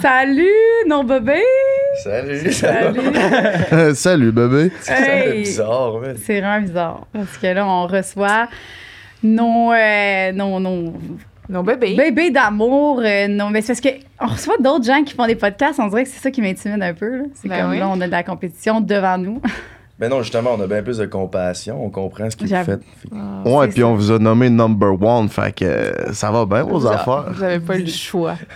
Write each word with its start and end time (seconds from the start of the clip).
Salut, 0.00 0.46
non 0.88 1.04
bébé! 1.04 1.40
Salut! 2.02 2.52
Salut! 2.52 3.94
Salut, 3.94 4.32
bébé. 4.32 4.70
C'est 4.80 4.92
Hey. 4.94 5.38
bizarre, 5.42 5.98
man. 6.00 6.16
C'est 6.22 6.40
vraiment 6.40 6.60
bizarre. 6.60 7.06
Parce 7.12 7.38
que 7.38 7.46
là, 7.46 7.66
on 7.66 7.86
reçoit 7.86 8.48
nos, 9.22 9.72
euh, 9.72 10.32
nos, 10.32 10.60
nos 10.60 10.92
Nos 11.48 11.62
bébés. 11.62 11.94
bébés 11.94 12.30
d'amour. 12.30 13.00
euh, 13.04 13.28
non, 13.28 13.50
mais 13.50 13.62
c'est 13.62 13.72
parce 13.74 13.80
qu'on 13.80 14.26
reçoit 14.26 14.56
d'autres 14.58 14.84
gens 14.84 15.02
qui 15.04 15.14
font 15.14 15.26
des 15.26 15.36
podcasts. 15.36 15.78
On 15.80 15.86
dirait 15.88 16.04
que 16.04 16.10
c'est 16.10 16.20
ça 16.20 16.30
qui 16.30 16.42
m'intimide 16.42 16.82
un 16.82 16.94
peu. 16.94 17.18
là. 17.18 17.24
C'est 17.34 17.48
Ben 17.48 17.62
comme 17.62 17.70
oui. 17.70 17.78
là, 17.78 17.88
on 17.88 18.00
a 18.00 18.06
de 18.06 18.10
la 18.12 18.22
compétition 18.22 18.80
devant 18.80 19.16
nous. 19.18 19.40
Mais 19.98 20.10
non, 20.10 20.20
justement, 20.20 20.50
on 20.58 20.60
a 20.60 20.66
bien 20.66 20.82
plus 20.82 20.98
de 20.98 21.06
compassion, 21.06 21.82
on 21.82 21.88
comprend 21.88 22.28
ce 22.30 22.36
que 22.36 22.42
vous 22.42 22.48
J'avoue. 22.50 22.72
faites. 22.72 22.82
Fait 23.02 23.08
que- 23.08 23.14
Ouais, 23.48 23.64
C'est 23.66 23.72
puis 23.72 23.80
ça. 23.80 23.86
on 23.86 23.94
vous 23.94 24.10
a 24.10 24.18
nommé 24.18 24.50
number 24.50 25.00
one, 25.00 25.28
fait 25.30 25.52
que 25.54 25.64
euh, 25.64 26.12
ça 26.12 26.30
va 26.30 26.44
bien 26.44 26.64
vos 26.64 26.78
Vous 26.80 26.86
a- 26.86 26.96
affaires. 26.96 27.24
Vous 27.32 27.42
avez 27.42 27.60
pas 27.60 27.76
eu 27.78 27.82
le 27.82 27.86
choix. 27.88 28.34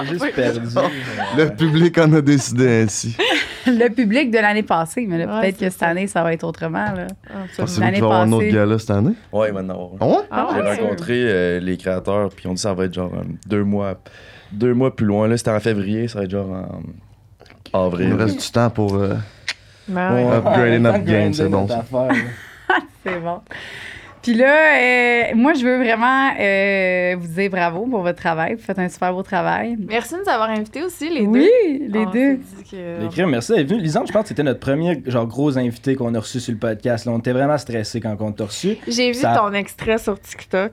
Juste 0.10 0.34
perdu. 0.34 0.60
Le 1.36 1.48
public 1.56 1.98
en 1.98 2.12
a 2.14 2.20
décidé 2.20 2.82
ainsi. 2.82 3.16
le 3.66 3.88
public 3.88 4.30
de 4.30 4.38
l'année 4.38 4.62
passée. 4.62 5.06
Mais 5.08 5.24
Ouais, 5.24 5.40
peut-être 5.40 5.56
c'est 5.58 5.64
que 5.66 5.70
cette 5.70 5.80
ça. 5.80 5.86
année, 5.88 6.06
ça 6.06 6.22
va 6.22 6.32
être 6.32 6.44
autrement. 6.44 6.86
Là. 6.92 7.06
Qu'il 7.54 7.80
L'année 7.80 8.00
va 8.00 8.06
y 8.06 8.10
avoir 8.10 8.20
un 8.22 8.32
autre 8.32 8.46
gala 8.50 8.78
cette 8.78 8.90
année? 8.90 9.14
Ouais, 9.32 9.52
maintenant. 9.52 9.92
Ah 10.00 10.06
ouais? 10.06 10.14
Ah 10.30 10.48
J'ai 10.54 10.60
ouais? 10.60 10.76
rencontré 10.76 11.14
euh, 11.24 11.60
les 11.60 11.76
créateurs, 11.76 12.30
puis 12.34 12.46
on 12.46 12.54
dit 12.54 12.60
ça 12.62 12.74
va 12.74 12.84
être 12.86 12.94
genre 12.94 13.12
euh, 13.14 13.22
deux 13.46 13.64
mois, 13.64 13.94
deux 14.52 14.74
mois 14.74 14.94
plus 14.94 15.06
loin. 15.06 15.28
Là, 15.28 15.36
c'était 15.36 15.50
en 15.50 15.60
février, 15.60 16.08
ça 16.08 16.18
va 16.18 16.24
être 16.24 16.30
genre 16.30 16.48
en 16.50 16.80
Il 16.82 17.09
avril. 17.72 18.08
nous 18.10 18.16
reste 18.16 18.40
du 18.40 18.50
temps 18.50 18.70
pour. 18.70 18.94
euh, 18.94 19.14
Ben 19.88 20.14
ouais. 20.14 20.24
Ouais. 20.24 20.36
Upgrading 20.36 20.86
up 20.86 21.04
game, 21.04 21.32
c'est 21.34 21.48
bon. 21.48 21.66
C'est 23.04 23.18
bon. 23.20 23.40
Puis 24.22 24.34
là, 24.34 24.74
euh, 24.76 25.34
moi, 25.34 25.54
je 25.54 25.64
veux 25.64 25.78
vraiment 25.82 26.30
euh, 26.38 27.16
vous 27.18 27.26
dire 27.26 27.50
bravo 27.50 27.86
pour 27.86 28.02
votre 28.02 28.18
travail. 28.20 28.54
Vous 28.54 28.60
faites 28.62 28.78
un 28.78 28.88
super 28.90 29.14
beau 29.14 29.22
travail. 29.22 29.76
Merci 29.88 30.12
de 30.14 30.18
nous 30.20 30.28
avoir 30.28 30.50
invités 30.50 30.82
aussi, 30.82 31.08
les 31.08 31.22
oui, 31.22 31.48
deux. 31.88 31.98
les 31.98 32.06
On 32.06 32.10
deux. 32.10 32.38
que- 32.70 33.00
Les 33.02 33.08
crimes, 33.08 33.30
merci 33.30 33.52
d'être 33.52 33.66
venu. 33.70 33.80
Lisande, 33.80 34.06
je 34.08 34.12
pense 34.12 34.22
que 34.24 34.28
c'était 34.28 34.42
notre 34.42 34.60
premier 34.60 35.02
genre 35.06 35.26
gros 35.26 35.56
invité 35.56 35.96
qu'on 35.96 36.14
a 36.14 36.20
reçu 36.20 36.38
sur 36.38 36.52
le 36.52 36.58
podcast. 36.58 37.06
Là, 37.06 37.12
on 37.12 37.18
était 37.18 37.32
vraiment 37.32 37.56
stressés 37.56 38.00
quand 38.00 38.14
on 38.20 38.32
t'a 38.32 38.44
reçu. 38.44 38.76
J'ai 38.86 39.08
vu 39.08 39.14
Ça- 39.14 39.34
ton 39.34 39.54
extrait 39.54 39.96
sur 39.96 40.20
TikTok. 40.20 40.72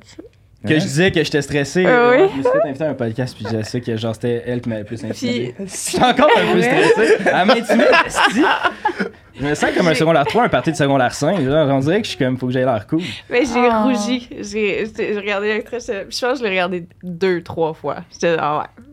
Que 0.66 0.74
je 0.74 0.80
disais 0.86 1.12
que 1.12 1.24
j'étais 1.24 1.42
stressé. 1.42 1.86
Euh, 1.86 2.12
oui? 2.24 2.30
Je 2.32 2.38
me 2.38 2.42
suis 2.44 2.52
fait 2.52 2.68
inviter 2.70 2.84
à 2.86 2.90
un 2.90 2.94
podcast, 2.96 3.36
puis 3.38 3.46
je 3.52 3.62
sais 3.64 3.80
que 3.80 3.96
genre 3.96 4.16
c'était 4.16 4.44
elle 4.48 4.60
qui 4.62 4.70
m'avait 4.70 4.84
plus 4.84 5.04
intimidé. 5.06 5.54
Puis- 5.56 5.66
Je 5.68 5.76
suis 5.76 5.98
encore 6.04 6.30
un 6.36 6.54
peu 6.54 6.62
stressé. 6.62 7.18
Elle 7.26 7.46
m'intimide. 7.46 7.88
Je 9.40 9.46
me 9.46 9.54
sens 9.54 9.70
comme 9.78 9.88
un 9.88 9.94
secondaire 9.94 10.26
3, 10.26 10.46
un 10.46 10.50
parti 10.50 10.72
de 10.72 10.76
secondaire 10.76 11.14
5. 11.14 11.42
Genre, 11.42 11.68
on 11.70 11.80
dirait 11.80 12.00
que 12.02 12.06
je 12.06 12.10
suis 12.10 12.18
comme, 12.18 12.38
faut 12.40 12.48
que 12.48 12.54
j'aille 12.54 12.66
l'air 12.66 12.88
cool. 12.88 13.02
Mais 13.30 13.44
j'ai 13.46 13.70
Oh. 13.72 13.84
rougi. 13.84 14.28
J'ai 14.42 14.84
regardé 15.16 15.50
l'extrait. 15.54 15.80
Je 15.80 16.10
je 16.10 16.20
pense 16.26 16.34
que 16.34 16.38
je 16.40 16.44
l'ai 16.44 16.50
regardé 16.50 16.88
deux, 17.04 17.44
trois 17.44 17.74
fois. 17.74 17.98
J'étais 18.12 18.36
ah 18.40 18.58
ouais. 18.60 18.84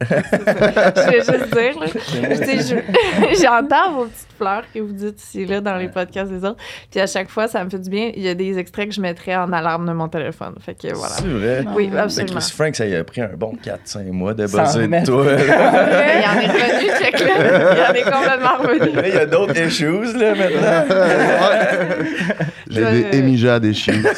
Je 0.04 1.10
vais 1.10 1.20
juste 1.20 1.54
dire, 1.54 1.78
là. 1.80 1.86
Je- 1.86 3.36
J'entends 3.42 3.92
vos 3.94 4.04
petites 4.06 4.26
fleurs 4.36 4.64
que 4.74 4.80
vous 4.80 4.92
dites 4.92 5.22
ici, 5.22 5.46
là, 5.46 5.60
dans 5.60 5.76
les 5.76 5.86
podcasts 5.88 6.30
des 6.32 6.44
autres. 6.44 6.58
Puis 6.90 7.00
à 7.00 7.06
chaque 7.06 7.30
fois, 7.30 7.46
ça 7.48 7.62
me 7.64 7.70
fait 7.70 7.78
du 7.78 7.88
bien. 7.88 8.10
Il 8.14 8.22
y 8.22 8.28
a 8.28 8.34
des 8.34 8.58
extraits 8.58 8.88
que 8.88 8.94
je 8.94 9.00
mettrais 9.00 9.36
en 9.36 9.50
alarme 9.52 9.86
de 9.86 9.92
mon 9.92 10.08
téléphone. 10.08 10.54
Fait 10.60 10.74
que 10.74 10.92
voilà. 10.94 11.14
C'est 11.14 11.24
vrai. 11.26 11.64
Oui, 11.74 11.90
absolument. 11.96 12.34
que 12.34 12.40
Chris 12.40 12.52
Frank, 12.54 12.74
ça 12.76 12.84
y 12.86 12.96
a 12.96 13.04
pris 13.04 13.20
un 13.22 13.30
bon 13.36 13.52
4-5 13.64 14.10
mois 14.10 14.34
de 14.34 14.46
Sans 14.48 14.62
buzzer 14.64 14.88
de 14.88 15.04
toi. 15.06 15.24
là. 15.24 15.36
Il 16.14 16.20
y 16.22 16.26
en 16.26 16.38
est 16.40 16.48
revenu, 16.52 16.88
check 17.00 17.16
là. 17.20 17.26
Il 17.72 17.78
y 17.78 17.80
en 17.86 17.94
est 17.94 18.02
complètement 18.10 18.56
revenu. 18.58 18.90
Là, 18.96 19.08
il 19.08 19.14
y 19.14 19.18
a 19.18 19.26
d'autres 19.26 19.56
issues, 19.58 20.12
là, 20.18 20.34
maintenant. 20.34 20.84
J'ai 22.68 22.82
Ouais. 22.84 23.10
des 23.10 23.22
des 23.60 23.72
chiens. 23.74 23.94
Je 24.02 24.08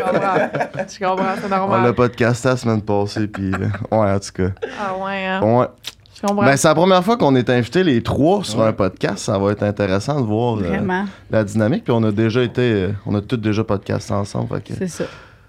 comprends. 0.00 0.48
Je 0.88 0.98
comprends, 1.04 1.34
c'est 1.36 1.46
On 1.46 1.50
l'a 1.50 1.56
normal. 1.58 1.92
podcasté 1.94 2.48
la 2.48 2.56
semaine 2.62 2.82
passée, 2.82 3.26
puis. 3.26 3.52
euh, 3.52 3.96
ouais, 3.96 4.12
en 4.12 4.18
tout 4.18 4.32
cas. 4.34 4.50
Ah 4.80 4.94
ouais, 5.04 5.26
hein. 5.26 5.42
Ouais. 5.42 5.66
Je 6.14 6.26
comprends. 6.26 6.44
Ben, 6.44 6.56
c'est 6.56 6.68
la 6.68 6.74
première 6.74 7.02
fois 7.04 7.16
qu'on 7.16 7.34
est 7.34 7.50
invités 7.50 7.82
les 7.84 8.02
trois 8.02 8.44
sur 8.44 8.62
un 8.62 8.72
podcast. 8.72 9.18
Ça 9.18 9.38
va 9.38 9.52
être 9.52 9.62
intéressant 9.64 10.20
de 10.20 10.26
voir 10.26 10.58
euh, 10.58 11.02
la 11.30 11.42
dynamique. 11.44 11.84
Puis 11.84 11.92
on 11.92 12.02
a 12.04 12.12
déjà 12.12 12.42
été. 12.42 12.62
euh, 12.62 12.88
on 13.06 13.14
a 13.16 13.20
tous 13.20 13.36
déjà 13.38 13.64
podcasté 13.64 14.12
ensemble. 14.14 14.48
fait 14.56 14.68
que- 14.72 14.78
c'est 14.78 14.88
ça. 14.88 15.04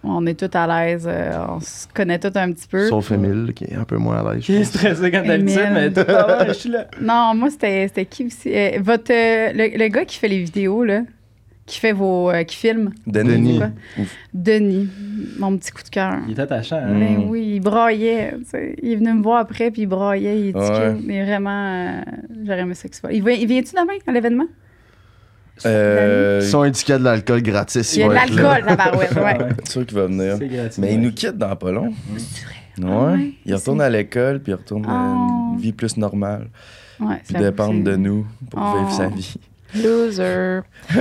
On 0.06 0.25
est 0.25 0.34
tous 0.38 0.57
à 0.57 0.68
l'aise. 0.68 1.06
euh, 1.07 1.31
on 1.47 1.59
se 1.62 1.88
connaît 1.94 2.19
tous 2.19 2.38
un 2.38 2.52
petit 2.52 2.68
peu. 2.68 2.90
Sauf 2.90 3.09
Émile, 3.12 3.53
qui 3.56 3.63
est 3.66 3.75
un 3.75 3.85
peu 3.85 3.96
moins 3.97 4.18
à 4.25 4.34
l'aise. 4.34 4.44
Je 4.46 4.53
suis 4.53 4.66
stressé 4.66 5.12
quand 5.12 5.25
d'habitude, 5.25 5.59
Emile. 5.62 5.72
mais 5.73 5.91
tout 6.03 6.12
va 6.12 6.44
bien, 6.44 6.47
je 6.47 6.53
suis 6.59 6.69
là. 6.69 6.88
Non, 7.00 7.34
moi, 7.35 7.50
c'était 7.50 7.88
c'était 7.88 8.06
qui 8.06 8.25
aussi? 8.25 8.52
Euh, 8.53 8.79
votre, 8.81 9.12
euh, 9.13 9.52
le, 9.53 9.78
le 9.78 9.88
gars 9.88 10.03
qui 10.03 10.18
fait 10.18 10.28
les 10.28 10.40
vidéos, 10.44 10.84
là, 10.84 11.02
qui 11.66 11.79
fait 11.79 11.94
vos... 11.94 12.29
euh, 12.29 12.44
qui 12.44 12.56
filme, 12.57 12.91
Denis. 13.07 13.62
Denis, 14.34 14.90
mon 15.40 15.57
petit 15.57 15.72
coup 15.72 15.84
de 15.84 15.90
cœur. 15.90 16.16
Il 16.28 16.34
est 16.38 16.40
attachant, 16.41 16.75
hein? 16.78 16.94
Mm. 16.94 17.00
Ben 17.00 17.25
oui, 17.29 17.53
il 17.56 17.59
braillait. 17.62 18.35
tu 18.40 18.46
sais. 18.50 18.75
Il 18.84 18.91
est 18.91 18.96
venu 18.97 19.13
me 19.13 19.24
voir 19.24 19.40
après, 19.40 19.72
puis 19.72 19.84
il 19.84 19.88
braillait. 19.88 20.40
Il 20.40 20.47
est 20.50 20.56
Ouais. 20.56 20.96
Mais 21.06 21.23
vraiment, 21.23 21.50
euh, 21.52 22.02
j'aurais 22.46 22.59
aimé 22.62 22.73
ça 22.73 22.88
qu'il 22.90 22.97
soit. 22.97 23.13
Il, 23.13 23.23
vient- 23.23 23.34
il 23.35 23.47
vient-tu 23.47 23.72
demain 23.75 23.97
à 24.06 24.12
l'événement? 24.12 24.47
Euh, 25.66 26.40
Ils 26.41 26.47
sont 26.47 26.62
indiqués 26.63 26.97
de 26.97 27.03
l'alcool 27.03 27.41
gratis. 27.44 27.96
Il 27.96 28.00
y 28.00 28.03
a 28.03 28.09
de 28.09 28.13
l'alcool, 28.13 28.66
la 28.66 28.75
barouette, 28.75 29.13
ouais. 29.16 29.38
c'est 29.63 29.72
sûr 29.72 29.85
qu'il 29.85 29.97
va 29.97 30.07
venir. 30.07 30.35
C'est 30.40 30.47
gratuit. 30.47 30.81
Mais 30.81 30.94
il 30.96 31.00
nous 31.02 31.12
quitte 31.13 31.38
dans 31.38 31.56
pas 31.56 31.72
long. 31.72 31.94
Ah 32.81 32.85
Ouais. 32.85 33.12
ouais? 33.13 33.34
Il 33.46 33.53
retourne 33.53 33.81
à 33.81 33.90
l'école, 33.90 34.41
puis 34.41 34.52
il 34.52 34.56
retourne 34.56 34.85
à 34.88 35.13
Oh. 35.16 35.53
une 35.53 35.59
vie 35.62 35.73
plus 35.73 35.96
normale. 35.96 36.47
Ouais, 37.00 37.22
Puis 37.23 37.35
dépendre 37.35 37.84
de 37.84 37.96
nous 37.96 38.25
pour 38.50 38.59
Oh. 38.62 38.79
vivre 38.79 38.91
sa 38.91 39.07
vie. 39.09 39.35
Loser. 39.75 40.61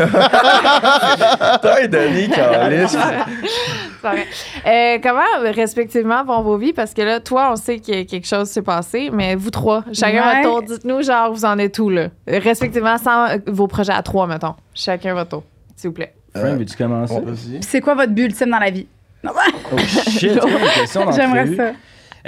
Carlis. 2.34 2.88
C'est 2.88 4.08
vrai. 4.08 4.26
Euh, 4.66 4.98
comment, 5.02 5.52
respectivement, 5.54 6.24
vont 6.24 6.42
vos 6.42 6.56
vies? 6.56 6.72
Parce 6.72 6.94
que 6.94 7.02
là, 7.02 7.20
toi, 7.20 7.50
on 7.52 7.56
sait 7.56 7.78
que 7.78 8.02
quelque 8.04 8.26
chose 8.26 8.48
s'est 8.48 8.62
passé, 8.62 9.10
mais 9.12 9.34
vous 9.34 9.50
trois, 9.50 9.84
chacun 9.92 10.22
Ouais. 10.22 10.42
votre 10.42 10.48
tour, 10.50 10.62
dites-nous, 10.62 11.02
genre, 11.02 11.32
vous 11.32 11.44
en 11.44 11.58
êtes 11.58 11.78
où, 11.78 11.88
là? 11.90 12.08
Euh, 12.28 12.40
Respectivement, 12.42 12.98
sans 12.98 13.28
euh, 13.28 13.36
vos 13.46 13.66
projets 13.66 13.92
à 13.92 14.02
trois, 14.02 14.26
mettons. 14.26 14.54
Chacun 14.74 15.14
votre 15.14 15.30
tour, 15.30 15.42
s'il 15.76 15.90
vous 15.90 15.94
plaît. 15.94 16.14
Frank, 16.34 16.58
veux-tu 16.58 16.76
commencer? 16.76 17.14
C'est 17.60 17.80
quoi 17.80 17.94
votre 17.94 18.12
but 18.12 18.24
ultime 18.24 18.50
dans 18.50 18.58
la 18.58 18.70
vie? 18.70 18.86
Oh 19.24 19.78
shit, 19.78 20.32
une 20.32 20.68
question 20.74 21.12
J'aimerais 21.16 21.54
ça. 21.54 21.72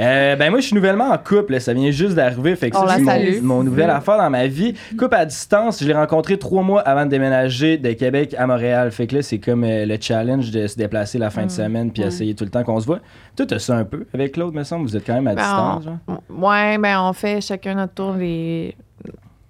Euh, 0.00 0.34
ben 0.36 0.50
moi, 0.50 0.60
je 0.60 0.66
suis 0.66 0.74
nouvellement 0.74 1.10
en 1.10 1.18
couple. 1.18 1.60
Ça 1.60 1.72
vient 1.72 1.90
juste 1.90 2.14
d'arriver. 2.14 2.56
Fait 2.56 2.70
que 2.70 2.76
On 2.76 2.86
c'est 2.88 3.40
mon, 3.40 3.56
mon 3.56 3.62
nouvelle 3.64 3.90
affaire 3.90 4.18
dans 4.18 4.30
ma 4.30 4.46
vie. 4.46 4.74
Couple 4.98 5.14
à 5.14 5.24
distance, 5.24 5.80
je 5.82 5.86
l'ai 5.86 5.94
rencontré 5.94 6.38
trois 6.38 6.62
mois 6.62 6.80
avant 6.80 7.04
de 7.04 7.10
déménager 7.10 7.78
de 7.78 7.92
Québec 7.92 8.34
à 8.36 8.46
Montréal. 8.46 8.90
Fait 8.90 9.06
que 9.06 9.16
là, 9.16 9.22
c'est 9.22 9.38
comme 9.38 9.62
euh, 9.64 9.86
le 9.86 9.96
challenge 10.00 10.50
de 10.50 10.66
se 10.66 10.76
déplacer 10.76 11.18
la 11.18 11.30
fin 11.30 11.46
de 11.46 11.50
semaine 11.50 11.90
puis 11.92 12.02
Mm. 12.02 12.06
essayer 12.08 12.34
tout 12.34 12.44
le 12.44 12.50
temps 12.50 12.64
qu'on 12.64 12.80
se 12.80 12.86
voit. 12.86 12.98
Toi, 13.36 13.46
t'as 13.46 13.58
ça 13.58 13.76
un 13.76 13.84
peu 13.84 14.04
avec 14.12 14.32
Claude, 14.32 14.52
me 14.54 14.64
semble. 14.64 14.86
Vous 14.86 14.96
êtes 14.96 15.06
quand 15.06 15.14
même 15.14 15.28
à 15.28 15.34
Ben, 15.34 15.42
distance, 15.42 15.84
genre. 15.84 16.20
Ouais, 16.28 16.76
ben, 16.78 17.00
on 17.00 17.12
fait 17.12 17.40
chacun 17.40 17.74
notre 17.74 17.94
tour 17.94 18.14
les. 18.14 18.74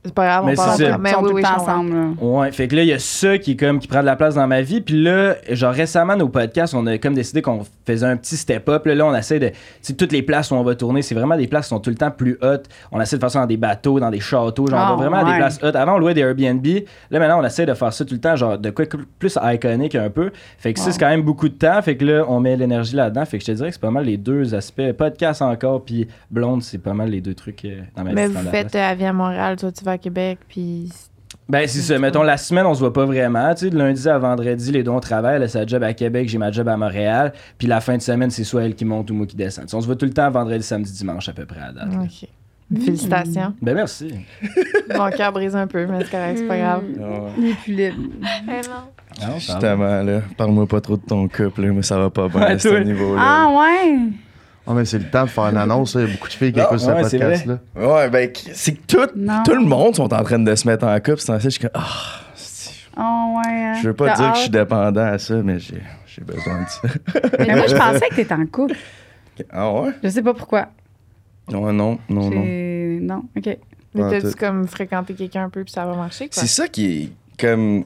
C'est 0.04 0.12
pas 0.14 0.26
grave, 0.26 0.44
on 0.44 0.46
Mais 0.48 0.54
parle 0.54 0.76
ça. 0.76 0.98
Mais 0.98 1.12
sont 1.12 1.22
oui, 1.22 1.28
tout 1.30 1.34
oui, 1.36 1.42
je 1.42 1.60
ensemble. 1.60 1.94
là. 1.94 2.06
Ouais, 2.20 2.52
fait 2.52 2.68
que 2.68 2.76
là, 2.76 2.82
il 2.82 2.88
y 2.88 2.92
a 2.92 2.98
ça 2.98 3.38
qui, 3.38 3.56
comme, 3.56 3.78
qui 3.78 3.88
prend 3.88 4.00
de 4.00 4.06
la 4.06 4.16
place 4.16 4.34
dans 4.34 4.46
ma 4.46 4.60
vie. 4.60 4.82
Puis 4.82 5.02
là, 5.02 5.36
genre 5.50 5.72
récemment, 5.72 6.14
nos 6.16 6.28
podcasts, 6.28 6.74
on 6.74 6.86
a 6.86 6.98
comme 6.98 7.14
décidé 7.14 7.40
qu'on 7.40 7.62
faisait 7.86 8.04
un 8.06 8.16
petit 8.18 8.36
step-up. 8.36 8.84
Là, 8.84 8.94
là, 8.94 9.06
on 9.06 9.14
essaie 9.14 9.38
de. 9.38 9.48
Tu 9.48 9.54
sais, 9.80 9.92
toutes 9.94 10.12
les 10.12 10.22
places 10.22 10.50
où 10.50 10.54
on 10.56 10.62
va 10.62 10.74
tourner, 10.74 11.00
c'est 11.00 11.14
vraiment 11.14 11.36
des 11.38 11.46
places 11.46 11.66
qui 11.66 11.68
sont 11.70 11.80
tout 11.80 11.88
le 11.90 11.96
temps 11.96 12.10
plus 12.10 12.36
hautes. 12.42 12.66
On 12.92 13.00
essaie 13.00 13.16
de 13.16 13.20
faire 13.20 13.30
ça 13.30 13.40
dans 13.40 13.46
des 13.46 13.56
bateaux, 13.56 13.98
dans 13.98 14.10
des 14.10 14.20
châteaux. 14.20 14.66
Genre, 14.66 14.78
Ah, 14.78 14.92
on 14.92 14.96
va 14.96 15.08
vraiment 15.08 15.26
à 15.26 15.32
des 15.32 15.38
places 15.38 15.58
hautes. 15.62 15.74
Avant, 15.76 15.94
on 15.94 15.98
louait 15.98 16.12
des 16.14 16.20
Airbnb. 16.20 16.66
Là, 17.10 17.18
maintenant, 17.18 17.40
on 17.40 17.44
essaie 17.44 17.64
de 17.64 17.72
faire 17.74 17.92
ça 17.92 18.04
tout 18.04 18.14
le 18.14 18.20
temps, 18.20 18.36
genre 18.36 18.58
de 18.58 18.68
quoi 18.70 18.84
plus 19.18 19.38
iconique 19.42 19.94
un 19.94 20.10
peu. 20.10 20.30
Fait 20.58 20.74
que 20.74 20.80
ça, 20.80 20.92
c'est 20.92 20.98
quand 21.00 21.08
même 21.08 21.22
beaucoup 21.22 21.48
de 21.48 21.54
temps. 21.54 21.80
Fait 21.80 21.96
que 21.96 22.04
là, 22.04 22.24
on 22.28 22.40
met 22.40 22.56
l'énergie 22.56 22.94
là-dedans. 22.94 23.24
Fait 23.24 23.38
que 23.38 23.44
je 23.44 23.52
te 23.52 23.56
dirais 23.56 23.68
que 23.70 23.74
c'est 23.74 23.80
pas 23.80 23.90
mal 23.90 24.04
les 24.04 24.18
deux 24.18 24.54
aspects. 24.54 24.92
Podcast 24.98 25.40
encore, 25.40 25.82
puis 25.82 26.06
blonde, 26.30 26.62
c'est 26.62 26.76
pas 26.78 26.92
mal 26.92 27.08
les 27.08 27.22
deux 27.22 27.34
trucs 27.34 27.64
euh, 27.64 27.80
dans 27.96 28.04
ma 28.04 28.10
vie. 28.10 28.14
Mais 28.16 28.26
vous 28.26 28.50
faites 28.50 28.74
euh, 28.74 28.92
à 29.08 29.12
Montréal, 29.14 29.56
toi, 29.56 29.72
tu 29.72 29.84
vas 29.84 29.93
à 29.94 29.98
Québec, 29.98 30.38
puis. 30.48 30.92
Ben, 31.48 31.66
c'est 31.66 31.80
ça. 31.80 31.98
Mettons, 31.98 32.22
la 32.22 32.36
semaine, 32.36 32.64
on 32.64 32.74
se 32.74 32.80
voit 32.80 32.92
pas 32.92 33.04
vraiment. 33.04 33.52
Tu 33.54 33.64
sais, 33.64 33.70
de 33.70 33.76
lundi 33.76 34.08
à 34.08 34.18
vendredi, 34.18 34.70
les 34.72 34.82
deux, 34.82 34.90
on 34.90 35.00
travaille. 35.00 35.36
Elle 35.36 35.42
a 35.42 35.48
sa 35.48 35.66
job 35.66 35.82
à 35.82 35.92
Québec, 35.92 36.28
j'ai 36.28 36.38
ma 36.38 36.50
job 36.52 36.68
à 36.68 36.76
Montréal. 36.76 37.32
Puis 37.58 37.66
la 37.66 37.80
fin 37.80 37.96
de 37.96 38.02
semaine, 38.02 38.30
c'est 38.30 38.44
soit 38.44 38.62
elle 38.64 38.74
qui 38.74 38.84
monte 38.84 39.10
ou 39.10 39.14
moi 39.14 39.26
qui 39.26 39.36
descend. 39.36 39.64
Tu 39.64 39.70
sais, 39.70 39.76
on 39.76 39.80
se 39.80 39.86
voit 39.86 39.96
tout 39.96 40.06
le 40.06 40.12
temps 40.12 40.30
vendredi, 40.30 40.62
samedi, 40.62 40.92
dimanche, 40.92 41.28
à 41.28 41.32
peu 41.32 41.44
près 41.44 41.60
à 41.60 41.72
date. 41.72 41.92
là. 41.92 41.98
OK. 42.04 42.28
Félicitations. 42.82 43.52
Ben, 43.60 43.74
merci. 43.74 44.14
Mon 44.96 45.10
cœur 45.10 45.32
brise 45.32 45.54
un 45.54 45.66
peu, 45.66 45.86
mais 45.86 46.02
c'est 46.04 46.10
correct, 46.10 46.38
c'est 46.38 46.48
pas 46.48 46.56
grave. 46.56 46.82
Ouais. 46.96 47.20
Il 47.38 47.50
est 47.50 47.54
plus 47.62 47.74
libre. 47.74 47.96
Eh 48.48 48.50
non. 48.68 48.74
Ah, 49.20 49.20
ça 49.20 49.26
va. 49.28 49.38
Justement, 49.38 50.02
là, 50.02 50.20
parle-moi 50.38 50.66
pas 50.66 50.80
trop 50.80 50.96
de 50.96 51.02
ton 51.02 51.28
couple, 51.28 51.62
là, 51.62 51.72
mais 51.72 51.82
ça 51.82 51.98
va 51.98 52.08
pas 52.10 52.28
bien 52.28 52.40
à 52.40 52.58
ce 52.58 52.68
toi. 52.68 52.80
niveau-là. 52.80 53.20
Ah 53.22 53.54
ouais? 53.58 53.98
Ah, 54.66 54.72
mais 54.74 54.84
c'est 54.86 54.98
le 54.98 55.10
temps 55.10 55.24
de 55.24 55.28
faire 55.30 55.44
une 55.44 55.56
annonce. 55.58 55.94
Il 55.94 56.00
y 56.00 56.04
a 56.04 56.06
beaucoup 56.06 56.28
de 56.28 56.32
filles 56.32 56.52
qui 56.52 56.58
Non, 56.58 56.64
écoutent 56.66 56.78
ce 56.80 56.86
ouais, 56.90 57.04
c'est 57.04 57.18
podcast-là. 57.18 57.58
Ouais, 57.76 58.08
ben, 58.10 58.30
c'est 58.54 58.72
que 58.74 58.86
tout, 58.86 59.06
tout 59.44 59.54
le 59.54 59.64
monde 59.66 59.94
sont 59.94 60.12
en 60.12 60.22
train 60.24 60.38
de 60.38 60.54
se 60.54 60.66
mettre 60.66 60.86
en 60.86 60.96
couple. 61.00 61.18
C'est 61.18 61.38
je 61.40 61.48
suis 61.50 61.60
comme, 61.60 61.70
ah, 61.74 62.20
Oh 62.96 63.34
ouais. 63.38 63.52
hein. 63.52 63.74
je 63.82 63.88
veux 63.88 63.94
pas 63.94 64.14
dire 64.14 64.30
que 64.32 64.36
je 64.36 64.42
suis 64.42 64.50
dépendant 64.50 65.02
à 65.04 65.18
ça, 65.18 65.34
mais 65.42 65.58
j'ai 65.58 65.82
j'ai 66.06 66.22
besoin 66.22 66.62
de 66.62 66.68
ça. 66.68 66.80
Mais 67.40 67.56
moi, 67.56 67.66
je 67.66 67.74
pensais 67.76 68.08
que 68.08 68.14
t'étais 68.14 68.32
en 68.34 68.46
couple. 68.46 68.76
ah 69.50 69.72
ouais? 69.72 69.90
Je 70.02 70.08
sais 70.10 70.22
pas 70.22 70.32
pourquoi. 70.32 70.68
Non, 71.50 71.72
non, 71.72 71.98
non, 72.08 72.30
non. 72.30 72.42
J'ai- 72.44 72.98
Non, 73.02 73.22
OK. 73.36 73.58
Mais 73.94 74.10
t'as-tu 74.10 74.34
t'as- 74.34 74.46
comme 74.48 74.66
fréquenté 74.68 75.14
quelqu'un 75.14 75.44
un 75.44 75.50
peu, 75.50 75.64
puis 75.64 75.72
ça 75.72 75.84
va 75.84 75.94
marcher, 75.96 76.28
quoi? 76.28 76.40
C'est 76.40 76.46
ça 76.46 76.68
qui 76.68 77.02
est 77.02 77.10
comme. 77.38 77.84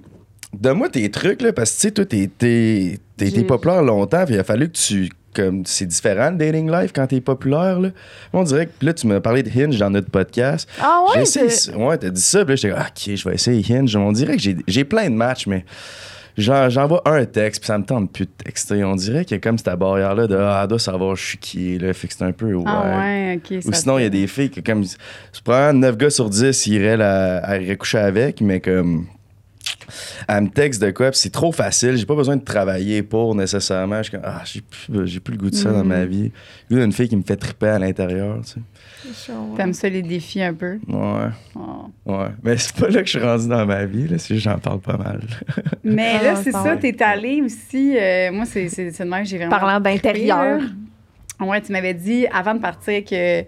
Donne-moi 0.52 0.90
tes 0.90 1.10
trucs, 1.10 1.40
là, 1.42 1.52
parce 1.54 1.70
que 1.70 1.76
tu 1.76 1.80
sais, 1.80 1.90
toi, 1.90 2.04
t'es- 2.04 2.98
t'es 3.16 3.42
populaire 3.44 3.82
longtemps, 3.82 4.25
puis 4.26 4.34
il 4.34 4.38
a 4.38 4.44
fallu 4.44 4.69
que 4.69 4.76
tu. 4.76 5.08
Comme, 5.34 5.64
c'est 5.66 5.86
différent 5.86 6.30
le 6.30 6.36
dating 6.36 6.70
life 6.70 6.90
quand 6.94 7.06
t'es 7.06 7.20
populaire, 7.20 7.78
là. 7.78 7.90
On 8.32 8.42
dirait 8.42 8.66
que 8.66 8.84
là, 8.84 8.94
tu 8.94 9.06
m'as 9.06 9.20
parlé 9.20 9.42
de 9.42 9.50
Hinge 9.50 9.78
dans 9.78 9.90
notre 9.90 10.10
podcast. 10.10 10.69
Ah 10.80 11.04
ouais? 11.14 11.25
Ça. 11.26 11.76
Ouais, 11.76 11.98
t'as 11.98 12.08
dit 12.10 12.20
ça, 12.20 12.44
puis 12.44 12.52
là, 12.52 12.56
j'étais 12.56 12.75
ok, 12.75 13.16
je 13.16 13.28
vais 13.28 13.34
essayer 13.34 13.76
Hinge. 13.76 13.94
On 13.94 14.10
dirait 14.10 14.36
que 14.36 14.42
j'ai, 14.66 14.84
plein 14.84 15.10
de 15.10 15.14
matchs, 15.14 15.46
mais 15.46 15.64
j'en- 16.36 16.70
j'envoie 16.70 17.02
un 17.04 17.25
texte, 17.26 17.60
puis 17.60 17.66
ça 17.66 17.76
me 17.78 17.84
tente 17.84 18.10
plus 18.10 18.25
de 18.25 18.30
texter. 18.42 18.82
On 18.84 18.96
dirait 18.96 19.25
qu'il 19.25 19.36
y 19.36 19.38
a 19.38 19.40
comme 19.40 19.58
cette 19.58 19.72
barrière-là 19.78 20.26
de, 20.26 20.36
ah, 20.36 20.66
doit 20.66 20.78
savoir 20.78 21.14
je 21.14 21.25
suis 21.25 21.38
qui 21.38 21.78
là. 21.78 21.92
Fait 21.92 22.08
que 22.08 22.14
c'est 22.14 22.25
un 22.25 22.32
peu, 22.32 22.54
ouais. 22.54 22.64
Ah 22.66 22.98
ouais. 22.98 23.40
Ou 23.64 23.72
sinon, 23.72 23.98
il 23.98 24.04
y 24.04 24.06
a 24.06 24.10
des 24.10 24.26
filles 24.26 24.50
que, 24.50 24.60
comme, 24.60 24.82
c'est 24.84 25.42
probablement 25.44 25.80
9 25.88 25.96
gars 25.98 26.10
sur 26.10 26.30
10 26.30 26.66
iraient 26.69 26.96
la, 26.96 27.76
coucher 27.76 27.98
avec, 27.98 28.40
mais 28.40 28.60
comme, 28.60 29.06
elle 30.29 30.44
me 30.44 30.49
texte 30.49 30.81
de 30.82 30.90
quoi, 30.90 31.11
puis 31.11 31.19
c'est 31.19 31.32
trop 31.32 31.52
facile, 31.52 31.96
j'ai 31.96 32.06
pas 32.06 32.14
besoin 32.14 32.37
de 32.37 32.44
travailler 32.44 33.02
pour 33.02 33.35
nécessairement. 33.35 33.99
Je 33.99 34.02
suis 34.05 34.12
comme, 34.12 34.20
ah, 34.25 34.43
j'ai 34.44 34.61
plus, 34.61 35.06
j'ai 35.06 35.20
plus 35.20 35.32
le 35.35 35.38
goût 35.38 35.50
de 35.50 35.55
ça 35.55 35.70
dans 35.73 35.85
Mm. 35.85 35.88
ma 35.88 36.05
vie. 36.05 36.31
Le 36.70 36.76
goût 36.76 36.82
d'une 36.82 36.93
fille 36.93 37.08
qui 37.08 37.17
me 37.17 37.23
fait 37.23 37.37
triper 37.37 37.69
à 37.69 37.79
l'intérieur, 37.79 38.38
tu 38.44 38.52
sais. 38.52 39.32
T'aimes 39.56 39.73
ça 39.73 39.88
les 39.88 40.02
défis 40.02 40.43
un 40.43 40.52
peu? 40.55 40.79
Ouais, 40.88 41.29
Oh. 41.55 41.87
ouais. 42.06 42.26
Mais 42.43 42.56
c'est 42.58 42.75
pas 42.76 42.88
là 42.88 43.00
que 43.00 43.06
je 43.06 43.19
suis 43.19 43.26
rendu 43.26 43.49
dans 43.49 43.64
ma 43.64 43.85
vie, 43.85 44.08
là, 44.08 44.19
c'est 44.19 44.35
juste 44.35 44.46
que 44.46 44.52
j'en 44.52 44.58
parle 44.58 44.81
pas 44.81 44.96
mal. 44.96 45.20
Mais 45.85 46.17
Ah, 46.20 46.23
là, 46.25 46.37
c'est 46.37 46.52
ça, 46.52 46.76
t'es 46.76 47.00
allé 47.02 47.40
aussi. 47.43 47.96
euh, 47.96 48.31
moi, 48.32 48.44
c'est 48.44 48.67
de 48.67 49.05
même 49.05 49.23
que 49.23 49.29
j'ai 49.29 49.37
vraiment. 49.38 49.56
Parlant 49.58 49.81
d'intérieur. 49.81 50.61
Ouais, 51.40 51.61
tu 51.61 51.70
m'avais 51.70 51.94
dit 51.94 52.26
avant 52.32 52.55
de 52.55 52.61
partir 52.61 53.05
que. 53.05 53.43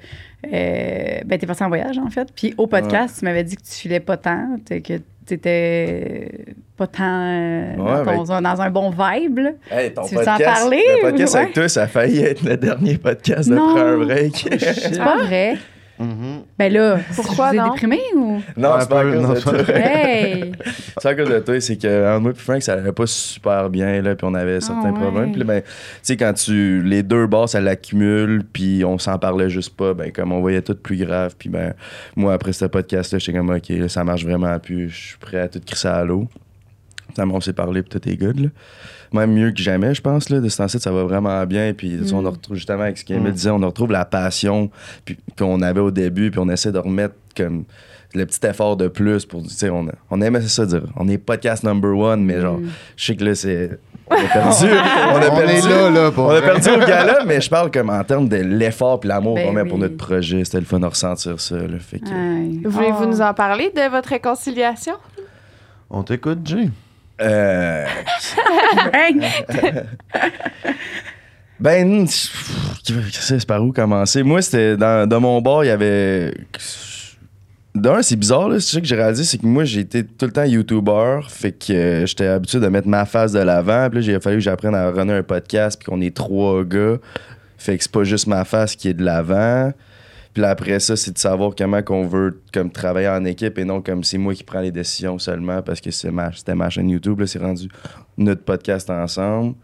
Euh, 0.46 1.20
ben, 1.26 1.38
t'es 1.38 1.46
parti 1.46 1.62
en 1.64 1.68
voyage, 1.68 1.98
en 1.98 2.08
fait. 2.10 2.28
Puis 2.34 2.54
au 2.56 2.66
podcast, 2.66 3.16
tu 3.18 3.24
m'avais 3.24 3.44
dit 3.44 3.56
que 3.56 3.62
tu 3.62 3.72
filais 3.72 4.00
pas 4.00 4.16
tant, 4.16 4.56
que 4.66 4.94
t'étais 5.26 6.30
pas 6.76 6.86
tant 6.86 7.02
euh, 7.04 7.76
Ouais, 7.76 8.04
dans, 8.04 8.24
ton- 8.24 8.40
dans 8.40 8.60
un 8.62 8.70
bon 8.70 8.90
vibe. 8.90 9.38
là. 9.38 9.50
Hey, 9.70 9.92
ton 9.92 10.02
Tu 10.04 10.14
veux 10.14 10.22
en 10.22 10.24
podcast, 10.24 10.60
parler, 10.62 10.82
le 11.02 11.10
podcast 11.10 11.34
ou- 11.34 11.38
avec 11.38 11.52
toi, 11.52 11.68
ça 11.68 11.82
a 11.82 11.86
failli 11.86 12.20
être 12.20 12.42
le 12.42 12.56
dernier 12.56 12.96
podcast 12.98 13.48
Non. 13.50 13.74
Prends 13.74 13.84
un 13.86 13.96
break. 13.98 14.48
C'est 14.58 14.98
pas 15.04 15.18
vrai. 15.18 15.56
Mhm. 16.00 16.42
Ben 16.58 16.72
là, 16.72 16.98
Pourquoi 17.14 17.48
je 17.52 17.56
vous 17.58 17.62
ai 17.62 17.66
non? 17.66 17.72
déprimé 17.74 18.00
ou? 18.16 18.40
non, 18.56 18.74
c'est 18.80 18.88
pas 18.88 19.00
à 19.00 19.02
peu, 19.02 19.12
cause 19.12 19.22
non, 19.22 19.52
pas. 19.64 19.72
Hey! 19.78 20.52
C'est 20.98 21.08
à 21.08 21.14
cause 21.14 21.28
de 21.28 21.38
toi, 21.40 21.60
c'est 21.60 21.76
que 21.76 22.10
entre 22.10 22.20
moi 22.20 22.30
et 22.32 22.34
Frank, 22.34 22.62
ça 22.62 22.72
allait 22.72 22.92
pas 22.92 23.06
super 23.06 23.70
bien, 23.70 24.00
là, 24.02 24.14
puis 24.14 24.26
on 24.28 24.34
avait 24.34 24.60
certains 24.60 24.88
Ah 24.88 24.92
ouais. 24.92 25.00
problèmes. 25.00 25.30
Puis 25.32 25.40
là, 25.40 25.46
ben, 25.46 25.62
tu 25.62 25.68
sais, 26.02 26.16
quand 26.16 26.32
tu. 26.32 26.82
Les 26.82 27.02
deux 27.02 27.26
bars, 27.26 27.48
ça 27.48 27.60
l'accumule, 27.60 28.42
puis 28.50 28.82
on 28.84 28.98
s'en 28.98 29.18
parlait 29.18 29.50
juste 29.50 29.76
pas, 29.76 29.94
ben, 29.94 30.10
comme 30.10 30.32
on 30.32 30.40
voyait 30.40 30.62
tout 30.62 30.74
plus 30.74 30.96
grave. 30.96 31.34
Puis 31.38 31.48
ben, 31.48 31.74
moi, 32.16 32.32
après 32.34 32.52
ce 32.52 32.64
podcast-là, 32.64 33.18
j'étais 33.18 33.36
comme, 33.38 33.50
OK, 33.50 33.68
là, 33.68 33.88
ça 33.88 34.02
marche 34.04 34.24
vraiment 34.24 34.58
plus, 34.58 34.88
je 34.90 35.06
suis 35.08 35.18
prêt 35.18 35.40
à 35.40 35.48
tout 35.48 35.60
crisser 35.64 35.88
à 35.88 36.02
l'eau. 36.04 36.26
Ça 37.16 37.24
on 37.26 37.40
s'est 37.40 37.52
parlé, 37.52 37.82
puis 37.82 37.98
tout 37.98 38.08
est 38.08 38.16
good, 38.16 38.40
là. 38.40 38.48
Même 39.12 39.32
mieux 39.32 39.50
que 39.50 39.60
jamais, 39.60 39.92
je 39.94 40.00
pense, 40.00 40.28
là. 40.30 40.38
De 40.40 40.48
ce 40.48 40.58
temps-ci, 40.58 40.78
ça 40.78 40.92
va 40.92 41.02
vraiment 41.04 41.44
bien. 41.46 41.72
Puis 41.74 41.98
on 42.12 42.22
Mm. 42.22 42.26
retrouve 42.26 42.56
justement 42.56 42.82
avec 42.82 42.98
ce 42.98 43.04
qu'Emile 43.04 43.30
Mm. 43.30 43.34
disait, 43.34 43.50
on 43.50 43.58
retrouve 43.58 43.90
la 43.90 44.04
passion 44.04 44.70
qu'on 45.38 45.60
avait 45.62 45.80
au 45.80 45.90
début, 45.90 46.30
puis 46.30 46.38
on 46.38 46.48
essaie 46.48 46.70
de 46.72 46.78
remettre 46.78 47.14
comme 47.36 47.64
le 48.14 48.26
petit 48.26 48.44
effort 48.46 48.76
de 48.76 48.88
plus 48.88 49.24
pour, 49.24 49.42
tu 49.42 49.50
sais, 49.50 49.70
on, 49.70 49.86
on 50.10 50.20
aimait 50.20 50.40
ça 50.42 50.66
dire. 50.66 50.82
On 50.96 51.08
est 51.08 51.18
podcast 51.18 51.62
number 51.64 51.96
one, 51.96 52.24
mais 52.24 52.40
genre, 52.40 52.58
Mm. 52.58 52.68
je 52.96 53.04
sais 53.04 53.16
que 53.16 53.24
là, 53.24 53.34
c'est. 53.34 53.78
On 54.12 54.14
a 54.14 54.18
perdu. 54.32 54.66
on 54.66 55.16
a 55.16 55.28
On 55.30 55.36
perdu. 55.36 55.52
est 55.54 55.68
là, 55.68 55.90
là, 55.90 56.10
pour 56.10 56.24
On 56.26 56.30
a 56.30 56.42
perdu 56.42 56.68
au 56.70 56.78
gala, 56.78 57.18
mais 57.26 57.40
je 57.40 57.48
parle 57.50 57.70
comme 57.70 57.90
en 57.90 58.02
termes 58.02 58.28
de 58.28 58.36
l'effort 58.36 58.98
puis 59.00 59.08
l'amour 59.08 59.36
Ben 59.36 59.46
qu'on 59.46 59.52
met 59.52 59.64
pour 59.64 59.78
notre 59.78 59.96
projet. 59.96 60.44
C'était 60.44 60.58
le 60.58 60.64
fun 60.66 60.80
de 60.80 60.86
ressentir 60.86 61.38
ça. 61.40 61.56
Là, 61.56 61.78
fait 61.78 62.00
que. 62.00 62.68
Voulez-vous 62.68 63.04
Oh. 63.04 63.06
nous 63.06 63.20
en 63.20 63.32
parler 63.34 63.70
de 63.74 63.88
votre 63.90 64.08
réconciliation? 64.08 64.94
On 65.88 66.02
t'écoute, 66.02 66.40
Jay. 66.44 66.68
Euh! 67.20 67.86
Ben, 71.60 72.06
c'est 72.08 73.46
par 73.46 73.62
où 73.62 73.70
commencer? 73.70 74.22
Moi, 74.22 74.40
c'était 74.40 74.78
dans, 74.78 75.06
dans 75.06 75.20
mon 75.20 75.42
bar, 75.42 75.62
il 75.62 75.68
y 75.68 75.70
avait. 75.70 76.32
D'un, 77.74 78.00
c'est 78.00 78.16
bizarre. 78.16 78.48
C'est 78.54 78.76
ça 78.76 78.80
que 78.80 78.86
j'ai 78.86 78.96
réalisé, 78.96 79.24
c'est 79.24 79.36
que 79.36 79.46
moi, 79.46 79.64
j'ai 79.64 79.80
été 79.80 80.02
tout 80.02 80.24
le 80.24 80.32
temps 80.32 80.44
YouTuber. 80.44 81.20
Fait 81.28 81.52
que 81.52 81.72
euh, 81.72 82.06
j'étais 82.06 82.26
habitué 82.26 82.60
de 82.60 82.68
mettre 82.68 82.88
ma 82.88 83.04
face 83.04 83.32
de 83.32 83.40
l'avant. 83.40 83.88
Puis 83.90 83.96
là, 83.98 84.00
j'ai 84.00 84.20
fallu 84.20 84.36
que 84.36 84.42
j'apprenne 84.42 84.74
à 84.74 84.90
runner 84.90 85.12
un 85.12 85.22
podcast, 85.22 85.78
puis 85.78 85.90
qu'on 85.90 86.00
est 86.00 86.16
trois 86.16 86.64
gars. 86.64 86.96
Fait 87.58 87.76
que 87.76 87.82
c'est 87.82 87.92
pas 87.92 88.04
juste 88.04 88.26
ma 88.26 88.44
face 88.46 88.74
qui 88.74 88.88
est 88.88 88.94
de 88.94 89.04
l'avant. 89.04 89.70
Puis 90.32 90.42
là, 90.42 90.50
après 90.50 90.78
ça, 90.78 90.94
c'est 90.96 91.12
de 91.12 91.18
savoir 91.18 91.52
comment 91.56 91.82
qu'on 91.82 92.06
veut 92.06 92.40
comme 92.52 92.70
travailler 92.70 93.08
en 93.08 93.24
équipe 93.24 93.58
et 93.58 93.64
non 93.64 93.82
comme 93.82 94.04
c'est 94.04 94.18
moi 94.18 94.32
qui 94.34 94.44
prends 94.44 94.60
les 94.60 94.70
décisions 94.70 95.18
seulement 95.18 95.60
parce 95.62 95.80
que 95.80 95.90
c'est 95.90 96.10
ma, 96.12 96.32
c'était 96.32 96.54
ma 96.54 96.70
chaîne 96.70 96.88
YouTube. 96.88 97.18
Là, 97.20 97.26
c'est 97.26 97.40
rendu 97.40 97.68
notre 98.16 98.42
podcast 98.42 98.88
ensemble. 98.90 99.54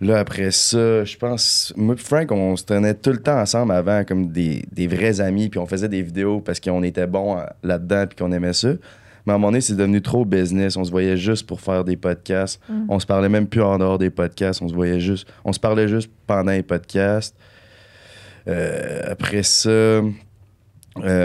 Là, 0.00 0.18
après 0.18 0.50
ça, 0.50 1.04
je 1.04 1.16
pense. 1.16 1.72
Moi 1.74 1.94
et 1.94 1.98
Frank, 1.98 2.30
on 2.32 2.54
se 2.56 2.64
tenait 2.64 2.92
tout 2.92 3.10
le 3.10 3.16
temps 3.16 3.40
ensemble 3.40 3.72
avant, 3.72 4.04
comme 4.04 4.28
des, 4.28 4.62
des 4.70 4.86
vrais 4.86 5.22
amis, 5.22 5.48
puis 5.48 5.58
on 5.58 5.66
faisait 5.66 5.88
des 5.88 6.02
vidéos 6.02 6.40
parce 6.40 6.60
qu'on 6.60 6.82
était 6.82 7.06
bons 7.06 7.36
à- 7.36 7.54
là-dedans, 7.62 8.04
puis 8.06 8.16
qu'on 8.16 8.30
aimait 8.32 8.52
ça. 8.52 8.68
Mais 9.24 9.32
à 9.32 9.36
un 9.36 9.38
moment 9.38 9.48
donné, 9.48 9.62
c'est 9.62 9.74
devenu 9.74 10.02
trop 10.02 10.24
business. 10.26 10.76
On 10.76 10.84
se 10.84 10.90
voyait 10.90 11.16
juste 11.16 11.46
pour 11.46 11.60
faire 11.62 11.82
des 11.82 11.96
podcasts. 11.96 12.60
Mm. 12.68 12.84
On 12.90 13.00
se 13.00 13.06
parlait 13.06 13.30
même 13.30 13.46
plus 13.46 13.62
en 13.62 13.78
dehors 13.78 13.98
des 13.98 14.10
podcasts. 14.10 14.60
On 14.62 14.68
se 14.68 14.74
voyait 14.74 15.00
juste. 15.00 15.26
On 15.44 15.52
se 15.52 15.58
parlait 15.58 15.88
juste 15.88 16.10
pendant 16.26 16.52
les 16.52 16.62
podcasts. 16.62 17.34
Euh, 18.48 19.00
après 19.08 19.42
ça, 19.42 19.68
euh, 19.70 20.02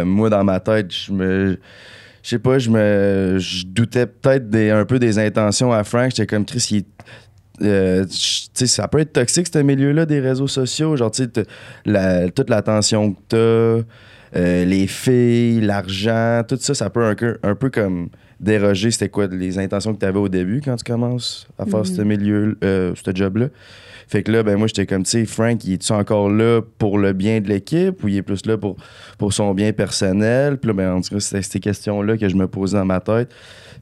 moi, 0.06 0.30
dans 0.30 0.44
ma 0.44 0.60
tête, 0.60 0.94
je 0.94 1.12
me. 1.12 1.60
Je 2.24 2.30
sais 2.30 2.40
pas, 2.40 2.60
je 2.60 2.70
me. 2.70 3.38
Je 3.40 3.66
doutais 3.66 4.06
peut-être 4.06 4.50
des- 4.50 4.70
un 4.70 4.86
peu 4.86 5.00
des 5.00 5.18
intentions 5.20 5.72
à 5.72 5.84
Frank. 5.84 6.12
J'étais 6.12 6.28
comme 6.28 6.46
Chris, 6.46 6.68
il 6.72 6.86
euh, 7.64 8.06
tu 8.06 8.18
sais, 8.54 8.66
ça 8.66 8.88
peut 8.88 9.00
être 9.00 9.14
toxique, 9.14 9.48
ce 9.54 9.60
milieu-là 9.60 10.08
des 10.08 10.20
réseaux 10.20 10.48
sociaux. 10.48 10.96
Genre, 10.96 11.12
tu 11.12 11.28
la- 11.86 12.28
toute 12.30 12.50
l'attention 12.50 13.14
que 13.14 13.20
t'as, 13.30 13.38
euh, 14.40 14.66
les 14.66 14.88
filles, 14.88 15.62
l'argent, 15.62 16.42
tout 16.48 16.58
ça, 16.60 16.74
ça 16.74 16.90
peut 16.90 17.06
un, 17.06 17.14
peu- 17.14 17.38
un 17.44 17.54
peu 17.54 17.70
comme 17.70 18.10
déroger 18.40 18.90
c'était 18.90 19.10
quoi 19.10 19.28
les 19.28 19.60
intentions 19.60 19.94
que 19.94 20.00
tu 20.00 20.06
avais 20.08 20.18
au 20.18 20.30
début 20.30 20.62
quand 20.66 20.76
tu 20.76 20.84
commences 20.92 21.48
à 21.60 21.66
faire 21.68 21.80
Mhm. 21.82 21.86
ce 21.86 22.02
milieu, 22.02 22.58
euh, 22.64 22.94
ce 22.96 23.12
job-là. 23.14 23.48
Fait 24.12 24.24
que 24.24 24.32
là, 24.32 24.44
ben 24.44 24.58
moi, 24.58 24.68
j'étais 24.68 24.86
comme, 24.86 25.04
tu 25.04 25.12
sais, 25.12 25.26
Frank, 25.26 25.64
il 25.64 25.74
est-tu 25.76 25.92
encore 25.94 26.30
là 26.30 26.62
pour 26.78 27.00
le 27.00 27.14
bien 27.14 27.40
de 27.40 27.48
l'équipe 27.48 28.04
ou 28.04 28.10
il 28.10 28.18
est 28.18 28.22
plus 28.22 28.46
là 28.46 28.58
pour, 28.58 28.76
pour 29.18 29.32
son 29.32 29.54
bien 29.54 29.72
personnel? 29.72 30.58
Puis 30.58 30.68
là, 30.68 30.74
ben, 30.74 30.94
en 30.96 31.02
tout 31.02 31.16
cas, 31.16 31.20
c'était 31.22 31.42
ces 31.42 31.60
questions-là 31.62 32.18
que 32.18 32.28
je 32.28 32.36
me 32.36 32.46
posais 32.48 32.78
dans 32.78 32.84
ma 32.86 33.00
tête. 33.00 33.30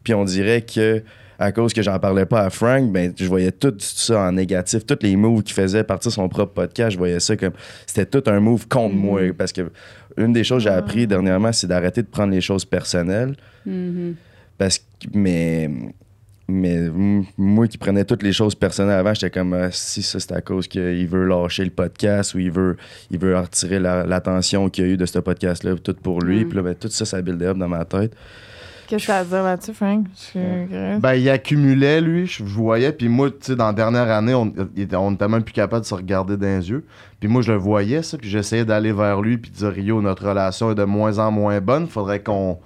Puis 0.03 0.13
on 0.13 0.23
dirait 0.25 0.61
que 0.61 1.01
à 1.41 1.51
cause 1.53 1.71
que 1.73 1.81
j'en 1.81 1.97
parlais 1.99 2.25
pas 2.25 2.41
à 2.41 2.49
Frank, 2.49 2.91
ben 2.91 3.13
je 3.17 3.25
voyais 3.25 3.51
tout 3.53 3.73
ça 3.79 4.27
en 4.27 4.33
négatif. 4.33 4.85
Tous 4.85 4.97
les 5.01 5.15
moves 5.15 5.41
qu'il 5.41 5.55
faisait 5.55 5.83
partir 5.85 6.11
son 6.11 6.27
propre 6.27 6.53
podcast, 6.53 6.91
je 6.91 6.97
voyais 6.97 7.21
ça 7.21 7.35
comme 7.37 7.53
c'était 7.87 8.05
tout 8.05 8.29
un 8.29 8.39
move 8.41 8.67
contre 8.67 8.93
Mhm. 8.93 9.01
moi. 9.01 9.21
Parce 9.37 9.53
que 9.53 9.71
une 10.17 10.33
des 10.33 10.43
choses 10.43 10.63
que 10.65 10.69
j'ai 10.69 10.75
appris 10.75 11.07
dernièrement, 11.07 11.53
c'est 11.53 11.67
d'arrêter 11.67 12.01
de 12.03 12.07
prendre 12.07 12.31
les 12.33 12.41
choses 12.41 12.65
personnelles. 12.65 13.35
Mhm. 13.65 14.15
Parce 14.57 14.79
que, 14.79 14.83
mais, 15.13 15.69
mais 16.49 16.89
moi 17.37 17.67
qui 17.67 17.77
prenais 17.77 18.03
toutes 18.05 18.23
les 18.23 18.33
choses 18.33 18.55
personnelles 18.55 18.99
avant, 18.99 19.13
j'étais 19.13 19.29
comme 19.29 19.53
Ah, 19.53 19.69
si 19.71 20.01
ça 20.01 20.19
c'est 20.19 20.31
à 20.33 20.41
cause 20.41 20.67
qu'il 20.67 21.07
veut 21.07 21.25
lâcher 21.25 21.63
le 21.63 21.69
podcast 21.71 22.33
ou 22.33 22.39
il 22.39 22.51
veut, 22.51 22.77
il 23.11 23.19
veut 23.19 23.37
retirer 23.37 23.79
la- 23.79 24.05
l'attention 24.05 24.69
qu'il 24.69 24.85
y 24.85 24.89
a 24.89 24.91
eu 24.91 24.97
de 24.97 25.05
ce 25.05 25.19
podcast-là, 25.19 25.75
tout 25.75 25.93
pour 25.93 26.21
lui. 26.21 26.43
Mm. 26.43 26.49
Puis 26.49 26.57
là, 26.57 26.63
ben, 26.63 26.75
tout 26.75 26.89
ça, 26.89 27.05
ça 27.05 27.21
build 27.21 27.41
up 27.43 27.57
dans 27.57 27.67
ma 27.67 27.85
tête. 27.85 28.15
Qu'est-ce 28.89 29.03
que 29.03 29.07
t'as 29.07 29.19
à 29.19 29.23
dire 29.23 29.43
là-dessus, 29.43 29.73
Frank? 29.73 30.07
Ben, 30.33 31.13
il 31.13 31.29
accumulait, 31.29 32.01
lui, 32.01 32.25
je, 32.25 32.43
voyais. 32.43 32.91
Puis 32.91 33.07
moi, 33.07 33.29
tu 33.29 33.37
sais, 33.41 33.55
dans 33.55 33.67
la 33.67 33.73
dernière 33.73 34.09
année, 34.09 34.33
on, 34.33 34.51
il 34.75 34.81
était, 34.81 34.95
on 34.95 35.11
était 35.11 35.27
même 35.27 35.43
plus 35.43 35.53
capable 35.53 35.83
de 35.83 35.87
se 35.87 35.93
regarder 35.93 36.37
dans 36.37 36.47
les 36.47 36.71
yeux. 36.71 36.83
Puis 37.19 37.29
moi, 37.29 37.43
je 37.43 37.51
le 37.51 37.59
voyais, 37.59 38.01
ça. 38.01 38.17
Puis 38.17 38.29
j'essayais 38.31 38.65
d'aller 38.65 38.91
vers 38.91 39.21
lui, 39.21 39.37
puis 39.37 39.51
de 39.51 39.57
dire, 39.57 39.69
Rio, 39.69 40.01
notre 40.01 40.27
relation 40.27 40.71
est 40.71 40.75
de 40.75 40.85
moins 40.85 41.19
en 41.19 41.29
moins 41.29 41.61
bonne. 41.61 41.87
Faudrait 41.87 42.23
qu'on 42.23 42.57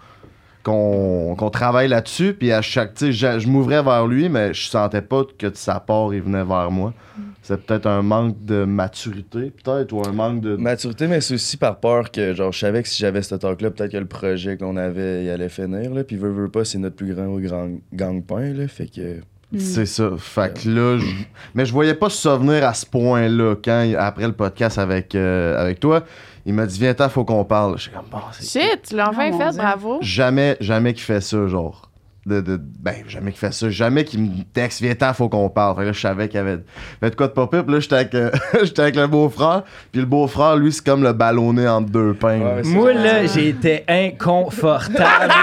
qu'on 0.64 1.36
qu'on 1.38 1.50
travaille 1.50 1.88
là-dessus. 1.90 2.34
Puis 2.34 2.52
à 2.52 2.62
chaque. 2.62 2.94
Tu 2.96 3.08
sais, 3.08 3.12
je, 3.12 3.40
je 3.40 3.48
m'ouvrais 3.48 3.84
vers 3.84 4.08
lui, 4.08 4.30
mais 4.30 4.54
je 4.54 4.68
sentais 4.68 5.02
pas 5.02 5.24
que 5.38 5.48
de 5.48 5.56
sa 5.56 5.80
part, 5.80 6.14
il 6.14 6.22
venait 6.22 6.44
vers 6.44 6.72
moi. 6.72 6.94
C'est 7.42 7.62
peut-être 7.66 7.88
un 7.88 8.02
manque 8.02 8.44
de 8.46 8.64
maturité, 8.64 9.52
peut-être, 9.52 9.92
ou 9.92 10.02
un 10.08 10.14
manque 10.14 10.40
de. 10.42 10.56
Maturité, 10.56 11.08
mais 11.08 11.20
c'est 11.20 11.34
aussi 11.34 11.58
par 11.58 11.78
peur 11.80 12.10
que, 12.10 12.34
genre, 12.34 12.54
je 12.54 12.60
savais 12.60 12.82
que 12.82 12.88
si 12.88 13.00
j'avais 13.02 13.22
ce 13.22 13.36
talk-là, 13.36 13.70
peut-être 13.70 13.92
que 13.92 13.98
le 13.98 14.06
projet 14.06 14.56
qu'on 14.56 14.78
avait, 14.78 15.26
il 15.26 15.30
allait 15.30 15.50
finir, 15.50 15.94
là. 15.94 16.04
Puis, 16.06 16.16
veut, 16.16 16.32
veut 16.32 16.48
pas, 16.50 16.64
c'est 16.64 16.78
notre 16.78 16.96
plus 16.96 17.14
grand, 17.14 17.28
grand 17.40 17.70
gang-pain, 17.94 18.54
là. 18.54 18.68
Fait 18.70 18.88
que. 18.88 19.18
Mm. 19.52 19.60
C'est 19.60 19.86
ça. 19.86 20.12
Fait 20.18 20.54
que 20.64 20.70
là, 20.70 20.98
je- 20.98 21.06
mais 21.54 21.66
je 21.66 21.74
voyais 21.74 21.94
pas 21.94 22.10
ça 22.10 22.38
venir 22.38 22.66
à 22.66 22.74
ce 22.74 22.86
point-là 22.86 23.56
quand, 23.64 23.94
après 24.00 24.26
le 24.26 24.34
podcast 24.34 24.80
avec, 24.80 25.14
euh, 25.14 25.62
avec 25.62 25.80
toi, 25.82 26.06
il 26.46 26.54
m'a 26.54 26.66
dit 26.66 26.80
Viens, 26.80 26.94
t'en, 26.94 27.10
faut 27.10 27.26
qu'on 27.26 27.46
parle. 27.46 27.78
Je 27.78 27.84
suis 27.84 27.92
comme 27.92 28.06
Bon, 28.12 28.20
c'est. 28.32 28.62
Shit, 28.62 28.82
tu 28.90 28.96
l'as 28.96 29.10
enfin 29.10 29.32
mon 29.32 29.40
fait, 29.40 29.58
bravo. 29.58 29.98
Jamais, 30.02 30.58
jamais 30.60 30.94
qu'il 30.94 31.04
fait 31.04 31.22
ça, 31.22 31.48
genre. 31.48 31.90
De, 32.26 32.40
de- 32.42 32.60
ben, 32.80 32.96
jamais 33.08 33.32
qu'il 33.32 33.40
fait 33.40 33.54
ça. 33.54 33.70
Jamais 33.70 34.06
qu'il 34.06 34.22
me 34.22 34.44
texte, 34.54 34.82
viens 34.82 34.96
t'en, 34.96 35.14
faut 35.14 35.28
qu'on 35.30 35.50
parle. 35.50 35.76
Fait 35.76 35.82
que 35.82 35.86
là, 35.88 35.92
je 35.92 36.00
savais 36.00 36.28
qu'il 36.30 36.38
y 36.38 36.42
avait 36.42 36.60
fait 37.02 37.10
de 37.10 37.16
quoi 37.16 37.28
de 37.28 37.34
pas 37.34 37.48
pire. 37.48 37.64
Puis 37.66 37.74
là, 37.74 37.80
j'étais 37.80 37.96
avec, 37.96 38.16
euh, 38.16 38.32
j'étais 38.64 38.82
avec 38.82 38.96
le 38.96 39.08
beau-frère. 39.08 39.64
Puis 39.92 40.02
le 40.02 40.08
beau-frère, 40.08 40.56
lui, 40.56 40.72
c'est 40.72 40.86
comme 40.86 41.04
le 41.04 41.12
ballonné 41.14 41.68
entre 41.68 41.90
deux 41.90 42.14
pains. 42.14 42.40
Ouais, 42.40 42.64
Moi, 42.64 42.94
là, 42.94 43.26
j'étais 43.26 43.84
inconfortable. 43.88 45.34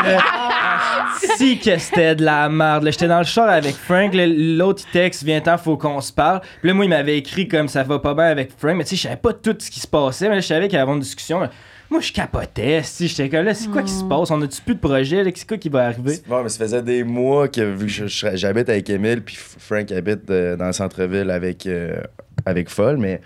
si 1.37 1.59
que 1.59 1.77
c'était 1.79 2.15
de 2.15 2.25
la 2.25 2.49
merde. 2.49 2.85
là. 2.85 2.91
J'étais 2.91 3.09
dans 3.09 3.19
le 3.19 3.25
char 3.25 3.49
avec 3.49 3.75
Frank. 3.75 4.13
L'autre, 4.15 4.83
il 4.89 4.93
texte, 4.93 5.23
viens-t'en, 5.25 5.59
faut 5.59 5.77
qu'on 5.77 6.01
se 6.01 6.13
parle. 6.13 6.41
Puis 6.61 6.69
là, 6.69 6.75
moi, 6.75 6.85
il 6.85 6.89
m'avait 6.89 7.19
écrit 7.19 7.49
comme 7.49 7.69
ça 7.69 7.83
va 7.83 7.99
pas 7.99 8.15
bien 8.15 8.25
avec 8.25 8.51
Frank. 8.57 8.77
Mais 8.77 8.85
tu 8.85 8.91
sais, 8.91 8.97
je 8.97 9.03
savais 9.03 9.17
pas 9.17 9.33
tout 9.33 9.55
ce 9.59 9.71
qui 9.71 9.81
se 9.81 9.87
passait. 9.87 10.29
Mais 10.29 10.37
là, 10.37 10.41
je 10.41 10.47
savais 10.47 10.69
qu'il 10.69 10.79
y 10.79 10.83
avait 10.83 10.93
une 10.93 11.01
discussion. 11.01 11.49
Moi, 11.91 12.01
je 12.01 12.13
capotais. 12.13 12.83
Si 12.85 13.09
j'étais 13.09 13.29
comme 13.29 13.45
là, 13.45 13.53
c'est 13.53 13.69
quoi 13.69 13.83
qui 13.83 13.93
se 13.93 14.05
passe? 14.05 14.31
On 14.31 14.41
a-tu 14.43 14.63
plus 14.63 14.77
de 14.77 14.81
projet? 14.81 15.25
là? 15.25 15.31
C'est 15.35 15.49
quoi 15.49 15.57
qui 15.59 15.69
va 15.69 15.87
arriver? 15.87 16.19
Ouais, 16.29 16.43
mais 16.43 16.49
ça 16.49 16.59
faisait 16.65 16.83
des 16.83 17.03
mois 17.03 17.49
que 17.49 17.61
vu 17.63 17.87
que 17.87 18.07
j'habite 18.07 18.69
avec 18.69 18.89
Emile, 18.91 19.23
puis 19.23 19.37
Frank 19.37 19.91
habite 19.91 20.31
euh, 20.31 20.57
dans 20.57 20.67
le 20.67 20.73
centre-ville 20.73 21.31
avec, 21.31 21.67
euh, 21.67 22.01
avec 22.47 22.71
Foll, 22.71 22.97
mais 22.99 23.21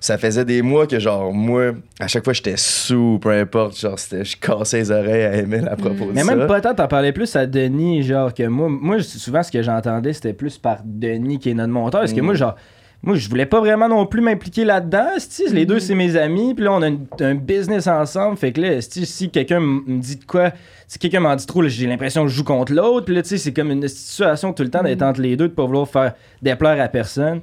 ça 0.00 0.16
faisait 0.16 0.44
des 0.46 0.62
mois 0.62 0.86
que, 0.86 0.98
genre, 0.98 1.32
moi, 1.34 1.72
à 2.00 2.08
chaque 2.08 2.24
fois, 2.24 2.32
j'étais 2.32 2.56
sous, 2.56 3.18
peu 3.20 3.30
importe, 3.30 3.78
genre, 3.78 3.96
je 3.98 4.36
cassais 4.36 4.78
les 4.78 4.90
oreilles 4.90 5.22
à 5.24 5.34
Emile 5.36 5.68
à 5.70 5.76
propos 5.76 6.06
de 6.06 6.12
Mais 6.12 6.22
ça. 6.22 6.34
même 6.34 6.46
pas 6.48 6.60
tant, 6.62 6.74
t'en 6.74 6.88
parlais 6.88 7.12
plus 7.12 7.36
à 7.36 7.46
Denis, 7.46 8.02
genre 8.02 8.32
que 8.32 8.44
moi. 8.44 8.68
Moi, 8.70 9.02
souvent, 9.02 9.42
ce 9.42 9.52
que 9.52 9.62
j'entendais, 9.62 10.12
c'était 10.14 10.32
plus 10.32 10.56
par 10.58 10.78
Denis 10.84 11.38
qui 11.38 11.50
est 11.50 11.54
notre 11.54 11.72
monteur. 11.72 12.00
Parce 12.00 12.14
que 12.14 12.20
moi, 12.22 12.34
genre. 12.34 12.56
Moi, 13.04 13.16
je 13.16 13.28
voulais 13.28 13.46
pas 13.46 13.58
vraiment 13.58 13.88
non 13.88 14.06
plus 14.06 14.20
m'impliquer 14.20 14.64
là-dedans. 14.64 15.08
Les 15.50 15.66
deux, 15.66 15.80
c'est 15.80 15.96
mes 15.96 16.14
amis. 16.16 16.54
Puis 16.54 16.64
là, 16.64 16.72
on 16.72 16.82
a 16.82 16.86
une- 16.88 17.06
un 17.20 17.34
business 17.34 17.88
ensemble. 17.88 18.36
Fait 18.36 18.52
que 18.52 18.60
là, 18.60 18.80
si 18.80 19.28
quelqu'un 19.28 19.58
me 19.58 19.98
dit 19.98 20.16
de 20.16 20.24
quoi, 20.24 20.52
si 20.86 21.00
quelqu'un 21.00 21.18
m'en 21.18 21.34
dit 21.34 21.46
trop, 21.46 21.62
là, 21.62 21.68
j'ai 21.68 21.88
l'impression 21.88 22.22
que 22.22 22.28
je 22.30 22.36
joue 22.36 22.44
contre 22.44 22.72
l'autre. 22.72 23.06
Puis 23.06 23.14
là, 23.16 23.22
tu 23.22 23.30
sais, 23.30 23.38
c'est 23.38 23.52
comme 23.52 23.72
une 23.72 23.88
situation 23.88 24.52
tout 24.52 24.62
le 24.62 24.70
temps 24.70 24.84
d'être 24.84 25.02
entre 25.02 25.20
les 25.20 25.36
deux, 25.36 25.48
de 25.48 25.52
pas 25.52 25.64
vouloir 25.66 25.88
faire 25.88 26.14
déplaire 26.42 26.80
à 26.80 26.86
personne. 26.88 27.40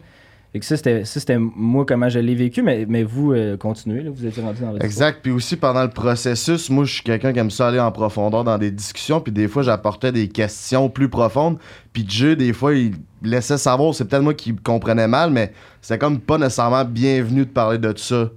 Fait 0.52 0.60
que 0.60 0.66
ça, 0.66 0.78
c'était 0.78 1.06
c'était 1.06 1.38
moi 1.38 1.86
comment 1.86 2.10
je 2.10 2.18
l'ai 2.18 2.34
vécu. 2.34 2.64
Mais, 2.64 2.86
mais 2.90 3.04
vous, 3.04 3.34
euh, 3.34 3.56
continuez, 3.56 4.02
là, 4.02 4.10
vous 4.12 4.26
êtes 4.26 4.36
rendu 4.38 4.62
dans 4.62 4.72
votre 4.72 4.84
Exact. 4.84 5.20
Puis 5.22 5.32
aussi, 5.32 5.58
pendant 5.58 5.84
le 5.84 5.92
processus, 5.92 6.72
moi, 6.72 6.86
je 6.86 6.94
suis 6.94 7.04
quelqu'un 7.04 7.34
qui 7.34 7.40
aime 7.40 7.52
ça 7.52 7.68
aller 7.68 7.80
en 7.80 7.92
profondeur 7.92 8.44
dans 8.44 8.58
des 8.58 8.72
discussions. 8.72 9.22
Puis 9.22 9.32
des 9.32 9.48
fois, 9.48 9.62
j'apportais 9.62 10.12
des 10.12 10.28
questions 10.28 10.90
plus 10.90 11.08
profondes. 11.08 11.60
Puis 11.94 12.04
Dieu, 12.04 12.36
des 12.36 12.52
fois, 12.54 12.74
il 12.74 12.96
laissait 13.22 13.60
savoir, 13.60 13.94
c'est 13.94 14.06
peut-être 14.06 14.24
moi 14.24 14.34
qui 14.34 14.56
comprenais 14.56 15.08
mal, 15.08 15.30
mais 15.30 15.54
c'est 15.82 16.00
comme 16.00 16.20
pas 16.20 16.40
nécessairement 16.40 16.84
bienvenu 16.84 17.46
de 17.46 17.52
parler 17.52 17.78
de 17.78 17.94
ça. 17.96 18.30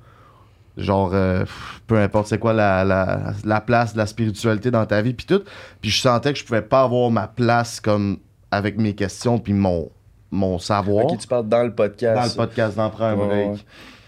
Genre, 0.77 1.11
euh, 1.15 1.45
peu 1.87 1.99
importe 1.99 2.29
c'est 2.29 2.39
quoi 2.39 2.53
la, 2.53 2.85
la, 2.85 3.33
la 3.45 3.61
place 3.61 3.93
de 3.93 3.99
la 3.99 4.07
spiritualité 4.07 4.71
dans 4.71 4.85
ta 4.85 5.01
vie, 5.01 5.15
puis 5.15 5.27
tout. 5.27 5.43
Puis 5.81 5.91
je 5.91 6.01
sentais 6.01 6.33
que 6.33 6.39
je 6.39 6.45
pouvais 6.45 6.63
pas 6.63 6.83
avoir 6.83 7.11
ma 7.11 7.27
place 7.27 7.81
comme 7.81 8.19
avec 8.51 8.79
mes 8.79 8.95
questions, 8.95 9.39
puis 9.39 9.55
mon, 9.55 9.91
mon 10.33 10.59
savoir 10.59 11.05
Ok, 11.07 11.19
tu 11.21 11.29
parles 11.29 11.49
dans 11.49 11.63
le 11.63 11.73
podcast. 11.75 12.17
dans 12.37 12.43
le 12.43 12.47
podcast 12.49 12.79
un 12.79 12.87
Ouais, 12.89 13.27
break. 13.27 13.51
ouais. 13.53 13.57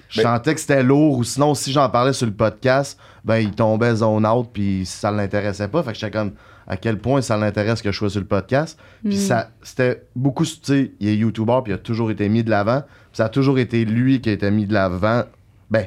Je 0.08 0.22
Ben- 0.22 0.36
sentais 0.36 0.54
que 0.54 0.60
c'était 0.60 0.82
lourd, 0.82 1.18
ou 1.18 1.24
sinon, 1.24 1.54
si 1.54 1.70
j'en 1.72 1.88
parlais 1.90 2.12
sur 2.12 2.26
le 2.26 2.32
podcast, 2.32 2.98
ben, 3.24 3.36
il 3.38 3.50
tombait 3.52 3.94
zone 3.96 4.26
out, 4.26 4.48
puis 4.52 4.86
ça 4.86 5.10
l'intéressait 5.10 5.68
pas. 5.68 5.82
Fait 5.82 5.92
que 5.92 5.98
j'étais 5.98 6.12
comme, 6.16 6.32
à 6.66 6.76
quel 6.76 6.98
point 6.98 7.20
ça 7.20 7.36
l'intéresse 7.36 7.82
que 7.82 7.90
je 7.92 7.98
sois 7.98 8.10
sur 8.10 8.20
le 8.20 8.26
podcast? 8.26 8.78
Puis 9.04 9.16
ça, 9.18 9.50
c'était 9.62 10.04
beaucoup, 10.16 10.44
tu 10.44 10.58
sais, 10.62 10.92
il 11.00 11.08
est 11.08 11.16
YouTuber, 11.16 11.58
puis 11.64 11.72
il 11.72 11.74
a 11.76 11.78
toujours 11.78 12.10
été 12.10 12.28
mis 12.28 12.42
de 12.44 12.50
l'avant. 12.50 12.80
Puis 12.82 13.18
ça 13.18 13.26
a 13.26 13.28
toujours 13.28 13.58
été 13.58 13.84
lui 13.84 14.20
qui 14.20 14.30
a 14.30 14.32
été 14.32 14.50
mis 14.50 14.66
de 14.66 14.72
l'avant. 14.72 15.24
Ben, 15.70 15.86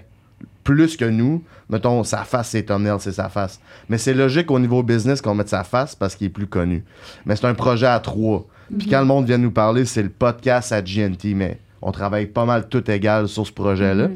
plus 0.68 0.98
que 0.98 1.06
nous. 1.06 1.42
Mettons, 1.70 2.04
sa 2.04 2.26
face, 2.26 2.50
c'est 2.50 2.64
thumbnail, 2.64 2.98
c'est 3.00 3.14
sa 3.14 3.30
face. 3.30 3.62
Mais 3.88 3.98
c'est 3.98 4.14
logique 4.14 4.52
au 4.52 4.60
niveau 4.60 4.84
business 4.84 5.22
qu'on 5.22 5.34
mette 5.34 5.48
sa 5.48 5.64
face 5.64 5.96
parce 5.96 6.14
qu'il 6.14 6.28
est 6.28 6.30
plus 6.30 6.46
connu. 6.48 6.84
Mais 7.26 7.38
c'est 7.38 7.46
un 7.48 7.54
projet 7.54 7.86
à 7.88 8.00
trois. 8.02 8.46
Puis 8.78 8.90
quand 8.90 9.00
le 9.00 9.06
monde 9.06 9.26
vient 9.26 9.38
nous 9.38 9.52
parler, 9.52 9.86
c'est 9.86 10.04
le 10.04 10.10
podcast 10.10 10.74
à 10.74 10.82
GNT, 10.82 11.34
mais 11.36 11.58
on 11.82 11.94
travaille 11.94 12.26
pas 12.26 12.44
mal 12.44 12.68
tout 12.68 12.92
égal 12.92 13.30
sur 13.30 13.48
ce 13.48 13.54
projet-là. 13.54 14.10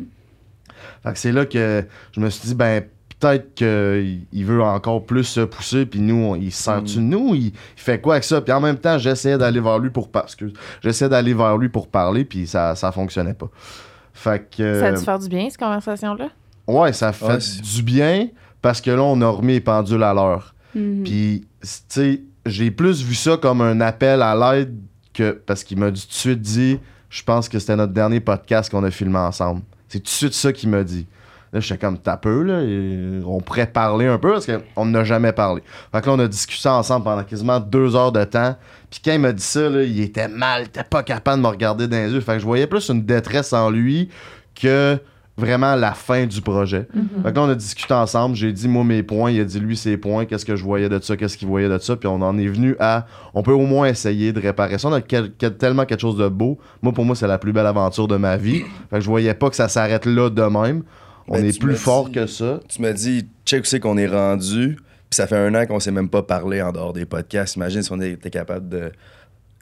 Fait 1.03 1.13
que 1.13 1.17
c'est 1.19 1.31
là 1.31 1.45
que 1.45 1.85
je 2.11 2.19
me 2.19 2.29
suis 2.29 2.49
dit, 2.49 2.55
ben, 2.55 2.83
peut-être 3.19 3.53
qu'il 3.53 4.21
il 4.33 4.45
veut 4.45 4.61
encore 4.61 5.05
plus 5.05 5.23
se 5.23 5.39
pousser, 5.41 5.85
puis 5.85 6.01
nous, 6.01 6.15
on- 6.15 6.35
il 6.35 6.51
se 6.51 6.63
sert-tu 6.63 6.95
de 6.97 7.01
nous? 7.01 7.33
Il, 7.33 7.45
il 7.47 7.53
fait 7.77 8.01
quoi 8.01 8.15
avec 8.15 8.25
ça? 8.25 8.41
Puis 8.41 8.51
en 8.51 8.59
même 8.59 8.77
temps, 8.77 8.97
j'essayais 8.97 9.37
d'aller 9.37 9.61
vers 9.61 9.79
lui 9.79 9.89
pour 9.89 10.09
par- 10.09 10.23
excuse, 10.25 10.51
j'essayais 10.83 11.07
d'aller 11.09 11.33
vers 11.33 11.57
lui 11.57 11.69
pour 11.69 11.87
parler, 11.87 12.25
puis 12.25 12.45
ça, 12.45 12.75
ça 12.75 12.91
fonctionnait 12.91 13.35
pas. 13.35 13.47
Fait 14.13 14.45
que. 14.55 14.79
Ça 14.81 14.87
a 14.87 14.91
dû 14.91 15.03
faire 15.05 15.19
du 15.19 15.29
bien, 15.29 15.47
cette 15.49 15.59
conversation-là? 15.59 16.27
Ouais, 16.71 16.93
ça 16.93 17.13
fait 17.13 17.25
Ouais, 17.25 17.37
du 17.37 17.83
bien 17.83 18.27
parce 18.61 18.81
que 18.81 18.91
là, 18.91 19.01
on 19.01 19.19
a 19.21 19.27
remis 19.27 19.53
les 19.53 19.61
pendules 19.61 20.03
à 20.03 20.13
l'heure. 20.13 20.53
Mhm. 20.75 21.03
Puis, 21.03 21.47
tu 21.61 21.67
sais, 21.89 22.21
j'ai 22.45 22.71
plus 22.71 23.03
vu 23.03 23.15
ça 23.15 23.37
comme 23.37 23.61
un 23.61 23.81
appel 23.81 24.21
à 24.21 24.35
l'aide 24.35 24.75
que. 25.13 25.31
Parce 25.31 25.63
qu'il 25.63 25.79
m'a 25.79 25.91
dit 25.91 26.01
tout 26.01 26.09
de 26.09 26.13
suite 26.13 26.41
dit, 26.41 26.79
je 27.09 27.23
pense 27.23 27.49
que 27.49 27.59
c'était 27.59 27.75
notre 27.75 27.93
dernier 27.93 28.19
podcast 28.19 28.71
qu'on 28.71 28.83
a 28.83 28.91
filmé 28.91 29.17
ensemble. 29.17 29.61
C'est 29.89 29.99
tout 29.99 30.05
de 30.05 30.09
suite 30.09 30.33
ça 30.33 30.53
qu'il 30.53 30.69
m'a 30.69 30.83
dit. 30.83 31.05
Là, 31.53 31.59
j'étais 31.59 31.77
comme, 31.77 31.97
t'as 31.97 32.15
peu, 32.15 32.43
là. 32.43 32.61
et 32.61 33.19
on 33.25 33.41
pourrait 33.41 33.67
parler 33.67 34.05
un 34.05 34.17
peu 34.17 34.31
parce 34.31 34.47
qu'on 34.47 34.85
n'a 34.85 35.03
jamais 35.03 35.33
parlé. 35.33 35.61
Fait 35.91 35.99
que 35.99 36.07
là, 36.07 36.13
on 36.13 36.19
a 36.19 36.27
discuté 36.27 36.69
ensemble 36.69 37.03
pendant 37.03 37.23
quasiment 37.25 37.59
deux 37.59 37.93
heures 37.93 38.13
de 38.13 38.23
temps. 38.23 38.55
Puis 38.89 39.01
quand 39.03 39.11
il 39.11 39.19
m'a 39.19 39.33
dit 39.33 39.43
ça, 39.43 39.67
là, 39.67 39.83
il 39.83 39.99
était 39.99 40.29
mal, 40.29 40.61
il 40.61 40.65
était 40.67 40.85
pas 40.85 41.03
capable 41.03 41.41
de 41.41 41.47
me 41.47 41.51
regarder 41.51 41.89
dans 41.89 41.97
les 41.97 42.13
yeux. 42.13 42.21
Fait 42.21 42.33
que 42.33 42.39
je 42.39 42.45
voyais 42.45 42.67
plus 42.67 42.87
une 42.87 43.03
détresse 43.03 43.51
en 43.51 43.69
lui 43.69 44.07
que 44.55 44.97
vraiment 45.41 45.75
la 45.75 45.91
fin 45.91 46.25
du 46.25 46.39
projet. 46.41 46.87
Fait 47.23 47.31
que 47.31 47.35
là, 47.35 47.41
on 47.43 47.49
a 47.49 47.55
discuté 47.55 47.93
ensemble. 47.93 48.35
J'ai 48.35 48.53
dit, 48.53 48.67
moi, 48.69 48.83
mes 48.85 49.03
points. 49.03 49.31
Il 49.31 49.41
a 49.41 49.43
dit, 49.43 49.59
lui, 49.59 49.75
ses 49.75 49.97
points. 49.97 50.25
Qu'est-ce 50.25 50.45
que 50.45 50.55
je 50.55 50.63
voyais 50.63 50.87
de 50.87 50.99
ça? 51.01 51.17
Qu'est-ce 51.17 51.37
qu'il 51.37 51.47
voyait 51.47 51.67
de 51.67 51.77
ça? 51.79 51.95
Puis 51.97 52.07
on 52.07 52.21
en 52.21 52.37
est 52.37 52.47
venu 52.47 52.75
à. 52.79 53.05
On 53.33 53.43
peut 53.43 53.51
au 53.51 53.65
moins 53.65 53.87
essayer 53.87 54.31
de 54.31 54.39
réparer 54.39 54.77
ça. 54.77 54.87
On 54.87 54.93
a 54.93 55.01
quel- 55.01 55.31
quel- 55.37 55.57
tellement 55.57 55.85
quelque 55.85 55.99
chose 56.01 56.17
de 56.17 56.27
beau. 56.29 56.57
Moi, 56.81 56.93
pour 56.93 57.03
moi, 57.03 57.15
c'est 57.15 57.27
la 57.27 57.37
plus 57.37 57.51
belle 57.51 57.65
aventure 57.67 58.07
de 58.07 58.15
ma 58.17 58.37
vie. 58.37 58.61
Fait 58.89 58.97
que 58.97 59.01
je 59.01 59.07
voyais 59.09 59.33
pas 59.33 59.49
que 59.49 59.55
ça 59.55 59.67
s'arrête 59.67 60.05
là 60.05 60.29
de 60.29 60.41
même. 60.43 60.83
On 61.27 61.33
Ben, 61.35 61.45
est 61.45 61.59
plus 61.59 61.75
fort 61.75 62.05
dit- 62.05 62.11
que 62.13 62.25
ça. 62.27 62.59
Tu 62.69 62.81
m'as 62.81 62.93
dit, 62.93 63.27
check 63.45 63.61
où 63.61 63.65
c'est 63.65 63.79
qu'on 63.79 63.97
est 63.97 64.07
rendu, 64.07 64.75
puis 64.77 65.15
ça 65.17 65.27
fait 65.27 65.37
un 65.37 65.53
an 65.55 65.65
qu'on 65.65 65.79
s'est 65.79 65.91
même 65.91 66.09
pas 66.09 66.23
parlé 66.23 66.61
en 66.61 66.71
dehors 66.71 66.93
des 66.93 67.05
podcasts. 67.05 67.55
Imagine 67.55 67.83
si 67.83 67.91
on 67.91 67.99
était 68.01 68.29
capable 68.29 68.67
de 68.69 68.91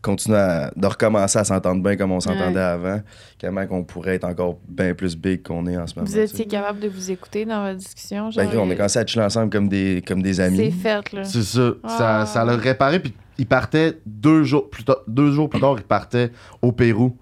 continuer 0.01 0.38
à, 0.38 0.72
de 0.75 0.86
recommencer 0.88 1.39
à 1.39 1.44
s'entendre 1.44 1.82
bien 1.84 1.96
comme 1.96 2.12
on 2.12 2.20
s'entendait 2.20 2.56
Ouais. 2.56 2.62
avant, 2.62 3.01
comment 3.41 3.68
qu'on 3.68 3.84
pourrait 3.84 4.15
être 4.15 4.24
encore 4.25 4.58
bien 4.68 4.94
plus 4.94 5.15
big 5.18 5.44
qu'on 5.44 5.65
est 5.68 5.77
en 5.77 5.86
ce 5.88 5.96
moment. 5.96 6.08
Vous 6.08 6.18
étiez 6.18 6.46
capable 6.46 6.79
de 6.79 6.88
vous 6.88 7.12
écouter 7.12 7.46
dans 7.46 7.63
votre 7.63 7.77
discussion? 7.77 8.25
Ben, 8.25 8.44
Genre, 8.44 8.46
gros, 8.53 8.62
on 8.62 8.70
a 8.72 8.75
commencé 8.75 9.00
à 9.00 9.06
chiller 9.06 9.25
ensemble 9.25 9.50
comme 9.51 9.68
des, 9.70 10.03
comme 10.08 10.22
des 10.22 10.36
C'est 10.36 10.44
amis. 10.44 10.72
fait, 10.72 11.12
là. 11.12 11.24
C'est 11.24 11.44
ça. 11.44 11.72
Ça, 11.88 12.20
Ah. 12.22 12.25
ça 12.25 12.46
l'a 12.46 12.56
réparé. 12.56 13.00
Puis 13.00 13.13
il 13.38 13.46
partait 13.46 13.98
deux 14.06 14.44
jours 14.44 14.70
plus 14.70 14.84
tard. 14.84 14.98
Deux 15.08 15.32
jours 15.32 15.50
plus 15.50 15.60
tard, 15.60 15.75
il 15.77 15.84
partait 15.84 16.32
au 16.62 16.72
Pérou 16.72 17.15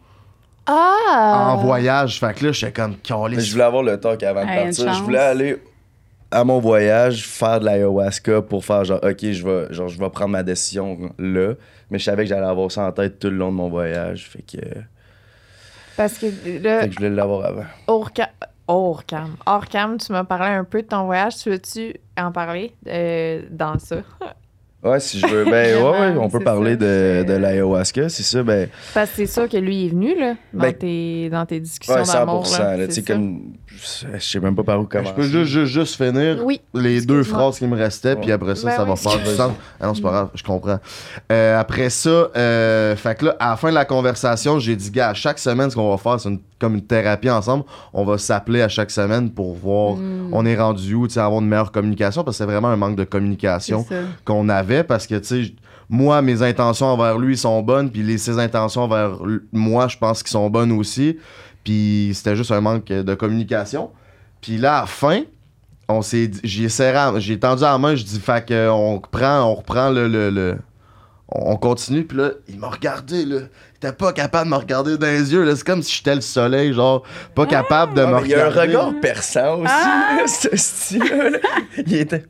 Ah! 0.65 1.53
en 1.53 1.57
voyage. 1.57 2.19
Fait 2.19 2.33
que 2.33 2.45
là, 2.45 2.51
j'étais 2.51 2.71
comme 2.73 2.91
Mais 2.91 2.97
calé. 3.03 3.39
je 3.39 3.51
voulais 3.51 3.63
avoir 3.63 3.83
le 3.83 3.97
talk 3.99 4.21
avant 4.23 4.43
de 4.43 4.49
Hey, 4.49 4.63
partir. 4.65 4.93
Je 4.93 5.03
voulais 5.03 5.19
aller 5.19 5.61
à 6.29 6.43
mon 6.43 6.59
voyage, 6.59 7.25
faire 7.25 7.61
de 7.61 7.65
l'ayahuasca 7.65 8.41
pour 8.41 8.65
faire 8.65 8.83
genre, 8.83 8.99
OK, 9.01 9.17
je 9.31 9.43
vais, 9.47 9.73
genre, 9.73 9.87
je 9.87 9.97
vais 9.97 10.09
prendre 10.09 10.31
ma 10.31 10.43
décision 10.43 10.97
là. 11.17 11.53
Mais 11.89 11.99
je 11.99 12.03
savais 12.03 12.23
que 12.23 12.29
j'allais 12.29 12.45
avoir 12.47 12.71
ça 12.71 12.85
en 12.87 12.91
tête 12.91 13.19
tout 13.19 13.29
le 13.29 13.37
long 13.37 13.51
de 13.51 13.55
mon 13.57 13.69
voyage. 13.69 14.29
Fait 14.29 14.41
que, 14.41 14.57
Parce 15.95 16.17
que 16.17 16.25
là, 16.61 16.81
fait 16.81 16.87
que 16.89 16.93
je 16.93 16.97
voulais 16.99 17.09
l'avoir 17.09 17.45
avant. 17.45 17.65
hors, 17.87 18.09
ca- 18.15 18.31
hors 18.67 19.05
cam, 19.05 19.35
hors 19.45 19.65
cam, 19.67 19.97
tu 19.97 20.11
m'as 20.11 20.23
parlé 20.25 20.53
un 20.55 20.63
peu 20.63 20.81
de 20.81 20.87
ton 20.87 21.05
voyage. 21.05 21.37
Tu 21.37 21.49
veux-tu 21.49 21.95
en 22.17 22.31
parler 22.31 22.73
euh, 22.87 23.43
dans 23.49 23.79
ça? 23.79 23.97
Ouais, 24.83 24.99
si 24.99 25.19
je 25.19 25.25
veux. 25.27 25.43
Ben, 25.45 25.81
ouais, 25.83 25.89
ouais, 25.89 26.13
on 26.19 26.29
peut 26.29 26.39
parler 26.39 26.71
ça, 26.71 26.77
de, 26.77 27.23
de 27.27 27.33
l'ayahuasca, 27.33 28.09
c'est 28.09 28.23
ça. 28.23 28.43
Ben, 28.43 28.69
Parce 28.93 29.09
que 29.09 29.15
c'est 29.17 29.25
sûr 29.25 29.49
que 29.49 29.57
lui 29.57 29.87
est 29.87 29.89
venu, 29.89 30.17
là, 30.17 30.35
dans, 30.53 30.59
Ben, 30.61 30.73
tes, 30.73 31.29
dans 31.29 31.45
tes 31.45 31.59
discussions 31.59 31.95
ouais, 31.95 32.03
d'amour. 32.05 32.45
100%. 32.45 32.59
là, 32.59 32.77
Là, 32.77 32.87
comme. 33.05 33.41
Je 33.69 34.19
sais 34.19 34.39
même 34.39 34.55
pas 34.55 34.63
par 34.63 34.79
où 34.79 34.83
Je 34.83 34.87
commencer. 34.87 35.13
peux 35.15 35.21
juste, 35.23 35.51
juste, 35.51 35.71
juste 35.73 35.95
finir 36.03 36.43
Oui. 36.43 36.61
les 36.73 37.01
deux 37.01 37.23
phrases 37.23 37.59
qui 37.59 37.67
me 37.67 37.75
restaient, 37.77 38.15
puis 38.15 38.31
après 38.31 38.55
ça, 38.55 38.67
Ben 38.69 38.75
ça 38.77 38.83
va 38.85 38.95
faire 38.95 39.19
du 39.19 39.25
sens. 39.35 39.51
Ah 39.79 39.85
non, 39.87 39.93
c'est 39.93 40.01
pas 40.01 40.09
grave, 40.09 40.29
je 40.33 40.43
comprends. 40.43 40.79
Euh, 41.31 41.59
après 41.59 41.89
ça, 41.91 42.09
euh, 42.35 42.95
fait 42.95 43.15
que 43.19 43.25
là, 43.25 43.35
à 43.39 43.49
la 43.51 43.55
fin 43.57 43.69
de 43.69 43.75
la 43.75 43.85
conversation, 43.85 44.57
j'ai 44.59 44.75
dit, 44.75 44.89
gars, 44.89 45.09
à 45.09 45.13
chaque 45.13 45.37
semaine, 45.37 45.69
ce 45.69 45.75
qu'on 45.75 45.89
va 45.91 45.97
faire, 45.97 46.19
c'est 46.19 46.29
une- 46.29 46.39
comme 46.59 46.73
une 46.73 46.81
thérapie 46.87 47.29
ensemble. 47.29 47.65
On 47.93 48.03
va 48.03 48.17
s'appeler 48.17 48.63
à 48.63 48.67
chaque 48.67 48.89
semaine 48.89 49.29
pour 49.29 49.53
voir 49.53 49.95
Mm. 49.95 50.29
on 50.33 50.43
est 50.43 50.55
rendu 50.57 50.95
où, 50.95 51.07
tu 51.07 51.13
sais, 51.13 51.19
avoir 51.19 51.39
une 51.41 51.47
meilleure 51.47 51.71
communication, 51.71 52.23
parce 52.23 52.37
que 52.37 52.43
c'est 52.43 52.49
vraiment 52.51 52.69
un 52.69 52.77
manque 52.77 52.95
de 52.95 53.03
communication 53.03 53.85
qu'on 54.25 54.49
avait, 54.49 54.66
parce 54.83 55.07
que, 55.07 55.15
tu 55.15 55.45
sais, 55.45 55.53
moi, 55.89 56.21
mes 56.21 56.41
intentions 56.41 56.87
envers 56.87 57.17
lui 57.17 57.37
sont 57.37 57.61
bonnes, 57.61 57.89
puis 57.91 58.03
les, 58.03 58.17
ses 58.17 58.39
intentions 58.39 58.81
envers 58.83 59.17
moi, 59.51 59.87
je 59.87 59.97
pense 59.97 60.21
qu'ils 60.23 60.31
sont 60.31 60.49
bonnes 60.49 60.71
aussi. 60.71 61.17
Puis 61.63 62.11
c'était 62.13 62.35
juste 62.35 62.51
un 62.51 62.61
manque 62.61 62.85
de 62.87 63.13
communication. 63.15 63.91
Puis 64.41 64.57
là, 64.57 64.77
à 64.77 64.81
la 64.81 64.87
fin, 64.87 65.21
on 65.89 66.01
s'est 66.01 66.27
dit- 66.27 66.39
j'ai 66.43 66.69
serré, 66.69 67.19
j'ai 67.21 67.39
tendu 67.39 67.61
la 67.63 67.77
main, 67.77 67.95
je 67.95 68.03
dis, 68.03 68.19
fait 68.19 68.45
que 68.45 68.69
on 68.69 68.95
reprend, 68.99 69.41
on 69.43 69.55
reprend 69.55 69.89
le, 69.89 70.07
le, 70.07 70.29
le- 70.29 70.57
on 71.29 71.53
on 71.53 71.55
continue, 71.57 72.05
puis 72.05 72.17
là, 72.17 72.31
il 72.47 72.57
m'a 72.57 72.69
regardé, 72.69 73.25
là. 73.25 73.37
Il 73.73 73.87
était 73.87 73.91
pas 73.95 74.11
capable 74.13 74.45
de 74.49 74.55
me 74.55 74.59
regarder 74.59 74.97
dans 74.97 75.07
les 75.07 75.31
yeux, 75.33 75.43
là. 75.43 75.55
C'est 75.57 75.65
comme 75.65 75.83
si 75.83 75.95
j'étais 75.97 76.15
le 76.15 76.21
soleil, 76.21 76.73
genre, 76.73 77.03
pas 77.35 77.45
capable 77.45 77.93
de 77.95 78.01
Ah, 78.01 78.07
me 78.07 78.15
mais 78.15 78.21
il 78.23 78.29
y 78.29 78.33
a 78.35 78.45
un 78.45 78.49
regarder. 78.49 78.75
regard 78.75 78.93
perçant 79.01 79.55
aussi, 79.59 79.71
Ah! 79.73 80.15
là, 80.19 80.27
ce 80.27 80.55
style-là. 80.55 81.29
là. 81.31 81.37
Il 81.85 81.93
était. 81.95 82.23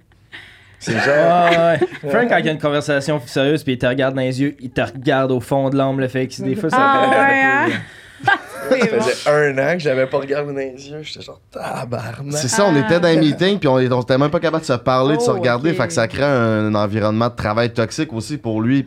C'est 0.79 0.93
genre. 0.99 1.03
Ah, 1.07 1.73
ouais. 1.73 2.09
Frank, 2.09 2.29
quand 2.29 2.37
il 2.37 2.45
y 2.45 2.49
a 2.49 2.51
une 2.51 2.59
conversation 2.59 3.21
sérieuse 3.25 3.63
puis 3.63 3.73
il 3.73 3.77
te 3.77 3.85
regarde 3.85 4.15
dans 4.15 4.21
les 4.21 4.41
yeux, 4.41 4.55
il 4.59 4.69
te 4.69 4.81
regarde 4.81 5.31
au 5.31 5.39
fond 5.39 5.69
de 5.69 5.77
l'âme, 5.77 5.99
le 5.99 6.07
fait 6.07 6.27
que 6.27 6.41
des 6.41 6.55
fois 6.55 6.69
ça 6.69 6.77
Ah, 6.79 7.09
ouais, 7.09 7.41
hein? 7.43 7.79
C'est 8.69 8.79
Ça 8.79 8.99
faisait 8.99 9.29
un 9.29 9.57
an 9.59 9.73
que 9.73 9.79
je 9.79 9.89
l'avais 9.89 10.07
pas 10.07 10.17
regardé 10.17 10.51
dans 10.51 10.57
les 10.59 10.89
yeux. 10.89 10.99
J'étais 11.01 11.23
genre 11.23 11.39
tabarnak. 11.51 12.33
C'est 12.33 12.47
ça, 12.49 12.65
on 12.65 12.75
était 12.75 12.99
dans 12.99 13.07
un 13.07 13.15
meeting, 13.15 13.59
puis 13.59 13.67
on 13.67 13.75
on 13.75 14.01
était 14.01 14.17
même 14.17 14.29
pas 14.29 14.39
capable 14.39 14.61
de 14.61 14.67
se 14.67 14.73
parler, 14.73 15.15
de 15.15 15.21
se 15.21 15.29
Oh, 15.29 15.35
regarder. 15.35 15.73
Fait 15.73 15.87
que 15.87 15.93
ça 15.93 16.07
crée 16.07 16.23
un, 16.23 16.73
environnement 16.75 17.29
de 17.29 17.35
travail 17.35 17.71
toxique 17.71 18.11
aussi 18.13 18.37
pour 18.37 18.61
lui, 18.61 18.85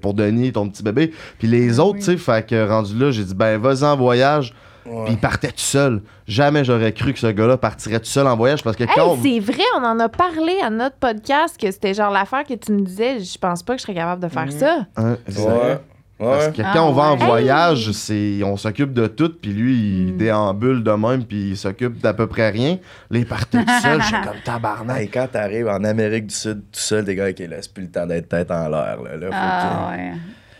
pour 0.00 0.14
Denis, 0.14 0.52
ton 0.52 0.68
petit 0.68 0.82
bébé. 0.82 1.12
Puis 1.38 1.46
les 1.48 1.78
autres, 1.78 1.94
Oui. 1.94 1.98
tu 2.00 2.04
sais, 2.06 2.16
fait 2.16 2.46
que 2.46 2.66
rendu 2.66 2.98
là, 2.98 3.10
j'ai 3.10 3.24
dit, 3.24 3.34
ben, 3.34 3.58
vas-y 3.58 3.84
en 3.84 3.96
voyage. 3.96 4.54
Ouais. 4.86 5.04
Puis 5.04 5.14
il 5.14 5.18
partait 5.18 5.48
tout 5.48 5.54
seul. 5.58 6.02
Jamais 6.26 6.64
j'aurais 6.64 6.92
cru 6.92 7.12
que 7.12 7.18
ce 7.18 7.28
gars-là 7.28 7.56
partirait 7.56 8.00
tout 8.00 8.06
seul 8.06 8.26
en 8.26 8.36
voyage 8.36 8.62
parce 8.62 8.76
que 8.76 8.82
Hey, 8.84 8.90
quand. 8.94 9.16
c'est 9.22 9.38
vrai, 9.40 9.62
on 9.78 9.84
en 9.84 9.98
a 10.00 10.08
parlé 10.08 10.58
à 10.62 10.70
notre 10.70 10.96
podcast 10.96 11.56
que 11.60 11.70
c'était 11.70 11.94
genre 11.94 12.10
l'affaire 12.10 12.44
que 12.44 12.54
tu 12.54 12.72
me 12.72 12.80
disais. 12.80 13.20
Je 13.20 13.38
pense 13.38 13.62
pas 13.62 13.74
que 13.74 13.78
je 13.78 13.82
serais 13.82 13.94
capable 13.94 14.22
de 14.22 14.28
faire 14.28 14.50
ça. 14.52 14.86
Hein, 14.96 15.16
c'est 15.28 15.40
Ouais. 15.40 15.46
vrai. 15.54 15.80
Parce 16.18 16.48
que 16.48 16.62
Ah, 16.64 16.70
quand 16.72 16.88
on 16.88 16.92
va 16.92 17.02
en 17.10 17.16
voyage, 17.16 17.90
c'est 17.90 18.42
on 18.44 18.56
s'occupe 18.56 18.92
de 18.92 19.08
tout, 19.08 19.32
puis 19.42 19.52
lui, 19.52 19.74
il 19.74 20.12
Mm. 20.12 20.16
déambule 20.18 20.84
de 20.84 20.92
même, 20.92 21.24
puis 21.24 21.50
il 21.50 21.56
s'occupe 21.56 22.00
d'à 22.00 22.14
peu 22.14 22.28
près 22.28 22.50
rien. 22.50 22.78
Là, 23.10 23.18
il 23.18 23.26
partait 23.26 23.64
tout 23.64 23.80
seul, 23.82 24.00
je 24.00 24.06
suis 24.06 24.14
comme 24.22 24.36
tabarnak. 24.44 24.98
Hey, 25.00 25.08
quand 25.08 25.26
t'arrives 25.32 25.66
en 25.66 25.82
Amérique 25.82 26.28
du 26.28 26.34
Sud 26.34 26.58
tout 26.70 26.78
seul, 26.78 27.04
des 27.04 27.16
gars 27.16 27.32
qui 27.32 27.44
laissent 27.48 27.66
plus 27.66 27.84
le 27.84 27.90
temps 27.90 28.06
d'être 28.06 28.28
tête 28.28 28.52
en 28.52 28.68
l'air. 28.68 28.98
Là, 29.02 29.16
Là, 29.16 29.26
faut 29.26 29.32
Ah, 29.32 29.90
ouais. 29.96 30.12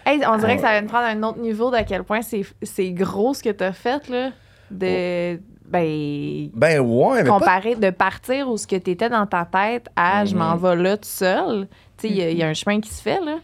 Hey, 0.04 0.21
on 0.26 0.37
dirait 0.37 0.56
que 0.56 0.62
ça 0.62 0.73
va 0.73 0.82
me 0.82 0.88
prendre 0.88 1.06
un 1.06 1.23
autre 1.23 1.38
niveau 1.38 1.71
d'à 1.71 1.85
quel 1.85 2.02
point 2.02 2.21
c'est 2.23 2.90
gros 2.92 3.35
ce 3.35 3.42
que 3.42 3.50
t'as 3.50 3.73
fait, 3.73 4.09
là. 4.09 4.30
De. 4.71 5.38
Ben. 5.66 6.50
Ben 6.54 6.80
ouais, 6.80 7.23
mais 7.23 7.28
pas... 7.28 7.38
Comparer, 7.38 7.75
de 7.76 7.90
partir 7.90 8.49
où 8.49 8.56
ce 8.59 8.66
que 8.66 8.76
t'étais 8.76 9.09
dans 9.09 9.26
ta 9.26 9.44
tête 9.50 9.87
à 9.97 10.25
je 10.25 10.35
m'en 10.35 10.56
vais 10.56 10.76
là 10.76 10.97
tout 10.97 11.09
seul. 11.09 11.66
Tu 11.97 12.09
sais, 12.09 12.12
il 12.12 12.16
y 12.18 12.23
a- 12.23 12.30
il 12.30 12.37
y, 12.38 12.42
a 12.42 12.49
un 12.49 12.52
chemin 12.54 12.80
qui 12.80 12.90
se 12.90 13.00
fait, 13.00 13.21
là. 13.25 13.38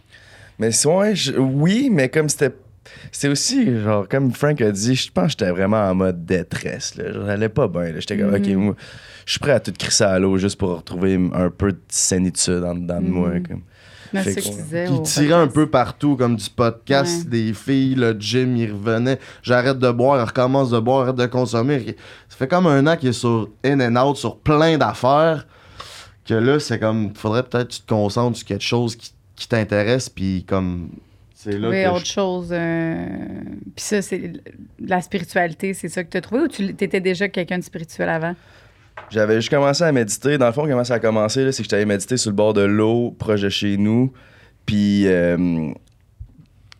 Mais 0.58 0.70
ouais, 0.86 1.14
je- 1.14 1.32
oui, 1.38 1.88
mais 1.90 2.08
comme 2.08 2.28
c'était. 2.28 2.54
C'est 3.12 3.28
aussi, 3.28 3.80
genre, 3.82 4.08
comme 4.08 4.32
Frank 4.32 4.60
a 4.62 4.70
dit, 4.72 4.94
je 4.94 5.10
pense 5.12 5.24
que 5.26 5.30
j'étais 5.44 5.50
vraiment 5.50 5.76
en 5.90 5.94
mode 5.94 6.24
détresse. 6.24 6.94
J'allais 6.96 7.48
pas 7.50 7.68
bien. 7.68 7.92
J'étais 7.98 8.16
comme, 8.18 8.34
OK, 8.34 8.46
Mhm. 8.46 8.56
moi, 8.56 8.74
je 9.26 9.32
suis 9.32 9.40
prêt 9.40 9.52
à 9.52 9.60
tout 9.60 9.72
crisser 9.78 10.04
à 10.04 10.18
l'eau 10.18 10.38
juste 10.38 10.58
pour 10.58 10.76
retrouver 10.76 11.18
un 11.34 11.50
peu 11.50 11.72
de 11.72 11.80
sénitude 11.88 12.64
en 12.64 12.74
dedans 12.74 13.00
de 13.00 13.08
moi. 13.08 13.30
Comme. 13.46 13.62
Mais 14.12 14.22
Fait 14.22 14.40
que-. 14.40 14.86
Puis 14.86 15.02
tirait 15.02 15.34
un 15.34 15.46
peu 15.48 15.68
partout, 15.68 16.16
comme 16.16 16.36
du 16.36 16.48
podcast, 16.50 17.24
Ouais. 17.24 17.30
des 17.30 17.52
filles, 17.52 17.94
le 17.94 18.12
gym, 18.18 18.56
il 18.56 18.72
revenait. 18.72 19.18
J'arrête 19.42 19.78
de 19.78 19.90
boire, 19.90 20.18
il 20.20 20.24
recommence 20.24 20.70
de 20.70 20.78
boire, 20.78 21.02
arrête 21.02 21.16
de 21.16 21.26
consommer. 21.26 21.96
Ça 22.28 22.36
fait 22.36 22.48
comme 22.48 22.66
un 22.66 22.86
an 22.86 22.96
qu'il 22.96 23.10
est 23.10 23.12
sur 23.12 23.48
in 23.64 23.80
and 23.80 23.96
out, 24.08 24.16
sur 24.16 24.38
plein 24.38 24.78
d'affaires. 24.78 25.46
Que 26.24 26.34
là, 26.34 26.58
c'est 26.60 26.78
comme, 26.78 27.14
faudrait 27.14 27.42
peut-être 27.42 27.68
que 27.68 27.72
tu 27.74 27.80
te 27.80 27.88
concentres 27.88 28.36
sur 28.38 28.46
quelque 28.46 28.64
chose 28.64 28.96
qui, 28.96 29.12
qui 29.34 29.48
t'intéresse, 29.48 30.08
puis 30.08 30.44
comme, 30.46 30.90
c'est 31.34 31.56
là 31.58 31.68
Oui, 31.70 31.82
que 31.84 31.88
autre 31.88 32.04
je- 32.06 32.12
chose. 32.12 32.48
euh, 32.50 33.06
Puis 33.76 33.84
ça, 33.84 34.02
c'est 34.02 34.32
la 34.84 35.00
spiritualité, 35.00 35.72
c'est 35.74 35.88
ça 35.88 36.04
que 36.04 36.10
tu 36.10 36.16
as 36.16 36.20
trouvé 36.20 36.42
ou 36.42 36.48
tu 36.48 36.64
étais 36.68 37.00
déjà 37.00 37.28
quelqu'un 37.28 37.58
de 37.58 37.64
spirituel 37.64 38.08
avant? 38.10 38.34
J'avais 39.10 39.36
juste 39.36 39.50
commencé 39.50 39.82
à 39.84 39.92
méditer. 39.92 40.36
Dans 40.38 40.46
le 40.46 40.52
fond, 40.52 40.66
comment 40.66 40.84
ça 40.84 40.94
a 40.94 40.98
commencé, 40.98 41.44
là, 41.44 41.52
c'est 41.52 41.62
que 41.62 41.68
j'étais 41.70 41.84
méditer 41.86 42.16
sur 42.16 42.30
le 42.30 42.36
bord 42.36 42.52
de 42.54 42.60
l'eau, 42.62 43.14
proche 43.18 43.40
de 43.40 43.48
chez 43.48 43.76
nous. 43.76 44.12
Puis 44.66 45.06
euh, 45.06 45.70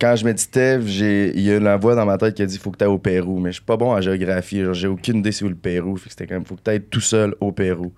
quand 0.01 0.15
je 0.15 0.25
méditais, 0.25 0.79
il 0.81 1.41
y 1.41 1.51
a 1.51 1.57
une 1.57 1.75
voix 1.77 1.95
dans 1.95 2.05
ma 2.05 2.19
tête 2.19 2.35
qui 2.35 2.43
a 2.43 2.47
dit 2.47 2.59
faut 2.59 2.71
que 2.71 2.77
tu 2.77 2.85
ailles 2.85 2.91
au 2.91 2.99
Pérou. 2.99 3.39
Mais 3.41 3.51
je 3.51 3.55
suis 3.57 3.65
pas 3.65 3.77
bon 3.79 3.93
en 3.93 4.01
géographie. 4.01 4.63
J'ai 4.73 4.89
aucune 4.89 5.19
idée 5.19 5.33
c'est 5.33 5.45
où 5.45 5.49
le 5.49 5.55
Pérou. 5.55 5.97
Fait 5.97 6.05
que 6.09 6.11
c'était 6.11 6.27
comme 6.27 6.45
faut 6.45 6.57
que 6.57 6.63
tu 6.63 6.71
ailles 6.71 6.83
tout 6.83 7.01
seul 7.01 7.35
au 7.41 7.51
Pérou. 7.53 7.93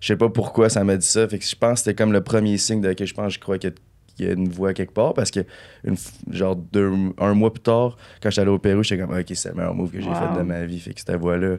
Je 0.00 0.08
sais 0.08 0.16
pas 0.16 0.28
pourquoi 0.28 0.68
ça 0.68 0.84
m'a 0.84 0.96
dit 0.98 1.06
ça. 1.06 1.26
Fait 1.26 1.38
que 1.38 1.44
je 1.46 1.56
pense 1.56 1.72
que 1.72 1.78
c'était 1.86 1.94
comme 1.94 2.12
le 2.12 2.20
premier 2.22 2.58
signe 2.58 2.82
de 2.82 2.92
que 2.92 3.06
je 3.06 3.14
pense 3.14 3.32
je 3.32 3.40
crois 3.40 3.56
qu'il 3.58 3.70
y 3.70 3.72
a- 3.72 3.76
qu'il 4.16 4.26
y 4.26 4.28
a 4.28 4.32
une 4.32 4.48
voix 4.48 4.74
quelque 4.74 4.92
part. 4.92 5.14
Parce 5.14 5.30
que 5.30 5.40
une 5.84 5.96
genre 6.30 6.56
deux, 6.56 6.92
un 7.18 7.32
mois 7.34 7.52
plus 7.52 7.62
tard, 7.62 7.96
quand 8.22 8.28
j'étais 8.28 8.42
allé 8.42 8.50
au 8.50 8.58
Pérou, 8.58 8.82
j'étais 8.82 9.00
comme 9.02 9.16
ok, 9.18 9.24
c'est 9.34 9.48
le 9.48 9.54
meilleur 9.54 9.74
move 9.74 9.90
que 9.90 10.00
j'ai 10.00 10.08
Wow. 10.08 10.14
fait 10.14 10.38
de 10.38 10.42
ma 10.42 10.64
vie. 10.66 10.78
Fait 10.78 10.92
que 10.92 11.00
cette 11.00 11.16
voix-là 11.16 11.56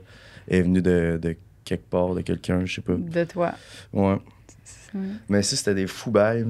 est 0.47 0.61
venue 0.61 0.81
de, 0.83 1.19
de 1.21 1.35
quelque 1.67 1.89
part, 1.89 2.15
de 2.15 2.21
quelqu'un, 2.21 2.65
je 2.65 2.75
sais 2.75 2.81
pas. 2.81 2.93
De 2.97 3.23
toi. 3.25 3.51
Ouais. 3.93 4.15
Mais 5.29 5.41
ça, 5.43 5.55
c'était 5.55 5.75
des 5.75 5.87
fous 5.87 6.11
bails. 6.11 6.45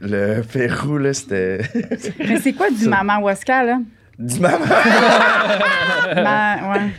Le 0.00 0.42
Pérou, 0.42 0.98
là, 0.98 1.12
c'était. 1.14 1.60
Mais 2.18 2.38
c'est 2.40 2.52
quoi 2.52 2.70
du 2.70 2.88
maman 2.88 3.20
Waska, 3.20 3.62
là? 3.64 3.78
du 4.18 4.38
maman. 4.40 4.58
Ma- 6.16 6.72
ouais. 6.72 6.90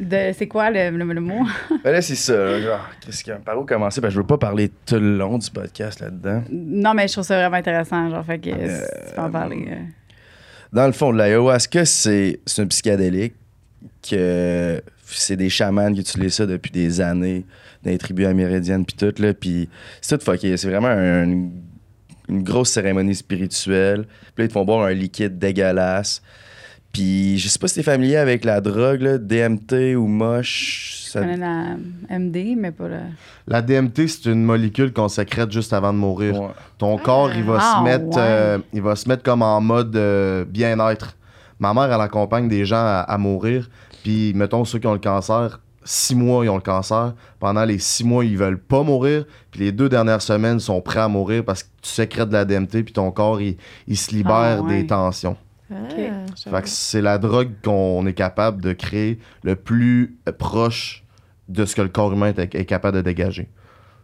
De- 0.00 0.32
C'est 0.36 0.46
quoi 0.46 0.70
le, 0.70 0.90
le- 0.90 1.12
le 1.12 1.20
mot? 1.20 1.44
Ben 1.84 1.92
là, 1.92 2.00
c'est 2.02 2.14
ça, 2.14 2.32
là, 2.36 2.60
genre, 2.60 2.88
qu'est-ce? 3.00 3.24
Par 3.44 3.58
où 3.58 3.64
commencer? 3.64 4.00
Ben, 4.00 4.10
je 4.10 4.16
veux 4.16 4.26
pas 4.26 4.38
parler 4.38 4.70
tout 4.86 4.96
le 4.96 5.16
long 5.16 5.38
du 5.38 5.50
podcast 5.50 6.00
là-dedans. 6.00 6.42
Non, 6.50 6.94
mais 6.94 7.08
je 7.08 7.14
trouve 7.14 7.24
ça 7.24 7.36
vraiment 7.38 7.56
intéressant. 7.56 8.08
Genre, 8.10 8.24
fait 8.24 8.38
que 8.38 8.50
Euh, 8.50 8.80
si 8.84 9.08
tu 9.08 9.14
peux 9.14 9.20
en 9.22 9.30
parler. 9.30 9.66
euh. 9.70 9.76
Dans 10.72 10.86
le 10.86 10.92
fond, 10.92 11.10
l'ayahuasca, 11.10 11.84
c'est 11.84 12.40
c'est 12.46 12.62
un 12.62 12.66
psychédélique 12.66 13.34
que 14.08 14.80
c'est 15.16 15.36
des 15.36 15.48
chamans 15.48 15.92
qui 15.92 16.00
utilisent 16.00 16.34
ça 16.34 16.46
depuis 16.46 16.70
des 16.70 17.00
années 17.00 17.44
dans 17.84 17.90
les 17.90 17.98
tribus 17.98 18.26
amérindiennes 18.26 18.84
puis 18.84 18.96
tout 18.96 19.14
là 19.22 19.32
puis 19.34 19.68
c'est 20.00 20.18
tout 20.18 20.24
fucké 20.24 20.56
c'est 20.56 20.68
vraiment 20.68 20.88
un- 20.88 21.24
une, 21.24 21.50
une 22.28 22.42
grosse 22.42 22.70
cérémonie 22.70 23.14
spirituelle 23.14 24.04
puis 24.34 24.42
là 24.42 24.44
ils 24.44 24.48
te 24.48 24.52
font 24.52 24.64
boire 24.64 24.84
un 24.86 24.92
liquide 24.92 25.38
dégueulasse 25.38 26.20
puis 26.92 27.38
je 27.38 27.48
sais 27.48 27.58
pas 27.58 27.68
si 27.68 27.76
t'es 27.76 27.82
familier 27.82 28.16
avec 28.16 28.44
la 28.44 28.60
drogue 28.60 29.02
là, 29.02 29.18
DMT 29.18 29.94
ou 29.96 30.06
moche 30.06 31.04
Je 31.06 31.10
ça- 31.10 31.20
connais 31.20 31.36
la 31.36 31.76
MD, 32.10 32.54
mais 32.56 32.70
pas 32.72 32.88
le. 32.88 32.96
La 33.46 33.60
DMT, 33.62 34.08
c'est 34.08 34.26
une 34.30 34.42
molécule 34.42 34.92
qu'on 34.92 35.08
sécrète 35.08 35.50
juste 35.52 35.72
avant 35.74 35.92
de 35.92 35.98
mourir. 35.98 36.40
Ouais. 36.40 36.48
Ton 36.78 36.96
corps, 36.98 37.30
il 37.34 37.44
va 37.44 37.58
Ah, 37.60 37.76
se 37.78 37.84
mettre, 37.84 38.06
ouais. 38.08 38.14
euh, 38.18 38.58
il 38.72 38.80
va 38.82 38.96
se 38.96 39.06
mettre 39.08 39.22
comme 39.22 39.42
en 39.42 39.60
mode 39.60 39.94
euh, 39.96 40.44
bien-être. 40.46 41.14
Ma 41.60 41.72
mère, 41.74 41.92
elle 41.92 42.00
accompagne 42.00 42.48
des 42.48 42.64
gens 42.64 42.76
à, 42.76 43.04
à 43.08 43.18
mourir. 43.18 43.68
Puis, 44.08 44.32
mettons, 44.34 44.64
ceux 44.64 44.78
qui 44.78 44.86
ont 44.86 44.94
le 44.94 44.98
cancer, 44.98 45.60
six 45.84 46.14
mois, 46.14 46.42
ils 46.42 46.48
ont 46.48 46.54
le 46.56 46.62
cancer. 46.62 47.12
Pendant 47.40 47.66
les 47.66 47.78
six 47.78 48.04
mois, 48.04 48.24
ils 48.24 48.38
veulent 48.38 48.58
pas 48.58 48.82
mourir. 48.82 49.26
Puis, 49.50 49.60
les 49.60 49.70
deux 49.70 49.90
dernières 49.90 50.22
semaines, 50.22 50.56
ils 50.56 50.60
sont 50.62 50.80
prêts 50.80 51.00
à 51.00 51.08
mourir 51.08 51.44
parce 51.44 51.62
que 51.64 51.68
tu 51.82 51.90
sécrètes 51.90 52.30
de 52.30 52.32
la 52.32 52.46
DMT. 52.46 52.84
Puis, 52.84 52.94
ton 52.94 53.10
corps, 53.10 53.38
il, 53.42 53.58
il 53.86 53.98
se 53.98 54.12
libère 54.14 54.60
Ah, 54.60 54.62
ouais. 54.62 54.80
des 54.80 54.86
tensions. 54.86 55.36
Ah, 55.70 55.74
Fait 56.34 56.62
que 56.62 56.68
c'est 56.70 57.02
la 57.02 57.18
drogue 57.18 57.50
qu'on 57.62 58.06
est 58.06 58.14
capable 58.14 58.62
de 58.62 58.72
créer 58.72 59.18
le 59.42 59.56
plus 59.56 60.16
proche 60.38 61.04
de 61.50 61.66
ce 61.66 61.76
que 61.76 61.82
le 61.82 61.90
corps 61.90 62.10
humain 62.14 62.32
est, 62.34 62.54
est 62.54 62.64
capable 62.64 62.96
de 62.96 63.02
dégager. 63.02 63.50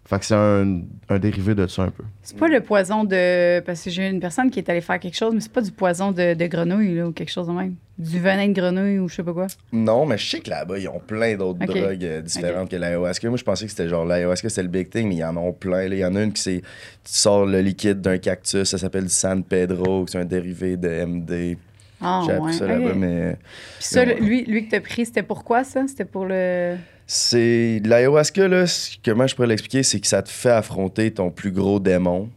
Fait 0.06 0.18
que 0.18 0.26
c'est 0.26 0.34
un, 0.34 0.82
un 1.08 1.18
dérivé 1.18 1.54
de 1.54 1.66
ça 1.66 1.82
un 1.84 1.90
peu. 1.90 2.04
C'est 2.22 2.36
pas 2.36 2.48
le 2.48 2.60
poison 2.60 3.04
de. 3.04 3.60
Parce 3.60 3.82
que 3.82 3.88
j'ai 3.90 4.06
une 4.06 4.20
personne 4.20 4.50
qui 4.50 4.58
est 4.58 4.68
allée 4.68 4.82
faire 4.82 5.00
quelque 5.00 5.16
chose, 5.16 5.32
mais 5.34 5.40
c'est 5.40 5.50
pas 5.52 5.62
du 5.62 5.70
poison 5.72 6.12
de, 6.12 6.34
de 6.34 6.46
grenouille 6.46 6.94
là, 6.96 7.06
ou 7.08 7.12
quelque 7.12 7.30
chose 7.30 7.46
de 7.46 7.52
même. 7.52 7.76
Du 7.96 8.20
venin 8.20 8.48
de 8.48 8.52
grenouille 8.52 8.98
ou 8.98 9.08
je 9.08 9.14
sais 9.14 9.22
pas 9.22 9.32
quoi. 9.32 9.46
Non, 9.72 10.04
mais 10.04 10.18
je 10.18 10.28
sais 10.28 10.40
que 10.40 10.50
là-bas, 10.50 10.78
ils 10.78 10.88
ont 10.88 10.98
plein 11.00 11.36
d'autres 11.36 11.64
drogues 11.64 12.04
euh, 12.04 12.20
différentes 12.20 12.70
que 12.70 12.76
l'ayahuasca. 12.76 13.28
Moi, 13.28 13.38
je 13.38 13.44
pensais 13.44 13.64
que 13.64 13.70
c'était 13.70 13.88
genre 13.88 14.04
l'ayahuasca, 14.04 14.48
c'était 14.50 14.64
le 14.64 14.68
big 14.68 14.90
thing, 14.90 15.08
mais 15.08 15.14
ils 15.16 15.24
en 15.24 15.36
ont 15.38 15.52
plein. 15.54 15.88
là. 15.88 15.94
Il 15.94 15.98
y 16.00 16.04
en 16.04 16.14
a 16.16 16.22
une 16.22 16.32
qui 16.34 16.42
c'est. 16.42 16.60
Tu 16.60 16.64
sors 17.04 17.46
le 17.46 17.60
liquide 17.62 18.02
d'un 18.02 18.18
cactus, 18.18 18.64
ça 18.68 18.76
s'appelle 18.76 19.04
du 19.04 19.08
San 19.10 19.42
Pedro, 19.42 20.04
qui 20.04 20.12
c'est 20.12 20.18
un 20.18 20.24
dérivé 20.26 20.76
de 20.76 21.04
MD. 21.06 21.56
Ah, 22.02 22.22
J'ai 22.26 22.32
appris 22.32 22.46
ouais. 22.48 22.52
ça 22.52 22.66
là-bas, 22.66 22.92
mais. 22.94 23.36
Puis 23.78 23.84
ça, 23.86 24.00
Ouais. 24.04 24.20
lui, 24.20 24.44
lui 24.44 24.66
que 24.66 24.72
t'as 24.72 24.80
pris, 24.80 25.06
c'était 25.06 25.22
pourquoi 25.22 25.64
ça? 25.64 25.86
C'était 25.88 26.04
pour 26.04 26.26
le. 26.26 26.76
C'est. 27.06 27.80
L'ayahuasca, 27.84 28.48
là, 28.48 28.64
comment 29.04 29.26
je 29.26 29.34
pourrais 29.34 29.48
l'expliquer, 29.48 29.82
c'est 29.82 30.00
que 30.00 30.06
ça 30.06 30.22
te 30.22 30.30
fait 30.30 30.50
affronter 30.50 31.12
ton 31.12 31.30
plus 31.30 31.52
gros 31.52 31.80
démon. 31.80 32.30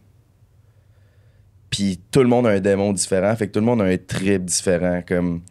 Puis 1.70 2.00
tout 2.10 2.20
le 2.20 2.28
monde 2.28 2.46
a 2.46 2.50
un 2.50 2.60
démon 2.60 2.92
différent, 2.92 3.34
fait 3.36 3.46
que 3.48 3.52
tout 3.52 3.60
le 3.60 3.66
monde 3.66 3.82
a 3.82 3.84
un 3.84 3.96
trip 3.96 4.44
différent. 4.44 5.02
Comme. 5.06 5.42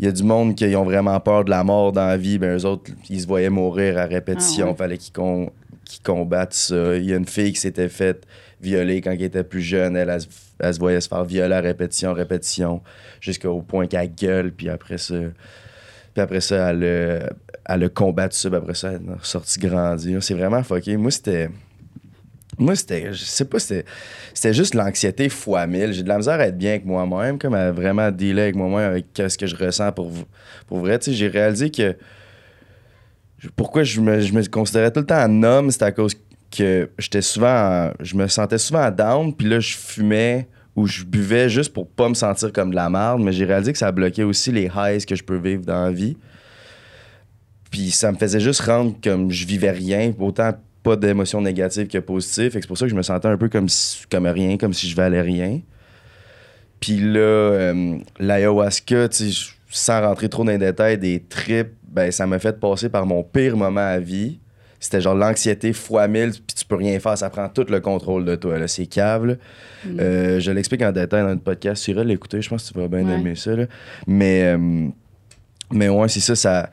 Il 0.00 0.06
y 0.06 0.08
a 0.08 0.12
du 0.12 0.24
monde 0.24 0.56
qui 0.56 0.74
ont 0.74 0.84
vraiment 0.84 1.18
peur 1.20 1.44
de 1.44 1.50
la 1.50 1.62
mort 1.62 1.92
dans 1.92 2.06
la 2.06 2.16
vie, 2.16 2.38
ben 2.38 2.58
eux 2.58 2.64
autres, 2.64 2.90
ils 3.08 3.20
se 3.20 3.26
voyaient 3.28 3.50
mourir 3.50 3.96
à 3.96 4.06
répétition, 4.06 4.66
Ah 4.66 4.70
ouais. 4.70 4.76
fallait 4.76 4.98
qu'ils 4.98 5.12
combattent 6.02 6.52
ça. 6.52 6.96
Il 6.96 7.04
y 7.04 7.12
a 7.12 7.16
une 7.16 7.28
fille 7.28 7.52
qui 7.52 7.60
s'était 7.60 7.88
faite 7.88 8.26
violer 8.60 9.00
quand 9.00 9.12
elle 9.12 9.22
était 9.22 9.44
plus 9.44 9.60
jeune, 9.60 9.96
elle, 9.96 10.18
elle 10.58 10.74
se 10.74 10.78
voyait 10.80 11.00
se 11.00 11.08
faire 11.08 11.24
violer 11.24 11.54
à 11.54 11.60
répétition, 11.60 12.12
répétition, 12.12 12.82
jusqu'au 13.20 13.60
point 13.62 13.86
qu'elle 13.86 14.12
gueule, 14.12 14.52
puis 14.52 14.68
après 14.68 14.98
ça. 14.98 15.14
Puis 16.14 16.22
après 16.22 16.40
ça, 16.40 16.70
elle 16.70 16.84
a, 16.84 17.32
elle 17.74 17.84
a 17.84 17.88
combattu 17.88 18.38
ça, 18.38 18.48
après 18.48 18.74
ça, 18.74 18.92
elle 18.92 19.02
est 19.10 19.18
ressortie 19.18 19.58
grandie. 19.58 20.16
C'est 20.20 20.34
vraiment 20.34 20.62
fucké. 20.62 20.96
Moi, 20.96 21.10
c'était. 21.10 21.50
Moi, 22.56 22.76
c'était. 22.76 23.12
Je 23.12 23.24
sais 23.24 23.44
pas, 23.44 23.58
c'était. 23.58 23.84
C'était 24.32 24.54
juste 24.54 24.74
l'anxiété 24.74 25.28
fois 25.28 25.66
mille. 25.66 25.92
J'ai 25.92 26.04
de 26.04 26.08
la 26.08 26.18
misère 26.18 26.34
à 26.38 26.46
être 26.46 26.56
bien 26.56 26.70
avec 26.70 26.84
moi-même, 26.86 27.36
comme 27.38 27.54
à 27.54 27.72
vraiment 27.72 28.10
dealer 28.12 28.42
avec 28.44 28.54
moi-même, 28.54 28.90
avec 28.92 29.06
ce 29.16 29.36
que 29.36 29.46
je 29.46 29.56
ressens 29.56 29.90
pour, 29.92 30.12
pour 30.68 30.78
vrai. 30.78 30.98
Tu 31.00 31.06
sais, 31.10 31.16
j'ai 31.16 31.28
réalisé 31.28 31.70
que. 31.70 31.96
Pourquoi 33.56 33.82
je 33.82 34.00
me, 34.00 34.20
je 34.20 34.32
me 34.32 34.42
considérais 34.48 34.90
tout 34.90 35.00
le 35.00 35.06
temps 35.06 35.16
un 35.16 35.42
homme, 35.42 35.70
c'était 35.70 35.84
à 35.86 35.92
cause 35.92 36.14
que 36.56 36.88
j'étais 36.98 37.22
souvent. 37.22 37.48
en- 37.88 37.92
je 38.00 38.16
me 38.16 38.26
sentais 38.28 38.58
souvent 38.58 38.90
down, 38.90 39.34
puis 39.34 39.48
là, 39.48 39.58
je 39.60 39.76
fumais 39.76 40.48
ou 40.76 40.86
je 40.86 41.04
buvais 41.04 41.48
juste 41.48 41.72
pour 41.72 41.88
pas 41.88 42.08
me 42.08 42.14
sentir 42.14 42.52
comme 42.52 42.70
de 42.70 42.76
la 42.76 42.90
merde, 42.90 43.22
mais 43.22 43.32
j'ai 43.32 43.44
réalisé 43.44 43.72
que 43.72 43.78
ça 43.78 43.92
bloquait 43.92 44.24
aussi 44.24 44.50
les 44.50 44.70
highs 44.74 45.04
que 45.06 45.14
je 45.14 45.22
peux 45.22 45.36
vivre 45.36 45.64
dans 45.64 45.84
la 45.84 45.92
vie. 45.92 46.16
Puis 47.70 47.90
ça 47.90 48.12
me 48.12 48.16
faisait 48.16 48.40
juste 48.40 48.60
rendre 48.60 48.94
comme 49.02 49.30
je 49.30 49.46
vivais 49.46 49.70
rien. 49.70 50.12
Autant 50.18 50.52
pas 50.84 50.96
d'émotions 50.96 51.40
négatives 51.40 51.88
que 51.88 51.98
positives. 51.98 52.50
Fait 52.50 52.58
que 52.58 52.64
c'est 52.64 52.68
pour 52.68 52.78
ça 52.78 52.84
que 52.84 52.90
je 52.90 52.96
me 52.96 53.02
sentais 53.02 53.28
un 53.28 53.38
peu 53.38 53.48
comme, 53.48 53.68
comme 54.10 54.26
rien, 54.26 54.56
comme 54.58 54.72
si 54.72 54.88
je 54.88 54.94
valais 54.94 55.22
rien. 55.22 55.60
Puis 56.78 57.00
là, 57.00 57.18
euh, 57.18 57.98
l'ayahuasca, 58.20 59.08
sans 59.70 60.00
rentrer 60.02 60.28
trop 60.28 60.44
dans 60.44 60.52
les 60.52 60.58
détails, 60.58 60.98
des 60.98 61.20
trips, 61.20 61.72
ben, 61.88 62.12
ça 62.12 62.26
m'a 62.26 62.38
fait 62.38 62.60
passer 62.60 62.88
par 62.88 63.06
mon 63.06 63.22
pire 63.22 63.56
moment 63.56 63.80
à 63.80 63.98
vie. 63.98 64.38
C'était 64.84 65.00
genre 65.00 65.14
l'anxiété 65.14 65.72
fois 65.72 66.06
1000, 66.08 66.30
puis 66.32 66.42
tu 66.58 66.64
peux 66.66 66.74
rien 66.74 67.00
faire, 67.00 67.16
ça 67.16 67.30
prend 67.30 67.48
tout 67.48 67.64
le 67.70 67.80
contrôle 67.80 68.26
de 68.26 68.34
toi. 68.36 68.58
là. 68.58 68.68
C'est 68.68 68.84
cave. 68.84 69.24
là. 69.24 69.34
Euh, 69.98 70.40
je 70.40 70.50
l'explique 70.50 70.82
en 70.82 70.92
détail 70.92 71.22
dans 71.22 71.28
notre 71.28 71.42
podcast. 71.42 71.82
Tu 71.82 71.92
iras 71.92 72.04
l'écouter, 72.04 72.42
je 72.42 72.50
pense 72.50 72.68
que 72.68 72.74
tu 72.74 72.78
vas 72.78 72.86
bien 72.88 73.06
Ouais. 73.06 73.14
aimer 73.18 73.34
ça. 73.34 73.56
là. 73.56 73.64
Mais, 74.06 74.42
euh, 74.44 74.88
mais 75.72 75.88
ouais, 75.88 76.08
c'est 76.08 76.20
ça, 76.20 76.36
ça, 76.36 76.68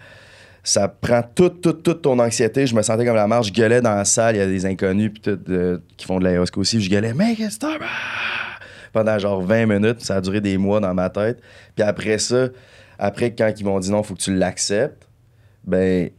ça 0.62 0.90
prend 0.90 1.22
toute, 1.24 1.62
toute, 1.62 1.84
toute 1.84 2.02
ton 2.02 2.20
anxiété. 2.20 2.68
Je 2.68 2.76
me 2.76 2.82
sentais 2.82 3.06
comme 3.06 3.16
la 3.16 3.28
marche, 3.28 3.48
je 3.48 3.54
gueulais 3.54 3.80
dans 3.80 3.96
la 3.96 4.04
salle, 4.04 4.36
il 4.36 4.40
y 4.40 4.42
a 4.42 4.46
des 4.46 4.66
inconnus 4.66 5.12
puis 5.14 5.22
tout, 5.22 5.40
euh, 5.50 5.78
qui 5.96 6.06
font 6.06 6.20
de 6.20 6.26
l'ayahuasca 6.26 6.60
aussi. 6.60 6.82
Je 6.82 6.90
gueulais, 6.90 7.14
mec, 7.14 7.38
qu'est-ce 7.38 7.58
que? 7.60 7.66
Ah! 7.66 8.60
Pendant 8.92 9.18
genre 9.20 9.42
20 9.42 9.68
minutes, 9.68 10.02
ça 10.02 10.18
a 10.18 10.22
duré 10.22 10.42
des 10.42 10.58
mois 10.58 10.82
dans 10.82 10.94
ma 10.94 11.10
tête. 11.10 11.40
Puis 11.76 11.84
après 11.86 12.18
ça, 12.18 12.50
après, 13.00 13.34
quand 13.34 13.50
ils 13.58 13.64
m'ont 13.66 13.80
dit 13.80 13.90
non, 13.90 14.04
faut 14.04 14.16
que 14.16 14.20
tu 14.22 14.36
l'acceptes, 14.36 15.08
ben 15.64 16.10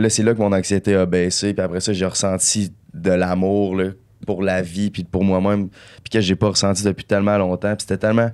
là, 0.00 0.10
c'est 0.10 0.22
là 0.22 0.34
que 0.34 0.38
mon 0.38 0.52
anxiété 0.52 0.94
a 0.94 1.06
baissé. 1.06 1.54
Puis 1.54 1.62
après 1.62 1.80
ça, 1.80 1.92
j'ai 1.92 2.06
ressenti 2.06 2.72
de 2.92 3.10
l'amour 3.10 3.76
là, 3.76 3.90
pour 4.26 4.42
la 4.42 4.62
vie, 4.62 4.90
puis 4.90 5.04
pour 5.04 5.24
moi-même, 5.24 5.68
puis 5.68 6.10
que 6.12 6.20
j'ai 6.20 6.36
pas 6.36 6.48
ressenti 6.48 6.82
depuis 6.82 7.04
tellement 7.04 7.38
longtemps. 7.38 7.74
Puis 7.76 7.82
c'était 7.88 7.98
tellement, 7.98 8.30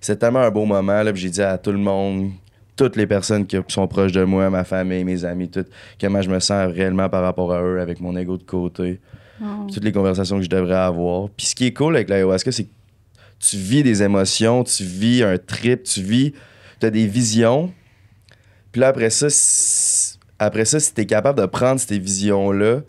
c'était 0.00 0.18
tellement 0.18 0.40
un 0.40 0.50
beau 0.50 0.64
moment. 0.64 1.02
Là, 1.02 1.12
puis 1.12 1.22
j'ai 1.22 1.30
dit 1.30 1.42
à 1.42 1.58
tout 1.58 1.72
le 1.72 1.78
monde, 1.78 2.30
toutes 2.76 2.96
les 2.96 3.06
personnes 3.06 3.46
qui 3.46 3.56
sont 3.68 3.88
proches 3.88 4.12
de 4.12 4.24
moi, 4.24 4.50
ma 4.50 4.64
famille, 4.64 5.04
mes 5.04 5.24
amis, 5.24 5.50
tout, 5.50 5.64
comment 6.00 6.22
je 6.22 6.30
me 6.30 6.38
sens 6.40 6.72
réellement 6.72 7.08
par 7.08 7.22
rapport 7.22 7.52
à 7.52 7.62
eux, 7.62 7.80
avec 7.80 8.00
mon 8.00 8.16
ego 8.16 8.36
de 8.36 8.42
côté. 8.42 9.00
Oh. 9.42 9.66
Toutes 9.72 9.84
les 9.84 9.92
conversations 9.92 10.38
que 10.38 10.44
je 10.44 10.50
devrais 10.50 10.76
avoir. 10.76 11.28
Puis 11.30 11.46
ce 11.46 11.54
qui 11.54 11.66
est 11.66 11.72
cool 11.72 11.96
avec 11.96 12.08
l'ayahuasca, 12.08 12.52
c'est 12.52 12.64
que 12.64 12.70
tu 13.38 13.56
vis 13.56 13.82
des 13.82 14.02
émotions, 14.02 14.64
tu 14.64 14.84
vis 14.84 15.22
un 15.22 15.36
trip, 15.38 15.82
tu 15.82 16.02
vis, 16.02 16.32
tu 16.80 16.86
as 16.86 16.90
des 16.90 17.06
visions. 17.06 17.72
Puis 18.72 18.80
là, 18.80 18.88
après 18.88 19.10
ça, 19.10 19.28
après 20.38 20.64
ça, 20.64 20.80
si 20.80 20.92
tu 20.94 21.00
es 21.02 21.06
capable 21.06 21.40
de 21.40 21.46
prendre 21.46 21.80
ces 21.80 21.98
visions-là, 21.98 22.80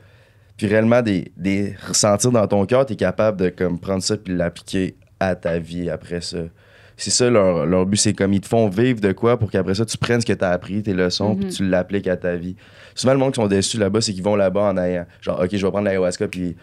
puis 0.57 0.67
réellement 0.67 1.01
des, 1.01 1.31
des 1.37 1.75
ressentir 1.87 2.31
dans 2.31 2.47
ton 2.47 2.65
cœur, 2.65 2.85
tu 2.85 2.93
es 2.93 2.95
capable 2.95 3.39
de 3.39 3.49
comme, 3.49 3.79
prendre 3.79 4.01
ça 4.03 4.17
puis 4.17 4.35
l'appliquer 4.35 4.95
à 5.19 5.35
ta 5.35 5.59
vie 5.59 5.89
après 5.89 6.21
ça. 6.21 6.39
C'est 6.99 7.11
ça 7.11 7.29
leur, 7.29 7.67
leur 7.67 7.85
but, 7.85 7.97
c'est 7.97 8.13
comme 8.13 8.33
ils 8.33 8.41
te 8.41 8.47
font 8.47 8.67
vivre 8.69 8.99
de 8.99 9.11
quoi 9.11 9.37
pour 9.37 9.51
qu'après 9.51 9.75
ça, 9.75 9.85
tu 9.85 9.97
prennes 9.99 10.19
ce 10.19 10.25
que 10.25 10.33
tu 10.33 10.43
as 10.43 10.49
appris, 10.49 10.81
tes 10.81 10.93
leçons, 10.93 11.35
puis 11.35 11.45
Mhm. 11.45 11.51
tu 11.51 11.69
l'appliques 11.69 12.07
à 12.07 12.17
ta 12.17 12.35
vie. 12.35 12.55
Souvent, 12.95 13.13
le 13.13 13.19
monde 13.19 13.33
qui 13.33 13.39
sont 13.41 13.47
déçus 13.47 13.77
là-bas, 13.77 14.01
c'est 14.01 14.13
qu'ils 14.13 14.23
vont 14.23 14.35
là-bas 14.35 14.61
en 14.71 14.77
ayant 14.77 15.05
genre, 15.21 15.39
OK, 15.39 15.49
je 15.51 15.63
vais 15.63 15.71
prendre 15.71 15.85
l'ayahuasca, 15.85 16.27
puis 16.27 16.55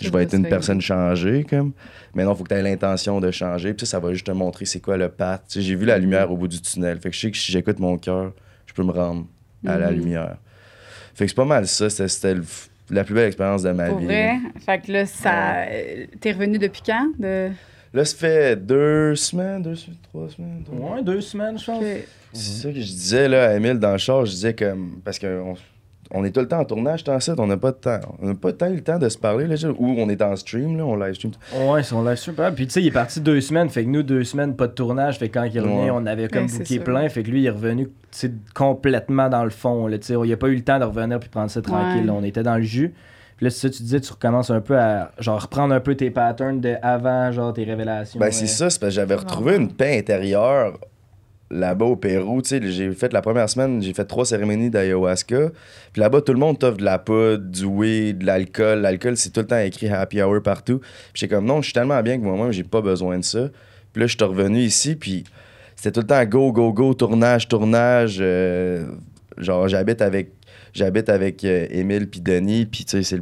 je 0.00 0.06
vais 0.08 0.10
va 0.10 0.22
être 0.22 0.34
une 0.34 0.48
personne 0.48 0.80
changée, 0.80 1.46
comme. 1.48 1.72
Mais 2.14 2.24
non, 2.24 2.32
il 2.32 2.36
faut 2.36 2.42
que 2.42 2.48
tu 2.48 2.54
aies 2.56 2.62
l'intention 2.62 3.20
de 3.20 3.30
changer, 3.30 3.74
puis 3.74 3.86
ça, 3.86 3.92
ça 3.92 4.00
va 4.00 4.12
juste 4.12 4.26
te 4.26 4.32
montrer 4.32 4.64
c'est 4.64 4.80
quoi 4.80 4.96
le 4.96 5.08
path. 5.08 5.44
J'ai 5.56 5.76
vu 5.76 5.86
la 5.86 5.98
lumière 5.98 6.32
au 6.32 6.36
bout 6.36 6.48
du 6.48 6.60
tunnel. 6.60 6.98
Fait 6.98 7.10
que 7.10 7.14
je 7.14 7.20
sais 7.20 7.30
que 7.30 7.36
si 7.36 7.52
j'écoute 7.52 7.78
mon 7.78 7.96
cœur, 7.96 8.32
je 8.66 8.72
peux 8.74 8.82
me 8.82 8.90
rendre 8.90 9.26
à 9.66 9.78
la 9.78 9.90
Mhm. 9.90 9.96
lumière. 9.98 10.36
Fait 11.14 11.24
que 11.24 11.30
c'est 11.30 11.34
pas 11.36 11.44
mal 11.44 11.66
ça. 11.66 11.88
C'était, 11.90 12.34
la 12.90 13.02
plus 13.04 13.14
belle 13.14 13.26
expérience 13.26 13.62
de 13.62 13.70
ma 13.72 13.88
Pour 13.88 13.98
vie. 13.98 14.04
vrai? 14.06 14.36
Fait 14.64 14.78
que 14.80 14.92
là, 14.92 15.06
ça. 15.06 15.62
euh, 15.68 16.06
T'es 16.20 16.32
revenu 16.32 16.58
depuis 16.58 16.82
quand? 16.86 17.10
De... 17.18 17.50
Là, 17.94 18.04
ça 18.04 18.16
fait 18.16 18.56
deux 18.56 19.14
semaines, 19.16 19.62
deux, 19.62 19.74
semaines, 19.74 19.98
trois 20.02 20.28
semaines. 20.28 20.62
deux- 20.70 20.76
Ouais, 20.78 21.02
deux 21.02 21.20
semaines, 21.20 21.58
je 21.58 21.64
pense. 21.64 21.84
C'est 22.32 22.62
ça 22.62 22.68
que 22.68 22.74
je 22.80 22.86
disais 22.86 23.28
là, 23.28 23.48
à 23.50 23.54
Emile 23.54 23.78
dans 23.78 23.92
le 23.92 23.98
char. 23.98 24.24
Je 24.26 24.30
disais 24.32 24.54
comme. 24.54 25.00
Parce 25.04 25.18
qu'on 25.18 25.52
on 25.52 25.56
est 26.24 26.30
tout 26.30 26.40
le 26.40 26.48
temps 26.48 26.60
en 26.60 26.64
tournage, 26.64 27.04
tant 27.04 27.18
ça. 27.20 27.34
On 27.38 27.46
n'a 27.46 27.56
pas 27.56 27.72
de 27.72 27.76
temps. 27.76 28.00
On 28.20 28.26
n'a 28.28 28.34
pas 28.34 28.52
tant 28.52 28.68
eu 28.70 28.76
le 28.76 28.82
temps 28.82 28.98
de 28.98 29.08
se 29.08 29.18
parler. 29.18 29.46
Là, 29.46 29.56
ou 29.78 29.94
on 29.98 30.08
est 30.08 30.22
en 30.22 30.34
stream, 30.36 30.76
là, 30.76 30.84
on 30.84 30.96
live 30.96 31.14
stream. 31.14 31.32
Ouais, 31.68 31.82
son 31.82 32.04
live 32.04 32.16
super. 32.16 32.54
Puis 32.54 32.66
tu 32.66 32.72
sais, 32.74 32.82
il 32.82 32.86
est 32.88 32.92
parti 32.92 33.20
deux 33.20 33.40
semaines. 33.40 33.68
Fait 33.68 33.84
que 33.84 33.88
nous, 33.88 34.02
deux 34.02 34.24
semaines, 34.24 34.54
pas 34.56 34.66
de 34.68 34.72
tournage. 34.72 35.18
Fait 35.18 35.28
que 35.28 35.34
quand 35.38 35.44
il 35.44 35.58
revient, 35.60 35.74
Ouais. 35.74 35.90
on 35.92 36.06
avait 36.06 36.28
comme 36.28 36.44
Ouais, 36.46 36.52
booké 36.52 36.64
sûr. 36.74 36.84
plein. 36.84 37.08
Fait 37.08 37.22
que 37.22 37.30
lui, 37.30 37.40
il 37.42 37.46
est 37.46 37.50
revenu 37.50 37.88
complètement 38.54 39.28
dans 39.28 39.44
le 39.44 39.50
fond. 39.50 39.86
Là, 39.86 39.98
tu 39.98 40.06
sais. 40.06 40.14
il 40.24 40.32
a 40.32 40.36
pas 40.36 40.48
eu 40.48 40.54
le 40.56 40.62
temps 40.64 40.78
de 40.78 40.84
revenir 40.84 41.18
puis 41.20 41.28
prendre 41.28 41.50
ça 41.50 41.60
tranquille. 41.62 42.04
Ouais. 42.10 42.16
On 42.16 42.22
était 42.24 42.42
dans 42.42 42.56
le 42.56 42.62
jus. 42.62 42.94
Puis 43.36 43.44
là, 43.44 43.50
c'est 43.50 43.68
ça, 43.68 43.70
tu 43.70 43.82
disais, 43.82 44.00
tu 44.00 44.10
recommences 44.12 44.50
un 44.50 44.62
peu 44.62 44.78
à 44.78 45.10
genre 45.18 45.42
reprendre 45.42 45.74
un 45.74 45.80
peu 45.80 45.94
tes 45.94 46.10
patterns 46.10 46.58
de 46.60 46.74
avant, 46.82 47.30
genre 47.32 47.52
tes 47.52 47.64
révélations. 47.64 48.18
Ben, 48.18 48.30
c'est 48.32 48.42
ouais. 48.42 48.46
ça, 48.46 48.70
c'est 48.70 48.80
parce 48.80 48.90
que 48.92 48.94
j'avais 48.94 49.14
retrouvé 49.14 49.56
une 49.56 49.70
paix 49.72 49.98
intérieure 49.98 50.78
là-bas 51.50 51.86
au 51.86 51.96
Pérou. 51.96 52.42
Tu 52.42 52.48
sais, 52.48 52.70
j'ai 52.70 52.92
fait 52.92 53.12
la 53.12 53.22
première 53.22 53.48
semaine, 53.48 53.82
j'ai 53.82 53.94
fait 53.94 54.04
trois 54.04 54.24
cérémonies 54.24 54.70
d'ayahuasca. 54.70 55.50
Puis 55.92 56.00
là-bas, 56.00 56.20
tout 56.20 56.32
le 56.32 56.38
monde 56.38 56.58
t'offre 56.58 56.78
de 56.78 56.84
la 56.84 56.98
poudre, 56.98 57.38
du 57.38 57.64
weed, 57.64 58.18
de 58.18 58.26
l'alcool. 58.26 58.80
L'alcool, 58.80 59.16
c'est 59.16 59.30
tout 59.30 59.40
le 59.40 59.46
temps 59.46 59.58
écrit 59.58 59.88
happy 59.88 60.22
hour 60.22 60.42
partout. 60.42 60.78
Puis 60.78 60.88
j'étais 61.14 61.34
comme, 61.34 61.46
non, 61.46 61.60
je 61.60 61.66
suis 61.66 61.72
tellement 61.72 62.02
bien 62.02 62.18
que 62.18 62.24
moi-même, 62.24 62.52
j'ai 62.52 62.64
pas 62.64 62.80
besoin 62.80 63.18
de 63.18 63.24
ça. 63.24 63.48
Puis 63.92 64.00
là, 64.00 64.06
je 64.06 64.16
suis 64.16 64.24
revenu 64.24 64.60
ici, 64.60 64.96
puis 64.96 65.24
c'était 65.74 65.92
tout 65.92 66.00
le 66.00 66.06
temps 66.06 66.24
go, 66.24 66.52
go, 66.52 66.72
go, 66.72 66.94
tournage, 66.94 67.48
tournage. 67.48 68.18
euh, 68.20 68.86
genre, 69.38 69.68
j'habite 69.68 70.02
avec. 70.02 70.32
J'habite 70.74 71.08
avec 71.08 71.42
euh, 71.44 71.66
Émile 71.70 72.06
puis 72.06 72.20
Denis, 72.20 72.66
puis 72.66 72.84
tu 72.84 73.02
sais, 73.02 73.18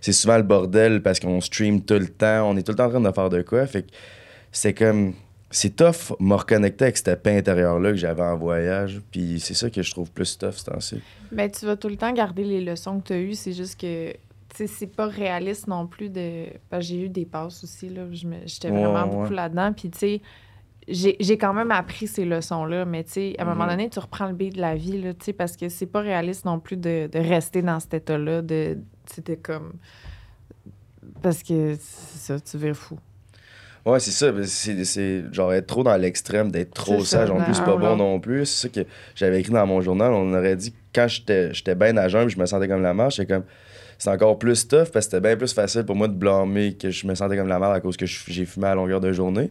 c'est 0.00 0.12
souvent 0.12 0.38
le 0.38 0.42
bordel 0.42 1.02
parce 1.02 1.20
qu'on 1.20 1.38
stream 1.42 1.82
tout 1.82 1.98
le 1.98 2.08
temps, 2.08 2.48
on 2.48 2.56
est 2.56 2.62
tout 2.62 2.72
le 2.72 2.76
temps 2.76 2.86
en 2.86 2.90
train 2.90 3.00
de 3.00 3.12
faire 3.12 3.28
de 3.28 3.42
quoi, 3.42 3.66
fait 3.66 3.82
que 3.82 3.88
c'est 4.52 4.72
comme 4.72 5.12
c'est 5.56 5.76
tough 5.76 6.16
me 6.20 6.34
reconnecter 6.34 6.84
avec 6.86 6.96
cette 6.96 7.22
paix 7.22 7.38
intérieure-là 7.38 7.90
que 7.90 7.96
j'avais 7.96 8.22
en 8.22 8.36
voyage. 8.36 9.00
Puis 9.10 9.38
c'est 9.40 9.54
ça 9.54 9.70
que 9.70 9.82
je 9.82 9.90
trouve 9.92 10.10
plus 10.10 10.36
tough 10.36 10.52
ce 10.54 10.64
temps-ci. 10.64 11.00
Ben, 11.30 11.50
tu 11.50 11.64
vas 11.64 11.76
tout 11.76 11.88
le 11.88 11.96
temps 11.96 12.12
garder 12.12 12.42
les 12.44 12.60
leçons 12.60 12.98
que 13.00 13.06
tu 13.06 13.12
as 13.12 13.18
eues. 13.20 13.34
C'est 13.34 13.52
juste 13.52 13.80
que, 13.80 14.12
tu 14.12 14.16
sais, 14.56 14.66
c'est 14.66 14.86
pas 14.88 15.06
réaliste 15.06 15.68
non 15.68 15.86
plus 15.86 16.08
de. 16.10 16.46
J'ai 16.80 17.04
eu 17.04 17.08
des 17.08 17.24
passes 17.24 17.62
aussi, 17.62 17.88
là. 17.88 18.02
J'étais 18.12 18.70
Ouais, 18.70 18.82
vraiment 18.84 19.04
ouais. 19.04 19.16
beaucoup 19.22 19.32
là-dedans. 19.32 19.72
Puis, 19.72 19.90
tu 19.90 19.98
sais, 19.98 20.20
j'ai 20.88 21.38
quand 21.38 21.54
même 21.54 21.70
appris 21.70 22.08
ces 22.08 22.24
leçons-là. 22.24 22.84
Mais, 22.84 23.04
tu 23.04 23.12
sais, 23.12 23.34
à 23.38 23.42
un 23.42 23.44
moment 23.44 23.64
Mhm. 23.64 23.70
donné, 23.70 23.90
tu 23.90 23.98
reprends 24.00 24.26
le 24.26 24.34
beat 24.34 24.56
de 24.56 24.60
la 24.60 24.74
vie, 24.74 25.00
là, 25.00 25.14
tu 25.14 25.26
sais, 25.26 25.32
parce 25.32 25.56
que 25.56 25.68
c'est 25.68 25.86
pas 25.86 26.00
réaliste 26.00 26.44
non 26.44 26.58
plus 26.60 26.76
de, 26.76 27.08
de 27.10 27.18
rester 27.18 27.62
dans 27.62 27.78
cet 27.80 27.94
état-là. 27.94 28.42
de 28.42 28.78
C'était 29.06 29.36
comme. 29.36 29.74
Parce 31.22 31.42
que 31.42 31.74
c'est 31.78 32.18
ça, 32.18 32.40
tu 32.40 32.58
vires 32.58 32.76
fou. 32.76 32.98
Ouais, 33.86 34.00
c'est 34.00 34.10
ça. 34.12 34.32
C'est, 34.44 34.84
c'est 34.84 35.24
genre 35.32 35.52
être 35.52 35.66
trop 35.66 35.82
dans 35.82 35.96
l'extrême, 35.96 36.50
d'être 36.50 36.72
trop 36.72 37.04
sage. 37.04 37.30
En 37.30 37.42
plus, 37.42 37.54
c'est 37.54 37.64
pas 37.64 37.72
non, 37.72 37.78
bon 37.78 37.96
non. 37.96 38.20
plus. 38.20 38.46
C'est 38.46 38.68
ça 38.68 38.82
que 38.82 38.88
j'avais 39.14 39.40
écrit 39.40 39.52
dans 39.52 39.66
mon 39.66 39.80
journal. 39.82 40.12
On 40.12 40.32
aurait 40.32 40.56
dit 40.56 40.74
quand 40.94 41.06
j'étais, 41.06 41.52
j'étais 41.52 41.74
bien 41.74 41.96
à 41.96 42.08
jeun, 42.08 42.28
je 42.28 42.38
me 42.38 42.46
sentais 42.46 42.68
comme 42.68 42.82
la 42.82 42.94
marche, 42.94 43.16
c'est 43.16 43.26
comme. 43.26 43.44
C'est 43.96 44.10
encore 44.10 44.38
plus 44.38 44.66
tough 44.66 44.90
parce 44.92 45.06
que 45.06 45.12
c'était 45.12 45.20
bien 45.20 45.36
plus 45.36 45.52
facile 45.54 45.84
pour 45.84 45.94
moi 45.94 46.08
de 46.08 46.14
blâmer 46.14 46.74
que 46.74 46.90
je 46.90 47.06
me 47.06 47.14
sentais 47.14 47.36
comme 47.36 47.46
la 47.46 47.60
merde 47.60 47.74
à 47.74 47.80
cause 47.80 47.96
que 47.96 48.06
j'ai 48.06 48.44
fumé 48.44 48.66
à 48.66 48.74
longueur 48.74 49.00
de 49.00 49.12
journée. 49.12 49.50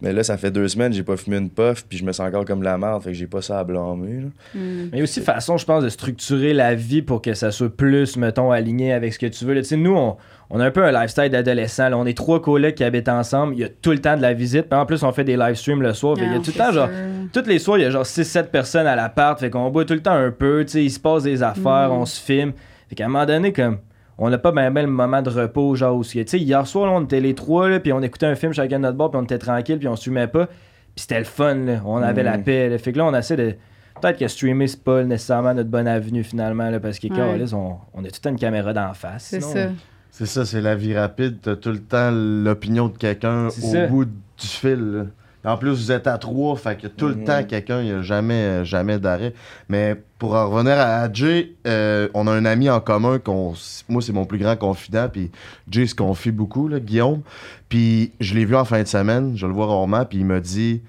Mais 0.00 0.12
là, 0.12 0.22
ça 0.22 0.36
fait 0.38 0.52
deux 0.52 0.68
semaines, 0.68 0.92
j'ai 0.92 1.02
pas 1.02 1.16
fumé 1.16 1.38
une 1.38 1.50
puff, 1.50 1.84
puis 1.88 1.98
je 1.98 2.04
me 2.04 2.12
sens 2.12 2.28
encore 2.28 2.44
comme 2.44 2.62
la 2.62 2.78
merde, 2.78 3.02
fait 3.02 3.10
que 3.10 3.16
j'ai 3.16 3.26
pas 3.26 3.42
ça 3.42 3.58
à 3.58 3.64
blâmer. 3.64 4.20
là. 4.20 4.28
Hmm. 4.54 4.60
Mais 4.84 4.88
il 4.92 4.98
y 4.98 5.00
a 5.00 5.02
aussi 5.02 5.20
façon, 5.20 5.56
je 5.56 5.64
pense, 5.64 5.82
de 5.82 5.88
structurer 5.88 6.54
la 6.54 6.74
vie 6.76 7.02
pour 7.02 7.20
que 7.20 7.34
ça 7.34 7.50
soit 7.50 7.74
plus, 7.76 8.16
mettons, 8.16 8.52
aligné 8.52 8.92
avec 8.92 9.12
ce 9.12 9.18
que 9.18 9.26
tu 9.26 9.44
veux. 9.44 9.54
Là, 9.54 9.62
Tu 9.62 9.68
sais, 9.68 9.76
nous, 9.76 9.96
on, 9.96 10.16
on 10.50 10.60
a 10.60 10.66
un 10.66 10.70
peu 10.70 10.84
un 10.84 10.92
lifestyle 10.92 11.30
d'adolescent. 11.30 11.88
là. 11.88 11.98
On 11.98 12.06
est 12.06 12.16
trois 12.16 12.40
collègues 12.40 12.76
qui 12.76 12.84
habitent 12.84 13.08
ensemble. 13.08 13.54
Il 13.54 13.58
y 13.60 13.64
a 13.64 13.68
tout 13.68 13.90
le 13.90 13.98
temps 13.98 14.16
de 14.16 14.22
la 14.22 14.34
visite. 14.34 14.68
Puis 14.70 14.78
en 14.78 14.86
plus, 14.86 15.02
on 15.02 15.10
fait 15.12 15.24
des 15.24 15.36
live 15.36 15.54
streams 15.56 15.82
le 15.82 15.92
soir. 15.94 16.14
Fait 16.16 16.22
qu'il 16.22 16.30
y 16.32 16.34
a 16.34 16.38
Ah, 16.38 16.44
tout 16.44 16.52
le 16.54 16.58
temps, 16.58 16.72
genre, 16.72 16.88
tous 17.32 17.46
les 17.48 17.58
soirs, 17.58 17.78
il 17.78 17.82
y 17.82 17.84
a 17.84 17.90
genre 17.90 18.06
6-7 18.06 18.44
personnes 18.50 18.86
à 18.86 18.94
l'appart. 18.94 19.38
Fait 19.40 19.50
qu'on 19.50 19.68
boit 19.70 19.84
tout 19.84 19.94
le 19.94 20.00
temps 20.02 20.12
un 20.14 20.30
peu. 20.30 20.64
Tu 20.64 20.72
sais, 20.72 20.84
il 20.84 20.90
se 20.90 21.00
passe 21.00 21.24
des 21.24 21.42
affaires, 21.42 21.88
Mhm. 21.90 21.96
on 21.98 22.06
se 22.06 22.20
filme. 22.20 22.52
Fait 22.88 22.94
qu'à 22.94 23.04
un 23.06 23.08
moment 23.08 23.26
donné, 23.26 23.52
comme. 23.52 23.78
On 24.20 24.30
n'a 24.30 24.38
pas 24.38 24.50
bien 24.52 24.68
le 24.70 24.86
moment 24.88 25.22
de 25.22 25.30
repos, 25.30 25.74
genre, 25.76 25.96
où, 25.96 26.04
tu 26.04 26.24
sais, 26.26 26.38
hier 26.38 26.66
soir, 26.66 26.86
là, 26.86 26.92
on 26.92 27.04
était 27.04 27.20
les 27.20 27.34
trois, 27.34 27.68
là, 27.68 27.78
puis 27.78 27.92
on 27.92 28.02
écoutait 28.02 28.26
un 28.26 28.34
film 28.34 28.52
chacun 28.52 28.78
de 28.78 28.82
notre 28.82 28.96
bord, 28.98 29.10
puis 29.10 29.20
on 29.20 29.24
était 29.24 29.38
tranquille, 29.38 29.78
puis 29.78 29.86
on 29.88 29.94
se 29.96 30.04
fumait 30.04 30.26
pas. 30.26 30.46
Puis 30.46 31.02
c'était 31.02 31.18
le 31.20 31.24
fun, 31.24 31.54
là. 31.54 31.80
On 31.84 31.98
avait 32.02 32.24
la 32.24 32.36
Mhm. 32.38 32.42
paix, 32.44 32.68
là. 32.68 32.78
Fait 32.78 32.92
que 32.92 32.98
là, 32.98 33.04
on 33.06 33.14
essaie 33.14 33.36
de. 33.36 33.54
Peut-être 34.00 34.18
que 34.18 34.26
streamer, 34.28 34.66
c'est 34.68 34.82
pas 34.82 35.02
nécessairement 35.04 35.54
notre 35.54 35.70
bonne 35.70 35.86
avenue, 35.88 36.22
finalement, 36.24 36.68
là, 36.70 36.78
parce 36.80 36.98
que, 36.98 37.08
Ouais. 37.08 37.44
on, 37.54 37.76
on 37.94 38.04
a 38.04 38.08
toute 38.10 38.26
une 38.26 38.36
caméra 38.38 38.72
d'en 38.72 38.92
face. 38.94 39.24
C'est 39.24 39.40
ça. 39.40 39.68
C'est 40.10 40.26
ça, 40.26 40.44
c'est 40.44 40.60
la 40.60 40.74
vie 40.74 40.96
rapide. 40.96 41.38
T'as 41.42 41.54
tout 41.56 41.70
le 41.70 41.78
temps 41.78 42.10
l'opinion 42.12 42.88
de 42.88 42.96
quelqu'un 42.96 43.46
au 43.46 43.50
ça. 43.50 43.86
bout 43.86 44.04
du 44.06 44.46
fil. 44.46 45.06
En 45.44 45.56
plus, 45.56 45.70
vous 45.70 45.92
êtes 45.92 46.06
à 46.06 46.18
trois, 46.18 46.56
fait 46.56 46.76
que 46.80 46.86
tout 46.88 47.06
le 47.08 47.14
Mhm. 47.14 47.24
temps, 47.24 47.42
quelqu'un, 47.44 47.80
il 47.80 47.86
n'y 47.86 47.92
a 47.92 48.02
jamais, 48.02 48.34
euh, 48.34 48.64
jamais 48.64 48.98
d'arrêt. 48.98 49.32
Mais 49.68 49.96
pour 50.18 50.34
en 50.34 50.50
revenir 50.50 50.78
à, 50.78 51.10
Jay, 51.12 51.52
euh, 51.66 52.08
on 52.12 52.26
a 52.26 52.32
un 52.32 52.44
ami 52.44 52.68
en 52.68 52.80
commun, 52.80 53.18
qu'on, 53.18 53.54
moi, 53.88 54.02
c'est 54.02 54.12
mon 54.12 54.24
plus 54.24 54.38
grand 54.38 54.56
confident, 54.56 55.08
puis 55.10 55.30
Jay 55.70 55.86
se 55.86 55.94
confie 55.94 56.32
beaucoup, 56.32 56.66
là, 56.68 56.80
Guillaume. 56.80 57.20
Puis 57.68 58.12
je 58.20 58.34
l'ai 58.34 58.44
vu 58.44 58.56
en 58.56 58.64
fin 58.64 58.82
de 58.82 58.88
semaine, 58.88 59.34
je 59.36 59.46
le 59.46 59.52
vois 59.52 59.66
rarement, 59.66 60.04
puis 60.04 60.18
il 60.18 60.26
m'a 60.26 60.40
dit 60.40 60.82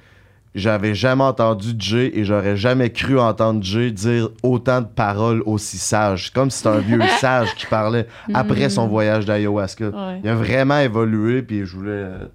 J'avais 0.56 0.96
jamais 0.96 1.24
entendu 1.24 1.76
Jay 1.78 2.12
et 2.16 2.26
j'aurais 2.26 2.58
jamais 2.58 2.90
cru 2.90 3.20
entendre 3.20 3.62
Jay 3.64 3.92
dire 3.92 4.30
autant 4.42 4.82
de 4.82 4.88
paroles 4.88 5.44
aussi 5.46 5.78
sages. 5.78 6.26
C'est 6.26 6.34
comme 6.34 6.50
si 6.50 6.58
c'était 6.58 6.70
un 6.70 6.80
vieux 6.80 7.04
sage 7.20 7.54
qui 7.56 7.68
parlait 7.68 8.08
après 8.34 8.70
son 8.70 8.86
Mhm. 8.86 8.90
voyage 8.90 9.26
d'ayahuasca. 9.28 9.90
Ouais. 9.90 10.20
Il 10.24 10.28
a 10.30 10.34
vraiment 10.34 10.80
évolué, 10.80 11.44
puis 11.44 11.66
je 11.68 11.76
voulais 11.78 11.92
euh, 11.92 12.26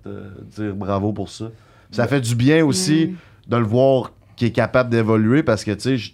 te 0.55 0.63
dire 0.63 0.75
bravo 0.77 1.13
pour 1.13 1.29
ça. 1.29 1.47
Ça 1.95 2.07
fait 2.09 2.21
du 2.21 2.35
bien 2.35 2.65
aussi 2.65 3.09
Mhm. 3.09 3.17
de 3.49 3.57
le 3.57 3.65
voir 3.65 4.13
qu'il 4.37 4.49
est 4.49 4.53
capable 4.53 4.91
d'évoluer 4.91 5.43
parce 5.43 5.65
que, 5.65 5.71
tu 5.71 5.99
sais, 5.99 6.13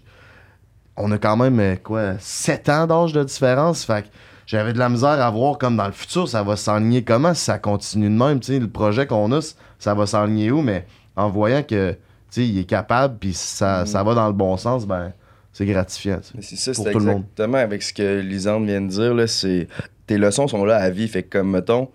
on 0.96 1.10
a 1.12 1.18
quand 1.18 1.36
même, 1.36 1.58
euh, 1.60 1.76
quoi, 1.82 2.14
7 2.18 2.68
ans 2.68 2.86
d'âge 2.86 3.12
de 3.12 3.24
différence. 3.24 3.84
Fait 3.84 4.02
que 4.02 4.08
j'avais 4.46 4.72
de 4.72 4.78
la 4.78 4.88
misère 4.88 5.08
à 5.20 5.30
voir 5.30 5.56
comme 5.58 5.76
dans 5.76 5.86
le 5.86 5.92
futur, 5.92 6.28
ça 6.28 6.42
va 6.42 6.56
s'enligner 6.56 7.02
comment 7.04 7.32
si 7.34 7.44
ça 7.44 7.58
continue 7.58 8.06
de 8.08 8.14
même. 8.14 8.40
tu 8.40 8.52
sais, 8.52 8.58
Le 8.58 8.68
projet 8.68 9.06
qu'on 9.06 9.32
a, 9.32 9.40
ça 9.78 9.94
va 9.94 10.06
s'enligner 10.06 10.50
où, 10.50 10.60
mais 10.60 10.86
en 11.16 11.30
voyant 11.30 11.62
que 11.62 11.92
tu 11.92 11.96
sais, 12.30 12.46
il 12.46 12.58
est 12.58 12.64
capable 12.64 13.16
puis 13.18 13.32
ça, 13.32 13.86
ça 13.86 14.02
va 14.04 14.14
dans 14.14 14.26
le 14.28 14.32
bon 14.34 14.56
sens, 14.56 14.86
ben 14.86 15.12
c'est 15.52 15.66
gratifiant. 15.66 16.18
tu 16.18 16.24
sais. 16.26 16.32
Mais 16.36 16.42
c'est 16.42 16.56
ça, 16.56 16.72
Pour 16.72 16.84
c'est 16.84 16.92
tout 16.92 16.98
le 17.00 17.04
monde. 17.06 17.22
exactement 17.22 17.58
avec 17.58 17.82
ce 17.82 17.92
que 17.92 18.20
Lisande 18.20 18.66
vient 18.66 18.80
de 18.82 18.86
dire. 18.88 19.14
Là, 19.14 19.26
c'est 19.26 19.66
tes 20.06 20.16
leçons 20.18 20.46
sont 20.46 20.64
là 20.64 20.76
à 20.76 20.90
vie. 20.90 21.08
Fait 21.08 21.22
que 21.24 21.38
comme 21.38 21.50
mettons, 21.50 21.88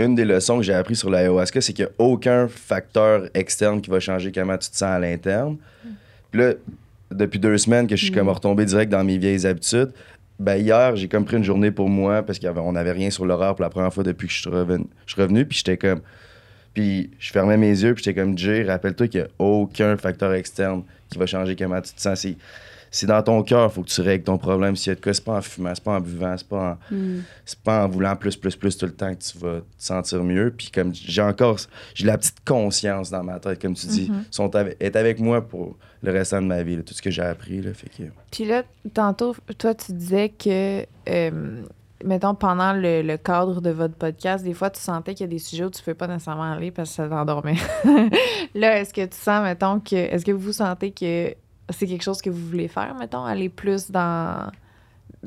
une 0.00 0.14
des 0.14 0.24
leçons 0.24 0.58
que 0.58 0.62
j'ai 0.62 0.74
appris 0.74 0.96
sur 0.96 1.10
l'ayahuasca, 1.10 1.60
c'est 1.60 1.72
qu'il 1.72 1.84
n'y 1.84 1.90
a 1.90 1.94
aucun 1.98 2.48
facteur 2.48 3.28
externe 3.34 3.80
qui 3.80 3.90
va 3.90 4.00
changer 4.00 4.32
comment 4.32 4.56
tu 4.56 4.70
te 4.70 4.76
sens 4.76 4.90
à 4.90 4.98
l'interne. 4.98 5.56
Puis 6.30 6.40
là, 6.40 6.52
depuis 7.10 7.38
deux 7.38 7.58
semaines 7.58 7.86
que 7.86 7.96
je 7.96 8.04
suis 8.04 8.12
comme 8.12 8.28
retombé 8.28 8.64
direct 8.64 8.90
dans 8.90 9.04
mes 9.04 9.18
vieilles 9.18 9.46
habitudes, 9.46 9.90
ben 10.38 10.56
hier, 10.56 10.96
j'ai 10.96 11.06
comme 11.06 11.24
pris 11.24 11.36
une 11.36 11.44
journée 11.44 11.70
pour 11.70 11.88
moi 11.88 12.22
parce 12.22 12.38
qu'on 12.38 12.72
n'avait 12.72 12.92
rien 12.92 13.10
sur 13.10 13.26
l'horaire 13.26 13.54
pour 13.54 13.62
la 13.62 13.70
première 13.70 13.92
fois 13.92 14.02
depuis 14.02 14.26
que 14.26 14.32
je 14.32 14.40
suis 14.40 14.50
revenu. 14.50 14.86
Je 15.06 15.12
suis 15.12 15.20
revenu, 15.20 15.44
puis 15.44 15.58
j'étais 15.58 15.76
comme. 15.76 16.00
Puis 16.72 17.10
je 17.18 17.30
fermais 17.30 17.56
mes 17.56 17.68
yeux, 17.68 17.94
puis 17.94 18.02
j'étais 18.04 18.18
comme 18.18 18.38
Jay, 18.38 18.62
rappelle-toi 18.62 19.08
qu'il 19.08 19.20
n'y 19.20 19.26
a 19.26 19.30
aucun 19.38 19.96
facteur 19.96 20.32
externe 20.32 20.82
qui 21.10 21.18
va 21.18 21.26
changer 21.26 21.56
comment 21.56 21.80
tu 21.80 21.92
te 21.92 22.00
sens. 22.00 22.26
C'est, 22.90 23.06
dans 23.06 23.22
ton 23.22 23.42
cœur, 23.42 23.72
faut 23.72 23.82
que 23.82 23.88
tu 23.88 24.00
règles 24.00 24.24
ton 24.24 24.36
problème. 24.38 24.74
S'il 24.76 24.90
y 24.90 24.92
a 24.92 24.94
de 24.96 25.00
quoi, 25.00 25.14
c'est 25.14 25.24
pas 25.24 25.36
en 25.38 25.42
fumant, 25.42 25.72
c'est 25.74 25.84
pas 25.84 25.92
en 25.96 26.00
buvant, 26.00 26.36
c'est 26.36 26.48
pas 26.48 26.78
en, 26.90 26.94
Mm. 26.94 27.20
c'est 27.44 27.58
pas 27.60 27.84
en 27.84 27.88
voulant 27.88 28.16
plus, 28.16 28.36
plus, 28.36 28.56
plus 28.56 28.76
tout 28.76 28.86
le 28.86 28.92
temps 28.92 29.14
que 29.14 29.20
tu 29.22 29.38
vas 29.38 29.60
te 29.60 29.64
sentir 29.78 30.22
mieux. 30.24 30.52
Puis 30.56 30.70
comme 30.70 30.92
j'ai 30.94 31.22
encore, 31.22 31.58
j'ai 31.94 32.06
la 32.06 32.18
petite 32.18 32.44
conscience 32.44 33.10
dans 33.10 33.22
ma 33.22 33.38
tête, 33.38 33.60
comme 33.62 33.74
tu 33.74 33.86
dis, 33.86 34.10
sont 34.30 34.54
avec, 34.56 34.76
est 34.80 34.96
avec 34.96 35.20
moi 35.20 35.40
pour 35.46 35.76
le 36.02 36.12
restant 36.12 36.40
de 36.42 36.46
ma 36.46 36.62
vie, 36.62 36.76
là, 36.76 36.82
tout 36.82 36.94
ce 36.94 37.02
que 37.02 37.10
j'ai 37.10 37.22
appris. 37.22 37.60
Là, 37.60 37.74
fait 37.74 37.88
que, 37.90 38.02
Puis 38.30 38.44
là, 38.44 38.62
tantôt, 38.94 39.36
toi, 39.58 39.74
tu 39.74 39.92
disais 39.92 40.30
que, 40.30 40.84
euh, 41.08 41.62
mettons, 42.04 42.34
pendant 42.34 42.72
le, 42.72 43.02
le 43.02 43.16
cadre 43.18 43.60
de 43.60 43.70
votre 43.70 43.94
podcast, 43.94 44.42
des 44.42 44.54
fois, 44.54 44.70
tu 44.70 44.80
sentais 44.80 45.14
qu'il 45.14 45.24
y 45.26 45.28
a 45.28 45.30
des 45.30 45.38
sujets 45.38 45.64
où 45.64 45.70
tu 45.70 45.78
ne 45.80 45.84
pouvais 45.84 45.94
pas 45.94 46.06
nécessairement 46.06 46.50
aller 46.52 46.70
parce 46.70 46.88
que 46.90 46.96
ça 46.96 47.08
t'endormait. 47.08 47.56
là, 48.54 48.80
est-ce 48.80 48.92
que 48.94 49.04
tu 49.04 49.16
sens, 49.16 49.42
mettons, 49.42 49.78
que. 49.80 49.94
Est-ce 49.94 50.24
que 50.24 50.32
vous 50.32 50.52
sentez 50.52 50.90
que 50.90 51.34
c'est 51.70 51.86
quelque 51.86 52.02
chose 52.02 52.20
que 52.22 52.30
vous 52.30 52.46
voulez 52.46 52.68
faire, 52.68 52.94
mettons, 52.98 53.24
aller 53.24 53.48
plus 53.48 53.90
dans. 53.90 54.50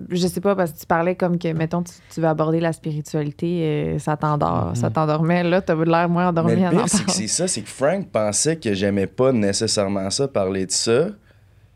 Je 0.09 0.27
sais 0.27 0.41
pas, 0.41 0.55
parce 0.55 0.71
que 0.71 0.79
tu 0.79 0.85
parlais 0.85 1.15
comme 1.15 1.37
que, 1.37 1.51
mettons, 1.53 1.83
tu, 1.83 1.93
tu 2.09 2.21
veux 2.21 2.27
aborder 2.27 2.59
la 2.59 2.73
spiritualité, 2.73 3.61
euh, 3.63 3.99
ça 3.99 4.17
t'endort, 4.17 4.71
ça 4.75 4.89
t'endormait. 4.89 5.43
Là, 5.43 5.61
t'as 5.61 5.75
l'air 5.75 6.09
moins 6.09 6.29
endormi 6.29 6.55
Mais 6.55 6.61
le 6.61 6.65
à 6.65 6.69
en 6.69 6.71
pire, 6.71 6.89
c'est 6.89 7.05
que 7.05 7.11
c'est 7.11 7.27
ça, 7.27 7.47
c'est 7.47 7.61
que 7.61 7.69
Frank 7.69 8.09
pensait 8.09 8.55
que 8.55 8.73
j'aimais 8.73 9.07
pas 9.07 9.31
nécessairement 9.31 10.09
ça, 10.09 10.27
parler 10.27 10.65
de 10.65 10.71
ça, 10.71 11.07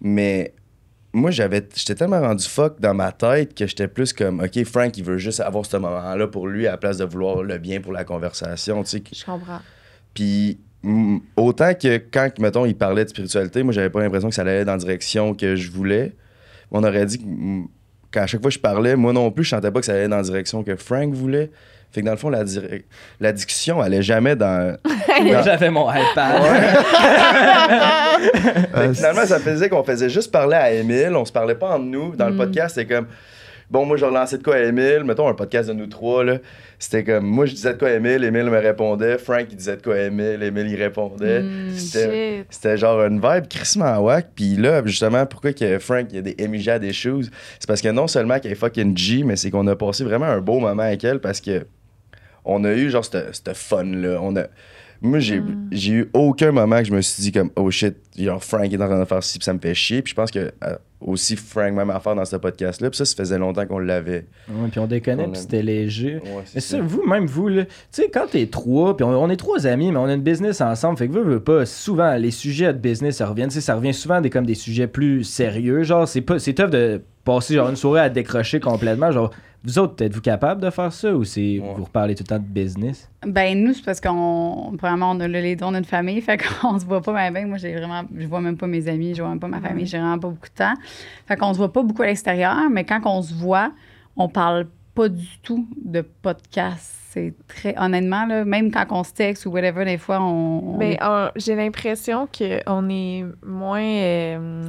mais 0.02 0.56
moi, 1.14 1.32
j'avais, 1.32 1.68
j'étais 1.76 1.96
tellement 1.96 2.22
rendu 2.22 2.46
fuck 2.48 2.80
dans 2.80 2.94
ma 2.94 3.12
tête 3.12 3.54
que 3.54 3.68
j'étais 3.68 3.88
plus 3.88 4.14
comme, 4.14 4.42
OK, 4.42 4.64
Frank, 4.66 4.96
il 4.98 5.04
veut 5.04 5.18
juste 5.18 5.40
avoir 5.40 5.66
ce 5.66 5.78
moment-là 5.78 6.28
pour 6.28 6.48
lui 6.48 6.68
à 6.68 6.72
la 6.72 6.78
place 6.78 6.98
de 6.98 7.06
vouloir 7.06 7.44
le 7.44 7.58
bien 7.58 7.82
pour 7.82 7.92
la 7.92 8.04
conversation, 8.04 8.84
tu 8.84 8.90
sais. 8.90 9.04
Je 9.12 9.26
comprends. 9.26 9.60
Puis 10.14 10.60
autant 11.36 11.74
que 11.74 11.98
quand, 12.12 12.30
mettons, 12.40 12.66
il 12.66 12.76
parlait 12.76 13.04
de 13.04 13.10
spiritualité, 13.10 13.64
moi, 13.64 13.74
j'avais 13.74 13.90
pas 13.90 14.00
l'impression 14.00 14.30
que 14.30 14.36
ça 14.36 14.42
allait 14.44 14.66
dans 14.66 14.74
la 14.74 14.78
direction 14.78 15.34
que 15.34 15.56
je 15.56 15.72
voulais. 15.72 16.14
On 16.72 16.84
aurait 16.84 17.06
dit 17.06 17.18
que, 17.20 17.24
mm, 17.26 17.68
qu'à 18.12 18.28
chaque 18.28 18.42
fois 18.42 18.50
que 18.50 18.56
je 18.56 18.60
parlais, 18.60 18.96
moi 18.96 19.14
non 19.14 19.32
plus, 19.32 19.44
je 19.44 19.50
sentais 19.50 19.72
pas 19.72 19.80
que 19.80 19.86
ça 19.86 19.94
allait 19.94 20.08
dans 20.08 20.18
la 20.18 20.24
direction 20.24 20.64
que 20.64 20.76
Frank 20.76 21.14
voulait. 21.14 21.50
Fait 21.92 22.02
que 22.02 22.06
dans 22.06 22.12
le 22.12 22.18
fond, 22.18 22.30
la, 22.30 22.44
dire- 22.44 22.64
la 23.22 23.32
discussion 23.32 23.80
allait 23.82 24.02
jamais 24.02 24.36
dans. 24.36 24.78
dans- 24.86 25.44
J'avais 25.44 25.70
mon 25.70 25.90
iPad. 25.90 26.42
Euh, 28.76 28.94
Finalement, 28.94 29.26
ça 29.26 29.40
faisait 29.40 29.70
qu'on 29.70 29.84
faisait 29.84 30.10
juste 30.10 30.32
parler 30.32 30.56
à 30.56 30.72
Émile, 30.72 31.12
on 31.16 31.26
se 31.26 31.32
parlait 31.32 31.56
pas 31.56 31.76
entre 31.76 31.86
nous. 31.86 32.16
Dans 32.16 32.30
le 32.30 32.36
podcast, 32.36 32.76
c'était 32.76 32.96
comme. 32.96 33.08
Bon, 33.70 33.86
moi, 33.86 33.98
je 33.98 34.06
relançais 34.06 34.38
de 34.38 34.44
quoi 34.44 34.56
à 34.56 34.60
Émile, 34.64 35.04
mettons 35.06 35.28
un 35.28 35.34
podcast 35.34 35.70
de 35.70 35.74
nous 35.74 35.88
trois, 35.88 36.24
là. 36.24 36.38
C'était 36.80 37.04
comme, 37.04 37.26
moi, 37.26 37.48
je 37.48 37.54
disais 37.56 37.74
de 37.74 37.80
quoi 37.80 37.88
à 37.90 37.94
Émile, 37.94 38.24
Émile 38.24 38.46
me 38.52 38.60
répondait, 38.60 39.18
Frank, 39.18 39.48
il 39.50 39.56
disait 39.58 39.78
de 39.78 39.82
quoi 39.82 39.96
à 39.96 40.02
Émile, 40.04 40.44
Émile, 40.44 40.68
il 40.70 40.76
répondait. 40.76 41.42
Mm, 41.42 41.76
C'était- 42.52 42.78
genre 42.78 43.02
une 43.04 43.20
vibe 43.20 43.48
crissement 43.50 43.98
whack. 43.98 44.28
Puis 44.36 44.56
là, 44.58 44.84
justement, 44.86 45.26
pourquoi 45.26 45.54
que 45.54 45.80
Frank, 45.80 46.06
il 46.12 46.16
y 46.18 46.20
a 46.20 46.22
des 46.22 46.36
émigia 46.38 46.78
des 46.78 46.94
choses, 46.94 47.32
c'est 47.60 47.68
parce 47.68 47.82
que 47.82 47.90
non 47.90 48.08
seulement 48.08 48.40
qu'elle 48.40 48.52
est 48.52 48.56
fucking 48.56 48.96
G, 48.96 49.24
mais 49.24 49.36
c'est 49.38 49.50
qu'on 49.50 49.66
a 49.66 49.76
passé 49.76 50.04
vraiment 50.04 50.26
un 50.28 50.40
beau 50.40 50.60
moment 50.60 50.84
avec 50.84 51.04
elle 51.04 51.20
parce 51.20 51.42
que 51.42 51.66
on 52.46 52.64
a 52.64 52.74
eu 52.74 52.90
genre 52.92 53.04
cette 53.06 53.54
fun-là. 53.54 54.20
On 54.22 54.36
a... 54.36 54.44
Moi, 55.02 55.20
j'ai 55.20 55.42
j'ai 55.72 55.94
eu 55.94 56.10
aucun 56.14 56.52
moment 56.52 56.80
que 56.80 56.86
je 56.86 56.94
me 56.94 57.02
suis 57.02 57.24
dit 57.24 57.32
comme, 57.32 57.52
oh 57.56 57.70
shit, 57.72 57.96
genre 58.18 58.44
Frank 58.44 58.72
est 58.72 58.82
en 58.82 58.88
train 58.88 59.00
de 59.00 59.06
faire 59.06 59.24
ci, 59.24 59.38
puis 59.38 59.46
ça 59.46 59.54
me 59.54 59.60
fait 59.60 59.74
chier. 59.76 60.02
Puis 60.02 60.12
je 60.12 60.16
pense 60.16 60.32
que 60.32 60.52
euh, 60.64 60.76
aussi 61.00 61.36
Frank, 61.36 61.74
même 61.74 61.90
affaire 61.90 62.16
dans 62.16 62.26
ce 62.26 62.36
podcast-là. 62.36 62.90
Puis 62.90 62.98
ça, 62.98 63.06
ça 63.06 63.16
faisait 63.16 63.38
longtemps 63.38 63.66
qu'on 63.66 63.80
l'avait. 63.80 64.26
Ouais, 64.50 64.70
puis 64.70 64.80
on 64.80 64.88
déconnait, 64.88 65.26
On 65.28 65.32
puis 65.32 65.42
c'était 65.42 65.62
léger. 65.62 66.16
Ouais, 66.16 66.44
Mais 66.56 66.62
ça, 66.62 66.80
vous, 66.82 67.04
même 67.04 67.26
vous, 67.26 67.48
là, 67.48 67.66
tu 67.66 67.72
sais, 67.92 68.10
quand 68.12 68.28
t'es 68.32 68.48
trois, 68.48 68.98
puis 68.98 69.04
on, 69.04 69.10
on 69.10 69.30
est 69.30 69.38
trois 69.38 69.68
amis, 69.68 69.92
mais 69.92 69.98
on 69.98 70.06
a 70.06 70.14
une 70.14 70.22
business 70.22 70.62
ensemble, 70.62 70.98
fait 70.98 71.08
que 71.08 71.14
vous, 71.14 71.24
veux 71.24 71.40
pas, 71.40 71.66
souvent, 71.66 72.16
les 72.16 72.32
sujets 72.32 72.74
de 72.74 72.80
business, 72.80 73.18
ça 73.18 73.28
revient, 73.28 73.46
tu 73.46 73.52
sais, 73.52 73.62
ça 73.62 73.76
revient 73.76 73.94
souvent 73.94 74.22
des, 74.22 74.30
comme 74.30 74.46
des 74.46 74.56
sujets 74.56 74.88
plus 74.88 75.24
sérieux, 75.24 75.84
genre, 75.84 76.08
c'est 76.08 76.22
pas, 76.22 76.40
c'est 76.40 76.54
tough 76.54 76.70
de 76.70 77.02
passer, 77.24 77.56
genre, 77.56 77.70
une 77.70 77.76
soirée 77.76 78.02
à 78.02 78.10
décrocher 78.10 78.60
complètement, 78.60 79.12
genre, 79.12 79.32
vous 79.64 79.80
autres, 79.80 80.04
êtes-vous 80.04 80.22
capable 80.22 80.62
de 80.62 80.70
faire 80.70 80.94
ça, 80.94 81.14
ou 81.14 81.24
c'est, 81.24 81.60
Ouais. 81.60 81.74
vous 81.76 81.84
reparlez 81.86 82.16
tout 82.16 82.24
le 82.24 82.28
temps 82.28 82.40
de 82.40 82.44
business? 82.48 83.10
Ben, 83.26 83.62
nous, 83.62 83.74
c'est 83.74 83.84
parce 83.84 84.00
qu'on. 84.00 84.72
Vraiment, 84.80 85.12
on 85.12 85.20
a 85.20 85.28
le- 85.28 85.40
les 85.42 85.56
dons 85.56 85.72
d'une 85.72 85.84
famille, 85.84 86.22
fait 86.22 86.38
qu'on 86.38 86.80
se 86.80 86.86
voit 86.86 87.02
pas 87.02 87.14
bien, 87.14 87.32
bien. 87.32 87.48
Moi, 87.48 87.58
j'ai 87.58 87.74
vraiment. 87.76 88.04
Je 88.16 88.28
vois 88.28 88.42
même 88.42 88.58
pas 88.58 88.68
mes 88.68 88.88
amis, 88.88 89.14
je 89.16 89.22
vois 89.22 89.30
même 89.32 89.40
pas 89.40 89.48
ma 89.48 89.60
famille, 89.60 89.86
j'ai 89.86 89.98
vraiment 90.00 90.20
pas 90.20 90.30
beaucoup 90.30 90.48
de 90.50 90.54
temps. 90.54 90.74
Fait 91.28 91.36
qu'on 91.36 91.52
se 91.54 91.58
voit 91.58 91.74
pas 91.74 91.84
beaucoup 91.84 92.04
à 92.04 92.08
l'extérieur, 92.08 92.56
mais 92.72 92.84
quand 92.86 93.02
on 93.06 93.22
se 93.22 93.34
voit, 93.34 93.72
on 94.16 94.30
parle 94.30 94.68
pas 94.96 95.10
du 95.10 95.38
tout 95.44 95.68
de 95.84 96.02
podcast. 96.02 96.94
C'est 97.10 97.34
très. 97.48 97.74
Honnêtement, 97.80 98.26
là, 98.26 98.46
même 98.46 98.72
quand 98.72 98.86
on 98.92 99.04
se 99.04 99.12
texte 99.14 99.46
ou 99.48 99.52
whatever, 99.52 99.86
des 99.86 99.98
fois, 99.98 100.22
on. 100.22 100.76
on 100.78 100.80
euh, 100.82 101.30
j'ai 101.36 101.56
l'impression 101.56 102.28
qu'on 102.28 102.90
est 102.90 103.26
moins. 103.46 103.82
euh, 103.84 104.64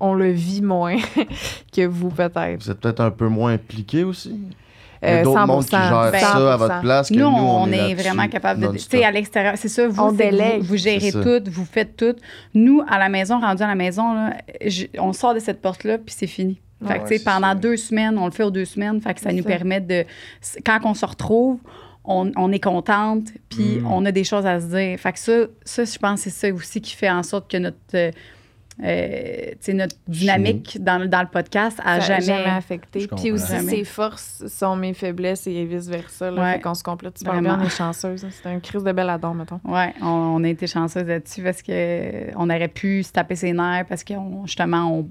on 0.00 0.14
le 0.14 0.30
vit 0.30 0.62
moins 0.62 0.96
que 1.74 1.86
vous, 1.86 2.08
peut-être. 2.10 2.62
Vous 2.62 2.70
êtes 2.70 2.80
peut-être 2.80 3.00
un 3.00 3.10
peu 3.10 3.28
moins 3.28 3.52
impliqué 3.52 4.04
aussi? 4.04 4.30
Il 5.02 5.08
y 5.08 5.12
Euh, 5.12 5.20
a 5.20 5.22
d'autres 5.22 5.38
100%. 5.40 5.46
mondes 5.46 5.64
qui 5.64 5.70
gèrent 5.70 6.10
Ben, 6.12 6.20
ça 6.20 6.32
à 6.36 6.56
100%. 6.56 6.58
votre 6.58 6.80
place 6.80 7.08
que 7.08 7.14
nous, 7.14 7.20
nous, 7.30 7.36
on, 7.36 7.66
est, 7.72 7.94
vraiment 7.94 8.28
capable 8.28 8.60
de. 8.60 8.68
Tu 8.76 8.80
sais, 8.80 9.02
à 9.04 9.10
l'extérieur, 9.10 9.54
c'est 9.56 9.68
ça, 9.68 9.88
vous, 9.88 9.94
vous, 10.10 10.16
vous 10.60 10.76
gérez 10.76 11.10
tout, 11.12 11.40
vous 11.50 11.64
faites 11.64 11.96
tout. 11.96 12.14
Nous, 12.52 12.82
à 12.86 12.98
la 12.98 13.08
maison, 13.08 13.40
rendu 13.40 13.62
à 13.62 13.66
la 13.66 13.74
maison, 13.74 14.12
là, 14.12 14.34
je- 14.66 14.86
on 14.98 15.12
sort 15.14 15.32
de 15.34 15.38
cette 15.40 15.62
porte-là, 15.62 15.96
puis 15.98 16.14
c'est 16.16 16.26
fini. 16.26 16.60
Fait 16.86 16.98
que, 16.98 17.08
Ouais, 17.10 17.18
pendant 17.18 17.48
ça. 17.48 17.54
deux 17.54 17.76
semaines, 17.78 18.16
on 18.18 18.24
le 18.26 18.30
fait 18.30 18.42
aux 18.42 18.50
deux 18.50 18.64
semaines, 18.66 19.00
fait 19.00 19.14
que 19.14 19.20
ça 19.20 19.32
nous 19.32 19.42
ça. 19.42 19.48
permet 19.48 19.80
de. 19.80 20.04
Quand 20.66 20.78
on 20.84 20.92
se 20.94 21.04
retrouve, 21.06 21.58
on, 22.04 22.30
on 22.36 22.52
est 22.52 22.58
contente, 22.62 23.24
puis 23.48 23.78
Mm. 23.80 23.86
on 23.86 24.04
a 24.06 24.12
des 24.12 24.24
choses 24.24 24.44
à 24.46 24.60
se 24.60 24.66
dire. 24.66 24.98
Fait 24.98 25.12
que 25.12 25.18
ça, 25.18 25.32
ça 25.64 25.84
je 25.84 25.98
pense 25.98 26.24
que 26.24 26.30
c'est 26.30 26.48
ça 26.48 26.54
aussi 26.54 26.80
qui 26.82 26.94
fait 26.94 27.10
en 27.10 27.22
sorte 27.22 27.50
que 27.50 27.56
notre. 27.56 27.76
euh, 27.94 28.10
euh, 28.82 29.50
notre 29.74 29.96
dynamique 30.08 30.78
dans, 30.82 30.98
le- 30.98 31.08
dans 31.08 31.20
le 31.20 31.26
podcast 31.28 31.78
a 31.84 31.94
a 31.94 32.00
jamais. 32.00 32.44
affecté. 32.44 33.06
Puis 33.16 33.30
aussi, 33.32 33.52
Jamais. 33.52 33.70
ses 33.70 33.84
forces 33.84 34.44
sont 34.48 34.76
mes 34.76 34.94
faiblesses 34.94 35.46
et 35.46 35.64
vice-versa. 35.64 36.30
Là, 36.30 36.42
Ouais. 36.42 36.52
Fait 36.54 36.60
qu'on 36.60 36.74
se 36.74 36.82
complète 36.82 37.18
super 37.18 37.34
Vraiment. 37.34 37.56
bien, 37.56 37.64
on 37.64 37.66
est 37.66 37.70
chanceuse. 37.76 38.24
hein. 38.24 38.28
C'est 38.30 38.48
un 38.48 38.60
crise 38.60 38.82
de 38.84 38.92
belle 38.92 39.10
adon, 39.10 39.34
mettons. 39.34 39.60
Ouais, 39.64 39.92
on, 40.02 40.06
on 40.06 40.44
a 40.44 40.48
été 40.48 40.66
chanceuse 40.66 41.06
là-dessus 41.06 41.42
parce 41.42 41.62
que 41.62 41.70
euh, 41.72 42.30
on 42.36 42.48
aurait 42.50 42.68
pu 42.68 43.02
se 43.02 43.12
taper 43.12 43.36
ses 43.36 43.52
nerfs 43.52 43.86
parce 43.88 44.02
que 44.04 44.14
justement 44.44 44.90
on. 44.92 45.08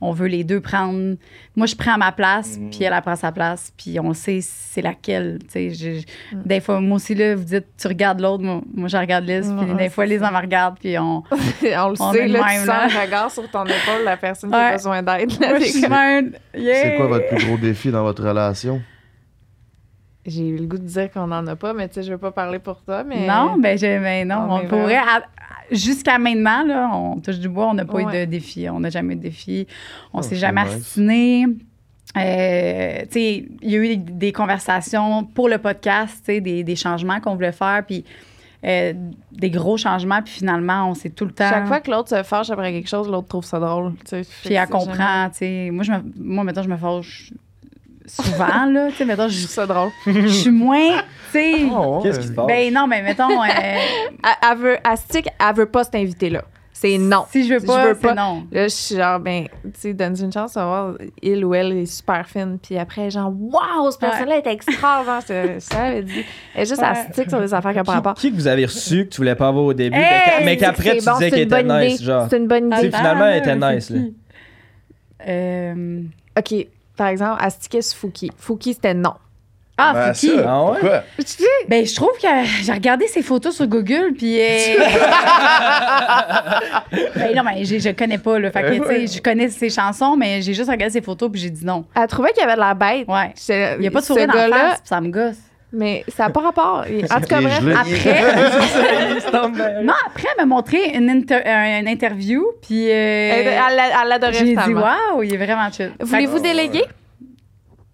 On 0.00 0.12
veut 0.12 0.26
les 0.28 0.44
deux 0.44 0.60
prendre. 0.60 1.16
Moi, 1.56 1.66
je 1.66 1.74
prends 1.74 1.98
ma 1.98 2.12
place, 2.12 2.58
Mm. 2.58 2.70
puis 2.70 2.84
elle, 2.84 2.92
elle 2.92 3.02
prend 3.02 3.16
sa 3.16 3.32
place, 3.32 3.72
puis 3.76 3.98
on 4.00 4.12
sait 4.14 4.38
c'est 4.42 4.82
laquelle. 4.82 5.38
Tu 5.52 5.70
sais, 5.70 5.70
je- 5.70 6.36
Mm. 6.36 6.42
Des 6.44 6.60
fois, 6.60 6.80
moi 6.80 6.96
aussi, 6.96 7.14
là, 7.14 7.34
vous 7.34 7.44
dites, 7.44 7.66
tu 7.76 7.88
regardes 7.88 8.20
l'autre, 8.20 8.42
moi, 8.44 8.60
moi, 8.74 8.88
je 8.88 8.96
regarde 8.96 9.24
Liz, 9.24 9.52
puis 9.58 9.70
Ouais, 9.70 9.76
des 9.76 9.88
fois, 9.88 10.06
Liz, 10.06 10.22
elle 10.26 10.32
me 10.34 10.40
regarde, 10.40 10.76
puis 10.78 10.98
on. 10.98 11.22
on 11.30 11.88
le 11.88 12.00
On 12.00 12.12
sait, 12.12 12.28
là, 12.28 12.44
même, 12.46 12.60
tu 12.62 12.66
là. 12.66 12.88
sens 12.88 12.96
un 12.96 13.00
regard 13.00 13.30
sur 13.30 13.50
ton 13.50 13.64
épaule, 13.64 14.04
la 14.04 14.16
personne 14.16 14.50
qui 14.50 14.56
Ouais. 14.56 14.62
a 14.62 14.72
besoin 14.72 15.02
d'aide. 15.02 15.30
là, 15.40 15.48
Moi, 15.48 15.58
je 15.58 15.64
t'es 15.64 15.70
suis 15.70 15.80
comme- 15.80 15.88
smart. 15.90 16.22
Yeah! 16.56 16.74
C'est 16.82 16.96
quoi 16.96 17.06
votre 17.08 17.28
plus 17.28 17.44
gros 17.46 17.56
défi 17.56 17.90
dans 17.90 18.02
votre 18.02 18.22
relation? 18.24 18.80
J'ai 20.24 20.46
eu 20.46 20.56
le 20.56 20.66
goût 20.66 20.78
de 20.78 20.86
dire 20.86 21.10
qu'on 21.10 21.26
n'en 21.26 21.44
a 21.48 21.56
pas, 21.56 21.72
mais 21.74 21.88
tu 21.88 21.94
sais, 21.94 22.02
je 22.04 22.12
veux 22.12 22.18
pas 22.18 22.30
parler 22.30 22.60
pour 22.60 22.80
toi, 22.84 23.02
mais... 23.02 23.26
Non, 23.26 23.56
ben, 23.58 23.76
je, 23.76 23.86
ben 23.86 24.28
non, 24.28 24.46
On 24.50 24.68
pourrait. 24.68 24.96
à- 24.96 25.24
Jusqu'à 25.72 26.18
maintenant, 26.18 26.64
là, 26.64 26.90
on 26.92 27.18
touche 27.20 27.38
du 27.38 27.48
bois, 27.48 27.68
on 27.70 27.74
n'a 27.74 27.84
pas 27.84 28.00
eu 28.00 28.04
de 28.06 28.24
défi. 28.26 28.68
On 28.68 28.80
n'a 28.80 28.90
jamais 28.90 29.14
eu 29.14 29.16
de 29.16 29.22
défi. 29.22 29.66
On 30.12 30.18
Oh, 30.18 30.22
s'est 30.22 30.36
jamais 30.36 30.64
nice. 30.64 30.74
astiné. 30.74 31.46
Euh, 32.16 33.00
tu 33.02 33.12
sais, 33.12 33.48
il 33.62 33.70
y 33.70 33.74
a 33.74 33.78
eu 33.78 33.88
des, 33.88 33.96
des 33.96 34.32
conversations 34.32 35.24
pour 35.24 35.48
le 35.48 35.56
podcast, 35.58 36.16
tu 36.18 36.34
sais, 36.34 36.40
des, 36.42 36.62
des 36.62 36.76
changements 36.76 37.20
qu'on 37.20 37.34
voulait 37.34 37.52
faire, 37.52 37.82
puis 37.86 38.04
euh, 38.64 38.92
des 39.32 39.50
gros 39.50 39.76
changements, 39.78 40.20
puis 40.22 40.34
finalement, 40.34 40.90
on 40.90 40.94
s'est 40.94 41.08
tout 41.10 41.24
le 41.24 41.32
temps. 41.32 41.48
Chaque 41.48 41.66
fois 41.66 41.80
que 41.80 41.90
l'autre 41.90 42.10
se 42.10 42.22
fâche 42.22 42.50
après 42.50 42.70
quelque 42.72 42.88
chose, 42.88 43.08
l'autre 43.08 43.28
trouve 43.28 43.44
ça 43.44 43.58
drôle. 43.58 43.92
tu 44.04 44.10
sais. 44.10 44.24
Fait 44.24 44.48
Puis 44.50 44.54
elle 44.54 44.68
comprend, 44.68 45.28
tu 45.30 45.38
sais. 45.38 45.70
Moi, 45.72 45.84
je 45.84 45.92
me, 45.92 46.02
moi, 46.18 46.44
mettons, 46.44 46.62
je 46.62 46.68
me 46.68 46.76
fâche 46.76 47.32
souvent, 48.06 48.66
là. 48.70 48.88
Tu 48.90 48.96
sais, 48.96 49.04
mettons, 49.04 49.28
Je 49.28 49.34
je, 49.34 49.38
trouve 49.44 49.50
ça 49.54 49.66
drôle. 49.66 49.90
je 50.06 50.26
suis 50.28 50.50
moins, 50.50 50.98
tu 51.32 51.32
sais. 51.32 51.54
Qu'est-ce 52.02 52.20
qui 52.20 52.26
se 52.28 52.32
passe? 52.32 52.46
Ben 52.46 52.72
non, 52.72 52.86
mais 52.86 53.02
mettons. 53.02 53.30
euh, 53.42 53.46
Elle, 53.48 53.78
elle 54.50 54.58
veut, 54.58 54.76
elle 54.88 54.96
stick, 54.98 55.28
elle 55.38 55.54
veut 55.56 55.66
pas 55.66 55.84
cet 55.84 55.94
invité-là. 55.96 56.42
c'est 56.72 56.98
non. 56.98 57.24
Si 57.30 57.46
je 57.46 57.54
veux 57.54 57.60
Je 57.60 57.66
pas, 57.66 57.86
veux 57.86 57.94
c'est 57.94 58.08
pas. 58.08 58.14
non. 58.14 58.44
Là, 58.50 58.64
je 58.64 58.74
suis 58.74 58.96
genre, 58.96 59.20
ben, 59.20 59.46
tu 59.64 59.70
sais, 59.74 59.94
donne 59.94 60.16
une 60.20 60.32
chance, 60.32 60.56
à 60.56 60.64
voir, 60.64 60.94
il 61.22 61.44
ou 61.44 61.54
elle 61.54 61.72
est 61.72 61.86
super 61.86 62.26
fine. 62.28 62.58
Puis 62.60 62.76
après, 62.76 63.08
genre, 63.10 63.32
waouh, 63.38 63.90
ce 63.90 63.98
personne-là 63.98 64.38
est 64.38 64.46
extraordinaire. 64.48 65.20
C'est- 65.24 65.60
Ça, 65.60 65.90
elle 65.90 66.04
dit. 66.04 66.24
Elle 66.54 66.62
est 66.62 66.66
juste 66.66 66.80
Ouais. 66.80 66.88
astique 66.88 67.28
sur 67.30 67.40
des 67.40 67.54
affaires 67.54 67.70
qui 67.72 67.78
n'ont 67.78 67.84
pas 67.84 67.92
rapport. 67.92 68.14
qui 68.14 68.30
que 68.30 68.36
vous 68.36 68.46
avez 68.48 68.64
reçu 68.64 69.04
que 69.04 69.10
tu 69.10 69.18
voulais 69.18 69.34
pas 69.36 69.48
avoir 69.48 69.64
au 69.64 69.74
début, 69.74 69.96
Hey, 69.96 70.44
mais 70.44 70.56
qu'après 70.56 70.96
tu 70.98 71.04
bon, 71.04 71.12
disais 71.14 71.24
c'est 71.26 71.30
qu'elle 71.30 71.38
une 71.40 71.46
était 71.54 71.62
bonne 71.62 71.80
nice, 71.80 72.02
genre. 72.02 72.26
C'est 72.28 72.36
une 72.38 72.48
bonne 72.48 72.70
Tu 72.70 72.76
sais, 72.76 72.86
idée. 72.88 72.96
finalement, 72.96 73.26
elle 73.26 73.38
était 73.38 73.58
c'est 73.60 73.74
nice, 73.74 73.90
là. 73.90 74.00
Euh, 75.28 76.02
OK, 76.36 76.66
par 77.02 77.10
exemple, 77.10 77.42
astiquer 77.44 77.82
sur 77.82 77.98
Fouki. 77.98 78.30
Fouki, 78.38 78.74
c'était 78.74 78.94
non. 78.94 79.14
Ah, 79.76 79.92
Ben, 79.92 80.14
Fouki? 80.14 80.36
ça, 80.36 80.44
Ah 80.46 80.62
ouais? 80.66 80.78
Pourquoi? 80.78 81.02
Ben, 81.68 81.84
je 81.84 81.94
trouve 81.96 82.12
que 82.20 82.28
j'ai 82.62 82.72
regardé 82.72 83.08
ses 83.08 83.22
photos 83.22 83.56
sur 83.56 83.66
Google, 83.66 84.12
puis. 84.16 84.40
euh, 84.40 84.46
ben, 87.16 87.34
non, 87.34 87.42
mais 87.42 87.64
je 87.64 87.90
connais 87.90 88.18
pas, 88.18 88.38
là. 88.38 88.52
Fait 88.52 88.62
que, 88.62 88.78
tu 88.78 88.86
sais, 88.86 89.06
je 89.16 89.20
connais 89.22 89.48
ses 89.48 89.70
chansons, 89.70 90.16
mais 90.16 90.40
j'ai 90.42 90.54
juste 90.54 90.70
regardé 90.70 90.92
ses 90.92 91.02
photos, 91.02 91.28
puis 91.32 91.40
j'ai 91.40 91.50
dit 91.50 91.64
non. 91.64 91.84
Elle 91.96 92.06
trouvait 92.06 92.32
qu'il 92.32 92.44
avait 92.44 92.54
de 92.54 92.60
la 92.60 92.74
bête. 92.74 93.08
Ouais. 93.08 93.32
Il 93.48 93.80
n'y 93.80 93.88
a 93.88 93.90
pas 93.90 94.00
de 94.00 94.04
sourire 94.04 94.28
dans 94.28 94.34
la 94.34 94.48
face, 94.56 94.78
puis 94.80 94.88
ça 94.88 95.00
me 95.00 95.08
gosse. 95.08 95.36
Mais 95.72 96.04
ça 96.08 96.24
n'a 96.24 96.30
pas 96.30 96.40
rapport. 96.40 96.84
En 97.10 97.20
tout 97.20 97.26
cas, 97.26 97.40
bref, 97.40 97.60
après, 97.80 98.22
Non, 99.82 99.94
après, 100.06 100.28
elle 100.36 100.46
m'a 100.46 100.54
montré 100.54 100.90
une, 100.94 101.08
inter- 101.08 101.40
euh, 101.46 101.80
une 101.80 101.88
interview, 101.88 102.44
puis. 102.60 102.90
euh, 102.90 102.92
elle 102.92 103.46
elle 103.46 103.76
l'a- 103.76 104.02
elle 104.02 104.08
l'adorait 104.08 104.32
j'ai 104.34 104.44
dit, 104.44 104.54
waouh, 104.82 105.22
il 105.22 105.34
est 105.34 105.38
vraiment 105.38 105.70
chill. 105.72 105.92
Voulez-vous 106.00 106.40
déléguer? 106.40 106.84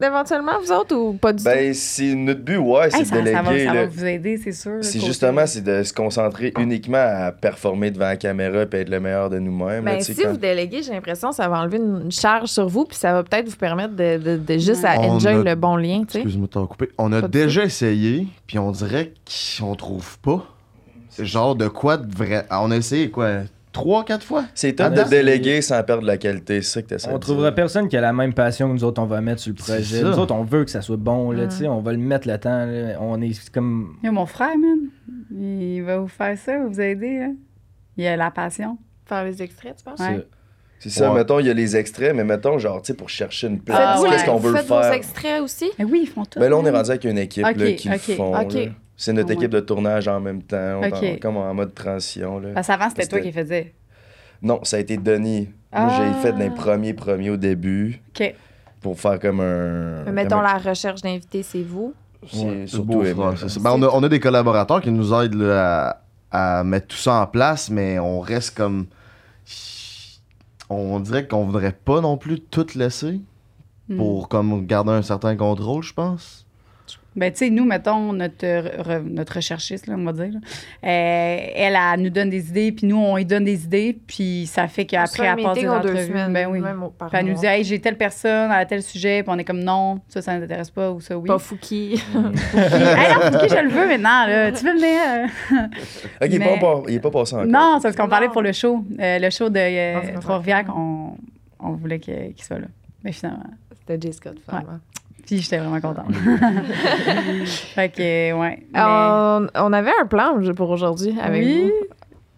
Éventuellement, 0.01 0.53
vous 0.65 0.71
autres, 0.71 0.95
ou 0.95 1.15
pas 1.15 1.33
du 1.33 1.43
tout? 1.43 1.51
Ben, 1.51 1.75
c'est 1.75 2.15
notre 2.15 2.41
but, 2.43 2.57
ouais, 2.57 2.85
Hey, 2.87 2.91
c'est 2.93 3.01
de 3.03 3.07
ça 3.07 3.15
va, 3.17 3.23
déléguer. 3.51 3.65
ça 3.67 3.73
va 3.73 3.81
là. 3.81 3.87
vous 3.87 4.05
aider, 4.05 4.37
c'est 4.37 4.53
sûr. 4.53 4.79
C'est 4.81 5.01
justement, 5.01 5.45
c'est 5.47 5.63
de 5.65 5.83
se 5.83 5.93
concentrer 5.93 6.53
uniquement 6.59 6.99
à 6.99 7.33
performer 7.33 7.91
devant 7.91 8.05
la 8.07 8.17
caméra 8.17 8.59
et 8.63 8.77
être 8.77 8.89
le 8.89 9.01
meilleur 9.01 9.29
de 9.29 9.41
nous-mêmes. 9.41 9.85
Ben, 9.85 10.01
si 10.01 10.15
quand- 10.15 10.31
vous 10.31 10.37
déléguez, 10.37 10.83
j'ai 10.85 10.93
l'impression 10.93 11.31
que 11.31 11.35
ça 11.35 11.49
va 11.49 11.61
enlever 11.61 11.79
une 11.79 12.13
charge 12.13 12.49
sur 12.49 12.69
vous, 12.69 12.85
puis 12.85 12.97
ça 12.97 13.13
va 13.13 13.25
peut-être 13.25 13.49
vous 13.49 13.57
permettre 13.57 13.97
de, 13.97 14.19
de- 14.19 14.37
de 14.37 14.59
juste 14.59 14.85
à 14.85 15.01
enjoy 15.01 15.33
a- 15.33 15.43
le 15.43 15.55
bon 15.57 15.75
lien, 15.77 16.05
tu 16.05 16.13
sais. 16.13 16.19
Excuse-moi 16.19 16.47
de 16.47 16.53
t'en 16.53 16.67
couper. 16.67 16.91
On 16.97 17.13
a 17.13 17.23
Pas 17.23 17.29
déjà 17.29 17.65
essayé, 17.65 18.29
puis 18.47 18.59
on 18.61 18.71
dirait 18.71 19.13
qu'on 19.59 19.75
trouve 19.75 20.19
pas. 20.21 20.47
C'est 21.11 21.27
genre 21.27 21.57
de 21.57 21.67
quoi 21.67 21.97
de 21.97 22.15
vrai. 22.15 22.47
On 22.53 22.71
a 22.71 22.77
essayé 22.77 23.11
quoi? 23.11 23.29
Trois, 23.73 24.05
quatre 24.05 24.25
fois? 24.25 24.45
C'est 24.55 24.73
top 24.75 24.95
de 24.95 25.03
déléguer 25.05 25.61
sans 25.63 25.83
perdre 25.83 26.05
la 26.07 26.17
qualité, 26.17 26.63
c'est 26.63 26.71
ça 26.73 26.83
que 26.83 26.89
tu 26.89 26.95
essaies 26.95 27.11
On 27.13 27.19
trouvera 27.19 27.53
personne 27.53 27.89
qui 27.89 27.97
a 27.97 28.01
la 28.01 28.13
même 28.13 28.33
passion 28.33 28.69
que 28.69 28.73
nous 28.75 28.85
autres, 28.85 29.01
on 29.03 29.07
va 29.07 29.21
mettre 29.21 29.41
sur 29.41 29.51
le 29.53 29.57
projet. 29.57 30.03
Nous 30.03 30.19
autres, 30.19 30.35
on 30.35 30.43
veut 30.45 30.65
que 30.65 30.71
ça 30.71 30.81
soit 30.81 30.97
bon, 30.97 31.31
là, 31.33 31.45
Mm. 31.45 31.49
tu 31.49 31.55
sais, 31.57 31.69
on 31.69 31.81
va 31.81 31.93
le 31.93 31.99
mettre 31.99 32.27
le 32.29 32.39
temps. 32.39 32.65
là. 32.67 32.97
On 33.01 33.21
est 33.21 33.51
comme. 33.51 33.97
Yo, 34.03 34.11
mon 34.13 34.27
frère, 34.27 34.57
man, 34.59 34.89
il 35.31 35.83
va 35.83 35.99
vous 35.99 36.09
faire 36.09 36.37
ça, 36.39 36.59
vous 36.67 36.81
aider, 36.81 37.19
là. 37.19 37.29
Il 37.97 38.07
a 38.07 38.17
la 38.17 38.31
passion. 38.31 38.79
Faire 39.07 39.25
les 39.25 39.43
extraits, 39.43 39.77
tu 39.77 39.85
penses? 39.85 40.01
Ouais. 40.01 40.17
ça. 40.17 40.23
C'est 40.81 40.91
ça, 40.91 41.11
Ouais. 41.13 41.19
mettons, 41.19 41.41
il 41.41 41.47
y 41.47 41.51
a 41.51 41.55
les 41.55 41.77
extraits, 41.77 42.15
mais 42.15 42.23
mettons, 42.25 42.57
genre, 42.59 42.81
tu 42.81 42.89
sais, 42.89 42.95
pour 42.95 43.09
chercher 43.09 43.49
une 43.49 43.61
place, 43.61 43.79
Ah, 43.81 44.01
ouais. 44.01 44.11
qu'est-ce 44.11 44.25
qu'on 44.27 44.37
veut 44.37 44.55
Faites 44.55 44.67
faire? 44.67 44.81
vos 44.89 44.93
extraits 44.93 45.41
aussi? 45.43 45.71
Mais 45.79 45.85
oui, 45.85 46.01
ils 46.05 46.09
font 46.09 46.25
tout. 46.25 46.39
Ben 46.39 46.49
là, 46.49 46.57
on 46.57 46.65
est 46.65 46.71
rendu 46.71 46.91
avec 46.91 47.03
une 47.05 47.19
équipe 47.19 47.43
là, 47.45 47.73
qui 47.73 47.89
le 47.89 47.99
font. 47.99 48.39
ok. 48.41 48.71
C'est 49.01 49.13
notre 49.13 49.29
Ouais. 49.29 49.35
équipe 49.37 49.53
de 49.53 49.61
tournage 49.61 50.09
en 50.09 50.19
même 50.21 50.43
temps. 50.43 50.81
On 50.81 50.83
est 50.83 50.93
Ok. 50.93 51.03
en- 51.03 51.19
comme 51.23 51.37
en 51.39 51.55
mode 51.55 51.73
transition. 51.73 52.41
Là. 52.41 52.49
Parce 52.55 52.67
qu'avant, 52.67 52.89
c'était 52.91 53.07
toi 53.07 53.21
qui 53.21 53.31
faisais. 53.33 53.73
Non, 54.43 54.61
ça 54.65 54.77
a 54.77 54.81
été 54.81 54.97
Denis. 54.97 55.49
Moi, 55.73 55.89
Ah. 55.91 56.01
j'ai 56.15 56.21
fait 56.21 56.37
les 56.37 56.51
premiers 56.51 56.95
premiers 56.95 57.31
au 57.31 57.37
début 57.37 58.03
OK. 58.11 58.35
pour 58.81 58.99
faire 58.99 59.19
comme 59.21 59.41
un. 59.41 60.03
Mais 60.05 60.13
mettons 60.13 60.37
comme 60.37 60.47
un- 60.47 60.53
la 60.55 60.59
recherche 60.59 61.01
d'invités, 61.03 61.43
c'est 61.45 61.63
vous. 61.63 61.95
C'est 62.27 62.45
Ouais, 62.45 62.67
surtout 62.67 62.85
beau 62.85 63.05
ça. 63.05 63.61
Ben, 63.61 63.71
on, 63.73 63.83
a, 63.83 63.89
on 63.89 64.03
a 64.03 64.09
des 64.09 64.19
collaborateurs 64.19 64.81
qui 64.81 64.91
nous 64.91 65.15
aident 65.15 65.35
là, 65.35 66.03
à, 66.33 66.59
à 66.59 66.65
mettre 66.65 66.89
tout 66.89 66.97
ça 66.97 67.15
en 67.23 67.27
place, 67.29 67.71
mais 67.71 67.99
on 68.01 68.19
reste 68.21 68.57
comme. 68.57 68.87
On 70.71 71.01
dirait 71.01 71.27
qu'on 71.27 71.45
voudrait 71.45 71.73
pas 71.73 72.01
non 72.01 72.17
plus 72.17 72.41
tout 72.41 72.67
laisser 72.75 73.21
Hmm. 73.89 73.97
pour 73.97 74.29
comme 74.29 74.67
garder 74.67 74.91
un 74.91 75.01
certain 75.03 75.35
contrôle, 75.37 75.83
je 75.83 75.95
pense. 75.95 76.45
Ben, 77.17 77.33
tu 77.33 77.39
sais, 77.39 77.51
nous, 77.51 77.65
mettons, 77.65 78.13
notre, 78.13 78.47
re- 78.47 79.03
notre 79.03 79.35
recherchiste, 79.37 79.89
là, 79.89 79.97
on 79.99 80.05
va 80.05 80.13
dire, 80.13 80.29
là, 80.35 80.39
euh, 80.85 81.39
elle, 81.57 81.77
elle 81.95 82.01
nous 82.01 82.11
donne 82.11 82.31
des 82.31 82.49
idées, 82.51 82.71
puis 82.71 82.87
nous, 82.87 82.97
on 82.97 83.17
lui 83.17 83.25
donne 83.25 83.43
des 83.45 83.65
idées, 83.65 83.99
puis 84.07 84.47
ça 84.47 84.69
fait 84.69 84.83
On 84.83 84.87
qu'après, 84.87 85.27
elle 85.27 85.43
passe 85.43 85.59
des 85.59 85.69
entrevues. 85.69 86.07
semaines, 86.07 86.33
Ben 86.33 86.47
oui. 86.49 86.61
Puis 86.61 87.09
elle 87.13 87.27
nous 87.27 87.35
dit, 87.35 87.47
hey, 87.47 87.65
j'ai 87.65 87.81
telle 87.81 87.97
personne 87.97 88.53
à 88.53 88.65
tel 88.67 88.83
sujet, 88.85 89.25
puis 89.25 89.33
on 89.35 89.39
est 89.39 89.45
comme, 89.45 89.65
non, 89.65 90.01
ça, 90.09 90.23
ça 90.23 90.35
ne 90.37 90.41
t'intéresse 90.43 90.71
pas, 90.71 90.93
ou 90.93 91.01
ça, 91.01 91.19
oui. 91.19 91.27
Pas 91.27 91.39
Fouki. 91.41 91.95
hey, 91.95 93.15
non, 93.15 93.21
Fouki, 93.33 93.49
je 93.49 93.63
le 93.65 93.71
veux 93.71 93.89
maintenant, 93.89 94.27
là. 94.27 94.53
Tu 94.53 94.65
veux 94.65 94.75
venir? 94.75 95.01
euh? 95.53 95.67
Ok, 96.23 96.29
il 96.29 96.35
est 96.35 96.39
Mais- 96.39 96.59
pas 96.61 96.83
il 96.89 96.95
est 96.95 97.01
pas 97.01 97.11
passé 97.11 97.35
encore. 97.35 97.47
Non, 97.47 97.79
c'est 97.79 97.89
parce 97.89 97.97
qu'on 97.97 98.09
parlait 98.09 98.29
pour 98.29 98.43
le 98.43 98.53
show. 98.53 98.85
Euh, 99.01 99.19
le 99.19 99.31
show 99.31 99.49
de 99.49 99.59
euh, 99.59 100.21
Trois-Rivières, 100.21 100.65
qu'on 100.67 101.17
on 101.59 101.71
voulait 101.73 101.99
qu'il 101.99 102.35
qu'il 102.35 102.45
soit 102.45 102.59
là. 102.61 102.67
Mais 103.03 103.11
finalement. 103.13 103.43
C'était 103.81 104.07
J. 104.07 104.13
Scott, 104.13 104.37
finalement. 104.49 104.79
Puis 105.29 105.43
j'étais 105.43 105.59
vraiment 105.59 105.81
contente. 105.81 106.13
fait 107.75 107.89
que, 107.91 108.33
ouais. 108.33 108.59
Mais- 108.73 108.81
On, 108.83 109.47
on 109.55 109.73
avait 109.73 109.93
un 110.01 110.07
plan 110.07 110.35
pour 110.57 110.71
aujourd'hui 110.71 111.15
avec 111.23 111.43
oui. 111.45 111.63
vous. 111.65 111.73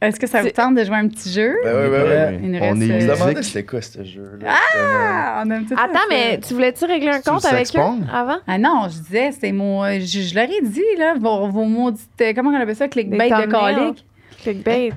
Est-ce 0.02 0.18
que 0.18 0.26
ça 0.26 0.40
vous 0.40 0.46
C'est- 0.48 0.54
tente 0.54 0.74
de 0.74 0.82
jouer 0.82 0.96
un 0.96 1.08
petit 1.08 1.30
jeu? 1.30 1.54
Ben 1.62 1.74
ouais, 1.76 1.88
ben 1.90 2.02
ouais. 2.08 2.40
Il 2.42 2.50
nous 2.50 2.58
on 2.58 2.62
reste, 2.62 2.82
est 2.82 3.00
Je 3.00 3.10
euh, 3.10 3.26
musique. 3.26 3.44
c'était 3.44 3.64
quoi 3.64 3.82
ce 3.82 4.02
jeu-là. 4.02 4.54
Ah, 4.74 5.42
on 5.46 5.50
aime 5.50 5.66
tout 5.66 5.74
Attends, 5.74 6.00
mais 6.08 6.40
tu 6.40 6.54
voulais-tu 6.54 6.84
régler 6.86 7.10
un 7.10 7.20
compte 7.20 7.44
avec 7.44 7.68
eux 7.76 7.80
avant? 8.12 8.38
Ah 8.46 8.58
non, 8.58 8.84
je 8.88 8.98
disais, 8.98 9.30
c'était 9.32 9.52
mon. 9.52 9.84
euh, 9.84 9.98
Je, 10.00 10.20
je 10.20 10.34
leur 10.34 10.44
ai 10.50 10.62
dit, 10.62 10.82
là, 10.98 11.14
vos, 11.20 11.48
vos 11.48 11.64
maudites. 11.64 12.08
euh, 12.22 12.32
Comment 12.34 12.50
on 12.50 12.54
appelle 12.60 12.74
ça? 12.76 12.88
Clickbait 12.88 13.28
de 13.28 13.46
colique. 13.50 14.04
Clickbait. 14.42 14.90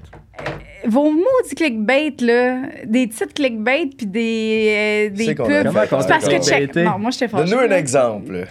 Vos 0.86 1.12
maudits 1.12 1.56
clickbait, 1.56 2.14
là. 2.20 2.58
Des 2.86 3.08
titres 3.08 3.34
clickbait 3.34 3.90
puis 3.98 4.06
des, 4.08 5.10
euh, 5.12 5.16
des 5.16 5.36
pubs. 5.36 5.48
C'est 5.48 6.08
parce 6.08 6.28
que 6.28 6.40
check. 6.40 6.76
Non, 6.76 7.00
moi, 7.00 7.12
je 7.12 7.20
t'ai. 7.20 7.28
Donne-nous 7.28 7.60
un 7.60 7.72
exemple. 7.72 8.48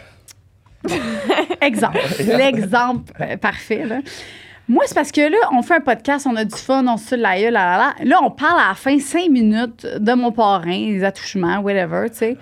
Exemple. 1.60 1.98
L'exemple 2.18 3.12
euh, 3.20 3.36
parfait, 3.36 3.84
là. 3.84 4.00
Moi, 4.68 4.84
c'est 4.86 4.94
parce 4.94 5.12
que 5.12 5.20
là, 5.20 5.36
on 5.52 5.62
fait 5.62 5.74
un 5.74 5.80
podcast, 5.80 6.26
on 6.28 6.36
a 6.36 6.44
du 6.44 6.56
fun, 6.56 6.86
on 6.86 6.96
se 6.96 7.14
la 7.14 7.36
là, 7.38 7.50
là, 7.50 7.78
là. 7.78 7.94
Là, 8.04 8.20
on 8.22 8.30
parle 8.30 8.60
à 8.60 8.68
la 8.68 8.74
fin 8.74 8.98
cinq 8.98 9.28
minutes 9.28 9.86
de 9.98 10.12
mon 10.12 10.32
parrain, 10.32 10.70
les 10.70 11.04
attouchements, 11.04 11.58
whatever, 11.58 12.08
tu 12.10 12.16
sais. 12.16 12.36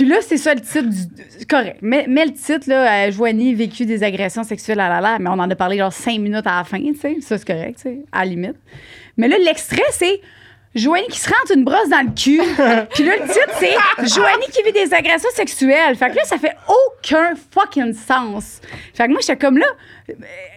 Puis 0.00 0.08
là, 0.08 0.16
c'est 0.22 0.38
ça 0.38 0.54
le 0.54 0.62
titre 0.62 0.88
du. 0.88 1.44
Correct. 1.44 1.76
Mais, 1.82 2.06
mais 2.08 2.24
le 2.24 2.32
titre, 2.32 2.70
là, 2.70 3.04
euh, 3.04 3.12
Joanie 3.12 3.52
vécu 3.52 3.84
des 3.84 4.02
agressions 4.02 4.44
sexuelles, 4.44 4.78
là, 4.78 4.88
là, 4.88 5.02
là, 5.02 5.18
mais 5.18 5.28
on 5.28 5.34
en 5.34 5.50
a 5.50 5.54
parlé 5.54 5.76
genre 5.76 5.92
cinq 5.92 6.18
minutes 6.20 6.46
à 6.46 6.56
la 6.56 6.64
fin, 6.64 6.78
tu 6.78 6.94
sais. 6.94 7.18
Ça, 7.20 7.36
c'est 7.36 7.46
correct, 7.46 7.76
tu 7.76 7.82
sais, 7.82 7.98
à 8.10 8.20
la 8.20 8.30
limite. 8.30 8.56
Mais 9.18 9.28
là, 9.28 9.36
l'extrait, 9.36 9.82
c'est. 9.90 10.22
Joanie 10.72 11.08
qui 11.08 11.18
se 11.18 11.28
rentre 11.28 11.50
une 11.56 11.64
brosse 11.64 11.88
dans 11.90 12.00
le 12.06 12.12
cul. 12.14 12.40
Puis 12.94 13.04
là, 13.04 13.14
le 13.16 13.26
titre, 13.26 13.50
c'est 13.58 13.74
Joanie 14.14 14.46
qui 14.52 14.62
vit 14.62 14.72
des 14.72 14.94
agressions 14.94 15.28
sexuelles. 15.34 15.96
Fait 15.96 16.10
que 16.10 16.16
là, 16.16 16.22
ça 16.24 16.38
fait 16.38 16.54
aucun 16.68 17.32
fucking 17.52 17.92
sens. 17.92 18.60
Fait 18.94 19.06
que 19.06 19.10
moi, 19.10 19.18
j'étais 19.20 19.36
comme 19.36 19.58
là, 19.58 19.66
euh, 20.10 20.12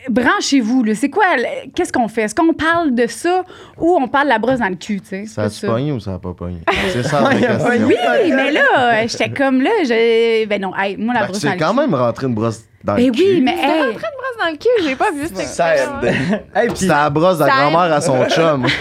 branchez-vous, 0.09 0.83
là. 0.83 0.93
C'est 0.93 1.09
quoi, 1.09 1.25
qu'est-ce 1.73 1.91
qu'on 1.91 2.07
fait? 2.07 2.21
Est-ce 2.23 2.35
qu'on 2.35 2.53
parle 2.53 2.93
de 2.93 3.07
ça 3.07 3.43
ou 3.79 3.97
on 3.99 4.07
parle 4.07 4.25
de 4.25 4.29
la 4.29 4.37
brosse 4.39 4.59
dans 4.59 4.69
le 4.69 4.75
cul, 4.75 5.01
tu 5.01 5.07
sais? 5.07 5.25
Ça 5.25 5.43
a 5.43 5.49
C'est 5.49 5.61
tu 5.61 5.65
pogné 5.65 5.91
ou 5.91 5.99
ça 5.99 6.13
a 6.13 6.19
pas 6.19 6.33
pogné? 6.33 6.59
C'est 6.91 7.01
ça 7.03 7.21
la 7.21 7.29
question. 7.39 7.87
Oui, 7.87 7.95
mais 8.35 8.51
là, 8.51 8.61
euh, 8.77 9.07
j'étais 9.07 9.31
comme 9.31 9.61
là, 9.61 9.71
je... 9.83 10.45
ben 10.45 10.61
non, 10.61 10.75
hey, 10.77 10.95
moi, 10.95 11.15
la 11.15 11.25
brosse 11.25 11.39
tu 11.39 11.45
dans 11.47 11.51
sais 11.53 11.57
le 11.57 11.63
quand 11.65 11.71
cul. 11.73 11.79
même 11.79 11.95
rentrer 11.95 12.27
une 12.27 12.35
brosse 12.35 12.61
dans 12.83 12.93
Ben 12.95 13.07
le 13.07 13.11
cul. 13.11 13.19
oui, 13.23 13.41
mais 13.41 13.55
T'es 13.55 13.61
hey, 13.63 13.81
rentré 13.81 13.87
une 13.87 13.95
brosse 13.95 14.45
dans 14.45 14.51
le 14.51 14.57
cul, 14.57 14.83
j'ai 14.87 14.95
pas 14.95 15.09
vu 15.11 15.25
cet 15.25 15.37
Ça 15.47 15.75
aide. 15.75 16.43
Hey, 16.55 16.69
puis- 16.69 16.85
la 16.85 17.09
brosse 17.09 17.39
de 17.39 17.45
la 17.45 17.49
Ça 17.49 17.55
grand-mère 17.71 17.93
à 17.93 17.99
son 18.01 18.25
chum. 18.29 18.67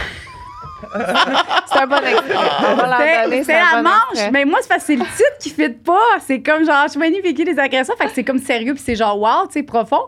C'est 1.72 1.78
un 1.80 1.86
bon 1.86 1.96
extrait. 1.96 2.34
Va 2.76 2.98
C'est 3.44 3.52
la 3.52 3.76
bon 3.76 3.82
manche, 3.82 3.94
extrait. 4.12 4.30
mais 4.32 4.44
moi, 4.44 4.58
c'est 4.62 4.68
parce 4.68 4.80
que 4.80 4.86
c'est 4.86 4.96
le 4.96 5.04
titre 5.04 5.38
qui 5.40 5.50
fit 5.50 5.68
pas. 5.70 5.98
C'est 6.20 6.40
comme 6.40 6.64
genre, 6.64 6.84
je 6.86 6.98
suis 6.98 7.20
vécu 7.22 7.44
des 7.44 7.58
agressions, 7.58 7.94
fait 7.96 8.06
que 8.06 8.12
c'est 8.14 8.24
comme 8.24 8.38
sérieux, 8.38 8.74
puis 8.74 8.82
c'est 8.84 8.94
genre 8.94 9.18
wow, 9.18 9.46
tu 9.46 9.54
sais, 9.54 9.62
profond. 9.62 10.02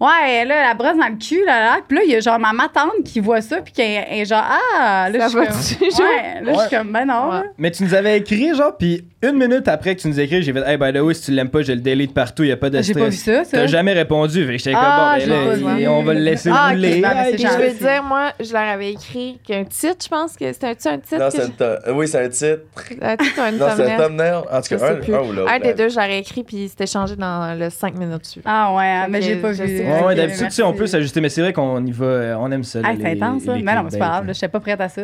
Ouais, 0.00 0.44
là, 0.44 0.68
la 0.68 0.74
brosse 0.74 0.96
dans 0.96 1.08
le 1.08 1.16
cul, 1.18 1.44
là, 1.44 1.60
là. 1.60 1.78
Puis 1.86 1.96
là, 1.98 2.04
il 2.04 2.10
y 2.12 2.14
a 2.14 2.20
genre 2.20 2.38
ma 2.38 2.52
matante 2.52 3.02
qui 3.04 3.18
voit 3.18 3.40
ça, 3.40 3.60
puis 3.62 3.72
qui 3.72 3.82
est, 3.82 4.20
est 4.20 4.24
genre, 4.24 4.44
ah, 4.78 5.08
là, 5.10 5.28
Ça 5.28 5.40
je 5.42 5.60
suis 5.60 5.76
comme. 5.76 6.06
Ouais, 6.06 6.40
là, 6.40 6.52
je 6.54 6.60
suis 6.60 6.76
comme, 6.76 6.92
ben 6.92 7.04
non. 7.04 7.30
Ouais. 7.32 7.50
Mais 7.58 7.72
tu 7.72 7.82
nous 7.82 7.94
avais 7.94 8.18
écrit, 8.18 8.54
genre, 8.54 8.76
puis 8.76 9.04
une 9.20 9.32
minute 9.36 9.66
après 9.66 9.96
que 9.96 10.00
tu 10.02 10.08
nous 10.08 10.20
écris, 10.20 10.42
j'ai 10.42 10.52
fait, 10.52 10.62
hey, 10.64 10.76
by 10.76 10.92
the 10.92 11.02
way, 11.02 11.12
si 11.12 11.22
tu 11.22 11.30
l'aimes 11.32 11.48
pas, 11.50 11.62
je 11.62 11.72
le 11.72 11.80
delete 11.80 12.14
partout, 12.14 12.44
y 12.44 12.52
a 12.52 12.56
pas 12.56 12.70
de 12.70 12.76
J'ai 12.80 12.92
stress. 12.92 13.02
pas 13.04 13.10
vu 13.10 13.16
ça, 13.16 13.44
ça. 13.44 13.56
T'as 13.58 13.66
jamais 13.66 13.92
répondu, 13.92 14.46
fait 14.46 14.52
que 14.52 14.58
j'étais 14.58 14.72
Ah, 14.76 15.16
comme, 15.16 15.22
je 15.24 15.28
bon, 15.28 15.34
l'ai 15.50 15.56
ben 15.62 15.66
là, 15.74 15.80
il- 15.80 15.88
on 15.88 16.02
va 16.04 16.14
le 16.14 16.20
laisser 16.20 16.50
Ah, 16.52 16.68
rouler. 16.70 17.00
ben, 17.00 17.10
ben, 17.14 17.24
Puis 17.34 17.42
je 17.42 17.48
veux 17.62 17.74
dire, 17.74 18.02
moi, 18.04 18.32
je 18.38 18.52
leur 18.52 18.62
avais 18.62 18.92
écrit 18.92 19.40
qu'un 19.44 19.64
titre, 19.64 19.96
je 20.04 20.08
pense 20.08 20.36
que 20.36 20.52
c'était 20.52 20.66
un, 20.68 20.70
un 20.70 20.98
titre. 20.98 21.18
Non, 21.18 21.30
c'est 21.30 21.42
je- 21.46 21.64
euh, 21.64 21.78
Oui, 21.94 22.06
c'est 22.06 22.24
un 22.24 22.28
titre. 22.28 22.60
un 23.02 23.16
titre 23.16 23.40
un 23.40 23.50
Non, 23.52 23.66
c'est 23.76 23.92
un 23.92 23.96
thumbnail. 23.96 24.34
En 24.36 24.60
tout 24.60 24.68
Je 24.70 24.76
cas, 24.76 24.92
un, 24.92 25.22
ou 25.28 25.32
l'autre. 25.32 25.50
Un 25.52 25.58
des 25.58 25.68
là. 25.68 25.74
deux, 25.74 25.88
je 25.88 25.94
l'aurais 25.96 26.18
écrit, 26.20 26.44
puis 26.44 26.68
c'était 26.68 26.86
changé 26.86 27.16
dans 27.16 27.58
le 27.58 27.70
5 27.70 27.98
minutes 27.98 28.24
suivantes. 28.24 28.46
Ah 28.54 28.72
ouais, 28.76 29.02
Fait 29.06 29.10
mais 29.10 29.22
j'ai 29.22 29.36
pas 29.36 29.52
je 29.52 29.64
vu. 29.64 29.78
sais. 29.78 30.02
Ouais, 30.04 30.14
d'habitude, 30.14 30.46
tu 30.46 30.52
sais, 30.52 30.62
on 30.62 30.72
peut 30.74 30.86
s'ajuster, 30.86 31.20
mais 31.20 31.28
c'est 31.28 31.40
vrai 31.42 31.52
qu'on 31.52 31.84
y 31.84 31.90
va, 31.90 32.04
euh, 32.06 32.34
on 32.38 32.52
aime 32.52 32.62
ça. 32.62 32.80
là, 32.82 32.88
Ah, 32.92 32.94
c'est 32.96 33.06
intense, 33.10 33.42
les 33.46 33.62
Mais 33.62 33.74
non, 33.74 33.82
mais 33.82 33.90
c'est 33.90 33.98
pas 33.98 34.06
grave, 34.10 34.26
là, 34.28 34.32
j'étais 34.32 34.46
pas 34.48 34.60
prête 34.60 34.80
à 34.80 34.88
ça. 34.88 35.02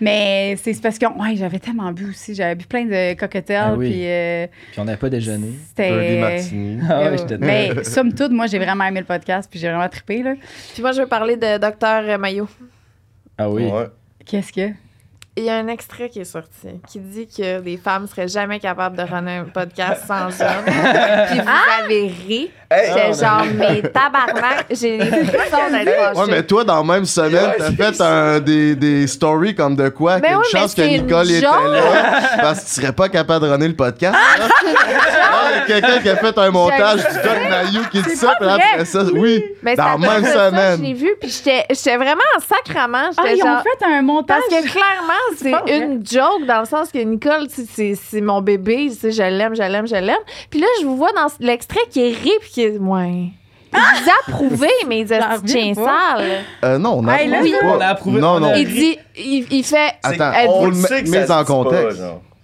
Mais 0.00 0.56
c'est 0.62 0.80
parce 0.80 0.98
que 0.98 1.04
ouais, 1.04 1.36
j'avais 1.36 1.58
tellement 1.58 1.92
bu 1.92 2.08
aussi. 2.08 2.34
J'avais 2.34 2.54
bu 2.54 2.64
plein 2.64 2.84
de 2.86 3.14
cocktails. 3.54 3.72
Ah 3.72 3.74
oui. 3.76 3.90
Puis 3.90 4.02
euh, 4.06 4.46
Puis 4.72 4.80
on 4.80 4.84
n'avait 4.84 4.98
pas 4.98 5.08
déjeuné. 5.10 5.48
C'était. 5.68 5.90
Ah 6.88 7.00
ouais, 7.00 7.06
Euh, 7.06 7.16
j'étais 7.16 7.38
mais 7.38 7.84
somme 7.84 8.12
toute, 8.12 8.32
moi, 8.32 8.46
j'ai 8.46 8.58
vraiment 8.58 8.84
aimé 8.84 9.00
le 9.00 9.06
podcast, 9.06 9.48
puis 9.50 9.58
j'ai 9.60 9.68
vraiment 9.68 9.88
trippé. 9.88 10.22
Là. 10.22 10.34
Puis 10.72 10.82
moi, 10.82 10.92
je 10.92 11.00
veux 11.02 11.08
parler 11.08 11.36
de 11.36 11.58
Docteur 11.58 12.18
Maillot. 12.18 12.48
Ah 13.38 13.48
oui. 13.48 13.66
Ouais. 13.66 13.86
Qu'est-ce 14.26 14.52
que? 14.52 14.72
Il 15.40 15.46
y 15.46 15.50
a 15.50 15.54
un 15.56 15.68
extrait 15.68 16.10
qui 16.10 16.20
est 16.20 16.24
sorti 16.26 16.68
qui 16.86 16.98
dit 16.98 17.26
que 17.26 17.60
des 17.60 17.78
femmes 17.78 18.06
seraient 18.06 18.28
jamais 18.28 18.60
capables 18.60 18.94
de 18.94 19.02
runner 19.02 19.36
un 19.38 19.44
podcast 19.44 20.02
sans 20.06 20.26
hommes. 20.42 20.64
Puis 20.66 21.38
vous 21.40 21.82
avez 21.84 22.12
ri. 22.28 22.50
J'étais 22.72 23.12
genre, 23.14 23.44
mais 23.54 23.82
tabarnak, 23.82 24.66
j'ai 24.70 24.98
les 24.98 25.06
frissons 25.24 25.70
d'être 25.72 26.16
Ouais, 26.18 26.26
mais 26.28 26.42
toi, 26.44 26.62
dans 26.62 26.76
la 26.86 26.92
même 26.94 27.04
semaine, 27.04 27.50
t'as 27.58 27.66
c'est 27.70 27.74
fait 27.74 28.00
un, 28.00 28.38
des, 28.38 28.76
des 28.76 29.06
stories 29.08 29.56
comme 29.56 29.74
de 29.74 29.88
quoi? 29.88 30.18
Mais 30.20 30.36
oui, 30.36 30.44
chance 30.52 30.74
que 30.74 30.82
c'est 30.82 30.88
Nicole 30.98 31.30
était 31.32 31.40
là 31.40 32.20
parce 32.40 32.60
que 32.60 32.64
tu 32.66 32.70
serais 32.80 32.92
pas 32.92 33.08
capable 33.08 33.44
de 33.46 33.50
runner 33.50 33.66
le 33.68 33.74
podcast. 33.74 34.16
Ah, 34.16 35.56
Il 35.66 35.70
y 35.70 35.78
a 35.78 35.80
quelqu'un 35.80 36.00
qui 36.00 36.08
a 36.10 36.16
fait 36.16 36.38
un 36.38 36.50
montage 36.50 36.98
du 37.00 37.14
Doc 37.14 37.38
Mayou 37.50 37.82
qui 37.90 38.02
dit 38.02 38.16
ça, 38.16 38.34
puis 38.38 38.48
après 38.48 38.84
ça, 38.84 39.02
oui, 39.14 39.42
Mais 39.62 39.74
dans 39.74 39.84
la 39.84 39.92
c'est 39.92 39.98
même 40.08 40.22
de 40.22 40.26
ça, 40.28 40.50
Je 40.50 40.54
l'ai 40.54 40.60
semaine. 40.76 40.94
vu, 40.94 41.10
puis 41.20 41.28
j'étais 41.30 41.64
j'étais 41.70 41.96
vraiment 41.96 42.20
en 42.36 42.40
sacrament. 42.40 43.10
Ah, 43.16 43.32
ils 43.34 43.42
ont 43.42 43.62
fait 43.62 43.84
un 43.84 44.02
montage. 44.02 44.38
Parce 44.48 44.62
que 44.62 44.68
clairement, 44.70 45.12
c'est 45.36 45.76
une 45.76 46.04
joke 46.06 46.46
dans 46.46 46.60
le 46.60 46.66
sens 46.66 46.90
que 46.92 46.98
Nicole, 46.98 47.48
tu 47.48 47.62
sais, 47.62 47.66
c'est 47.74 47.94
c'est 47.94 48.20
mon 48.20 48.40
bébé, 48.40 48.88
tu 48.90 48.94
sais, 48.96 49.10
je 49.12 49.22
l'aime, 49.22 49.54
je 49.54 49.62
l'aime, 49.62 49.86
je 49.86 49.94
l'aime. 49.94 50.16
Puis 50.50 50.60
là, 50.60 50.66
je 50.80 50.86
vous 50.86 50.96
vois 50.96 51.12
dans 51.12 51.26
l'extrait 51.40 51.80
qui 51.90 52.00
est 52.00 52.12
ri, 52.14 52.30
puis 52.40 52.50
qui 52.50 52.62
est. 52.62 52.78
Ouais. 52.78 53.28
Vous 53.72 54.10
approuvez 54.28 54.68
mes 54.88 55.06
J'en 55.06 55.18
petits 55.40 55.52
chiens 55.52 55.68
reviens 55.70 55.74
pas. 55.74 56.16
sales. 56.16 56.30
Euh, 56.64 56.78
non, 56.78 56.94
on 56.98 57.06
a 57.06 57.14
Hey, 57.14 57.32
approuvé 57.32 57.52
pas. 57.60 57.66
On 57.66 57.80
a 57.80 57.86
approuvé, 57.86 58.20
Non, 58.20 58.28
on 58.34 58.40
non. 58.40 58.48
a- 58.50 58.56
Il 58.58 58.68
dit. 58.68 58.98
Il, 59.16 59.46
il 59.52 59.62
fait. 59.64 59.92
Attends, 60.02 60.32
on 60.48 60.66
le 60.66 60.72
met- 61.08 61.30
en 61.30 61.44
contexte. 61.44 62.00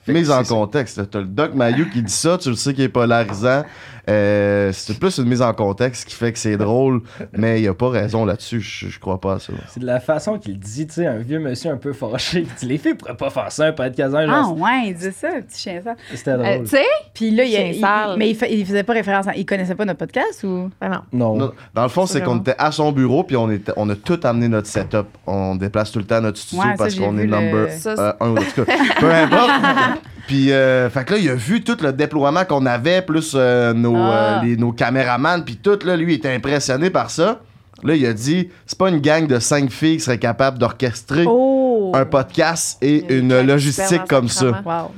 Mise 0.08 0.30
en 0.30 0.44
contexte. 0.44 1.10
T'as 1.10 1.18
le 1.18 1.24
Doc 1.24 1.54
Mayou 1.54 1.86
qui 1.92 2.00
dit 2.00 2.12
ça, 2.12 2.38
tu 2.38 2.48
le 2.50 2.54
sais 2.54 2.72
qu'il 2.74 2.84
est 2.84 2.88
polarisant. 2.88 3.64
Euh, 4.08 4.70
c'est 4.72 4.98
plus 4.98 5.18
une 5.18 5.24
mise 5.26 5.42
en 5.42 5.52
contexte 5.52 6.06
qui 6.08 6.14
fait 6.14 6.32
que 6.32 6.38
c'est 6.38 6.56
drôle, 6.56 7.00
mais 7.32 7.60
il 7.60 7.68
a 7.68 7.74
pas 7.74 7.88
raison 7.88 8.24
là-dessus. 8.24 8.60
Je, 8.60 8.88
je 8.88 9.00
crois 9.00 9.20
pas 9.20 9.34
à 9.34 9.38
ça. 9.40 9.52
C'est 9.68 9.80
de 9.80 9.86
la 9.86 9.98
façon 10.00 10.38
qu'il 10.38 10.58
dit, 10.58 10.86
tu 10.86 10.94
sais, 10.94 11.06
un 11.06 11.16
vieux 11.18 11.40
monsieur 11.40 11.70
un 11.72 11.76
peu 11.76 11.92
fâché. 11.92 12.42
Puis 12.42 12.52
tu 12.60 12.66
les 12.66 12.78
filles 12.78 12.94
pourraient 12.94 13.16
pas 13.16 13.30
faire 13.30 13.50
ça, 13.50 13.66
un 13.66 13.72
podcast, 13.72 14.14
un 14.14 14.28
Ah, 14.30 14.42
genre. 14.42 14.58
ouais, 14.60 14.82
il 14.88 14.94
dit 14.94 15.10
ça, 15.12 15.28
petit 15.46 15.60
chien 15.60 15.80
ça. 15.82 15.94
C'était 16.14 16.30
Euh, 16.30 16.36
drôle. 16.36 16.62
tu 16.64 16.76
sais? 16.76 16.84
Puis 17.14 17.30
là, 17.32 17.44
il, 17.44 17.74
il- 17.76 17.80
sale. 17.80 18.16
mais 18.18 18.30
il, 18.30 18.36
fa- 18.36 18.46
il 18.48 18.64
faisait 18.64 18.82
pas 18.84 18.92
référence 18.92 19.26
à. 19.26 19.34
Il 19.34 19.44
connaissait 19.46 19.74
pas 19.74 19.84
notre 19.84 19.98
podcast 19.98 20.44
ou? 20.44 20.70
Ben 20.80 21.02
non. 21.12 21.36
non. 21.36 21.52
Dans 21.74 21.82
le 21.82 21.88
fond, 21.88 22.06
c'est 22.06 22.22
qu'on 22.22 22.38
était 22.38 22.54
à 22.58 22.70
son 22.72 22.92
bureau, 22.92 23.24
puis 23.24 23.36
on, 23.36 23.50
était, 23.50 23.72
on 23.76 23.88
a 23.90 23.96
tout 23.96 24.20
amené 24.22 24.48
notre 24.48 24.68
setup. 24.68 25.06
On 25.26 25.56
déplace 25.56 25.90
tout 25.90 25.98
le 25.98 26.04
temps 26.06 26.20
notre 26.20 26.38
studio 26.38 26.64
Ouais, 26.64 26.74
parce 26.78 26.94
qu'on 26.94 27.18
est 27.18 27.26
le- 27.26 27.30
number 27.36 27.70
Ça, 27.72 27.90
euh, 27.98 28.12
un, 28.20 28.30
ou 28.30 28.36
en 28.38 28.42
tout 28.42 28.64
cas. 28.64 28.72
Peu 29.00 29.12
importe. 29.12 29.50
Puis, 30.26 30.52
euh, 30.52 30.90
fait 30.90 31.04
que 31.04 31.14
là, 31.14 31.18
il 31.20 31.28
a 31.30 31.34
vu 31.34 31.62
tout 31.62 31.76
le 31.82 31.92
déploiement 31.92 32.44
qu'on 32.44 32.66
avait, 32.66 33.00
plus 33.02 33.32
euh, 33.36 33.72
nos, 33.72 33.96
Ah. 33.96 34.40
euh, 34.40 34.44
les- 34.46 34.56
nos 34.56 34.72
caméramans, 34.72 35.44
puis 35.44 35.56
tout, 35.56 35.78
là, 35.84 35.96
lui, 35.96 36.14
il 36.14 36.16
était 36.16 36.34
impressionné 36.34 36.90
par 36.90 37.10
ça. 37.10 37.40
Là, 37.84 37.94
il 37.94 38.04
a 38.06 38.12
dit, 38.12 38.48
c'est 38.66 38.78
pas 38.78 38.88
une 38.88 39.00
gang 39.00 39.26
de 39.26 39.38
cinq 39.38 39.70
filles 39.70 39.98
qui 39.98 40.02
serait 40.04 40.18
capable 40.18 40.58
d'orchestrer 40.58 41.24
Oh! 41.28 41.92
un 41.94 42.04
podcast 42.06 42.78
et 42.82 43.04
une 43.16 43.40
logistique 43.42 44.04
comme 44.08 44.28
ça. 44.28 44.62
Wow. 44.64 44.90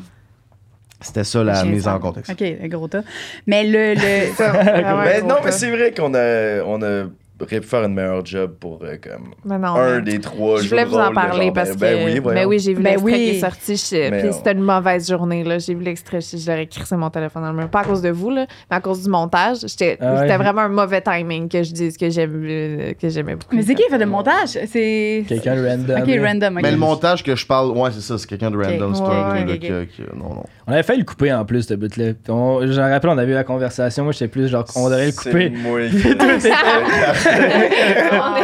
C'était 1.00 1.24
ça 1.24 1.44
la 1.44 1.64
mise 1.64 1.86
en 1.86 1.98
contexte. 2.00 2.30
OK, 2.32 2.42
un 2.62 2.66
gros 2.68 2.88
tas. 2.88 3.02
Mais 3.46 3.64
le. 3.64 3.94
le... 3.94 5.04
Mais 5.04 5.22
non, 5.22 5.36
mais 5.44 5.52
c'est 5.52 5.70
vrai 5.70 5.92
qu'on 5.94 6.12
a, 6.14 6.62
on 6.64 6.82
faire 7.62 7.84
une 7.84 7.94
meilleure 7.94 8.24
job 8.26 8.54
pour 8.58 8.80
euh, 8.82 8.96
comme 9.02 9.30
Mais 9.44 9.58
non. 9.58 9.74
un 9.76 9.96
mais- 9.96 10.02
des 10.12 10.20
trois 10.20 10.60
Je 10.60 10.68
voulais 10.68 10.84
vous 10.84 10.96
en 10.96 11.12
parler 11.12 11.44
genre, 11.46 11.52
parce 11.54 11.76
ben, 11.76 11.76
que. 11.76 11.80
ben 11.82 12.04
oui, 12.06 12.12
mais 12.14 12.20
voyons. 12.20 12.48
oui, 12.48 12.58
j'ai 12.58 12.74
vu 12.74 12.82
Ben 12.82 12.90
l'extrait 12.90 13.12
oui. 13.12 13.18
qui 13.18 13.28
est 13.36 13.40
sorti. 13.40 13.74
Puis 14.10 14.28
on- 14.28 14.32
c'était 14.32 14.52
une 14.52 14.62
mauvaise 14.62 15.08
journée. 15.08 15.44
là. 15.44 15.58
J'ai 15.58 15.74
vu 15.74 15.82
l'extrait. 15.84 16.20
Je, 16.20 16.36
l'aurais 16.50 16.66
crissé 16.66 16.96
mon 16.96 17.10
téléphone 17.10 17.42
dans 17.42 17.52
le 17.52 17.56
mur. 17.58 17.68
Pas 17.68 17.80
à 17.80 17.84
cause 17.84 18.02
de 18.02 18.10
vous, 18.10 18.30
là, 18.30 18.46
mais 18.70 18.76
à 18.76 18.80
cause 18.80 19.02
du 19.02 19.08
montage. 19.10 19.58
J'étais- 19.66 19.96
Ah. 20.00 20.18
C'était 20.22 20.36
vraiment 20.36 20.62
un 20.62 20.68
mauvais 20.68 21.00
timing 21.00 21.48
que 21.48 21.62
je 21.62 21.72
dise 21.72 21.96
que 21.96 22.10
j'aime- 22.10 22.42
euh, 22.44 22.92
que 23.00 23.08
j'aimais 23.08 23.34
beaucoup. 23.36 23.54
Mais 23.54 23.62
c'est 23.62 23.74
qui 23.74 23.82
qui 23.84 23.90
fait 23.90 23.98
le 23.98 24.06
montage? 24.06 24.58
C'est. 24.66 25.24
Quelqu'un 25.28 25.56
de 25.56 25.66
random. 25.68 26.00
OK, 26.02 26.06
là. 26.08 26.22
random. 26.28 26.56
ok. 26.56 26.62
Mais 26.62 26.70
le 26.72 26.76
montage 26.76 27.22
que 27.22 27.36
je 27.36 27.46
parle, 27.46 27.70
ouais, 27.70 27.90
c'est 27.92 28.00
ça, 28.00 28.18
c'est 28.18 28.26
quelqu'un 28.28 28.50
de 28.50 28.56
random. 28.56 28.94
c'est 28.94 29.02
Ouais, 29.02 29.08
ouais, 29.08 29.88
Non, 30.16 30.28
non. 30.34 30.44
On 30.66 30.72
avait 30.72 30.82
failli 30.82 30.98
le 31.00 31.04
couper 31.06 31.32
en 31.32 31.44
plus, 31.44 31.62
ce 31.62 31.74
but-là. 31.74 32.12
Puis 32.14 32.32
on- 32.32 32.60
Je 32.66 32.80
me 32.80 32.90
rappelle, 32.90 33.10
on 33.10 33.18
avait 33.18 33.30
eu 33.32 33.34
la 33.34 33.44
conversation. 33.44 34.04
Moi, 34.04 34.12
j'étais 34.12 34.28
plus 34.28 34.48
genre, 34.48 34.64
on 34.76 34.88
devrait 34.90 35.06
le 35.06 35.12
C'est 35.12 35.30
couper. 35.30 35.52
moi. 38.12 38.36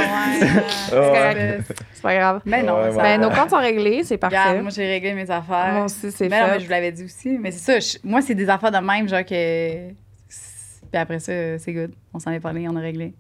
Ah, 0.93 0.93
correct. 0.93 1.73
C'est 1.93 2.03
pas 2.03 2.15
grave. 2.15 2.41
Mais 2.45 2.63
non. 2.63 2.75
Ouais, 2.83 2.93
ça-. 2.93 3.03
Ben, 3.03 3.21
nos 3.21 3.31
comptes 3.31 3.51
sont 3.51 3.59
réglés, 3.59 4.03
c'est 4.05 4.17
parfait. 4.19 4.37
Regarde, 4.39 4.63
moi, 4.63 4.71
j'ai 4.75 4.87
réglé 4.87 5.13
mes 5.15 5.31
affaires. 5.31 5.71
Moi 5.73 5.85
aussi, 5.85 6.11
c'est 6.11 6.29
Mais 6.29 6.41
non, 6.41 6.47
mais 6.49 6.53
fait. 6.55 6.61
je 6.61 6.65
vous 6.65 6.71
l'avais 6.71 6.93
dit 6.93 7.05
aussi. 7.05 7.39
Mais 7.41 7.51
c'est 7.51 7.81
ça. 7.81 7.81
je- 7.81 7.99
moi, 8.09 8.21
c'est 8.23 8.35
des 8.35 8.49
affaires 8.49 8.71
de 8.73 8.79
même, 8.79 9.09
genre 9.09 9.25
que. 9.25 9.89
Puis 9.89 11.01
après 11.01 11.19
ça, 11.19 11.33
c'est 11.59 11.73
good. 11.73 11.93
On 12.13 12.19
s'en 12.21 12.31
est 12.31 12.41
parlé, 12.41 12.67
on 12.69 12.77
a 12.77 12.81
réglé. 12.81 13.15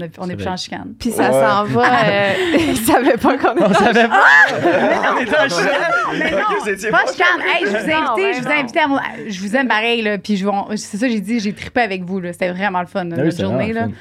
On, 0.00 0.06
on 0.24 0.28
est 0.30 0.36
plus 0.36 0.48
en 0.48 0.56
chicane. 0.56 0.94
Puis 0.98 1.10
ça 1.10 1.30
Ouais. 1.30 1.32
s'en 1.32 1.64
va. 1.64 1.84
euh, 2.06 2.32
Ils 2.58 2.76
savaient 2.78 3.18
pas 3.18 3.36
qu'on 3.38 3.52
était. 3.54 3.64
On 3.66 3.72
savait 3.74 4.08
pas. 4.08 4.24
Non, 4.50 5.20
Ok, 5.20 6.62
vous 6.62 6.68
étiez 6.70 6.90
pas 6.90 7.04
pas 7.04 7.12
chicane. 7.12 7.40
Hey, 7.46 7.66
je 7.66 7.70
vous 7.70 7.88
ai 7.88 7.92
invité, 7.92 8.32
je 8.34 8.40
vous 8.42 8.48
ai 8.48 8.54
invité 8.54 8.80
à 8.80 8.88
mon- 8.88 8.98
Je 9.28 9.40
vous 9.40 9.54
aime 9.54 9.68
pareil, 9.68 10.02
là. 10.02 10.18
Puis 10.18 10.38
je, 10.38 10.46
on- 10.48 10.66
c'est 10.76 10.96
ça, 10.96 11.06
j'ai 11.08 11.20
dit, 11.20 11.38
j'ai 11.38 11.52
trippé 11.52 11.82
avec 11.82 12.02
vous, 12.02 12.18
là. 12.20 12.32
C'était 12.32 12.50
vraiment 12.50 12.80
le 12.80 12.86
fun, 12.86 13.04
là, 13.04 13.10
Ah 13.16 13.20
oui, 13.20 13.26
notre 13.26 13.40
journée, 13.40 13.72
là. 13.72 13.86
le 13.86 13.92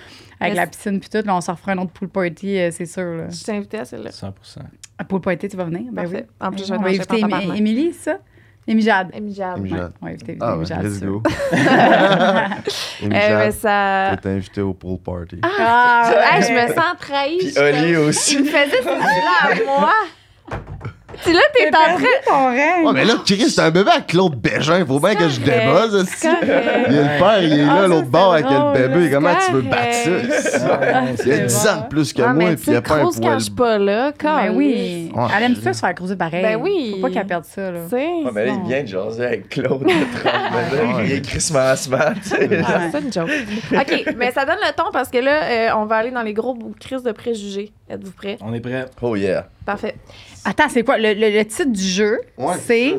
Avec 0.42 0.56
la 0.56 0.68
piscine, 0.68 1.00
puis 1.00 1.10
tout. 1.10 1.26
Là, 1.26 1.36
on 1.36 1.42
s'en 1.42 1.54
refera 1.54 1.74
un 1.74 1.78
autre 1.80 1.92
pool 1.92 2.10
party, 2.10 2.58
euh, 2.58 2.70
c'est 2.72 2.86
sûr, 2.86 3.04
là. 3.16 3.30
Je 3.30 3.44
t'ai 3.44 3.52
invité 3.54 3.80
à 3.80 3.86
celle-là. 3.86 4.10
100%. 4.10 4.32
Un 5.00 5.04
pool 5.04 5.22
party, 5.22 5.48
tu 5.50 5.58
vas 5.58 5.66
venir? 5.66 5.92
Ben 5.92 6.08
oui. 6.12 6.20
En 6.39 6.52
plus, 6.52 6.66
je 6.66 6.74
vais 6.74 6.78
on 6.78 6.80
te 6.80 6.84
va 6.84 7.38
inviter. 7.38 7.58
Émilie, 7.58 7.94
c'est 7.94 8.12
ça? 8.12 8.18
Émilie 8.68 8.86
Jade. 8.86 9.10
Amy 9.16 9.34
Jade. 9.34 9.60
Ouais, 9.60 9.70
Jade. 9.70 9.94
on 10.02 10.06
va 10.06 10.12
inviter 10.12 10.38
Ah, 10.39 10.54
Émilie 10.54 10.70
ben, 10.70 10.76
Jade, 10.76 10.84
let's 10.84 11.02
go. 11.02 11.24
Euh, 13.04 13.08
mais 13.10 13.30
Jade, 13.30 13.52
ça. 13.54 14.18
t'es 14.22 14.30
invité 14.30 14.62
au 14.62 14.74
pool 14.76 15.00
party. 15.00 15.42
Ah, 15.44 16.12
ouais. 16.14 16.42
je 16.44 16.54
me 16.54 16.68
sens 16.74 16.94
trahie. 17.00 17.38
Puis 17.39 17.54
Oli 17.58 17.96
aussi. 17.98 18.36
Il 18.36 18.42
me 18.42 18.46
faisait 18.46 18.82
ce 18.82 18.86
là 18.86 19.52
à 19.52 19.56
moi. 19.66 19.92
Tu 21.24 21.34
là, 21.34 21.39
t'es 21.53 21.67
en 21.67 21.95
train. 21.95 22.05
ton 22.26 22.47
règne. 22.49 22.86
Ouais, 22.86 22.93
mais 22.93 23.05
là, 23.05 23.13
Chris, 23.26 23.49
c'est 23.49 23.61
un 23.61 23.72
bébé 23.72 23.89
avec 23.91 24.07
Claude 24.07 24.36
Bégin. 24.36 24.86
Faut 24.86 24.99
bien 24.99 25.15
que 25.15 25.28
je 25.30 25.39
débosse. 25.39 26.24
Il 26.24 26.95
y 26.95 26.99
a 26.99 27.01
le 27.01 27.19
père, 27.19 27.43
il 27.43 27.59
est 27.59 27.63
Ah, 27.63 27.76
là, 27.76 27.82
ça, 27.82 27.88
l'autre 27.88 28.07
bord 28.07 28.34
avec 28.34 28.45
le 28.45 28.74
bébé. 28.88 29.09
Comment 29.11 29.34
tu 29.45 29.51
veux 29.53 29.61
battre 29.61 29.93
ça? 29.93 30.09
Il 30.09 31.30
y 31.30 31.32
a 31.34 31.38
c'est 31.38 31.45
10 31.45 31.67
ans 31.67 31.82
de 31.84 31.88
plus 31.89 32.13
que 32.13 32.22
Ah, 32.22 32.34
moi, 32.34 32.43
mais 32.49 32.55
puis 32.55 32.65
il 32.67 32.72
n'y 32.72 32.78
a 32.78 32.82
pas 32.82 32.95
un 32.95 33.01
poil. 33.03 33.13
quand 33.22 33.34
je 33.39 33.43
suis 33.43 33.51
pas 33.53 33.78
là. 33.78 34.11
Ben 34.11 34.47
comme 34.47 34.57
oui. 34.57 35.11
Elle 35.38 35.43
aime 35.43 35.55
ça 35.55 35.74
se 35.74 35.80
faire 35.80 35.95
croiser 35.95 36.15
pareil. 36.15 36.41
Ben 36.43 36.55
oui. 36.61 36.91
Faut 36.95 37.07
pas 37.07 37.13
qu'elle 37.13 37.28
perde 37.28 37.45
ça, 37.45 37.72
là. 37.72 37.80
Mais 37.91 38.45
là, 38.45 38.53
il 38.63 38.67
vient 38.67 38.82
de 38.84 38.88
jaser 38.88 39.26
avec 39.26 39.49
Claude. 39.49 39.82
de 39.84 39.88
30 39.88 39.93
minutes. 40.97 41.05
Il 41.05 41.11
est 41.13 41.22
Christmas 41.22 41.76
smart. 41.78 42.13
Ah, 42.32 42.80
c'est 42.91 42.99
une 42.99 43.13
joke. 43.13 43.30
OK, 43.74 44.13
mais 44.17 44.32
ça 44.32 44.45
donne 44.45 44.57
le 44.61 44.74
ton 44.76 44.91
parce 44.91 45.09
que 45.09 45.17
là, 45.17 45.43
euh, 45.43 45.69
on 45.78 45.86
va 45.86 45.97
aller 45.97 46.11
dans 46.11 46.22
les 46.24 46.34
gros 46.34 46.53
bouts 46.53 46.74
de 47.03 47.11
préjugés. 47.11 47.72
Êtes-vous 47.89 48.11
prêts? 48.11 48.38
On 48.41 48.53
est 48.53 48.59
prêt. 48.59 48.86
Oh 49.01 49.15
yeah. 49.15 49.47
Parfait. 49.65 49.95
Attends, 50.46 50.70
c'est 50.70 50.84
quoi? 50.84 50.98
Le, 50.98 51.14
le- 51.14 51.30
le 51.38 51.46
titre 51.46 51.72
du 51.72 51.82
jeu, 51.84 52.20
Ouais, 52.38 52.56
c'est. 52.60 52.96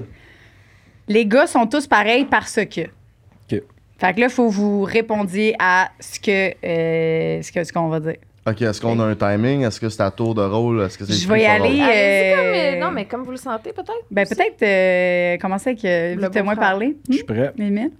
Les 1.09 1.27
gars 1.27 1.47
sont 1.47 1.67
tous 1.67 1.87
pareils 1.87 2.25
parce 2.25 2.55
que. 2.67 2.83
OK. 2.83 3.63
Fait 3.99 4.15
que 4.15 4.21
là, 4.21 4.27
il 4.27 4.31
faut 4.31 4.49
vous 4.49 4.83
répondiez 4.83 5.55
à 5.59 5.91
ce 6.01 6.19
que 6.21 6.55
euh, 6.65 7.43
ce 7.43 7.51
que 7.53 7.65
ce 7.65 7.73
qu'on 7.73 7.89
va 7.89 8.01
dire. 8.01 8.17
Ok, 8.47 8.61
est-ce 8.63 8.81
qu'on 8.81 8.99
a 8.99 9.05
un 9.05 9.15
timing? 9.15 9.63
Est-ce 9.65 9.81
que 9.81 9.89
c'est 9.89 10.03
à 10.03 10.11
tour 10.11 10.35
de 10.35 10.43
rôle? 10.43 10.81
Est-ce 10.83 10.99
que 10.99 11.05
c'est 11.05 11.13
Je 11.13 11.29
vais 11.29 11.43
y 11.43 11.47
aller. 11.47 11.81
Euh, 11.81 12.37
comme, 12.37 12.55
euh, 12.55 12.81
non, 12.85 12.91
mais 12.91 13.05
comme 13.05 13.23
vous 13.23 13.31
le 13.33 13.37
sentez, 13.37 13.73
peut-être? 13.73 13.93
Ben 14.11 14.27
peut-être 14.27 14.63
euh, 14.63 15.37
commencer 15.39 15.71
avec 15.71 15.85
euh, 15.85 16.15
Le 16.17 16.29
que 16.29 16.39
beau-frère. 16.41 16.59
parlé. 16.59 16.97
Je 17.09 17.15
suis 17.15 17.25
prêt. 17.25 17.53
Hmm? 17.57 17.63
Mimine? 17.63 17.91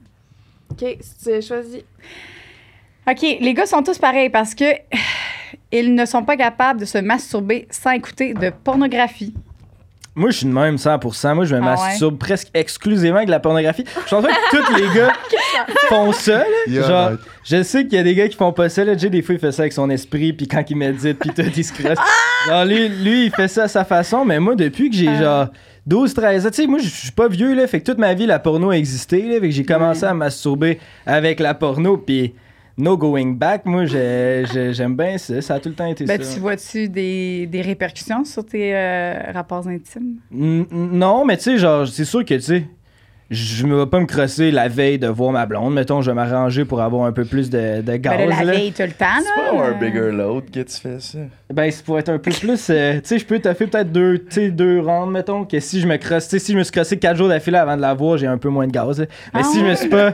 OK, 0.73 0.97
si 1.01 1.19
tu 1.25 1.43
choisis. 1.43 1.83
OK, 3.09 3.21
les 3.41 3.55
gars 3.55 3.67
sont 3.67 3.83
tous 3.83 3.99
pareils 3.99 4.31
parce 4.31 4.55
que 4.55 4.65
ils 5.73 5.95
ne 5.95 6.05
sont 6.07 6.23
pas 6.23 6.37
capables 6.37 6.81
de 6.81 6.85
se 6.85 6.99
masturber 6.99 7.67
sans 7.71 7.91
écouter 7.93 8.35
de 8.35 8.51
pornographie. 8.65 9.35
Moi, 10.15 10.31
je 10.31 10.37
suis 10.39 10.47
de 10.47 10.53
même 10.53 10.77
100%. 10.77 11.35
Moi, 11.35 11.47
je 11.47 11.55
me 11.55 11.61
Ah 11.63 11.71
ouais? 11.75 11.89
masturbe 11.89 12.19
presque 12.19 12.49
exclusivement 12.53 13.17
avec 13.17 13.29
de 13.29 13.31
la 13.31 13.41
pornographie. 13.41 13.85
Je 14.05 14.11
pense 14.15 14.23
pas 14.23 14.29
que 14.29 14.57
tous 14.67 14.75
les 14.77 14.95
gars 14.95 15.11
font 15.89 16.13
ça. 16.13 16.39
là. 16.41 16.45
Yeah, 16.67 16.83
Genre, 16.87 17.09
right. 17.09 17.21
je 17.45 17.63
sais 17.63 17.85
qu'il 17.85 17.95
y 17.95 17.99
a 17.99 18.03
des 18.03 18.15
gars 18.15 18.29
qui 18.29 18.37
font 18.37 18.53
pas 18.53 18.69
ça. 18.69 18.85
Là. 18.85 18.95
Jay, 18.95 19.09
des 19.09 19.23
fois, 19.23 19.35
il 19.37 19.41
fait 19.41 19.53
ça 19.53 19.63
avec 19.63 19.73
son 19.73 19.89
esprit, 19.89 20.35
puis 20.35 20.47
quand 20.47 20.63
il 20.69 20.77
médite, 20.77 21.19
puis 21.19 21.31
tout, 21.31 21.41
il 21.57 21.65
se 21.65 21.73
crosse. 21.73 21.97
Genre, 22.47 22.65
lui, 22.67 22.91
lui, 22.91 23.25
il 23.27 23.31
fait 23.31 23.49
ça 23.49 23.63
à 23.63 23.69
sa 23.69 23.87
façon, 23.87 24.23
mais 24.27 24.39
moi, 24.39 24.55
depuis 24.55 24.91
que 24.91 24.97
j'ai 24.97 25.09
Ah. 25.09 25.21
genre 25.23 25.49
12, 25.87 26.13
13 26.13 26.47
ans, 26.47 26.51
tu 26.51 26.57
sais, 26.57 26.67
moi, 26.67 26.79
je 26.79 26.89
suis 26.89 27.11
pas 27.13 27.29
vieux, 27.29 27.55
là. 27.55 27.67
Fait 27.67 27.81
que 27.81 27.87
toute 27.91 27.99
ma 27.99 28.13
vie, 28.13 28.27
la 28.27 28.39
porno 28.39 28.69
a 28.69 28.77
existé, 28.77 29.23
là. 29.23 29.35
Fait 29.41 29.49
que 29.49 29.51
j'ai 29.51 29.65
commencé 29.65 30.05
à 30.05 30.13
me 30.13 30.19
masturber 30.19 30.79
avec 31.07 31.41
la 31.41 31.55
porno, 31.55 31.97
puis 31.97 32.35
no 32.83 32.97
going 32.97 33.33
back. 33.33 33.65
Moi, 33.65 33.87
j'ai- 33.87 34.45
j'ai- 34.53 34.73
j'aime 34.75 34.97
bien 34.97 35.17
ça. 35.19 35.41
Ça 35.41 35.55
a 35.55 35.61
tout 35.61 35.69
le 35.69 35.75
temps 35.75 35.87
été 35.87 36.05
Ben, 36.05 36.21
ça. 36.23 36.35
tu 36.35 36.41
vois-tu 36.41 36.89
des, 36.89 37.47
des 37.47 37.63
répercussions 37.63 38.25
sur 38.25 38.45
tes 38.45 38.75
euh, 38.75 39.15
rapports 39.33 39.67
intimes? 39.69 40.17
N- 40.35 40.67
Non, 40.71 41.25
mais 41.25 41.37
tu 41.37 41.45
sais, 41.45 41.59
genre, 41.59 41.87
c'est 41.87 42.05
sûr 42.05 42.25
que, 42.25 42.35
tu 42.35 42.41
sais, 42.41 42.65
je 43.31 43.65
me 43.67 43.79
vais 43.79 43.87
pas 43.87 43.99
me 43.99 44.05
crosser 44.05 44.51
la 44.51 44.69
veille 44.69 44.99
de 44.99 45.07
voir 45.09 45.33
ma 45.33 45.47
blonde. 45.47 45.73
Mettons, 45.73 46.03
je 46.03 46.11
vais 46.11 46.15
m'arranger 46.15 46.67
pour 46.67 46.83
avoir 46.83 47.07
un 47.07 47.13
peu 47.13 47.25
plus 47.25 47.49
de, 47.49 47.81
de 47.81 47.97
gaz. 47.97 48.19
Ben 48.19 48.29
la 48.29 48.45
là. 48.45 48.53
veille, 48.53 48.73
t'as 48.73 48.85
le 48.85 48.93
temps, 48.93 49.07
là. 49.07 49.21
C'est 49.25 49.57
pas 49.57 49.65
un 49.69 49.73
bigger 49.79 50.11
load 50.13 50.51
que 50.51 50.61
tu 50.61 50.77
fais 50.77 51.01
ça. 51.01 51.19
Ben, 51.51 51.71
c'est 51.71 51.83
pour 51.83 51.99
être 51.99 52.11
un 52.11 52.19
peu 52.19 52.31
plus. 52.31 52.69
euh, 52.69 52.95
tu 52.97 53.01
sais, 53.05 53.19
je 53.19 53.25
peux 53.25 53.39
taffer 53.39 53.67
peut-être 53.69 53.91
deux, 53.91 54.19
deux 54.51 54.81
rounds, 54.81 55.11
mettons, 55.11 55.47
que 55.47 55.61
si 55.61 55.81
je 55.81 55.87
me 55.89 55.97
crosse. 55.97 56.25
Tu 56.29 56.39
sais, 56.39 56.45
si 56.45 56.53
je 56.53 56.59
me 56.59 56.63
suis 56.63 56.73
crossé 56.73 56.99
quatre 56.99 57.17
jours 57.17 57.29
d'affilée 57.29 57.57
avant 57.57 57.77
de 57.77 57.81
la 57.81 57.95
voir, 57.95 58.19
j'ai 58.19 58.27
un 58.27 58.37
peu 58.39 58.51
moins 58.51 58.67
de 58.67 58.73
gaz. 58.73 59.01
là. 59.01 59.07
Mais 59.33 59.41
Ah 59.43 59.45
si 59.51 59.61
je 59.61 59.65
me 59.65 59.75
suis 59.77 59.89
pas. 59.89 60.13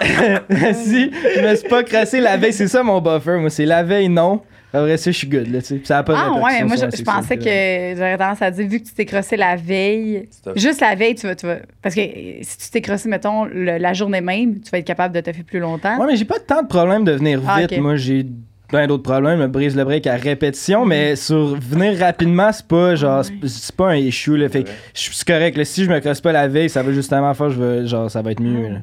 si 0.74 1.10
je 1.36 1.40
me 1.48 1.54
suis 1.56 1.68
pas 1.68 1.82
crossé 1.82 2.20
la 2.20 2.36
veille, 2.36 2.52
c'est 2.52 2.68
ça 2.68 2.82
mon 2.82 3.00
buffer. 3.00 3.38
Moi, 3.38 3.50
c'est 3.50 3.66
la 3.66 3.82
veille, 3.82 4.08
non. 4.08 4.40
Après 4.74 4.96
ça, 4.96 5.10
je 5.10 5.18
suis 5.18 5.26
good, 5.26 5.48
là, 5.48 5.60
tu 5.60 5.66
sais. 5.66 5.74
Puis 5.76 5.86
Ça 5.86 5.98
a 5.98 6.02
pas 6.02 6.14
de 6.14 6.18
Ah, 6.18 6.32
ouais, 6.32 6.64
moi, 6.64 6.76
je, 6.76 7.02
pensais 7.02 7.36
que 7.36 7.94
j'aurais 7.94 8.16
tendance 8.16 8.40
à 8.40 8.50
dire, 8.50 8.66
vu 8.66 8.80
que 8.80 8.86
tu 8.88 8.94
t'es 8.94 9.04
crossé 9.04 9.36
la 9.36 9.54
veille, 9.54 10.28
C'est- 10.30 10.58
juste 10.58 10.80
la 10.80 10.94
veille, 10.94 11.14
tu 11.14 11.26
vas, 11.26 11.34
tu 11.34 11.44
vas. 11.46 11.58
Parce 11.82 11.94
que 11.94 12.00
si 12.40 12.56
tu 12.58 12.70
t'es 12.70 12.80
crossé, 12.80 13.06
mettons, 13.08 13.44
le- 13.44 13.76
la 13.76 13.92
journée 13.92 14.22
même, 14.22 14.60
tu 14.60 14.70
vas 14.70 14.78
être 14.78 14.86
capable 14.86 15.14
de 15.14 15.20
te 15.20 15.30
faire 15.30 15.44
plus 15.44 15.58
longtemps. 15.58 15.98
Ouais, 15.98 16.06
mais 16.06 16.16
j'ai 16.16 16.24
pas 16.24 16.38
tant 16.38 16.62
de 16.62 16.68
problème 16.68 17.04
de 17.04 17.12
venir 17.12 17.40
Ah, 17.46 17.60
vite. 17.60 17.78
Moi, 17.78 17.96
j'ai 17.96 18.24
plein 18.66 18.86
d'autres 18.86 19.02
problèmes. 19.02 19.36
Je 19.36 19.42
me 19.42 19.48
brise 19.48 19.76
le 19.76 19.84
break 19.84 20.06
à 20.06 20.14
répétition, 20.16 20.86
mais 20.86 21.16
sur 21.16 21.54
venir 21.56 21.98
rapidement, 21.98 22.50
c'est 22.50 22.66
pas 22.66 22.94
genre, 22.94 23.22
c'est- 23.26 23.34
c'est 23.46 23.76
pas 23.76 23.88
un 23.90 23.96
issue, 23.96 24.38
là. 24.38 24.48
Fait 24.48 24.62
que 24.62 24.70
suis 24.94 25.24
correct, 25.26 25.54
là. 25.58 25.66
Si 25.66 25.84
je 25.84 25.90
me 25.90 26.00
crosse 26.00 26.22
pas 26.22 26.32
la 26.32 26.48
veille, 26.48 26.70
ça 26.70 26.82
va 26.82 26.92
justement 26.92 27.34
faire, 27.34 27.50
je 27.50 27.58
veux, 27.58 27.86
genre, 27.86 28.10
ça 28.10 28.22
va 28.22 28.30
être 28.32 28.40
mieux, 28.40 28.68
là. 28.70 28.78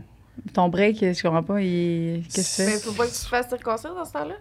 Ton 0.54 0.70
break, 0.70 0.98
je 1.02 1.22
comprends 1.22 1.44
pas, 1.44 1.62
il... 1.62 2.24
qu'est-ce 2.34 2.58
que 2.58 2.64
Mais 2.70 2.72
c'est? 2.78 2.84
faut 2.86 2.92
pas 2.94 3.06
que 3.06 3.12
tu 3.14 3.20
te 3.22 3.28
fasses 3.28 3.50
circoncire 3.50 3.94
dans 3.96 4.06
ce 4.06 4.14
temps-là. 4.14 4.36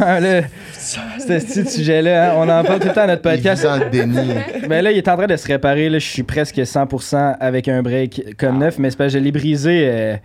Ah, 0.00 0.18
là, 0.18 0.42
ce 0.72 1.22
petit 1.28 1.64
sujet-là, 1.70 2.32
hein, 2.32 2.34
on 2.38 2.48
en 2.48 2.64
parle 2.64 2.80
tout 2.80 2.88
le 2.88 2.92
temps 2.94 3.02
à 3.02 3.06
notre 3.06 3.22
Il 3.30 3.36
podcast. 3.36 3.62
dans 3.62 3.76
le 3.76 3.88
déni. 3.88 4.32
Mais 4.68 4.82
là, 4.82 4.90
il 4.90 4.98
est 4.98 5.06
en 5.08 5.16
train 5.16 5.28
de 5.28 5.36
se 5.36 5.46
réparer. 5.46 5.88
Là, 5.88 6.00
je 6.00 6.06
suis 6.08 6.24
presque 6.24 6.56
100% 6.58 7.36
avec 7.38 7.68
un 7.68 7.80
break 7.80 8.36
comme 8.36 8.58
neuf, 8.58 8.78
mais 8.80 8.90
c'est 8.90 8.96
parce 8.96 9.12
que 9.12 9.18
je 9.20 9.22
l'ai 9.24 9.30
brisé. 9.30 9.88
euh, 9.88 10.16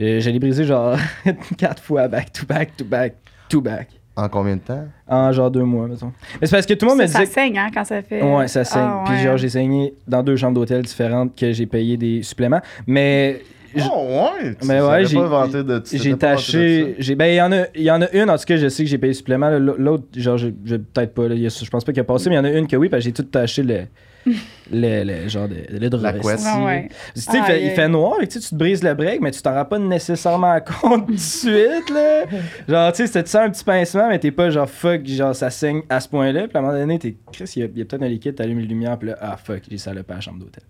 euh, 0.00 0.20
je 0.20 0.28
l'ai 0.30 0.38
brisé 0.40 0.64
genre 0.64 0.96
quatre 1.58 1.82
fois 1.82 2.08
back 2.08 2.32
to 2.32 2.44
back 2.46 2.76
to 2.76 2.84
back 2.84 3.14
to 3.48 3.60
back. 3.60 3.88
En 4.16 4.28
combien 4.28 4.56
de 4.56 4.60
temps? 4.60 4.84
En 5.06 5.30
genre 5.30 5.50
deux 5.52 5.62
mois, 5.62 5.86
mettons. 5.86 6.12
Mais 6.40 6.46
c'est 6.48 6.56
parce 6.56 6.66
que 6.66 6.74
tout 6.74 6.84
le 6.86 6.90
monde 6.90 6.98
Ça, 7.02 7.06
me 7.06 7.12
ça 7.12 7.18
disait. 7.20 7.32
saigne, 7.32 7.58
hein, 7.58 7.68
quand 7.72 7.84
ça 7.84 8.02
fait. 8.02 8.20
Ouais, 8.22 8.48
ça 8.48 8.64
saigne. 8.64 8.82
Ah, 8.84 9.02
Puis 9.06 9.14
ouais. 9.14 9.22
genre, 9.22 9.36
j'ai 9.36 9.48
saigné 9.50 9.94
dans 10.08 10.22
deux 10.24 10.34
chambres 10.36 10.54
d'hôtel 10.58 10.82
différentes 10.82 11.38
que 11.38 11.52
j'ai 11.52 11.66
payé 11.66 11.96
des 11.96 12.22
suppléments. 12.24 12.60
Mais 12.88 13.40
Oh, 13.76 14.06
ouais! 14.42 14.54
Tu 14.60 14.66
Mais 14.66 14.78
pas 14.80 15.02
j'ai- 15.04 15.18
inventé 15.18 15.62
de- 15.62 15.82
j'ai 15.92 16.10
pas 16.10 16.16
taché. 16.16 16.96
j'ai- 16.98 17.14
Ben, 17.14 17.26
il 17.26 17.36
y, 17.36 17.40
en 17.42 17.52
a- 17.52 17.66
il 17.74 17.82
y 17.82 17.90
en 17.90 18.02
a 18.02 18.10
une, 18.12 18.28
en 18.30 18.36
tout 18.36 18.44
cas, 18.44 18.56
je 18.56 18.68
sais 18.68 18.82
que 18.84 18.90
j'ai 18.90 18.98
payé 18.98 19.12
supplément. 19.14 19.50
L'autre, 19.50 20.04
genre, 20.16 20.38
je, 20.38 20.48
je- 20.64 20.76
peut-être 20.76 21.14
pas. 21.14 21.28
là. 21.28 21.34
Il 21.34 21.40
y 21.42 21.46
a- 21.46 21.62
je 21.64 21.70
pense 21.70 21.84
pas 21.84 21.92
qu'il 21.92 22.00
a 22.00 22.04
passé, 22.04 22.28
mais 22.30 22.36
il 22.36 22.38
y 22.38 22.40
en 22.40 22.44
a 22.44 22.50
une 22.50 22.66
que 22.66 22.76
oui, 22.76 22.88
parce 22.88 23.00
que 23.00 23.04
j'ai 23.04 23.12
tout 23.12 23.22
taché 23.22 23.62
le. 23.62 23.82
le, 24.72 25.02
le 25.04 25.28
genre 25.28 25.48
de, 25.48 25.54
le 25.70 25.88
La 26.02 26.12
couette. 26.12 26.38
esti. 26.40 26.58
Ouais, 26.58 26.64
ouais. 26.64 26.88
Tu 27.14 27.20
sais, 27.22 27.38
il, 27.38 27.42
fait, 27.72 27.86
il 27.86 27.90
noir, 27.90 28.16
et 28.20 28.26
tu 28.28 28.34
sais, 28.34 28.40
tu 28.40 28.50
te 28.50 28.54
brises 28.54 28.82
le 28.82 28.92
break, 28.92 29.20
mais 29.22 29.30
tu 29.30 29.40
t'en 29.40 29.54
rends 29.54 29.64
pas 29.64 29.78
nécessairement 29.78 30.58
compte 30.82 31.06
tout 31.06 31.14
de 31.14 31.18
suite, 31.18 31.88
là. 31.90 32.24
Genre, 32.68 32.92
tu 32.92 32.98
sais, 32.98 33.06
c'était- 33.06 33.22
tu 33.24 33.30
sens 33.30 33.42
un 33.46 33.50
petit 33.50 33.64
pincement, 33.64 34.08
mais 34.08 34.18
t'es 34.18 34.30
pas 34.30 34.50
genre 34.50 34.68
fuck, 34.68 35.06
genre 35.06 35.34
ça 35.34 35.48
saigne 35.48 35.82
à 35.88 36.00
ce 36.00 36.08
point-là. 36.08 36.48
Puis 36.48 36.56
à 36.56 36.58
un 36.58 36.62
moment 36.62 36.74
donné, 36.78 36.98
t'es 36.98 37.16
Chris, 37.32 37.50
il 37.56 37.60
y 37.60 37.62
a, 37.64 37.68
il 37.72 37.78
y 37.78 37.82
a 37.82 37.84
peut-être 37.86 38.02
un 38.02 38.08
liquide, 38.08 38.34
t'allumes 38.34 38.58
les 38.60 38.66
lumières, 38.66 38.98
puis 38.98 39.08
là, 39.08 39.16
ah 39.20 39.36
fuck, 39.42 39.62
j'ai 39.70 39.78
salopé 39.78 40.12
à 40.12 40.16
la 40.16 40.20
chambre 40.20 40.40
d'hôtel. 40.40 40.64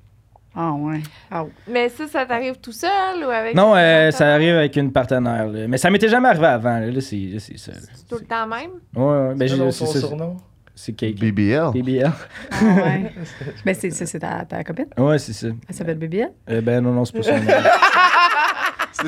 Ah, 0.54 0.72
ouais. 0.72 1.00
Ah, 1.30 1.44
ouais. 1.44 1.50
Mais 1.68 1.88
ça, 1.88 2.06
ça 2.08 2.26
t'arrive 2.26 2.56
tout 2.60 2.72
seul 2.72 3.24
ou 3.24 3.30
avec. 3.30 3.54
Non, 3.54 3.74
euh, 3.76 4.10
ça 4.10 4.34
arrive 4.34 4.56
avec 4.56 4.74
une 4.76 4.90
partenaire, 4.92 5.46
là. 5.46 5.68
Mais 5.68 5.78
ça 5.78 5.90
m'était 5.90 6.08
jamais 6.08 6.28
arrivé 6.28 6.46
avant, 6.46 6.78
là. 6.80 6.86
Là, 6.86 7.00
c'est 7.00 7.36
c'est 7.38 7.56
ça. 7.58 7.72
là. 7.72 7.78
C'est 7.94 8.08
tout 8.08 8.16
le 8.20 8.26
temps 8.26 8.46
même? 8.48 8.70
Ouais, 8.96 9.28
ouais, 9.28 9.34
ben, 9.36 9.48
j'ai- 9.48 9.70
c'est 9.70 9.86
ça. 9.86 10.00
surnom? 10.00 10.36
C'est 10.74 10.92
Cake. 10.94 11.20
BBL. 11.20 11.70
BBL. 11.74 12.10
Ah, 12.50 12.64
ouais. 12.64 13.12
ben, 13.64 13.74
c'est 13.74 13.90
ça, 13.90 14.06
c'est 14.06 14.18
ta, 14.18 14.44
ta 14.44 14.64
copine? 14.64 14.86
Ouais, 14.98 15.18
c'est 15.18 15.34
ça. 15.34 15.48
Elle 15.68 15.74
s'appelle 15.74 15.98
BBL? 15.98 16.30
Euh, 16.48 16.60
ben 16.62 16.80
non, 16.80 16.92
non, 16.92 17.04
c'est 17.04 17.18
pas 17.18 17.22
son 17.22 17.32
nom. 17.38 17.52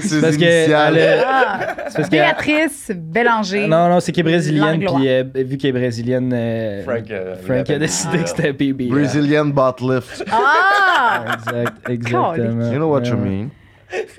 C'est 0.00 0.20
que 0.38 0.44
elle 0.44 1.24
Ah! 1.26 1.58
c'est 1.88 1.94
parce 1.96 2.08
que- 2.08 2.10
Béatrice 2.10 2.90
Bélanger. 2.94 3.66
Non, 3.66 3.88
non, 3.88 4.00
c'est 4.00 4.12
qu'elle 4.12 4.26
est 4.26 4.30
brésilienne, 4.30 4.80
puis 4.80 5.08
euh, 5.08 5.24
vu 5.34 5.56
qu'elle 5.56 5.70
est 5.70 5.72
brésilienne, 5.80 6.32
euh, 6.34 6.82
Frank, 6.84 7.10
euh, 7.10 7.34
Frank 7.44 7.68
a 7.70 7.78
décidé 7.78 8.18
Ah. 8.18 8.22
que 8.22 8.28
c'était 8.28 8.52
BBL. 8.52 8.90
Brazilian 8.90 9.46
butt 9.46 9.80
lift. 9.80 10.24
Ah! 10.30 11.24
Exact, 11.34 11.90
exactement. 11.90 12.70
You 12.72 12.76
know 12.78 12.90
what 12.90 13.02
you 13.04 13.16
mean. 13.16 13.48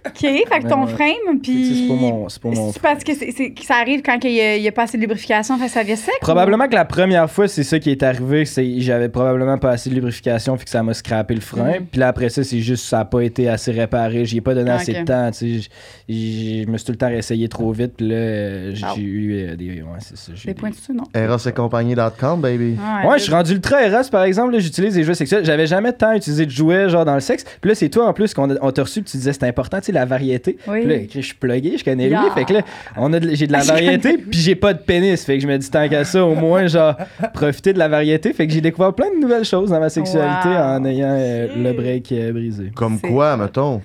OK, 0.06 0.20
fait 0.20 0.44
que 0.46 0.68
ton 0.68 0.84
Ouais, 0.84 0.92
ouais. 0.92 0.94
frame, 0.94 1.40
puis... 1.42 1.84
C'est 1.84 1.88
pas 1.88 2.00
mon, 2.00 2.30
c'est 2.30 2.44
mon 2.44 2.72
C'est 2.72 2.82
parce 2.82 3.04
que, 3.04 3.14
c'est, 3.16 3.32
c'est- 3.32 3.54
ça 3.64 3.76
arrive 3.76 4.02
quand 4.02 4.18
il 4.24 4.32
y, 4.32 4.42
a, 4.42 4.56
il 4.58 4.64
y 4.64 4.68
a 4.68 4.72
pas 4.72 4.84
assez 4.84 4.98
de 4.98 5.02
lubrification, 5.02 5.58
fait 5.58 5.66
que 5.66 5.72
ça 5.72 5.84
vient 5.84 5.96
sec? 5.96 6.14
Probablement 6.22 6.68
que 6.68 6.76
la 6.76 6.86
première 6.86 7.30
fois, 7.30 7.48
c'est 7.48 7.64
ça 7.64 7.80
qui 7.80 7.90
est 7.92 8.04
arrivé. 8.04 8.46
C'est 8.46 8.80
j'avais 8.82 9.10
probablement 9.10 9.58
pas 9.58 9.72
assez 9.72 9.90
de 9.90 9.96
lubrification, 9.96 10.58
fait 10.58 10.66
que 10.66 10.70
ça 10.70 10.84
m'a 10.84 10.94
scrappé 10.94 11.34
le 11.36 11.42
frein. 11.42 11.80
Mhm. 11.80 11.86
Puis 11.92 12.00
là, 12.00 12.08
après 12.10 12.30
ça, 12.30 12.44
c'est 12.44 12.60
juste 12.60 12.86
ça 12.86 13.00
a 13.02 13.06
pas 13.06 13.22
été 13.22 13.48
assez 13.50 13.72
réparé. 13.72 14.26
J'y 14.26 14.38
ai 14.38 14.42
pas 14.42 14.54
donné 14.54 14.72
assez 14.72 14.94
de 14.94 15.04
temps. 15.04 15.30
Tu 15.32 15.62
sais, 15.62 15.70
je 16.10 16.70
me 16.70 16.78
suis 16.78 16.86
tout 16.86 16.92
le 16.92 16.98
temps 16.98 17.08
réessayé 17.08 17.48
trop 17.48 17.72
vite. 17.72 17.94
Puis 17.98 18.08
là, 18.08 18.74
j'ai 18.74 19.02
eu 19.02 19.48
euh, 19.50 19.56
des. 19.56 19.82
Ouais, 19.82 19.88
c'est 20.00 20.18
ça. 20.18 20.32
j'ai 20.36 20.48
Des 20.50 20.54
des- 20.54 20.60
points 20.60 20.70
dessus, 20.70 20.94
non? 20.94 21.04
Erosetcompagnie.com, 21.14 22.42
baby. 22.42 22.78
Ouais, 23.08 23.18
je 23.18 23.24
suis 23.24 23.32
rendu 23.34 23.54
ultra 23.54 23.84
Eros, 23.86 24.10
par 24.12 24.24
exemple. 24.24 24.54
là, 24.54 24.60
J'utilise 24.60 24.94
des 24.96 25.04
jouets 25.04 25.16
sexuels. 25.16 25.46
J'avais 25.46 25.68
jamais 25.68 25.94
tant 25.94 26.14
utilisé 26.14 26.46
de 26.46 26.52
jouets, 26.52 26.90
genre 26.90 27.06
dans 27.06 27.14
le 27.16 27.20
sexe. 27.20 27.44
Puis 27.62 27.70
là, 27.70 27.76
c'est 27.76 27.90
toi, 27.90 28.08
en 28.08 28.14
plus, 28.14 28.34
qu'on 28.34 28.50
on 28.62 28.72
t'a 28.72 28.84
reçu, 28.84 29.02
puis 29.02 29.12
tu 29.12 29.18
disais 29.18 29.34
c'est 29.34 29.44
important, 29.44 29.63
tu 29.70 29.78
sais, 29.88 29.92
la 29.92 30.06
variété. 30.06 30.58
Oui. 30.68 30.82
Puis 30.82 30.90
là, 30.90 30.98
je 31.16 31.22
suis 31.22 31.36
plugué, 31.36 31.78
je 31.78 31.84
connais 31.84 32.10
lui. 32.10 32.18
Fait 32.36 32.46
que 32.46 32.54
là, 32.54 32.62
on 32.98 33.12
a 33.14 33.20
de- 33.20 33.34
j'ai 33.36 33.48
de 33.48 33.52
la 33.52 33.60
variété, 33.64 34.18
puis 34.18 34.40
j'ai 34.40 34.56
pas 34.56 34.74
de 34.74 34.80
pénis. 34.80 35.24
Fait 35.26 35.36
que 35.38 35.44
je 35.44 35.48
me 35.48 35.58
dis, 35.58 35.70
tant 35.70 35.88
qu'à 35.88 36.04
ça, 36.04 36.24
au 36.26 36.36
moins, 36.36 36.68
genre, 36.68 36.96
profiter 37.34 37.74
de 37.74 37.80
la 37.80 37.88
variété. 37.88 38.34
Fait 38.34 38.48
que 38.48 38.54
j'ai 38.54 38.62
découvert 38.62 38.94
plein 38.94 39.10
de 39.16 39.20
nouvelles 39.22 39.46
choses 39.46 39.70
dans 39.70 39.80
ma 39.80 39.90
sexualité 39.90 40.50
Wow. 40.50 40.56
en 40.56 40.86
ayant 40.86 41.16
euh, 41.20 41.48
le 41.56 41.74
break 41.74 42.12
euh, 42.12 42.32
brisé. 42.32 42.72
Comme 42.76 43.00
quoi, 43.00 43.38
mettons? 43.38 43.82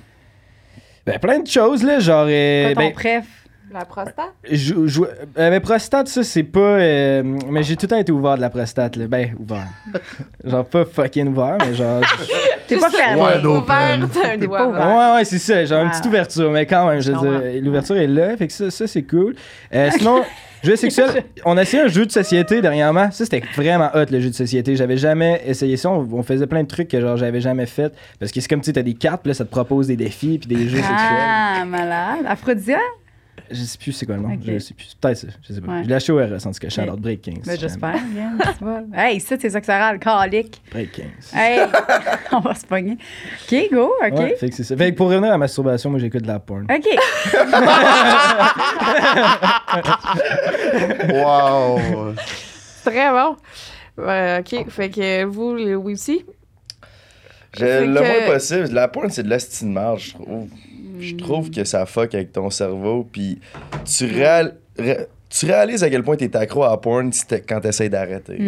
Ben, 1.06 1.18
plein 1.18 1.40
de 1.40 1.46
choses, 1.46 1.82
là, 1.82 2.00
genre. 2.00 2.26
euh, 2.28 2.68
Pas 2.68 2.74
ton 2.74 2.80
ben, 2.88 2.92
préf? 2.92 3.24
La 3.72 3.84
prostate? 3.84 4.32
jou- 4.50 4.86
jou- 4.88 5.04
euh, 5.06 5.50
mais 5.50 5.60
prostate, 5.60 6.08
ça, 6.08 6.22
c'est 6.22 6.42
pas. 6.42 6.58
euh, 6.60 7.22
mais 7.50 7.62
j'ai 7.62 7.76
tout 7.76 7.84
le 7.84 7.90
temps 7.90 7.98
été 7.98 8.12
ouvert 8.12 8.36
de 8.36 8.40
la 8.40 8.50
prostate, 8.50 8.96
là. 8.96 9.06
Ben, 9.06 9.34
ouvert. 9.38 9.66
genre, 10.44 10.64
pas 10.64 10.84
fucking 10.84 11.28
ouvert, 11.28 11.58
mais 11.60 11.74
genre. 11.74 12.00
T'es 12.66 12.76
pas 12.76 12.90
fermé. 12.90 13.20
Ouais, 13.22 13.38
Ouvert, 13.46 13.98
T'es 14.38 14.46
pas 14.46 14.66
ouvert. 14.66 14.68
ouvert. 14.68 14.86
Ouais, 14.86 15.16
ouais, 15.16 15.24
c'est 15.24 15.38
ça. 15.38 15.64
J'ai 15.64 15.74
une 15.74 15.86
Ah. 15.86 15.90
petite 15.90 16.06
ouverture, 16.06 16.50
mais 16.50 16.66
quand 16.66 16.86
même, 16.88 17.00
je 17.00 17.12
veux 17.12 17.52
Je 17.54 17.58
l'ouverture 17.64 17.96
est 17.96 18.06
là. 18.06 18.36
Fait 18.36 18.46
que 18.46 18.52
ça, 18.52 18.70
ça 18.70 18.86
c'est 18.86 19.02
cool. 19.04 19.34
Euh, 19.74 19.88
sinon, 19.96 20.22
jeu 20.62 20.76
sexuel, 20.76 21.24
on 21.46 21.56
a 21.56 21.62
essayé 21.62 21.82
un 21.84 21.88
jeu 21.88 22.04
de 22.04 22.12
société 22.12 22.60
dernièrement. 22.60 23.10
Ça, 23.10 23.24
c'était 23.24 23.42
vraiment 23.56 23.88
hot, 23.94 24.04
le 24.10 24.20
jeu 24.20 24.28
de 24.28 24.34
société. 24.34 24.76
J'avais 24.76 24.98
jamais 24.98 25.42
essayé 25.46 25.76
ça. 25.78 25.88
On, 25.90 26.06
on 26.12 26.22
faisait 26.22 26.46
plein 26.46 26.62
de 26.62 26.68
trucs 26.68 26.88
que 26.88 27.00
genre 27.00 27.16
j'avais 27.16 27.40
jamais 27.40 27.66
fait. 27.66 27.92
Parce 28.20 28.32
que 28.32 28.40
c'est 28.40 28.48
comme, 28.48 28.60
tu 28.60 28.66
sais, 28.66 28.72
t'as 28.74 28.82
des 28.82 28.94
cartes, 28.94 29.22
puis 29.22 29.30
là, 29.30 29.34
ça 29.34 29.44
te 29.46 29.50
propose 29.50 29.86
des 29.86 29.96
défis, 29.96 30.38
puis 30.38 30.48
des 30.54 30.68
jeux 30.68 30.76
sexuels. 30.76 30.96
Ah, 30.98 31.64
malade. 31.66 32.26
Aphrodisia? 32.26 32.78
Je 33.50 33.62
sais 33.62 33.78
plus 33.78 33.92
c'est 33.92 34.06
quoi 34.06 34.16
le 34.16 34.22
nom. 34.22 34.38
Je 34.44 34.58
sais 34.58 34.74
plus. 34.74 34.94
Peut-être 35.00 35.16
ça. 35.16 35.26
Je 35.46 35.52
sais 35.54 35.60
pas. 35.60 35.72
Ouais. 35.72 35.84
Je 35.84 35.88
l'ai 35.88 35.94
acheté 35.94 36.12
au 36.12 36.16
RS, 36.18 36.46
en 36.46 36.52
tout 36.52 36.58
cas. 36.60 36.68
Charlotte 36.68 36.96
Ok. 36.96 37.00
Break 37.02 37.22
15. 37.22 37.34
Ben, 37.46 37.58
j'espère. 37.58 37.94
c'est 38.46 38.60
bon. 38.64 38.86
Hey, 38.94 39.20
ça, 39.20 39.36
c'est 39.40 39.50
sexoral, 39.50 39.98
calique. 39.98 40.60
Break 40.70 40.92
15. 40.92 41.06
Hey, 41.34 41.60
on 42.32 42.40
va 42.40 42.54
se 42.54 42.66
pogner. 42.66 42.98
OK, 43.50 43.68
go, 43.72 43.92
OK. 44.04 44.18
Ouais, 44.18 44.36
fait 44.36 44.50
que 44.50 44.54
c'est 44.56 44.64
ça. 44.64 44.76
Fait 44.76 44.90
que 44.92 44.96
pour 44.96 45.08
revenir 45.08 45.28
à 45.28 45.32
la 45.32 45.38
masturbation, 45.38 45.90
moi, 45.90 45.98
j'écoute 45.98 46.22
de 46.22 46.28
la 46.28 46.38
porn. 46.40 46.66
OK. 46.70 46.88
Wow! 51.12 52.14
Très 52.84 53.10
bon. 53.10 53.36
Ouais, 53.98 54.38
ok, 54.40 54.68
fait 54.70 54.90
que 54.90 55.24
vous, 55.24 55.54
le 55.54 55.76
oui 55.76 55.94
aussi. 55.94 56.24
Je- 57.54 57.58
C'est 57.64 57.86
le 57.86 58.00
que- 58.00 58.24
moins 58.26 58.34
possible. 58.34 58.68
La 58.72 58.88
porn, 58.88 59.10
c'est 59.10 59.22
de 59.24 59.64
marge, 59.66 60.08
je 60.08 60.12
trouve. 60.14 60.48
Je 61.00 61.16
trouve 61.16 61.50
que 61.50 61.64
ça 61.64 61.86
fuck 61.86 62.14
avec 62.14 62.32
ton 62.32 62.50
cerveau. 62.50 63.06
Puis 63.10 63.38
tu, 63.84 64.04
réal- 64.06 64.54
ré- 64.78 65.06
tu 65.30 65.46
réalises 65.46 65.82
à 65.84 65.90
quel 65.90 66.02
point 66.02 66.16
t'es 66.16 66.34
accro 66.36 66.64
à 66.64 66.70
la 66.70 66.76
porn 66.76 67.10
quand 67.48 67.60
t'essayes 67.60 67.90
d'arrêter. 67.90 68.38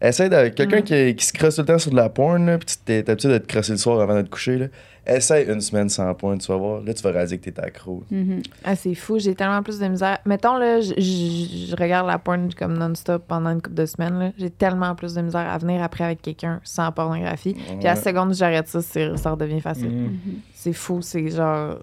Essaye 0.00 0.28
de. 0.28 0.48
Quelqu'un 0.48 0.80
Mm. 0.80 0.82
qui, 0.82 1.14
qui 1.16 1.24
se 1.24 1.32
crosse 1.32 1.54
tout 1.56 1.62
le 1.62 1.66
temps 1.66 1.78
sur 1.78 1.90
de 1.90 1.96
la 1.96 2.08
porn, 2.08 2.58
puis 2.58 2.76
t'es 2.84 3.08
habitué 3.08 3.28
de 3.30 3.38
te 3.38 3.46
crosser 3.46 3.72
le 3.72 3.78
soir 3.78 4.00
avant 4.00 4.16
de 4.16 4.22
te 4.22 4.28
coucher, 4.30 4.56
là. 4.58 4.66
Essaye 5.06 5.46
une 5.50 5.60
semaine 5.60 5.88
sans 5.90 6.12
porn, 6.14 6.38
tu 6.38 6.46
vas 6.50 6.56
voir. 6.56 6.80
Là, 6.80 6.94
tu 6.94 7.02
vas 7.02 7.10
réaliser 7.10 7.38
que 7.38 7.50
t'es 7.50 7.60
accro. 7.60 8.02
Mhm. 8.10 8.42
Ah, 8.64 8.74
c'est 8.74 8.94
fou, 8.94 9.18
j'ai 9.18 9.34
tellement 9.34 9.62
plus 9.62 9.78
de 9.78 9.86
misère. 9.86 10.18
Mettons, 10.24 10.56
là, 10.56 10.80
je, 10.80 11.76
regarde 11.78 12.06
la 12.06 12.18
porn 12.18 12.48
comme 12.54 12.78
non-stop 12.78 13.24
pendant 13.28 13.50
une 13.50 13.60
couple 13.60 13.74
de 13.76 13.86
semaines. 13.86 14.18
là. 14.18 14.30
J'ai 14.38 14.48
tellement 14.50 14.94
plus 14.94 15.12
de 15.14 15.20
misère 15.20 15.46
à 15.50 15.58
venir 15.58 15.82
après 15.82 16.04
avec 16.04 16.22
quelqu'un 16.22 16.60
sans 16.64 16.90
pornographie. 16.92 17.52
Puis 17.54 17.86
à 17.86 17.94
la 17.94 17.96
seconde 17.96 18.30
où 18.30 18.34
j'arrête 18.34 18.66
ça, 18.68 18.80
c'est- 18.80 19.16
ça 19.18 19.30
redevient 19.32 19.60
facile. 19.60 19.90
Mhm. 19.90 20.18
C'est 20.54 20.72
fou, 20.72 21.02
c'est 21.02 21.28
genre. 21.28 21.76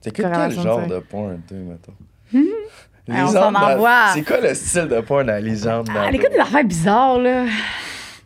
T'écoutes 0.00 0.16
quel 0.24 0.24
Corrélation 0.32 0.62
de 0.62 0.68
genre 0.68 0.86
de 0.86 0.98
porn, 1.00 1.40
toi, 1.48 1.56
mettons? 1.58 1.92
Ah, 3.10 3.24
on 3.24 3.26
s'en 3.28 3.52
dans- 3.52 3.58
envoie. 3.60 4.08
C'est 4.14 4.22
quoi 4.22 4.38
le 4.40 4.54
style 4.54 4.86
de 4.86 5.00
porn 5.00 5.28
à 5.30 5.40
Lisande? 5.40 5.88
Ah, 5.96 6.04
elle 6.08 6.14
écoute 6.16 6.30
des 6.30 6.38
affaires 6.38 6.62
bizarres, 6.64 7.18
là. 7.18 7.44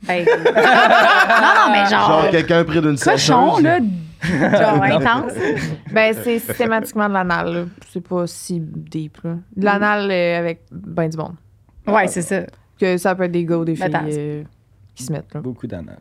Non, 0.09 0.15
non, 0.17 1.73
mais 1.73 1.89
genre, 1.89 2.23
Genre 2.23 2.31
quelqu'un 2.31 2.65
pris 2.65 2.81
d'une 2.81 2.99
cochon, 2.99 3.59
là. 3.59 3.79
Genre 4.29 4.83
intense. 4.83 5.33
Ben, 5.93 6.15
c'est 6.23 6.39
systématiquement 6.39 7.09
de 7.09 7.15
l'anal. 7.15 7.69
C'est 7.91 8.01
pas 8.07 8.27
si 8.27 8.61
deep. 8.61 9.19
Là. 9.25 9.37
De 9.57 9.65
l'anal 9.65 10.11
euh, 10.11 10.39
avec 10.39 10.63
ben 10.71 11.09
du 11.09 11.17
monde. 11.17 11.35
Ouais, 11.87 12.07
c'est 12.07 12.23
ça. 12.23 12.43
Que 12.79 12.97
ça 12.99 13.15
peut 13.15 13.25
être 13.25 13.33
des 13.33 13.45
gars 13.45 13.59
ou 13.59 13.65
des 13.65 13.75
filles 13.77 13.85
Attends. 13.85 14.07
euh, 14.09 14.43
qui 14.95 15.03
se 15.05 15.13
mettent. 15.13 15.35
Là. 15.35 15.41
Beaucoup 15.41 15.67
d'anal. 15.67 15.99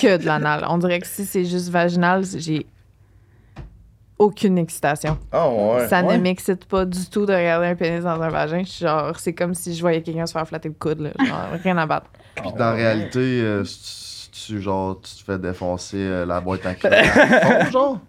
Que 0.00 0.16
de 0.16 0.24
l'anal. 0.26 0.64
On 0.68 0.78
dirait 0.78 1.00
que 1.00 1.06
si 1.06 1.24
c'est 1.24 1.44
juste 1.44 1.68
vaginal, 1.70 2.24
j'ai 2.36 2.66
aucune 4.18 4.58
excitation. 4.58 5.18
Ah, 5.32 5.48
ouais. 5.50 5.88
ça 5.88 6.02
Ouais. 6.04 6.16
ne 6.16 6.22
m'excite 6.22 6.66
pas 6.66 6.84
du 6.84 7.04
tout 7.10 7.26
de 7.26 7.32
regarder 7.34 7.66
un 7.66 7.74
pénis 7.74 8.04
dans 8.04 8.20
un 8.20 8.28
vagin. 8.28 8.60
Je 8.64 8.68
suis 8.70 8.84
genre, 8.84 9.18
c'est 9.18 9.32
comme 9.32 9.54
si 9.54 9.74
je 9.74 9.80
voyais 9.80 10.02
quelqu'un 10.02 10.26
se 10.26 10.32
faire 10.32 10.46
flatter 10.46 10.68
le 10.68 10.74
coude. 10.78 11.00
Là. 11.00 11.10
Genre, 11.24 11.48
rien 11.62 11.76
à 11.78 11.86
battre. 11.86 12.06
Puis 12.36 12.50
dans 12.52 12.58
la 12.58 12.72
réalité, 12.72 13.18
euh, 13.42 13.64
tu, 14.34 14.60
genre, 14.60 15.00
tu 15.00 15.14
te 15.14 15.24
fais 15.24 15.38
défoncer 15.38 15.98
euh, 15.98 16.26
la 16.26 16.40
boîte 16.40 16.66
à 16.66 17.70
genre? 17.70 18.00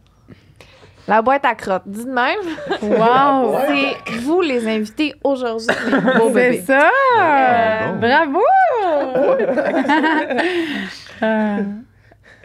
La 1.08 1.22
boîte 1.22 1.46
à 1.46 1.54
crottes. 1.54 1.84
Dis 1.86 2.06
de 2.06 2.10
même. 2.10 2.40
Wow! 2.82 3.60
C'est 3.68 4.20
vous 4.22 4.42
les 4.42 4.68
invités 4.68 5.14
aujourd'hui. 5.24 5.68
beaux 6.18 6.32
C'est 6.34 6.62
ça! 6.62 6.90
Euh, 7.20 7.92
Bravo! 7.94 8.42
Euh. 11.22 11.64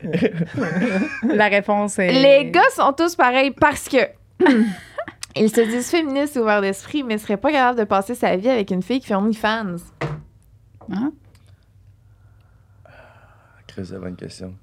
La 1.24 1.48
réponse 1.48 1.98
est. 1.98 2.12
Les 2.12 2.50
gars 2.50 2.68
sont 2.74 2.92
tous 2.92 3.16
pareils 3.16 3.50
parce 3.50 3.88
que 3.88 3.96
ils 5.36 5.50
se 5.50 5.60
disent 5.62 5.90
féministes 5.90 6.36
et 6.36 6.40
ouverts 6.40 6.60
d'esprit, 6.60 7.02
mais 7.02 7.18
seraient 7.18 7.36
pas 7.36 7.52
capables 7.52 7.78
de 7.78 7.84
passer 7.84 8.14
sa 8.14 8.36
vie 8.36 8.48
avec 8.48 8.70
une 8.70 8.82
fille 8.82 9.00
qui 9.00 9.06
fait 9.06 9.14
OnlyFans. 9.14 9.76
Hein? 10.92 11.12
Chris, 13.80 13.86
c'est 13.88 13.94
la 13.94 14.00
bonne 14.00 14.16
question. 14.16 14.54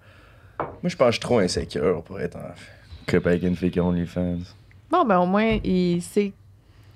Moi, 0.60 0.70
je 0.86 0.96
pense 0.96 1.08
que 1.08 1.12
je 1.12 1.12
suis 1.12 1.20
trop 1.20 1.40
insécure 1.40 2.04
pour 2.04 2.20
être 2.20 2.38
en 2.38 2.52
couple 3.10 3.30
avec 3.30 3.44
une 3.44 3.56
fille 3.56 3.72
qui 3.72 3.80
a 3.80 3.84
OnlyFans. 3.84 4.40
Bon, 4.90 5.06
ben 5.06 5.20
au 5.20 5.26
moins, 5.26 5.60
il 5.64 6.02
sait 6.02 6.30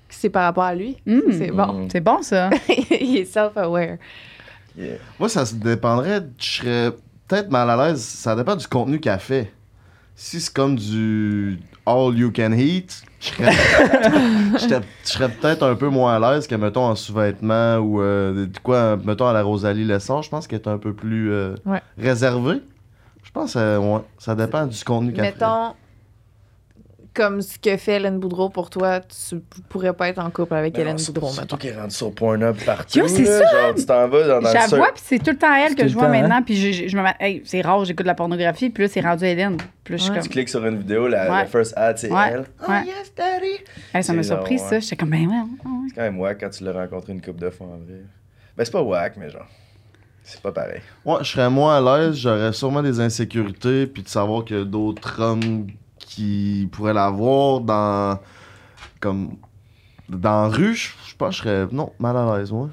que 0.08 0.14
c'est 0.14 0.30
par 0.30 0.44
rapport 0.44 0.64
à 0.64 0.74
lui. 0.74 0.96
Mm. 1.06 1.20
C'est 1.32 1.50
bon. 1.50 1.88
C'est 1.90 2.00
bon, 2.00 2.22
ça. 2.22 2.50
il 2.68 3.18
est 3.18 3.24
self-aware. 3.24 3.98
Yeah. 4.76 4.96
Moi, 5.18 5.28
ça 5.28 5.44
se 5.44 5.54
dépendrait. 5.54 6.22
Je 6.38 6.44
serais 6.44 6.92
peut-être 7.28 7.50
mal 7.50 7.68
à 7.68 7.88
l'aise. 7.88 8.02
Ça 8.02 8.34
dépend 8.34 8.56
du 8.56 8.66
contenu 8.66 9.00
qu'elle 9.00 9.18
fait. 9.18 9.52
Si 10.14 10.40
c'est 10.40 10.52
comme 10.52 10.76
du 10.76 11.58
all 11.86 12.16
you 12.16 12.30
can 12.34 12.52
eat, 12.52 13.02
je 13.38 14.80
serais, 15.04 15.28
peut-être 15.28 15.62
un 15.62 15.74
peu 15.76 15.88
moins 15.88 16.20
à 16.20 16.32
l'aise 16.34 16.46
que, 16.46 16.54
mettons, 16.56 16.82
en 16.84 16.94
sous-vêtements 16.96 17.76
ou 17.76 18.00
euh, 18.00 18.46
quoi, 18.62 18.96
mettons, 18.96 19.26
à 19.28 19.32
la 19.32 19.42
Rosalie 19.42 19.84
Lessard. 19.84 20.22
Je 20.22 20.30
pense 20.30 20.46
qu'elle 20.46 20.60
est 20.60 20.68
un 20.68 20.78
peu 20.78 20.92
plus 20.92 21.32
euh, 21.32 21.54
Ouais. 21.64 21.80
réservée. 21.96 22.60
Je 23.22 23.30
pense 23.30 23.54
que 23.54 23.78
ouais, 23.78 24.00
ça 24.18 24.34
dépend 24.34 24.66
du 24.66 24.82
contenu 24.84 25.12
qu'elle 25.12 25.26
fait. 25.26 25.32
Mettons, 25.32 25.74
comme 27.14 27.42
ce 27.42 27.58
que 27.58 27.76
fait 27.76 27.96
Hélène 27.96 28.18
Boudreau 28.18 28.48
pour 28.48 28.70
toi, 28.70 29.00
tu 29.00 29.40
pourrais 29.68 29.92
pas 29.92 30.08
être 30.08 30.18
en 30.18 30.30
couple 30.30 30.54
avec 30.54 30.74
Mais 30.74 30.80
Hélène 30.80 30.92
non, 30.94 30.98
c'est- 30.98 31.12
Boudreau, 31.12 31.28
Surtout 31.30 31.40
mettons. 31.42 31.56
qu'elle 31.56 31.74
est 31.74 31.80
rendue 31.80 31.94
sur 31.94 32.14
Pornhub 32.14 32.56
partout. 32.64 32.98
Yo, 32.98 33.08
c'est 33.08 33.24
ça! 33.24 33.40
Genre, 33.50 33.74
tu 33.74 33.84
t'en 33.86 34.08
vas 34.08 34.26
dans, 34.26 34.40
dans 34.40 34.48
Je 34.50 34.70
le 34.70 34.76
vois, 34.78 34.92
puis 34.92 35.02
c'est 35.04 35.18
tout 35.18 35.30
le 35.30 35.36
temps 35.38 35.54
elle 35.54 35.70
C'est 35.70 35.74
que 35.76 35.88
je 35.88 35.94
vois 35.94 36.04
temps, 36.04 36.08
hein? 36.12 36.20
maintenant, 36.22 36.42
puis 36.42 36.56
je, 36.56 36.72
je- 36.72 36.88
je 36.88 36.96
me 36.96 37.02
hey, 37.20 37.42
c'est 37.44 37.60
rare, 37.60 37.84
j'écoute 37.84 38.04
de 38.04 38.08
la 38.08 38.14
pornographie, 38.14 38.70
puis 38.70 38.84
là, 38.84 38.88
c'est 38.88 39.00
rendu 39.00 39.24
Hélène. 39.24 39.56
Puis 39.84 39.94
là, 39.94 39.98
je 39.98 40.02
suis 40.04 40.12
Ouais. 40.12 40.20
Tu 40.20 40.28
cliques 40.28 40.48
sur 40.48 40.64
une 40.66 40.78
vidéo, 40.78 41.08
la, 41.08 41.22
Ouais. 41.24 41.38
la 41.38 41.46
first 41.46 41.74
ad, 41.76 41.98
c'est 41.98 42.10
Ouais. 42.10 42.30
elle. 42.32 42.44
Oh 42.66 42.70
Ouais. 42.70 42.84
yes, 42.86 43.12
daddy! 43.16 43.46
Hey, 43.94 44.02
ça 44.04 44.12
m'a 44.12 44.22
C'est 44.22 44.28
surpris, 44.28 44.58
genre, 44.58 44.68
ça. 44.68 44.80
J'étais 44.80 44.96
comme, 44.96 45.10
ben 45.10 45.26
ouais. 45.28 45.44
C'est 45.88 45.94
quand 45.96 46.02
même 46.02 46.18
wack 46.20 46.40
quand 46.40 46.50
tu 46.50 46.64
l'as 46.64 46.72
rencontré 46.72 47.12
une 47.12 47.20
couple 47.20 47.40
de 47.40 47.50
fois 47.50 47.66
en 47.66 47.76
vrai. 47.78 48.00
Ben, 48.56 48.64
c'est 48.64 48.70
pas 48.72 48.82
wack, 48.82 49.16
mais 49.16 49.28
genre, 49.28 49.46
c'est 50.22 50.40
pas 50.40 50.52
pareil. 50.52 50.80
Ouais, 51.04 51.16
je 51.22 51.28
serais 51.28 51.50
moins 51.50 51.76
à 51.76 51.98
l'aise, 51.98 52.14
j'aurais 52.16 52.52
sûrement 52.52 52.82
des 52.82 53.00
insécurités, 53.00 53.86
puis 53.86 54.02
de 54.02 54.08
savoir 54.08 54.44
a 54.50 54.64
d'autres 54.64 55.20
hommes 55.20 55.66
qui 56.14 56.68
pourraient 56.72 56.94
l'avoir 56.94 57.60
dans. 57.60 58.18
comme. 59.00 59.36
dans 60.08 60.42
la 60.42 60.48
rue, 60.48 60.74
je 60.74 60.90
je 61.06 61.16
pense 61.16 61.40
que 61.40 61.48
je 61.48 61.66
serais. 61.66 61.74
non, 61.74 61.92
mal 61.98 62.16
à 62.16 62.38
l'aise, 62.38 62.52
moi. 62.52 62.70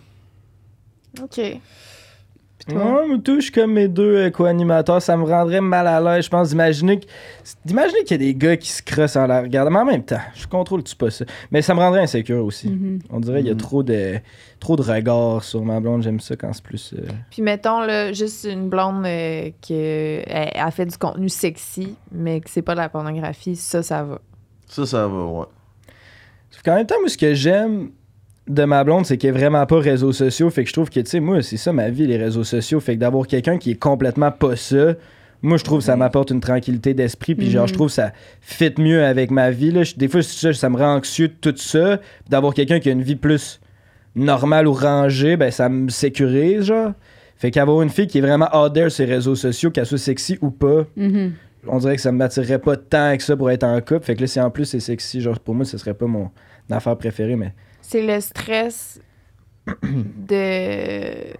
OK. 1.21 1.39
Ouais, 2.75 3.19
tout, 3.23 3.35
je 3.37 3.41
suis 3.43 3.51
comme 3.51 3.73
mes 3.73 3.87
deux 3.87 4.15
euh, 4.17 4.29
co-animateurs, 4.29 5.01
ça 5.01 5.15
me 5.17 5.23
rendrait 5.23 5.61
mal 5.61 5.87
à 5.87 5.99
l'aise, 5.99 6.25
je 6.25 6.29
pense, 6.29 6.49
d'imaginer 6.49 6.99
qu'il 6.99 8.11
y 8.11 8.13
a 8.13 8.17
des 8.17 8.35
gars 8.35 8.57
qui 8.57 8.69
se 8.69 8.81
crossent 8.81 9.15
en 9.15 9.27
la 9.27 9.41
regardant. 9.41 9.71
Mais 9.71 9.79
en 9.79 9.85
même 9.85 10.03
temps, 10.03 10.19
je 10.35 10.47
contrôle-tu 10.47 10.95
pas 10.95 11.09
ça? 11.09 11.25
Mais 11.51 11.61
ça 11.61 11.73
me 11.73 11.79
rendrait 11.79 12.01
insécure 12.01 12.43
aussi. 12.45 12.69
Mhm. 12.69 12.99
On 13.09 13.19
dirait 13.19 13.39
qu'il 13.39 13.47
y 13.47 13.51
a 13.51 13.53
Mhm. 13.53 13.59
trop 13.59 13.83
de, 13.83 14.15
trop 14.59 14.75
de 14.75 14.81
regards 14.81 15.43
sur 15.43 15.63
ma 15.63 15.79
blonde. 15.79 16.03
J'aime 16.03 16.19
ça 16.19 16.35
quand 16.35 16.51
c'est 16.53 16.63
plus. 16.63 16.93
euh, 16.97 17.05
Puis 17.31 17.41
mettons, 17.41 17.81
là, 17.81 18.13
juste 18.13 18.45
une 18.49 18.69
blonde 18.69 19.05
euh, 19.05 19.49
qui 19.61 19.73
euh, 19.75 20.21
elle 20.27 20.71
fait 20.71 20.85
du 20.85 20.97
contenu 20.97 21.29
sexy, 21.29 21.95
mais 22.11 22.41
que 22.41 22.49
c'est 22.49 22.61
pas 22.61 22.73
de 22.73 22.79
la 22.79 22.89
pornographie, 22.89 23.55
ça, 23.55 23.81
ça 23.83 24.03
va. 24.03 24.19
Ça, 24.67 24.85
ça 24.85 25.07
va, 25.07 25.25
ouais. 25.25 25.45
Sauf 26.51 26.63
qu'en 26.63 26.75
même 26.75 26.85
temps, 26.87 26.99
moi, 26.99 27.09
ce 27.09 27.17
que 27.17 27.33
j'aime 27.33 27.89
de 28.49 28.63
ma 28.65 28.83
blonde, 28.83 29.05
c'est 29.05 29.17
qu'elle 29.17 29.29
est 29.29 29.39
vraiment 29.39 29.65
pas 29.65 29.79
réseaux 29.79 30.11
sociaux. 30.11 30.49
Fait 30.49 30.63
que 30.63 30.69
je 30.69 30.73
trouve 30.73 30.89
que, 30.89 30.99
tu 30.99 31.05
sais, 31.05 31.19
moi, 31.19 31.41
c'est 31.41 31.55
ça 31.57 31.71
ma 31.71 31.89
vie, 31.89 32.07
les 32.07 32.17
réseaux 32.17 32.43
sociaux. 32.43 32.79
Fait 32.79 32.95
que 32.95 32.99
d'avoir 32.99 33.27
quelqu'un 33.27 33.57
qui 33.59 33.71
est 33.71 33.75
complètement 33.79 34.31
pas 34.31 34.55
ça, 34.55 34.95
moi, 35.41 35.57
je 35.57 35.63
trouve 35.63 35.77
que 35.79 35.85
ça 35.85 35.95
m'apporte 35.95 36.31
une 36.31 36.39
tranquillité 36.41 36.93
d'esprit. 36.93 37.35
Puis, 37.35 37.49
genre, 37.51 37.61
Mhm. 37.63 37.67
je 37.69 37.73
trouve 37.75 37.87
que 37.87 37.93
ça 37.93 38.11
fit 38.41 38.73
mieux 38.77 39.05
avec 39.05 39.31
ma 39.31 39.51
vie. 39.51 39.71
Là. 39.71 39.83
Je- 39.83 39.95
Des 39.95 40.07
fois, 40.07 40.21
ça, 40.23 40.51
ça 40.51 40.69
me 40.69 40.77
rend 40.77 40.95
anxieux 40.97 41.27
de 41.29 41.33
tout 41.39 41.55
ça. 41.57 41.99
D'avoir 42.29 42.53
quelqu'un 42.53 42.79
qui 42.79 42.89
a 42.89 42.91
une 42.91 43.03
vie 43.03 43.15
plus 43.15 43.61
normale 44.15 44.67
ou 44.67 44.73
rangée, 44.73 45.37
ben, 45.37 45.51
ça 45.51 45.69
me 45.69 45.89
sécurise, 45.89 46.63
genre. 46.65 46.91
Fait 47.37 47.51
qu'avoir 47.51 47.81
une 47.83 47.89
fille 47.89 48.07
qui 48.07 48.17
est 48.17 48.21
vraiment 48.21 48.49
out 48.53 48.73
there 48.73 48.89
sur 48.89 49.05
les 49.05 49.13
réseaux 49.13 49.35
sociaux, 49.35 49.71
qu'elle 49.71 49.85
soit 49.85 49.97
sexy 49.97 50.37
ou 50.41 50.49
pas, 50.49 50.85
Mhm. 50.97 51.33
on 51.67 51.77
dirait 51.77 51.95
que 51.95 52.01
ça 52.01 52.11
m'attirerait 52.11 52.59
pas 52.59 52.75
tant 52.75 53.15
que 53.15 53.23
ça 53.23 53.37
pour 53.37 53.49
être 53.51 53.63
en 53.63 53.79
couple. 53.79 54.01
Fait 54.03 54.15
que 54.15 54.21
là, 54.21 54.27
si 54.27 54.41
en 54.41 54.49
plus 54.49 54.65
c'est 54.65 54.79
sexy, 54.81 55.21
genre 55.21 55.39
pour 55.39 55.55
moi, 55.55 55.63
ce 55.65 55.77
serait 55.77 55.93
pas 55.93 56.07
mon 56.07 56.31
affaire 56.69 56.97
préférée, 56.97 57.35
mais. 57.37 57.53
C'est 57.89 58.05
le 58.05 58.21
stress 58.21 59.01
de. 59.83 61.33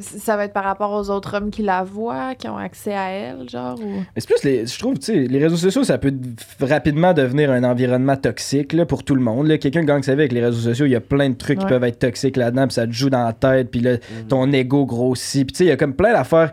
Ça 0.00 0.36
va 0.36 0.44
être 0.44 0.52
par 0.52 0.64
rapport 0.64 0.92
aux 0.92 1.08
autres 1.08 1.36
hommes 1.36 1.50
qui 1.50 1.62
la 1.62 1.84
voient, 1.84 2.34
qui 2.34 2.48
ont 2.48 2.56
accès 2.56 2.94
à 2.94 3.10
elle, 3.10 3.48
genre, 3.48 3.78
ou... 3.80 3.84
Mais 3.84 4.04
c'est 4.16 4.26
plus 4.26 4.42
les. 4.42 4.66
Je 4.66 4.76
trouve, 4.76 4.98
tu 4.98 5.06
sais, 5.06 5.26
les 5.26 5.38
réseaux 5.38 5.56
sociaux, 5.56 5.84
ça 5.84 5.98
peut 5.98 6.12
rapidement 6.60 7.12
devenir 7.12 7.52
un 7.52 7.62
environnement 7.62 8.16
toxique 8.16 8.72
là, 8.72 8.86
pour 8.86 9.04
tout 9.04 9.14
le 9.14 9.20
monde. 9.20 9.46
là. 9.46 9.58
Quelqu'un 9.58 9.84
gagne 9.84 10.02
sa 10.02 10.14
vie 10.16 10.22
avec 10.22 10.32
les 10.32 10.44
réseaux 10.44 10.68
sociaux, 10.68 10.86
il 10.86 10.92
y 10.92 10.96
a 10.96 11.00
plein 11.00 11.30
de 11.30 11.36
trucs 11.36 11.60
qui 11.60 11.66
peuvent 11.66 11.84
être 11.84 12.00
toxiques 12.00 12.36
là-dedans, 12.36 12.66
puis 12.66 12.74
ça 12.74 12.86
te 12.88 12.92
joue 12.92 13.10
dans 13.10 13.24
la 13.24 13.32
tête, 13.32 13.70
puis 13.70 13.80
là, 13.80 13.98
ton 14.28 14.50
ego 14.52 14.84
grossit. 14.84 15.46
Puis 15.46 15.52
tu 15.52 15.58
sais, 15.58 15.64
il 15.64 15.68
y 15.68 15.72
a 15.72 15.76
comme 15.76 15.94
plein 15.94 16.12
d'affaires 16.12 16.52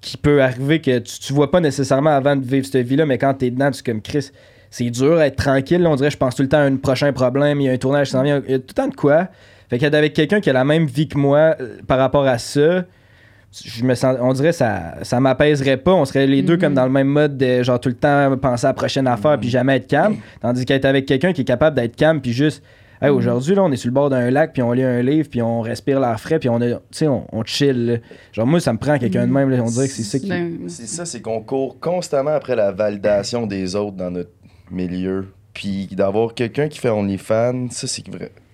qui 0.00 0.16
peuvent 0.16 0.40
arriver 0.40 0.80
que 0.80 0.98
tu, 0.98 1.20
tu 1.20 1.32
vois 1.32 1.52
pas 1.52 1.60
nécessairement 1.60 2.10
avant 2.10 2.34
de 2.34 2.44
vivre 2.44 2.66
cette 2.66 2.86
vie-là, 2.86 3.06
mais 3.06 3.18
quand 3.18 3.34
t'es 3.34 3.52
dedans, 3.52 3.70
tu 3.70 3.80
es 3.80 3.82
comme 3.84 4.02
Chris. 4.02 4.30
C'est 4.72 4.90
dur 4.90 5.18
à 5.18 5.26
être 5.26 5.36
tranquille. 5.36 5.82
là. 5.82 5.90
on 5.90 5.96
dirait, 5.96 6.10
je 6.10 6.16
pense 6.16 6.34
tout 6.34 6.42
le 6.42 6.48
temps 6.48 6.58
à 6.58 6.62
un 6.62 6.76
prochain 6.76 7.12
problème, 7.12 7.60
il 7.60 7.64
y 7.64 7.68
a 7.68 7.72
un 7.72 7.76
tournage 7.76 8.06
qui 8.08 8.12
s'en 8.12 8.22
vient, 8.22 8.42
il 8.46 8.50
y 8.50 8.54
a 8.54 8.58
tout 8.58 8.64
le 8.70 8.74
temps 8.74 8.88
de 8.88 8.94
quoi. 8.96 9.28
Fait 9.70 9.78
qu'être 9.78 9.94
avec 9.94 10.12
quelqu'un 10.14 10.40
qui 10.40 10.50
a 10.50 10.52
la 10.52 10.64
même 10.64 10.86
vie 10.86 11.06
que 11.08 11.16
moi 11.18 11.54
euh, 11.60 11.76
par 11.86 11.98
rapport 11.98 12.26
à 12.26 12.38
ça, 12.38 12.84
je 13.64 13.84
me 13.84 13.94
sens, 13.94 14.16
on 14.20 14.32
dirait 14.32 14.52
ça, 14.52 14.94
ça 15.02 15.20
m'apaiserait 15.20 15.76
pas. 15.76 15.92
On 15.92 16.04
serait 16.06 16.26
les 16.26 16.40
deux 16.42 16.54
Mhm. 16.54 16.60
comme 16.60 16.74
dans 16.74 16.84
le 16.86 16.90
même 16.90 17.06
mode 17.08 17.36
de 17.36 17.62
genre 17.62 17.78
tout 17.78 17.90
le 17.90 17.94
temps 17.94 18.34
penser 18.38 18.64
à 18.66 18.70
la 18.70 18.74
prochaine 18.74 19.06
affaire 19.06 19.38
puis 19.38 19.50
jamais 19.50 19.76
être 19.76 19.86
calme. 19.86 20.16
Tandis 20.40 20.64
qu'être 20.64 20.86
avec 20.86 21.04
quelqu'un 21.06 21.32
qui 21.34 21.42
est 21.42 21.44
capable 21.44 21.76
d'être 21.76 21.94
calme 21.94 22.22
puis 22.22 22.32
juste, 22.32 22.62
hey, 23.02 23.10
aujourd'hui 23.10 23.54
là, 23.54 23.62
on 23.62 23.70
est 23.70 23.76
sur 23.76 23.88
le 23.88 23.92
bord 23.94 24.08
d'un 24.08 24.30
lac 24.30 24.54
puis 24.54 24.62
on 24.62 24.72
lit 24.72 24.82
un 24.84 25.02
livre 25.02 25.28
puis 25.30 25.42
on 25.42 25.60
respire 25.60 26.00
l'air 26.00 26.18
frais 26.18 26.38
puis 26.38 26.48
on 26.48 26.60
est, 26.62 26.74
on, 27.02 27.24
on 27.30 27.44
chill. 27.44 27.86
là. 27.86 27.96
Genre 28.32 28.46
moi, 28.46 28.58
ça 28.58 28.72
me 28.72 28.78
prend 28.78 28.98
quelqu'un 28.98 29.26
de 29.26 29.32
même. 29.32 29.50
là. 29.50 29.58
on 29.62 29.66
dirait 29.66 29.86
que 29.88 29.92
c'est 29.92 30.02
ça 30.02 30.18
qui. 30.18 30.32
C'est 30.68 30.86
ça, 30.86 31.04
c'est 31.04 31.20
qu'on 31.20 31.42
court 31.42 31.78
constamment 31.78 32.30
après 32.30 32.56
la 32.56 32.72
validation 32.72 33.46
des 33.46 33.76
autres 33.76 33.96
dans 33.98 34.10
notre 34.10 34.30
milieu. 34.72 35.28
Puis 35.54 35.86
d'avoir 35.92 36.34
quelqu'un 36.34 36.68
qui 36.68 36.78
fait 36.78 36.88
OnlyFans, 36.88 37.68
ça, 37.70 37.86
c'est 37.86 38.02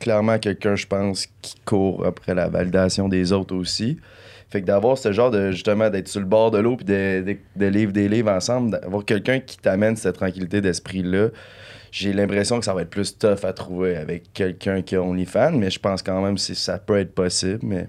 clairement 0.00 0.38
quelqu'un, 0.38 0.74
je 0.74 0.86
pense, 0.86 1.26
qui 1.42 1.54
court 1.64 2.04
après 2.04 2.34
la 2.34 2.48
validation 2.48 3.08
des 3.08 3.32
autres 3.32 3.54
aussi. 3.54 3.98
Fait 4.50 4.62
que 4.62 4.66
d'avoir 4.66 4.96
ce 4.96 5.12
genre 5.12 5.30
de, 5.30 5.50
justement, 5.50 5.90
d'être 5.90 6.08
sur 6.08 6.20
le 6.20 6.26
bord 6.26 6.50
de 6.50 6.58
l'eau 6.58 6.76
puis 6.76 6.86
de, 6.86 7.22
de, 7.22 7.36
de 7.54 7.66
livre 7.66 7.92
des 7.92 8.08
livres 8.08 8.30
ensemble, 8.30 8.70
d'avoir 8.70 9.04
quelqu'un 9.04 9.40
qui 9.40 9.58
t'amène 9.58 9.94
cette 9.94 10.16
tranquillité 10.16 10.60
d'esprit-là, 10.60 11.28
j'ai 11.90 12.12
l'impression 12.12 12.58
que 12.58 12.64
ça 12.64 12.74
va 12.74 12.82
être 12.82 12.90
plus 12.90 13.16
tough 13.16 13.44
à 13.44 13.52
trouver 13.52 13.96
avec 13.96 14.32
quelqu'un 14.32 14.82
qui 14.82 14.96
a 14.96 15.02
OnlyFans, 15.02 15.52
mais 15.52 15.70
je 15.70 15.78
pense 15.78 16.02
quand 16.02 16.20
même 16.22 16.34
que 16.34 16.40
ça 16.40 16.78
peut 16.78 16.98
être 16.98 17.14
possible, 17.14 17.60
mais... 17.62 17.88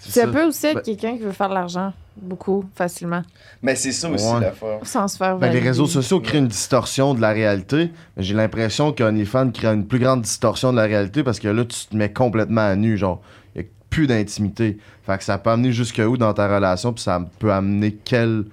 Ça 0.00 0.26
peut 0.26 0.44
aussi 0.44 0.66
être 0.66 0.76
Ben- 0.76 0.82
quelqu'un 0.82 1.16
qui 1.18 1.24
veut 1.24 1.32
faire 1.32 1.50
de 1.50 1.54
l'argent, 1.54 1.92
beaucoup, 2.22 2.64
facilement, 2.74 3.22
Mais 3.62 3.74
c'est 3.74 3.92
ça 3.92 4.08
aussi 4.10 4.26
Ouais. 4.32 4.40
l'affaire. 4.40 4.78
sans 4.82 5.08
se 5.08 5.16
faire 5.16 5.36
Ben, 5.38 5.52
les 5.52 5.60
réseaux 5.60 5.86
sociaux 5.86 6.20
créent 6.20 6.38
une 6.38 6.48
distorsion 6.48 7.14
de 7.14 7.20
la 7.20 7.30
réalité. 7.30 7.90
mais 8.16 8.22
J'ai 8.22 8.34
l'impression 8.34 8.92
qu'OnlyFans 8.92 9.50
crée 9.50 9.68
une 9.68 9.86
plus 9.86 9.98
grande 9.98 10.22
distorsion 10.22 10.70
de 10.72 10.76
la 10.76 10.84
réalité 10.84 11.22
parce 11.22 11.38
que 11.40 11.48
là, 11.48 11.64
tu 11.64 11.86
te 11.86 11.96
mets 11.96 12.12
complètement 12.12 12.60
à 12.62 12.76
nu. 12.76 12.96
Genre, 12.96 13.20
il 13.54 13.62
n'y 13.62 13.66
a 13.66 13.70
plus 13.90 14.06
d'intimité. 14.06 14.78
Fait 15.04 15.18
que 15.18 15.24
ça 15.24 15.38
peut 15.38 15.50
amener 15.50 15.72
jusque 15.72 16.00
où 16.06 16.16
dans 16.16 16.32
ta 16.34 16.52
relation, 16.54 16.92
puis 16.92 17.02
ça 17.02 17.24
peut 17.38 17.52
amener 17.52 17.92
quelle 17.92 18.44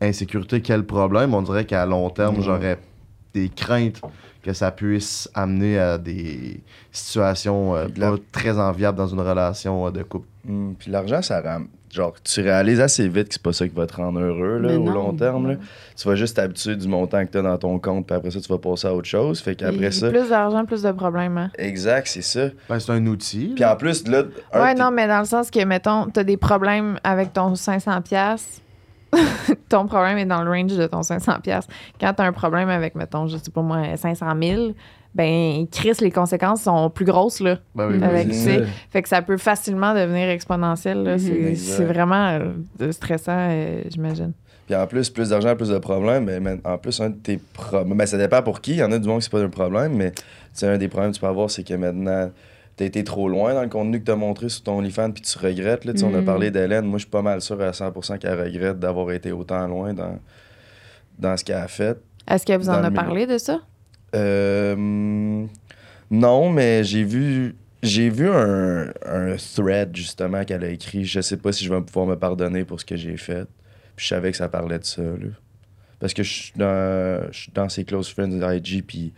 insécurité, 0.00 0.60
quel 0.62 0.84
problème? 0.84 1.32
On 1.34 1.42
dirait 1.42 1.64
qu'à 1.64 1.86
long 1.86 2.10
terme, 2.10 2.40
j'aurais 2.40 2.78
des 3.34 3.48
craintes 3.48 4.00
que 4.42 4.52
ça 4.52 4.72
puisse 4.72 5.30
amener 5.34 5.78
à 5.78 5.96
des 5.98 6.60
situations 6.90 7.74
euh, 7.76 7.86
la- 7.96 8.10
pas 8.10 8.16
très 8.32 8.58
enviables 8.58 8.98
dans 8.98 9.06
une 9.06 9.20
relation 9.20 9.86
euh, 9.86 9.90
de 9.90 10.02
couple. 10.02 10.26
Hmm, 10.44 10.72
puis 10.78 10.90
l'argent, 10.90 11.22
ça 11.22 11.40
rend. 11.40 11.62
Genre, 11.92 12.14
tu 12.24 12.40
réalises 12.40 12.80
assez 12.80 13.06
vite 13.06 13.28
que 13.28 13.34
c'est 13.34 13.42
pas 13.42 13.52
ça 13.52 13.68
qui 13.68 13.74
va 13.74 13.86
te 13.86 13.94
rendre 13.94 14.18
heureux 14.18 14.56
là, 14.56 14.78
au 14.78 14.88
long 14.88 15.12
terme. 15.12 15.50
Là. 15.50 15.54
Tu 15.94 16.08
vas 16.08 16.14
juste 16.14 16.36
t'habituer 16.36 16.74
du 16.74 16.88
montant 16.88 17.24
que 17.26 17.30
tu 17.30 17.36
as 17.36 17.42
dans 17.42 17.58
ton 17.58 17.78
compte, 17.78 18.06
puis 18.06 18.16
après 18.16 18.30
ça, 18.30 18.40
tu 18.40 18.48
vas 18.48 18.56
passer 18.56 18.88
à 18.88 18.94
autre 18.94 19.06
chose. 19.08 19.40
Fait 19.40 19.54
qu'après 19.54 19.90
ça. 19.90 20.08
Plus 20.08 20.30
d'argent, 20.30 20.64
plus 20.64 20.80
de 20.80 20.90
problèmes, 20.92 21.36
hein. 21.36 21.50
Exact, 21.58 22.06
c'est 22.08 22.22
ça. 22.22 22.48
Ben, 22.70 22.80
c'est 22.80 22.92
un 22.92 23.06
outil. 23.06 23.52
Puis 23.54 23.64
en 23.66 23.76
plus, 23.76 24.08
là. 24.08 24.22
un, 24.54 24.62
Ouais, 24.62 24.74
non, 24.74 24.90
mais 24.90 25.06
dans 25.06 25.18
le 25.18 25.26
sens 25.26 25.50
que, 25.50 25.62
mettons, 25.64 26.06
t'as 26.06 26.24
des 26.24 26.38
problèmes 26.38 26.98
avec 27.04 27.34
ton 27.34 27.52
500$, 27.52 28.00
piastres, 28.00 28.62
ton 29.68 29.86
problème 29.86 30.18
est 30.18 30.24
dans 30.26 30.42
le 30.42 30.50
range 30.50 30.76
de 30.76 30.86
ton 30.86 31.00
500$. 31.00 31.40
piastres. 31.42 31.72
Quand 32.00 32.12
t'as 32.14 32.24
un 32.26 32.32
problème 32.32 32.68
avec, 32.68 32.94
mettons, 32.94 33.26
je 33.26 33.36
sais 33.36 33.50
pas 33.50 33.62
moi, 33.62 33.96
500 33.96 34.26
000, 34.42 34.72
ben, 35.14 35.66
Chris, 35.70 35.92
les 36.00 36.10
conséquences 36.10 36.62
sont 36.62 36.88
plus 36.88 37.04
grosses, 37.04 37.40
là. 37.40 37.58
Ben 37.74 37.88
oui, 37.90 38.02
Avec 38.02 38.28
oui. 38.28 38.34
ça. 38.34 38.50
Fait 38.90 39.02
que 39.02 39.08
ça 39.08 39.20
peut 39.20 39.36
facilement 39.36 39.94
devenir 39.94 40.28
exponentiel, 40.30 41.02
là. 41.02 41.12
Mhm. 41.16 41.54
C'est- 41.56 41.84
vraiment 41.84 42.38
euh, 42.80 42.92
stressant, 42.92 43.48
euh, 43.50 43.82
j'imagine. 43.90 44.32
Puis 44.66 44.74
en 44.76 44.86
plus, 44.86 45.10
plus 45.10 45.28
d'argent, 45.30 45.54
plus 45.56 45.68
de 45.68 45.78
problèmes. 45.78 46.24
Mais 46.24 46.40
mais 46.40 46.56
en 46.64 46.78
plus, 46.78 46.98
un 47.00 47.10
de 47.10 47.16
tes 47.16 47.36
problèmes. 47.52 47.94
Ben, 47.98 48.06
ça 48.06 48.16
dépend 48.16 48.42
pour 48.42 48.60
qui. 48.60 48.70
Il 48.72 48.76
y 48.78 48.82
en 48.84 48.92
a 48.92 48.98
du 48.98 49.06
monde 49.08 49.18
qui 49.18 49.24
c'est 49.24 49.30
pas 49.32 49.42
un 49.42 49.48
problème, 49.50 49.94
mais 49.96 50.12
tu 50.12 50.22
sais, 50.54 50.66
un 50.68 50.78
des 50.78 50.88
problèmes 50.88 51.10
que 51.10 51.16
tu 51.16 51.20
peux 51.20 51.26
avoir, 51.26 51.50
c'est 51.50 51.64
que 51.64 51.74
maintenant, 51.74 52.30
t'as 52.76 52.84
été 52.84 53.04
trop 53.04 53.28
loin 53.28 53.54
dans 53.54 53.62
le 53.62 53.68
contenu 53.68 54.00
que 54.00 54.04
t'as 54.04 54.16
montré 54.16 54.48
sur 54.48 54.62
ton 54.62 54.78
OnlyFans, 54.78 55.12
puis 55.12 55.22
tu 55.22 55.38
regrettes. 55.38 55.84
Là, 55.84 55.92
Tu 55.92 56.00
sais, 56.00 56.04
On 56.06 56.14
a 56.14 56.20
Mm. 56.20 56.24
parlé 56.24 56.50
d'Hélène. 56.50 56.84
Moi, 56.86 56.98
je 56.98 57.02
suis 57.04 57.10
pas 57.10 57.22
mal 57.22 57.40
sûr 57.40 57.60
à 57.60 57.72
100% 57.72 58.18
qu'elle 58.18 58.40
regrette 58.40 58.78
d'avoir 58.78 59.10
été 59.12 59.30
autant 59.32 59.66
loin 59.66 59.92
dans, 59.94 60.18
dans 61.18 61.36
ce 61.36 61.44
qu'elle 61.44 61.56
a 61.56 61.68
fait. 61.68 61.98
Est-ce 62.28 62.46
que 62.46 62.56
vous 62.56 62.68
en 62.70 62.84
a 62.84 62.90
parlé 62.90 63.26
de 63.26 63.36
ça? 63.38 63.60
Euh, 64.14 65.46
non, 66.10 66.50
mais 66.50 66.84
j'ai 66.84 67.04
vu 67.04 67.56
j'ai 67.82 68.10
vu 68.10 68.28
un, 68.30 68.92
un 69.04 69.34
thread 69.56 69.96
justement 69.96 70.44
qu'elle 70.44 70.62
a 70.62 70.68
écrit. 70.68 71.04
Je 71.04 71.20
sais 71.20 71.36
pas 71.36 71.50
si 71.50 71.64
je 71.64 71.72
vais 71.74 71.80
pouvoir 71.80 72.06
me 72.06 72.14
pardonner 72.16 72.64
pour 72.64 72.78
ce 72.80 72.84
que 72.84 72.94
j'ai 72.96 73.16
fait. 73.16 73.44
Puis 73.96 74.04
je 74.04 74.08
savais 74.14 74.30
que 74.30 74.36
ça 74.36 74.48
parlait 74.48 74.78
de 74.78 74.84
ça. 74.84 75.02
Là. 75.02 75.28
Parce 75.98 76.14
que 76.14 76.22
je 76.22 76.32
suis 76.32 76.52
dans, 76.56 77.26
je 77.32 77.38
suis 77.40 77.52
dans 77.52 77.68
ses 77.68 77.84
close 77.84 78.08
friends 78.08 78.30
IG, 78.52 78.84
puis 78.86 79.12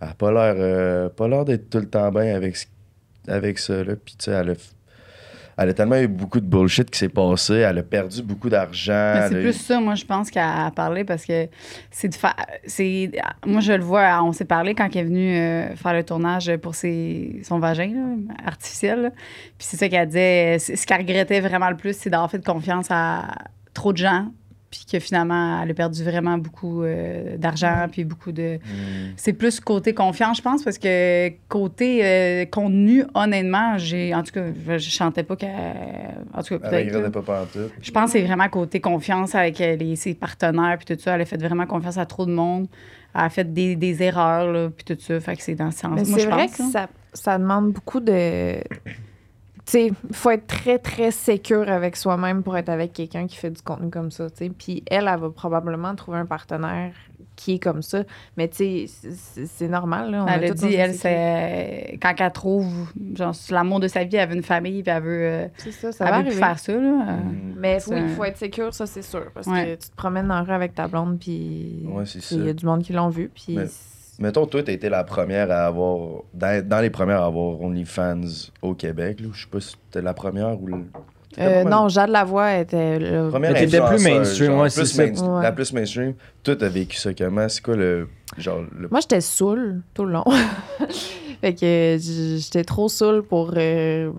elle 0.00 0.08
a 0.08 0.14
pas 0.14 0.30
l'air 0.32 0.54
euh, 0.58 1.08
pas 1.10 1.28
l'air 1.28 1.44
d'être 1.44 1.68
tout 1.68 1.78
le 1.78 1.88
temps 1.88 2.10
bien 2.10 2.34
avec, 2.34 2.56
ce- 2.56 2.66
avec 3.28 3.58
ça. 3.58 3.84
Là. 3.84 3.94
Puis 3.96 4.16
tu 4.18 4.24
sais, 4.24 4.30
elle 4.32 4.50
a, 4.50 4.54
elle 5.60 5.68
a 5.70 5.74
tellement 5.74 5.96
eu 5.96 6.06
beaucoup 6.06 6.38
de 6.40 6.46
bullshit 6.46 6.88
qui 6.90 6.98
s'est 6.98 7.08
passé. 7.08 7.54
Elle 7.54 7.78
a 7.78 7.82
perdu 7.82 8.22
beaucoup 8.22 8.48
d'argent. 8.48 9.26
C'est 9.28 9.34
eu- 9.40 9.42
plus 9.42 9.52
ça, 9.54 9.80
moi, 9.80 9.94
je 9.96 10.04
pense, 10.04 10.30
qu'à 10.30 10.70
parler 10.74 11.04
parce 11.04 11.24
que 11.24 11.48
c'est 11.90 12.08
de 12.08 12.14
faire. 12.14 12.36
c'est 12.66 13.10
Moi, 13.44 13.60
je 13.60 13.72
le 13.72 13.82
vois, 13.82 14.22
on 14.22 14.32
s'est 14.32 14.44
parlé 14.44 14.74
quand 14.74 14.88
elle 14.94 14.96
est 14.98 15.04
venue 15.04 15.36
euh, 15.36 15.74
faire 15.76 15.94
le 15.94 16.04
tournage 16.04 16.54
pour 16.58 16.74
ses, 16.76 17.40
son 17.42 17.58
vagin 17.58 17.88
là, 17.92 18.34
artificiel. 18.46 19.02
là. 19.02 19.10
Puis 19.10 19.66
c'est 19.68 19.76
ça 19.76 19.88
qu'elle 19.88 20.06
disait. 20.06 20.58
Ce 20.58 20.86
qu'elle 20.86 20.98
regrettait 21.00 21.40
vraiment 21.40 21.70
le 21.70 21.76
plus, 21.76 21.96
c'est 21.96 22.10
d'avoir 22.10 22.30
fait 22.30 22.44
confiance 22.44 22.86
à 22.90 23.24
trop 23.74 23.92
de 23.92 23.98
gens. 23.98 24.28
Puis 24.70 24.84
que 24.90 24.98
finalement, 24.98 25.62
elle 25.62 25.70
a 25.70 25.74
perdu 25.74 26.04
vraiment 26.04 26.36
beaucoup 26.36 26.82
euh, 26.82 27.38
d'argent, 27.38 27.86
puis 27.90 28.04
beaucoup 28.04 28.32
de. 28.32 28.56
Mm. 28.56 29.12
C'est 29.16 29.32
plus 29.32 29.60
côté 29.60 29.94
confiance, 29.94 30.36
je 30.36 30.42
pense, 30.42 30.62
parce 30.62 30.76
que 30.76 31.30
côté 31.48 32.00
euh, 32.04 32.44
contenu, 32.44 33.04
honnêtement, 33.14 33.78
j'ai. 33.78 34.14
En 34.14 34.22
tout 34.22 34.32
cas, 34.32 34.42
je, 34.66 34.76
je 34.76 34.90
chantais 34.90 35.22
pas 35.22 35.36
qu'elle. 35.36 35.48
En 36.34 36.42
tout 36.42 36.58
cas, 36.58 36.68
peut-être. 36.68 37.20
pas. 37.22 37.46
Je 37.80 37.90
pense 37.90 38.12
que 38.12 38.18
c'est 38.18 38.24
vraiment 38.26 38.48
côté 38.50 38.78
confiance 38.80 39.34
avec 39.34 39.58
euh, 39.62 39.76
les, 39.76 39.96
ses 39.96 40.12
partenaires 40.12 40.76
puis 40.78 40.94
tout 40.94 41.02
ça. 41.02 41.14
Elle 41.14 41.22
a 41.22 41.24
fait 41.24 41.40
vraiment 41.42 41.66
confiance 41.66 41.96
à 41.96 42.04
trop 42.04 42.26
de 42.26 42.32
monde. 42.32 42.66
Elle 43.14 43.22
a 43.22 43.30
fait 43.30 43.50
des, 43.50 43.74
des 43.74 44.02
erreurs 44.02 44.52
là, 44.52 44.68
puis 44.68 44.84
tout 44.84 45.00
ça. 45.00 45.18
Fait 45.18 45.36
que 45.36 45.42
c'est 45.42 45.54
dans 45.54 45.70
ce 45.70 45.78
sens. 45.78 45.92
Mais 45.94 46.04
Moi, 46.04 46.18
c'est 46.18 46.24
je 46.24 46.30
vrai 46.30 46.46
pense. 46.46 46.56
que 46.58 46.62
ça, 46.64 46.88
ça 47.14 47.38
demande 47.38 47.72
beaucoup 47.72 48.00
de. 48.00 48.56
Sais, 49.68 49.88
il 50.08 50.14
faut 50.16 50.30
être 50.30 50.46
très, 50.46 50.78
très 50.78 51.10
sécure 51.10 51.68
avec 51.70 51.94
soi-même 51.96 52.42
pour 52.42 52.56
être 52.56 52.70
avec 52.70 52.94
quelqu'un 52.94 53.26
qui 53.26 53.36
fait 53.36 53.50
du 53.50 53.60
contenu 53.60 53.90
comme 53.90 54.10
ça, 54.10 54.30
tu 54.30 54.36
sais. 54.46 54.48
Puis 54.50 54.82
elle, 54.90 55.06
elle 55.12 55.20
va 55.20 55.28
probablement 55.28 55.94
trouver 55.94 56.16
un 56.18 56.24
partenaire 56.24 56.92
qui 57.36 57.54
est 57.54 57.58
comme 57.58 57.82
ça. 57.82 58.02
Mais 58.38 58.48
tu 58.48 58.86
sais, 58.88 59.10
c'est- 59.46 59.68
normal, 59.68 60.10
là. 60.10 60.24
On 60.24 60.26
Elle 60.26 60.44
a 60.44 60.50
dit, 60.54 60.74
elle, 60.74 60.94
c'est 60.94 61.98
quand 62.00 62.14
elle 62.18 62.32
trouve 62.32 62.66
genre, 63.14 63.34
l'amour 63.50 63.78
de 63.80 63.88
sa 63.88 64.04
vie, 64.04 64.16
elle 64.16 64.30
veut 64.30 64.36
une 64.36 64.42
famille, 64.42 64.82
puis 64.82 64.90
elle 64.90 65.02
veut, 65.02 65.22
euh, 65.22 65.46
C'est 65.58 65.70
ça, 65.72 65.92
ça 65.92 66.06
elle 66.06 66.10
va 66.12 66.18
veut 66.22 66.30
plus 66.30 66.38
faire 66.38 66.58
ça. 66.58 66.72
Là. 66.72 66.80
Mm. 66.80 67.54
Mais 67.58 67.78
oui, 67.88 67.96
il 68.00 68.08
faut 68.14 68.24
être 68.24 68.38
sécure, 68.38 68.72
ça, 68.72 68.86
c'est 68.86 69.02
sûr. 69.02 69.26
Parce 69.34 69.46
Ouais. 69.46 69.76
que 69.76 69.82
tu 69.82 69.90
te 69.90 69.96
promènes 69.96 70.28
dans 70.28 70.36
la 70.36 70.42
rue 70.44 70.52
avec 70.52 70.74
ta 70.74 70.88
blonde, 70.88 71.18
puis 71.20 71.82
Ouais, 71.86 72.06
c'est 72.06 72.34
il 72.34 72.46
y 72.46 72.48
a 72.48 72.54
du 72.54 72.64
monde 72.64 72.82
qui 72.82 72.94
l'ont 72.94 73.10
vu, 73.10 73.30
puis... 73.32 73.54
Mais- 73.56 73.66
Mettons, 74.18 74.46
toi, 74.46 74.62
t'as 74.62 74.72
été 74.72 74.88
la 74.88 75.04
première 75.04 75.50
à 75.50 75.66
avoir. 75.66 76.22
Dans, 76.34 76.66
dans 76.66 76.80
les 76.80 76.90
premières 76.90 77.22
à 77.22 77.26
avoir 77.26 77.60
OnlyFans 77.60 78.50
au 78.62 78.74
Québec. 78.74 79.20
Là. 79.20 79.28
Je 79.32 79.42
sais 79.42 79.48
pas 79.50 79.60
si 79.60 79.76
t'es 79.90 80.02
la 80.02 80.14
première 80.14 80.60
ou. 80.60 80.66
le- 80.66 80.84
Euh, 81.38 81.62
non, 81.62 81.88
Jade 81.88 82.10
Lavoie 82.10 82.56
était 82.56 82.98
là. 82.98 83.28
Première 83.28 83.54
t'étais 83.54 83.80
plus 83.80 84.02
mainstream, 84.02 84.50
genre, 84.50 84.62
ouais, 84.62 84.70
c'est 84.70 84.80
plus 84.80 84.86
ça. 84.88 85.06
main- 85.06 85.36
Ouais. 85.36 85.42
La 85.44 85.52
plus 85.52 85.72
mainstream. 85.72 86.14
Toi, 86.42 86.56
t'as 86.56 86.68
vécu 86.68 86.96
ça 86.96 87.14
comment? 87.14 87.48
C'est 87.48 87.62
quoi 87.62 87.76
le. 87.76 88.08
Genre, 88.36 88.62
le. 88.76 88.88
Moi, 88.90 88.98
j'étais 89.00 89.20
saoule 89.20 89.82
tout 89.94 90.04
le 90.04 90.12
long. 90.14 90.24
fait 91.40 91.54
que 91.54 91.96
j'étais 92.00 92.64
trop 92.64 92.88
saoule 92.88 93.22
pour. 93.22 93.52
euh, 93.56 94.10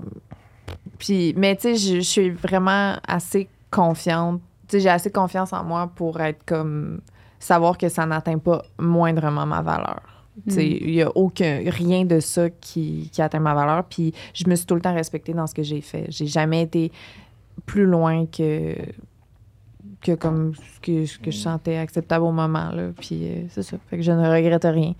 Puis, 0.97 1.33
mais 1.35 1.55
tu 1.57 1.61
sais, 1.63 1.75
je 1.75 1.95
je 1.95 1.99
suis 2.01 2.29
vraiment 2.29 2.95
assez 3.07 3.49
confiante. 3.69 4.39
Tu 4.69 4.77
sais, 4.77 4.79
j'ai 4.81 4.89
assez 4.89 5.09
confiance 5.11 5.51
en 5.51 5.63
moi 5.65 5.91
pour 5.93 6.21
être 6.21 6.45
comme. 6.45 7.01
Savoir 7.39 7.77
que 7.77 7.89
ça 7.89 8.05
n'atteint 8.05 8.37
pas 8.37 8.63
moindrement 8.77 9.45
ma 9.45 9.61
valeur. 9.61 10.01
Tu 10.47 10.53
sais, 10.53 10.63
Mm. 10.65 10.77
il 10.81 10.89
y 10.91 11.01
a 11.01 11.09
aucun. 11.17 11.61
rien 11.65 12.05
de 12.05 12.19
ça 12.19 12.49
qui, 12.49 13.09
qui 13.11 13.21
atteint 13.21 13.39
ma 13.41 13.53
valeur. 13.53 13.83
Puis, 13.85 14.13
je 14.33 14.47
me 14.47 14.55
suis 14.55 14.65
tout 14.65 14.75
le 14.75 14.81
temps 14.81 14.93
respectée 14.93 15.33
dans 15.33 15.47
ce 15.47 15.53
que 15.53 15.63
j'ai 15.63 15.81
fait. 15.81 16.05
J'ai 16.09 16.27
jamais 16.27 16.61
été 16.61 16.91
plus 17.65 17.85
loin 17.85 18.25
que 18.25 18.75
que 20.01 20.13
comme 20.13 20.53
ce 20.55 20.79
que, 20.81 21.05
ce 21.05 21.19
que 21.19 21.29
je 21.29 21.37
sentais 21.37 21.75
acceptable 21.75 22.23
au 22.23 22.31
moment 22.31 22.71
là 22.71 22.91
puis 22.97 23.19
euh, 23.27 23.43
c'est 23.49 23.63
ça 23.63 23.75
fait 23.89 23.97
que 23.97 24.01
je 24.03 24.13
ne 24.13 24.29
regrette 24.29 24.63
rien 24.63 24.93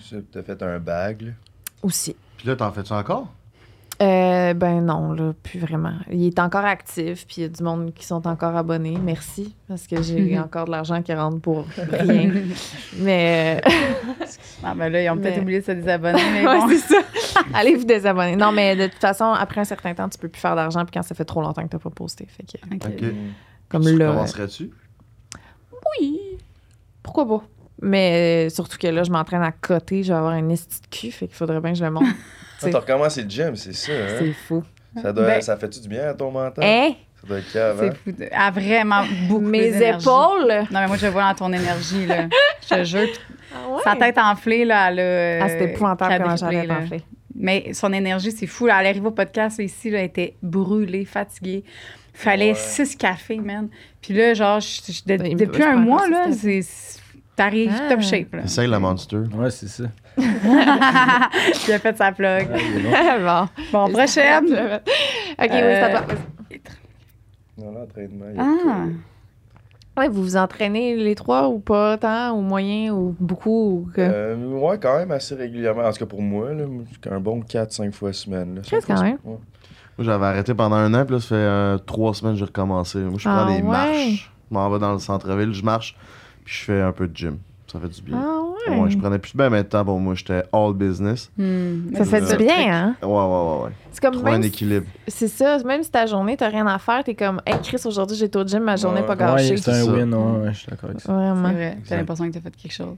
Ça, 0.00 0.16
T'as 0.32 0.42
fait 0.42 0.60
un 0.64 0.80
bag, 0.80 1.22
là. 1.22 1.30
aussi 1.84 2.16
Puis 2.36 2.48
là, 2.48 2.56
t'en 2.56 2.72
fais-tu 2.72 2.92
encore? 2.92 3.32
Euh, 4.02 4.54
ben 4.54 4.80
non 4.80 5.12
là 5.12 5.34
plus 5.42 5.58
vraiment 5.60 5.92
il 6.10 6.26
est 6.26 6.38
encore 6.38 6.64
actif 6.64 7.26
puis 7.26 7.36
il 7.38 7.42
y 7.42 7.44
a 7.44 7.48
du 7.48 7.62
monde 7.62 7.92
qui 7.92 8.06
sont 8.06 8.26
encore 8.26 8.56
abonnés 8.56 8.96
merci 8.98 9.54
parce 9.68 9.86
que 9.86 10.00
j'ai 10.00 10.38
encore 10.40 10.64
de 10.64 10.70
l'argent 10.70 11.02
qui 11.02 11.12
rentre 11.12 11.38
pour 11.40 11.66
rien 11.76 12.32
mais 12.98 13.60
euh, 13.66 13.70
Ah, 14.64 14.74
ben 14.74 14.88
là, 14.90 15.02
ils 15.02 15.10
ont 15.10 15.16
peut-être 15.18 15.36
Mais- 15.36 15.42
oublié 15.42 15.60
de 15.60 15.64
se 15.66 15.72
désabonner, 15.72 16.22
mais 16.32 16.46
ouais, 16.46 16.58
bon. 16.60 16.68
c'est 16.70 16.78
ça 16.78 16.96
allez 17.52 17.76
vous 17.76 17.84
désabonner 17.84 18.36
non 18.36 18.52
mais 18.52 18.74
de 18.74 18.86
toute 18.86 19.00
façon 19.00 19.26
après 19.26 19.60
un 19.60 19.64
certain 19.64 19.92
temps 19.94 20.08
tu 20.08 20.16
peux 20.18 20.28
plus 20.28 20.40
faire 20.40 20.56
d'argent 20.56 20.82
puis 20.86 20.92
quand 20.94 21.02
ça 21.02 21.14
fait 21.14 21.26
trop 21.26 21.42
longtemps 21.42 21.62
que 21.62 21.68
t'as 21.68 21.78
pas 21.78 21.90
posté 21.90 22.26
fait 22.26 22.44
que 22.44 22.74
Ok. 22.74 22.82
Ok. 23.02 23.04
comme 23.68 23.82
tu 23.84 23.98
là 23.98 24.08
recommencerais-tu? 24.12 24.70
Oui. 26.00 26.20
Pourquoi 27.02 27.26
pas? 27.28 27.42
Mais 27.82 28.46
euh, 28.46 28.50
surtout 28.50 28.76
que 28.78 28.86
là, 28.86 29.02
je 29.04 29.10
m'entraîne 29.10 29.42
à 29.42 29.52
côté, 29.52 30.02
je 30.02 30.12
vais 30.12 30.18
avoir 30.18 30.32
un 30.32 30.48
esti 30.50 30.80
de 30.82 30.86
cul, 30.94 31.10
fait 31.10 31.26
qu'il 31.26 31.36
faudrait 31.36 31.60
bien 31.60 31.72
que 31.72 31.78
je 31.78 31.84
le 31.84 31.90
monte. 31.90 32.04
Ah, 32.62 32.66
T'as 32.70 32.78
recommencé 32.78 33.22
le 33.22 33.30
gym, 33.30 33.56
c'est 33.56 33.72
ça, 33.72 33.92
hein? 33.92 34.16
C'est 34.18 34.32
fou. 34.32 34.62
Ça, 35.00 35.12
doit, 35.12 35.24
Ben- 35.24 35.40
ça 35.40 35.56
fait-tu 35.56 35.80
du 35.80 35.88
bien 35.88 36.08
à 36.08 36.14
ton 36.14 36.30
mental? 36.30 36.62
Hein? 36.64 36.90
Ça 37.22 37.26
doit 37.26 37.38
être 37.38 37.52
cave, 37.52 37.82
hein? 37.82 37.90
C'est 38.04 38.12
fou. 38.12 38.18
Elle 38.20 38.28
a 38.34 38.50
vraiment 38.50 39.02
beaucoup 39.28 39.40
Mes 39.40 39.68
épaules! 39.82 40.66
Non, 40.70 40.80
mais 40.80 40.86
moi, 40.88 40.96
je 40.96 41.06
le 41.06 41.12
vois 41.12 41.22
dans 41.32 41.34
ton 41.34 41.52
énergie, 41.52 42.06
là. 42.06 42.26
Je 42.70 42.74
te 42.76 42.84
jure. 42.84 43.08
Ah 43.54 43.68
ouais? 43.68 43.82
Sa 43.82 43.96
tête 43.96 44.18
enflée, 44.18 44.64
là, 44.64 44.90
elle 44.90 45.00
a. 45.00 45.44
Ah, 45.44 45.48
c'était 45.48 45.70
épouvantable 45.72 46.14
comment 46.18 46.34
quadruplé, 46.34 46.56
j'allais 46.58 46.66
là. 46.68 46.78
enflé. 46.80 47.02
Mais 47.34 47.72
son 47.72 47.92
énergie, 47.92 48.30
c'est 48.32 48.46
fou. 48.46 48.66
là. 48.66 48.80
Elle 48.80 48.86
arrive 48.88 49.06
au 49.06 49.10
podcast, 49.10 49.58
là, 49.58 49.64
ici, 49.64 49.90
là, 49.90 50.00
elle 50.00 50.04
était 50.06 50.34
brûlée, 50.42 51.04
fatiguée. 51.04 51.64
Fallait 52.12 52.50
Ouais. 52.50 52.54
six 52.54 52.94
cafés, 52.96 53.38
man. 53.38 53.68
Puis 54.02 54.12
là, 54.14 54.34
genre, 54.34 54.60
je- 54.60 54.92
je- 54.92 55.02
de- 55.06 55.24
Il 55.26 55.34
me- 55.36 55.38
depuis 55.46 55.62
un 55.62 55.76
mois, 55.76 56.06
là, 56.08 56.26
c'est. 56.32 56.60
T'arrives 57.36 57.72
Ah. 57.74 57.88
top 57.88 58.00
shape, 58.02 58.34
là. 58.34 58.42
Essaye 58.44 58.68
la 58.68 58.78
Monster. 58.78 59.22
Ouais, 59.34 59.50
c'est 59.50 59.68
ça. 59.68 59.84
Il 60.18 61.72
a 61.72 61.78
fait 61.78 61.96
sa 61.96 62.12
plug. 62.12 62.48
bon. 63.22 63.48
Bon, 63.72 63.92
prochaine. 63.92 64.44
ok, 64.46 64.50
oui, 65.38 65.48
c'est 65.50 65.82
à 65.82 65.90
toi. 66.02 66.14
Non, 67.58 67.72
l'entraînement, 67.72 68.24
il 68.30 68.36
y 68.36 68.40
a 68.40 68.42
Ah. 68.42 68.54
tout. 68.86 70.00
Ouais, 70.00 70.08
vous 70.08 70.22
vous 70.22 70.36
entraînez 70.36 70.96
les 70.96 71.14
trois 71.14 71.48
ou 71.48 71.58
pas 71.58 71.98
tant, 71.98 72.32
ou 72.32 72.40
moyen, 72.40 72.92
ou 72.92 73.14
beaucoup, 73.20 73.50
ou 73.86 73.90
que... 73.92 74.00
Euh, 74.00 74.36
ouais, 74.58 74.78
quand 74.78 74.96
même 74.98 75.10
assez 75.10 75.34
régulièrement. 75.34 75.82
En 75.82 75.92
tout 75.92 75.98
cas, 75.98 76.06
pour 76.06 76.22
moi, 76.22 76.54
là, 76.54 76.64
un 77.10 77.20
bon 77.20 77.40
4-5 77.42 77.92
fois 77.92 78.12
semaine. 78.12 78.60
Qu'est-ce 78.64 78.86
Cinq 78.86 78.86
fois 78.86 78.94
quand 78.96 79.02
même? 79.02 79.18
ouais. 79.24 79.38
Moi, 79.98 80.04
j'avais 80.06 80.26
arrêté 80.26 80.54
pendant 80.54 80.76
un 80.76 80.94
an, 80.94 81.04
puis 81.04 81.16
là, 81.16 81.20
ça 81.20 81.28
fait 81.28 81.34
euh, 81.34 81.76
trois 81.78 82.14
semaines 82.14 82.32
que 82.34 82.38
j'ai 82.38 82.44
recommencé. 82.46 82.98
Moi, 82.98 83.18
je 83.18 83.28
prends 83.28 83.44
Ah 83.46 83.50
des 83.50 83.56
ouais? 83.56 83.62
marches. 83.62 84.32
Je 84.50 84.54
m'en 84.54 84.70
vais 84.70 84.78
dans 84.78 84.92
le 84.92 84.98
centre-ville, 84.98 85.52
je 85.52 85.62
marche, 85.62 85.94
je 86.50 86.64
fais 86.64 86.80
un 86.80 86.92
peu 86.92 87.06
de 87.06 87.16
gym. 87.16 87.38
Ça 87.70 87.78
fait 87.78 87.88
du 87.88 88.02
bien. 88.02 88.20
Ah 88.20 88.40
ouais? 88.70 88.78
Ouais, 88.80 88.90
je 88.90 88.98
prenais 88.98 89.18
plus 89.20 89.36
bien 89.36 89.48
de 89.48 89.62
temps 89.62 89.84
pour 89.84 89.98
moi. 90.00 90.14
J'étais 90.16 90.42
all 90.52 90.72
business. 90.74 91.30
Hmm. 91.38 91.94
Ça 91.94 92.04
fait 92.04 92.20
Euh, 92.22 92.36
du 92.36 92.44
bien, 92.44 92.56
hein? 92.68 92.96
Ouais, 93.00 93.08
ouais, 93.08 93.14
ouais, 93.14 93.64
ouais. 93.66 93.70
C'est 93.92 94.00
comme 94.02 94.14
Trouver 94.14 94.30
un 94.30 94.32
même 94.34 94.42
si- 94.42 94.48
équilibre. 94.48 94.86
C'est 95.06 95.28
ça, 95.28 95.58
même 95.64 95.82
si 95.84 95.90
ta 95.90 96.04
journée, 96.06 96.36
t'as 96.36 96.48
rien 96.48 96.66
à 96.66 96.78
faire, 96.80 97.04
t'es 97.04 97.14
comme, 97.14 97.40
hey 97.46 97.54
Chris, 97.62 97.80
aujourd'hui 97.84 98.16
j'ai 98.16 98.24
été 98.24 98.36
au 98.38 98.44
gym, 98.46 98.64
ma 98.64 98.74
journée 98.74 99.00
Ouais. 99.02 99.06
pas 99.06 99.14
gâchée. 99.14 99.50
Ouais, 99.52 99.56
c'est 99.56 99.70
un 99.70 99.84
ça. 99.84 99.92
win, 99.92 100.12
ouais, 100.12 100.38
ouais, 100.46 100.52
je 100.52 100.58
suis 100.58 100.66
d'accord 100.68 100.90
avec 100.90 101.00
ça. 101.00 101.06
C'est 101.06 101.12
Vraiment. 101.12 101.52
vrai. 101.52 101.78
T'as 101.88 101.96
l'impression 101.96 102.26
que 102.28 102.34
t'as 102.34 102.40
fait 102.40 102.56
quelque 102.56 102.72
chose. 102.74 102.96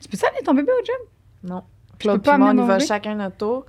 Tu 0.00 0.08
peux 0.08 0.18
amener 0.26 0.42
ton 0.44 0.52
bébé 0.54 0.72
au 0.78 0.84
gym? 0.84 1.50
Non. 1.50 1.62
Claude 1.98 2.20
puis 2.22 2.36
moi, 2.38 2.50
on 2.54 2.62
y 2.64 2.66
va 2.66 2.78
chacun 2.78 3.14
notre 3.14 3.36
tour. 3.38 3.64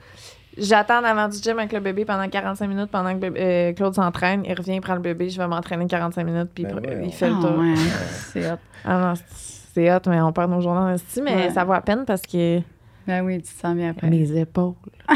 J'attends 0.60 1.04
avant 1.04 1.28
du 1.28 1.38
gym 1.38 1.60
avec 1.60 1.72
le 1.72 1.80
bébé 1.80 2.04
pendant 2.06 2.28
45 2.28 2.68
minutes 2.68 2.90
pendant 2.92 3.14
que 3.14 3.20
bébé- 3.20 3.40
euh, 3.40 3.74
Claude 3.74 3.94
s'entraîne. 3.94 4.44
Il 4.46 4.54
revient, 4.54 4.74
il 4.76 4.82
prend 4.82 4.96
le 4.96 5.02
bébé, 5.02 5.30
je 5.30 5.38
vais 5.38 5.48
m'entraîner 5.48 5.86
45 5.88 6.24
minutes, 6.24 6.50
puis 6.54 6.64
Ben 6.66 6.76
ouais, 6.76 7.02
il 7.06 7.14
fait 7.14 7.30
le 7.30 7.36
Ah, 7.38 7.42
tour. 7.42 7.58
ouais. 7.60 7.76
C'est 8.34 8.52
hot. 8.52 8.58
Ah 8.86 8.98
non, 9.00 9.14
c'est- 9.74 9.92
hot, 9.94 10.00
mais 10.08 10.20
on 10.22 10.32
perd 10.32 10.50
nos 10.52 10.62
journées 10.62 10.94
en 10.94 11.22
mais 11.24 11.36
Ouais. 11.36 11.50
ça 11.52 11.64
vaut 11.64 11.74
à 11.74 11.82
peine 11.82 12.04
parce 12.06 12.22
que 12.24 12.60
Ben 13.06 13.22
oui, 13.24 13.38
tu 13.38 13.54
te 13.54 13.60
sens 13.60 13.76
bien 13.76 13.92
après. 13.92 14.10
mes 14.10 14.32
épaules. 14.38 14.74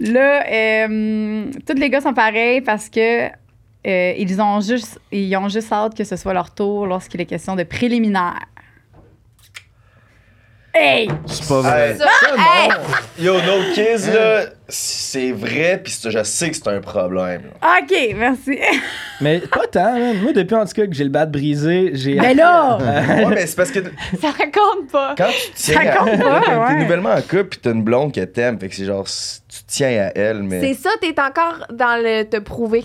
Là, 0.00 0.44
euh, 0.50 1.50
tous 1.66 1.74
les 1.74 1.90
gars 1.90 2.00
sont 2.00 2.14
pareils 2.14 2.60
parce 2.60 2.88
que 2.88 3.26
euh, 3.28 4.12
ils 4.18 4.40
ont 4.40 4.60
juste 4.60 5.00
ils 5.12 5.34
ont 5.36 5.48
juste 5.48 5.72
hâte 5.72 5.96
que 5.96 6.04
ce 6.04 6.16
soit 6.16 6.32
leur 6.34 6.52
tour 6.54 6.86
lorsqu'il 6.86 7.20
est 7.20 7.26
question 7.26 7.56
de 7.56 7.62
préliminaire. 7.62 8.40
Hey! 10.78 11.08
C'est 11.26 11.48
pas 11.48 11.60
vrai. 11.62 11.96
Ça, 11.96 12.04
non. 12.36 12.74
Yo, 13.18 13.34
No 13.34 13.72
Kids, 13.74 14.10
là, 14.12 14.42
c'est 14.68 15.32
vrai, 15.32 15.80
pis 15.82 15.92
c'est- 15.92 16.10
je 16.10 16.22
sais 16.22 16.50
que 16.50 16.56
c'est 16.56 16.68
un 16.68 16.80
problème. 16.80 17.42
là. 17.62 17.78
OK, 17.82 18.14
merci. 18.14 18.58
Mais 19.20 19.38
pas 19.40 19.66
tant, 19.68 19.98
man. 19.98 20.18
Moi, 20.20 20.32
depuis 20.32 20.54
en 20.54 20.66
tout 20.66 20.72
cas 20.74 20.86
que 20.86 20.92
j'ai 20.92 21.04
le 21.04 21.10
bat 21.10 21.24
brisé, 21.24 21.90
j'ai. 21.94 22.16
Mais 22.20 22.34
là! 22.34 22.76
Ouais, 22.78 23.26
mais 23.34 23.46
c'est 23.46 23.56
parce 23.56 23.70
que 23.70 23.78
Ça 24.20 24.28
raconte 24.28 24.90
pas. 24.92 25.14
quand 25.16 25.28
tu 25.30 25.52
tiens 25.54 25.82
Ça 25.82 25.96
compte 25.96 26.20
pas, 26.20 26.36
à... 26.38 26.40
T'es 26.68 26.74
ouais. 26.74 26.82
nouvellement 26.82 27.10
en 27.14 27.22
couple 27.22 27.44
pis 27.44 27.58
t'as 27.58 27.70
une 27.72 27.82
blonde 27.82 28.12
que 28.12 28.20
t'aimes, 28.20 28.58
fait 28.60 28.68
que 28.68 28.74
c'est 28.74 28.84
genre, 28.84 29.04
tu 29.06 29.58
tiens 29.66 29.88
à 29.88 30.12
elle, 30.18 30.42
mais... 30.42 30.60
C'est 30.60 30.74
ça, 30.74 30.90
t'es 31.00 31.14
encore 31.18 31.66
dans 31.72 32.02
le 32.02 32.24
te 32.24 32.36
prouver. 32.38 32.84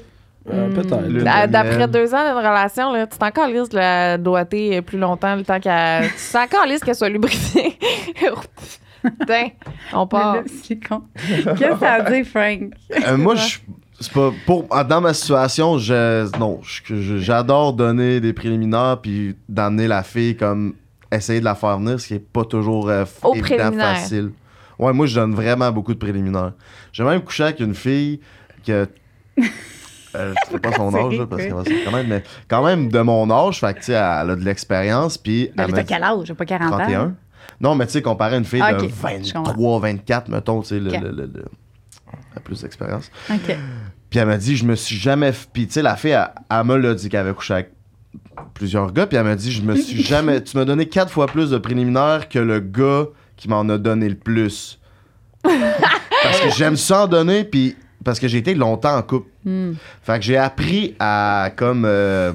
Euh, 0.50 0.70
Peut-être. 0.74 0.94
À- 1.28 1.46
de 1.48 1.52
D'après 1.52 1.88
deux 1.88 2.14
ans 2.16 2.24
d'une 2.28 2.38
relation, 2.38 2.92
là, 2.92 3.06
tu 3.06 3.18
t'es 3.18 3.24
encore 3.26 3.48
lisse 3.48 3.70
de 3.70 3.76
la 3.78 4.18
doigter 4.18 4.82
plus 4.82 4.98
longtemps, 4.98 5.36
le 5.36 5.44
temps 5.44 5.60
qu'elle. 5.60 6.08
tu 6.18 6.32
t'es 6.32 6.38
encore 6.40 6.66
lisse 6.66 6.80
qu'elle 6.80 6.96
soit 6.96 7.10
lubrifiée. 7.10 7.78
Putain, 9.04 9.48
on 9.94 10.02
Mais 10.02 10.08
part. 10.10 10.36
là, 10.36 10.42
c'est 10.64 10.80
con. 10.88 11.04
Qu'est-ce 11.16 11.74
que 11.74 11.80
ça 11.80 12.00
veut 12.04 12.12
dire, 12.16 12.26
Frank? 12.26 12.72
Euh, 13.08 13.18
moi, 13.18 13.36
je. 13.36 13.58
C'est 14.00 14.14
pas. 14.14 14.32
Pour, 14.46 14.66
ah, 14.72 14.84
dans 14.84 15.02
ma 15.02 15.14
situation, 15.14 15.78
je, 15.80 16.38
non, 16.40 16.60
je- 16.64 16.96
je- 16.96 17.18
j'adore 17.18 17.74
donner 17.74 18.20
des 18.20 18.34
préliminaires 18.34 18.98
puis 19.02 19.36
d'amener 19.50 19.88
la 19.88 20.02
fille 20.04 20.36
comme 20.36 20.74
essayer 21.12 21.40
de 21.40 21.46
la 21.46 21.56
faire 21.56 21.78
venir, 21.80 22.00
ce 22.00 22.08
qui 22.08 22.14
est 22.16 22.20
pas 22.20 22.46
toujours 22.46 22.90
euh, 22.90 23.04
f- 23.06 23.24
Au 23.24 23.34
évident, 23.34 23.48
préliminaire. 23.58 23.96
facile. 23.98 24.32
Ouais, 24.80 24.94
moi, 24.94 25.06
je 25.06 25.16
donne 25.16 25.34
vraiment 25.36 25.72
beaucoup 25.72 25.94
de 25.94 26.00
préliminaires. 26.00 26.54
J'ai 26.92 27.04
même 27.04 27.22
couché 27.22 27.44
avec 27.44 27.60
une 27.60 27.76
fille 27.76 28.20
que. 28.66 28.88
Euh, 30.16 30.34
je 30.48 30.52
sais 30.52 30.60
pas 30.60 30.72
son 30.74 30.94
âge, 30.96 31.18
là, 31.18 31.26
parce 31.28 31.42
qu'elle 31.44 31.54
va 31.54 31.64
se 31.64 31.70
reconnaître, 31.70 32.10
mais 32.10 32.24
quand 32.48 32.64
même 32.66 32.90
de 32.90 33.00
mon 33.00 33.30
âge, 33.32 33.60
fait 33.60 33.74
que, 33.74 33.80
tu 33.80 33.86
sais, 33.86 33.92
elle 33.94 34.30
a 34.30 34.36
de 34.36 34.44
l'expérience, 34.44 35.18
puis. 35.18 35.50
Mais 35.56 35.64
elle 35.64 35.74
t'as 35.74 35.84
quel 35.84 36.04
âge? 36.04 36.20
J'ai 36.26 36.34
pas 36.34 36.46
40 36.46 36.74
ans. 36.74 36.78
31. 36.78 37.16
Non, 37.60 37.76
mais 37.76 37.86
tu 37.86 37.94
sais, 37.94 38.02
comparé 38.02 38.36
à 38.36 38.38
une 38.40 38.46
fille 38.46 38.62
Ah, 38.64 38.74
de 38.74 38.84
ok, 38.86 38.90
je 39.24 39.34
comprends. 39.34 39.52
23, 39.54 39.80
24, 39.80 40.30
mettons, 40.30 40.62
tu 40.62 40.68
sais, 40.70 40.80
le, 40.80 40.90
le- 40.92 41.12
le- 41.12 41.32
le- 41.34 41.46
la 42.36 42.42
plus 42.42 42.62
d'expérience. 42.62 43.10
OK. 43.30 43.56
Puis 44.10 44.20
elle 44.20 44.28
m'a 44.28 44.38
dit, 44.38 44.58
je 44.58 44.66
me 44.66 44.76
suis 44.76 44.96
jamais. 44.98 45.32
Puis 45.54 45.68
tu 45.68 45.74
sais, 45.74 45.82
la 45.82 45.96
fille, 45.96 46.12
elle, 46.12 46.30
elle 46.50 46.64
me 46.66 46.76
l'a 46.78 46.94
dit 46.96 47.08
qu'elle 47.08 47.22
avait 47.22 47.34
couché 47.34 47.54
avec 47.54 47.72
plusieurs 48.54 48.92
gars. 48.92 49.06
Puis 49.08 49.18
elle 49.18 49.24
m'a 49.26 49.36
dit, 49.36 49.52
je 49.52 49.62
me 49.62 49.76
suis 49.76 50.02
jamais. 50.04 50.44
Tu 50.44 50.58
m'as 50.58 50.66
donné 50.66 50.88
quatre 50.88 51.12
fois 51.12 51.28
plus 51.28 51.50
de 51.52 51.58
préliminaires 51.58 52.28
que 52.28 52.40
le 52.40 52.60
gars 52.60 53.06
qui 53.38 53.48
m'en 53.48 53.68
a 53.70 53.78
donné 53.78 54.10
le 54.10 54.16
plus. 54.16 54.80
parce 55.44 56.40
que 56.42 56.50
j'aime 56.50 56.76
ça 56.76 57.04
en 57.04 57.08
donner, 57.08 57.44
puis 57.44 57.76
parce 58.04 58.20
que 58.20 58.28
j'ai 58.28 58.38
été 58.40 58.54
longtemps 58.56 58.96
en 58.98 59.02
couple. 59.02 59.30
Hmm. 59.46 59.74
Fait 60.04 60.20
que 60.20 60.26
j'ai 60.26 60.38
appris 60.38 60.96
à 61.00 61.50
comme 61.56 61.84
euh, 61.86 62.32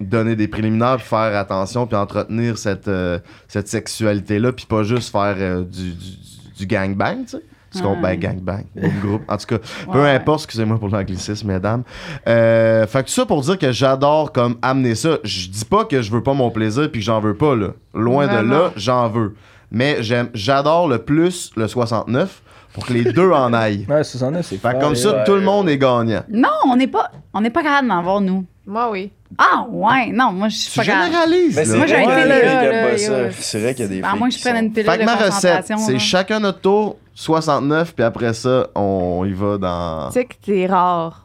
donner 0.00 0.34
des 0.36 0.48
préliminaires, 0.48 0.96
puis 0.96 1.06
faire 1.06 1.36
attention, 1.36 1.86
puis 1.86 1.96
entretenir 1.96 2.58
cette, 2.58 2.88
euh, 2.88 3.18
cette 3.48 3.68
sexualité-là, 3.68 4.52
puis 4.52 4.66
pas 4.66 4.82
juste 4.82 5.10
faire 5.12 5.36
euh, 5.38 5.62
du, 5.62 5.92
du, 5.92 6.10
du 6.58 6.66
gangbang, 6.66 7.24
tu 7.24 7.28
sais. 7.36 7.42
Ce 7.74 7.80
qu'on 7.80 7.94
Ouais. 7.94 8.16
ben, 8.18 8.20
gangbang, 8.20 8.64
groupe. 9.02 9.22
En 9.28 9.36
tout 9.38 9.46
cas, 9.46 9.58
peu 9.90 10.02
Ouais. 10.02 10.10
importe, 10.10 10.40
excusez-moi 10.44 10.78
pour 10.78 10.90
l'anglicisme, 10.90 11.46
mesdames. 11.48 11.84
Euh, 12.28 12.86
fait 12.86 13.02
que 13.02 13.06
tout 13.08 13.14
ça 13.14 13.24
pour 13.24 13.40
dire 13.40 13.56
que 13.58 13.72
j'adore 13.72 14.30
comme 14.30 14.58
amener 14.60 14.94
ça. 14.94 15.16
Je 15.24 15.48
dis 15.48 15.64
pas 15.64 15.86
que 15.86 16.02
je 16.02 16.10
veux 16.10 16.22
pas 16.22 16.34
mon 16.34 16.50
plaisir 16.50 16.90
puis 16.92 17.00
que 17.00 17.06
j'en 17.06 17.18
veux 17.20 17.32
pas, 17.34 17.56
là. 17.56 17.68
Loin 17.94 18.26
de 18.26 18.46
là, 18.46 18.72
j'en 18.76 19.08
veux. 19.08 19.34
Mais 19.70 20.02
j'aime, 20.02 20.28
j'adore 20.34 20.86
le 20.86 20.98
plus 20.98 21.50
le 21.56 21.66
69 21.66 22.41
pour 22.72 22.86
que 22.86 22.92
les 22.92 23.04
deux 23.12 23.30
en 23.30 23.52
aillent. 23.52 23.86
Ouais, 23.90 24.02
69, 24.04 24.46
c'est 24.46 24.56
Fait 24.56 24.74
que 24.74 24.80
comme 24.80 24.94
ça, 24.94 25.16
ouais. 25.18 25.24
tout 25.24 25.34
le 25.34 25.40
monde 25.42 25.68
est 25.68 25.78
gagnant. 25.78 26.22
Non, 26.30 26.48
on 26.66 26.76
n'est 26.76 26.86
pas, 26.86 27.10
on 27.34 27.40
n'est 27.40 27.50
pas 27.50 27.62
capable 27.62 27.88
d'en 27.88 28.02
voir, 28.02 28.20
nous. 28.20 28.44
Moi, 28.66 28.90
oui. 28.90 29.10
Ah, 29.38 29.64
ouais. 29.68 30.12
Non, 30.12 30.30
moi, 30.32 30.48
je 30.48 30.56
suis 30.56 30.70
Tu 30.72 30.78
pas 30.78 30.84
capable. 30.84 31.06
généralises, 31.06 31.56
Mais 31.56 31.64
là. 31.64 31.70
c'est 31.70 31.76
Moi, 31.78 31.86
j'ai 31.86 31.94
là, 32.06 32.26
là, 32.26 32.92
yo. 32.92 32.98
ça. 32.98 33.30
C'est 33.32 33.60
vrai 33.60 33.74
qu'il 33.74 33.84
y 33.84 33.88
a 33.88 33.90
des 33.90 34.02
À 34.02 34.10
filles 34.10 34.18
moins 34.18 34.28
que 34.28 34.32
qui 34.34 34.38
je 34.38 34.44
prenne 34.44 34.56
sont- 34.56 34.62
une 34.62 34.72
pilule 34.72 34.90
Fait 34.90 34.96
que 34.96 35.00
de 35.00 35.06
ma 35.06 35.14
recette, 35.16 35.30
concentration. 35.32 35.78
c'est 35.78 35.92
là. 35.94 35.98
chacun 35.98 36.40
notre 36.40 36.60
tour, 36.60 36.96
69, 37.14 37.94
puis 37.94 38.04
après 38.04 38.32
ça, 38.34 38.66
on 38.74 39.24
y 39.24 39.32
va 39.32 39.58
dans... 39.58 40.06
Tu 40.08 40.12
sais 40.14 40.24
que 40.26 40.34
t'es 40.40 40.66
rare. 40.66 41.24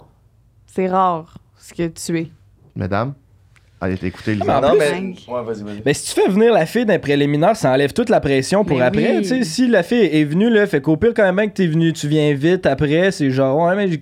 C'est 0.65 0.87
rare 0.87 1.33
ce 1.59 1.73
que 1.73 1.87
tu 1.87 2.17
es. 2.19 2.31
Mesdames, 2.75 3.13
allez 3.81 3.97
mais 4.01 4.33
Lisa. 4.35 4.57
en 4.57 4.61
Non, 4.61 4.69
plus- 4.71 4.79
mais... 4.79 5.33
Ouais. 5.33 5.81
Ben, 5.85 5.93
si 5.93 6.05
tu 6.13 6.21
fais 6.21 6.27
venir 6.29 6.51
la 6.53 6.65
fille 6.65 6.85
d'un 6.85 6.99
préliminaire, 6.99 7.55
ça 7.55 7.71
enlève 7.71 7.93
toute 7.93 8.09
la 8.09 8.19
pression 8.19 8.63
pour 8.65 8.77
Mais 8.77 8.83
après. 8.83 9.17
oui. 9.17 9.21
Tu 9.21 9.27
sais, 9.29 9.43
si 9.43 9.67
la 9.67 9.83
fille 9.83 10.05
est 10.05 10.23
venue, 10.25 10.49
là, 10.49 10.65
fait 10.67 10.81
qu'au 10.81 10.97
pire, 10.97 11.13
quand 11.15 11.31
même, 11.31 11.49
que 11.49 11.55
t'es 11.55 11.67
venu, 11.67 11.93
tu 11.93 12.07
viens 12.07 12.33
vite 12.33 12.65
après, 12.65 13.11
c'est 13.11 13.29
genre, 13.31 13.57
ouais, 13.67 13.75
mais 13.75 14.01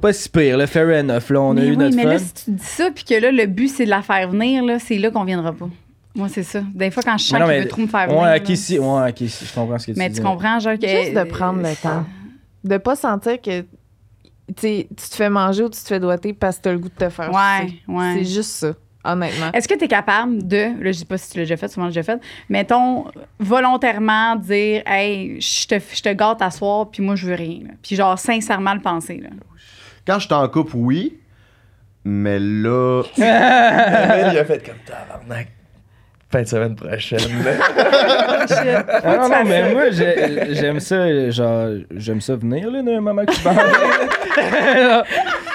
pas 0.00 0.12
si 0.14 0.28
pire, 0.28 0.56
là, 0.56 0.66
fair 0.66 0.86
enough, 1.00 1.28
là, 1.30 1.40
on 1.42 1.50
a 1.50 1.54
mais 1.60 1.66
eu 1.66 1.70
oui, 1.70 1.76
notre 1.76 1.96
mais 1.96 2.02
fun. 2.04 2.08
là, 2.08 2.18
si 2.18 2.32
tu 2.32 2.50
dis 2.52 2.64
ça, 2.64 2.90
puis 2.94 3.04
que 3.04 3.14
là, 3.14 3.30
le 3.30 3.46
but, 3.46 3.68
c'est 3.68 3.84
de 3.84 3.90
la 3.90 4.00
faire 4.02 4.30
venir, 4.30 4.64
là, 4.64 4.78
c'est 4.78 4.96
là 4.96 5.10
qu'on 5.10 5.24
viendra 5.24 5.52
pas. 5.52 5.68
Moi, 6.14 6.28
c'est 6.28 6.42
ça. 6.42 6.62
Des 6.74 6.90
fois, 6.90 7.02
quand 7.04 7.16
je 7.18 7.24
sens 7.24 7.32
Mais 7.34 7.38
qu'il 7.40 7.48
mais- 7.48 7.60
veut 7.60 7.68
trop 7.68 7.82
me 7.82 7.86
faire 7.86 8.06
venir. 8.08 8.20
Ouais, 8.22 8.40
ok, 8.40 8.56
si, 8.56 8.78
ouais, 8.78 9.10
ok, 9.10 9.16
si, 9.28 9.44
je 9.44 9.54
comprends 9.54 9.78
ce 9.78 9.86
que 9.86 9.92
tu 9.92 9.98
Mais 9.98 10.08
dis. 10.08 10.16
tu 10.18 10.22
comprends, 10.22 10.58
genre, 10.58 10.78
que. 10.78 10.88
Juste 10.88 11.14
de 11.14 11.22
prendre 11.24 11.60
le 11.60 11.76
temps. 11.80 12.04
De 12.64 12.76
pas 12.78 12.96
sentir 12.96 13.40
que 13.40 13.60
tu 14.56 14.86
te 14.88 15.14
fais 15.16 15.30
manger 15.30 15.62
ou 15.64 15.68
tu 15.70 15.80
te 15.80 15.86
fais 15.86 16.00
doigter 16.00 16.32
parce 16.32 16.56
que 16.58 16.62
t'as 16.62 16.72
le 16.72 16.78
goût 16.78 16.88
de 16.88 16.94
te 16.94 17.08
faire 17.08 17.30
Ouais, 17.32 17.70
ouais. 17.94 18.14
C'est 18.18 18.24
juste 18.24 18.50
ça, 18.50 18.72
honnêtement. 19.04 19.50
Est-ce 19.52 19.68
que 19.68 19.74
tu 19.74 19.84
es 19.84 19.88
capable 19.88 20.46
de, 20.46 20.82
là, 20.82 20.92
je 20.92 20.98
sais 20.98 21.04
pas 21.04 21.18
si 21.18 21.30
tu 21.30 21.38
l'as 21.38 21.44
déjà 21.44 21.56
fait, 21.56 21.68
souvent 21.68 21.86
déjà 21.86 22.02
fait, 22.02 22.20
mettons, 22.48 23.06
volontairement 23.38 24.36
dire, 24.36 24.82
hey, 24.86 25.40
je 25.40 25.66
te, 25.66 25.78
je 25.94 26.02
te 26.02 26.12
gâte 26.12 26.42
à 26.42 26.50
soir, 26.50 26.90
puis 26.90 27.02
moi, 27.02 27.14
je 27.16 27.26
veux 27.26 27.34
rien. 27.34 27.60
là. 27.66 27.74
Puis, 27.82 27.96
genre, 27.96 28.18
sincèrement 28.18 28.74
le 28.74 28.80
penser. 28.80 29.18
Là. 29.22 29.30
Quand 30.06 30.18
je 30.18 30.26
suis 30.26 30.34
en 30.34 30.48
couple, 30.48 30.72
oui. 30.74 31.16
Mais 32.04 32.38
là, 32.38 33.02
il 33.18 33.22
a 34.38 34.44
fait 34.44 34.64
comme 34.64 34.78
tabarnak. 34.86 35.48
Fin 36.30 36.42
de 36.42 36.46
semaine 36.46 36.74
prochaine. 36.76 37.18
Ah 39.02 39.16
non, 39.16 39.28
non, 39.28 39.44
mais 39.46 39.72
moi, 39.74 39.90
j'ai- 39.90 40.54
j'aime 40.54 40.80
ça, 40.80 41.30
genre, 41.30 41.68
j'aime 41.94 42.20
ça 42.20 42.34
venir, 42.36 42.70
là, 42.70 42.82
d'un 42.82 43.00
moment 43.00 43.24
que 43.24 43.32
tu 43.32 43.40
parles. 43.42 43.56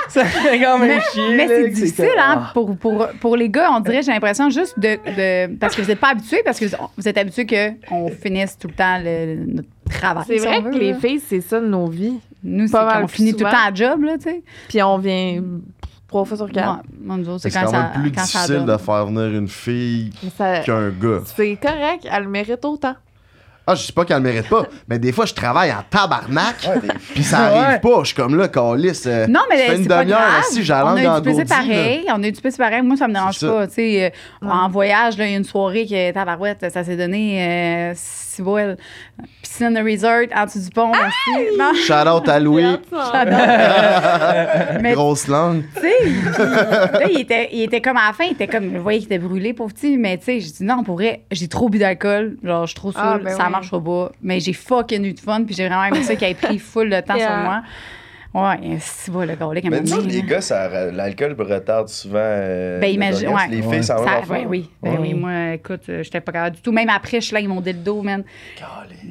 ça 0.09 0.25
fait 0.25 0.59
quand 0.59 0.77
même 0.79 0.99
chier. 1.13 1.35
Mais 1.35 1.47
là, 1.47 1.55
c'est 1.57 1.69
difficile, 1.69 2.05
comme- 2.05 2.19
hein, 2.19 2.49
pour, 2.53 2.77
pour, 2.77 3.07
pour 3.19 3.35
les 3.37 3.49
gars, 3.49 3.69
on 3.71 3.79
dirait, 3.79 4.01
j'ai 4.01 4.11
l'impression 4.11 4.49
juste 4.49 4.77
de, 4.79 4.95
de- 5.49 5.55
Parce 5.57 5.75
que 5.75 5.81
vous 5.81 5.87
n'êtes 5.87 5.99
pas 5.99 6.09
habitués, 6.11 6.41
parce 6.45 6.59
que 6.59 6.65
vous 6.97 7.07
êtes 7.07 7.17
habitués 7.17 7.45
qu'on 7.87 8.09
finisse 8.09 8.57
tout 8.57 8.67
le 8.67 8.73
temps 8.73 8.99
le- 9.03 9.45
notre 9.55 9.67
travail. 9.89 10.23
C'est 10.27 10.39
si 10.39 10.45
vrai 10.47 10.61
veut, 10.61 10.71
que 10.71 10.77
les 10.77 10.91
là. 10.91 10.97
filles, 10.99 11.21
c'est 11.25 11.41
ça 11.41 11.59
de 11.59 11.67
nos 11.67 11.87
vies. 11.87 12.19
Nous, 12.43 12.67
c'est 12.67 12.77
qu'on 12.77 13.07
finit 13.07 13.33
tout 13.33 13.43
le 13.45 13.51
temps 13.51 13.67
à 13.69 13.73
job, 13.73 14.03
là, 14.03 14.13
tu 14.17 14.29
sais. 14.29 14.43
Puis 14.69 14.81
on 14.83 14.97
vient 14.97 15.41
trois 16.15 16.25
fois 16.25 16.37
sur 16.37 16.45
Ouais, 16.45 16.51
quatre. 16.53 16.81
autres, 17.27 17.39
c'est 17.41 17.49
quand 17.51 17.65
quand, 17.65 17.71
même 17.73 17.81
ça, 17.93 17.99
plus 17.99 18.11
quand 18.11 18.21
ça 18.25 18.39
difficile 18.39 18.55
donne. 18.65 18.65
de 18.67 18.77
faire 18.77 19.05
venir 19.05 19.37
une 19.37 19.47
fille 19.49 20.11
ça- 20.37 20.59
qu'un 20.59 20.89
gars. 20.89 21.19
C'est 21.25 21.57
correct, 21.61 22.07
elle 22.09 22.23
le 22.23 22.29
mérite 22.29 22.63
autant. 22.63 22.95
Ah, 23.67 23.73
je 23.75 23.81
sais 23.83 23.93
pas 23.93 24.05
qu'elle 24.05 24.17
le 24.17 24.23
mérite 24.23 24.47
pas, 24.47 24.63
mais 24.87 24.99
des 24.99 25.11
fois, 25.11 25.25
je 25.25 25.33
travaille 25.33 25.71
en 25.71 25.83
tabarnak, 25.89 26.69
puis 27.13 27.23
ça 27.23 27.39
arrive 27.39 27.67
Ouais. 27.69 27.79
pas. 27.79 27.99
Je 28.01 28.07
suis 28.07 28.15
comme 28.15 28.35
là, 28.37 28.47
Calice. 28.47 29.05
euh, 29.07 29.25
Non, 29.27 29.41
mais 29.49 29.57
c'est 29.67 29.75
une 29.77 29.87
pas 29.87 30.01
demi-heure 30.03 30.19
on 30.19 30.23
langue 30.89 30.97
a 31.27 31.31
eu 31.31 31.35
du 31.35 31.45
pareil. 31.45 32.05
On 32.13 32.21
a 32.23 32.27
eu 32.27 32.31
du 32.31 32.41
plaisir 32.41 32.57
pareil. 32.63 32.81
Moi, 32.83 32.95
ça 32.97 33.07
me 33.07 33.13
dérange 33.13 33.39
pas. 33.39 33.67
Tu 33.67 33.73
sais, 33.73 34.13
euh, 34.43 34.47
en 34.47 34.69
voyage, 34.69 35.17
là, 35.17 35.25
il 35.25 35.31
y 35.31 35.33
a 35.33 35.37
une 35.37 35.43
soirée 35.43 35.85
que 35.85 36.11
tabarouette, 36.11 36.65
ça 36.71 36.83
s'est 36.83 36.95
donné 36.97 37.41
euh, 37.41 37.93
si 37.95 38.41
beau. 38.41 38.57
Piscine 39.41 39.77
resort 39.79 40.25
en 40.35 40.45
dessous 40.45 40.59
du 40.59 40.69
pont. 40.69 40.91
aussi. 40.91 41.57
Non, 41.57 41.71
Shout 41.87 42.07
out 42.09 42.27
à 42.29 42.39
Louis, 42.39 42.65
mais 44.81 44.93
grosse 44.93 45.27
langue. 45.27 45.63
tu 45.75 45.81
sais, 45.81 46.09
là, 46.37 47.07
il 47.09 47.19
était, 47.21 47.49
il 47.51 47.63
était 47.63 47.81
comme 47.81 47.97
à 47.97 48.07
la 48.07 48.13
fin, 48.13 48.25
il 48.25 48.33
était 48.33 48.47
comme, 48.47 48.71
je 48.73 48.79
voyais 48.79 48.99
qu'il 48.99 49.07
était 49.07 49.19
brûlé, 49.25 49.53
pauvre 49.53 49.73
petit, 49.73 49.97
mais 49.97 50.17
tu 50.17 50.25
sais, 50.25 50.39
j'ai 50.39 50.51
dit 50.51 50.63
non, 50.63 50.83
pour 50.83 50.95
vrai, 50.95 51.21
j'ai 51.31 51.47
trop 51.47 51.69
bu 51.69 51.77
d'alcool, 51.79 52.37
genre, 52.43 52.63
je 52.65 52.71
suis 52.71 52.75
trop 52.75 52.91
saoul, 52.91 53.03
Ah, 53.05 53.17
ben 53.23 53.35
ça 53.35 53.49
Mais 54.21 54.39
j'ai 54.39 54.53
fucking 54.53 55.03
eu 55.05 55.13
de 55.13 55.19
fun, 55.19 55.43
puis 55.43 55.55
j'ai 55.55 55.67
vraiment 55.67 55.85
aimé 55.85 56.03
ça 56.03 56.15
qu'il 56.15 56.27
ait 56.27 56.33
pris 56.33 56.59
full 56.59 56.89
de 56.89 56.99
temps 57.01 57.17
sur 57.17 57.29
moi. 57.37 57.61
Ouais, 58.35 58.77
c'est 58.81 59.11
beau, 59.11 59.21
le 59.21 59.27
gars, 59.35 59.47
Mais 59.69 59.79
nous, 59.81 59.95
donné, 59.95 60.11
les 60.11 60.21
gars, 60.23 60.41
ça, 60.41 60.91
l'alcool 60.91 61.35
retarde 61.39 61.87
souvent. 61.87 62.17
euh, 62.19 62.79
Ben, 62.81 62.87
imagine- 62.93 63.29
ouais. 63.29 63.47
Les 63.49 63.61
Ouais. 63.61 63.75
filles, 63.75 63.83
ça 63.85 63.95
va 63.95 64.03
Ça, 64.03 64.11
leur 64.19 64.29
ouais, 64.29 64.39
faire. 64.39 64.49
oui. 64.49 64.69
Ben 64.83 64.91
Ouais. 64.91 64.97
oui, 64.99 65.13
moi, 65.13 65.53
écoute, 65.53 65.83
euh, 65.87 66.03
j'étais 66.03 66.19
pas 66.19 66.33
capable 66.33 66.57
du 66.57 66.61
tout. 66.61 66.73
Même 66.73 66.89
après, 66.89 67.21
je 67.21 67.27
suis 67.27 67.33
là, 67.33 67.39
ils 67.39 67.47
m'ont 67.47 67.61
dit 67.61 67.71
le 67.71 67.79
dos, 67.79 68.01
man. 68.01 68.23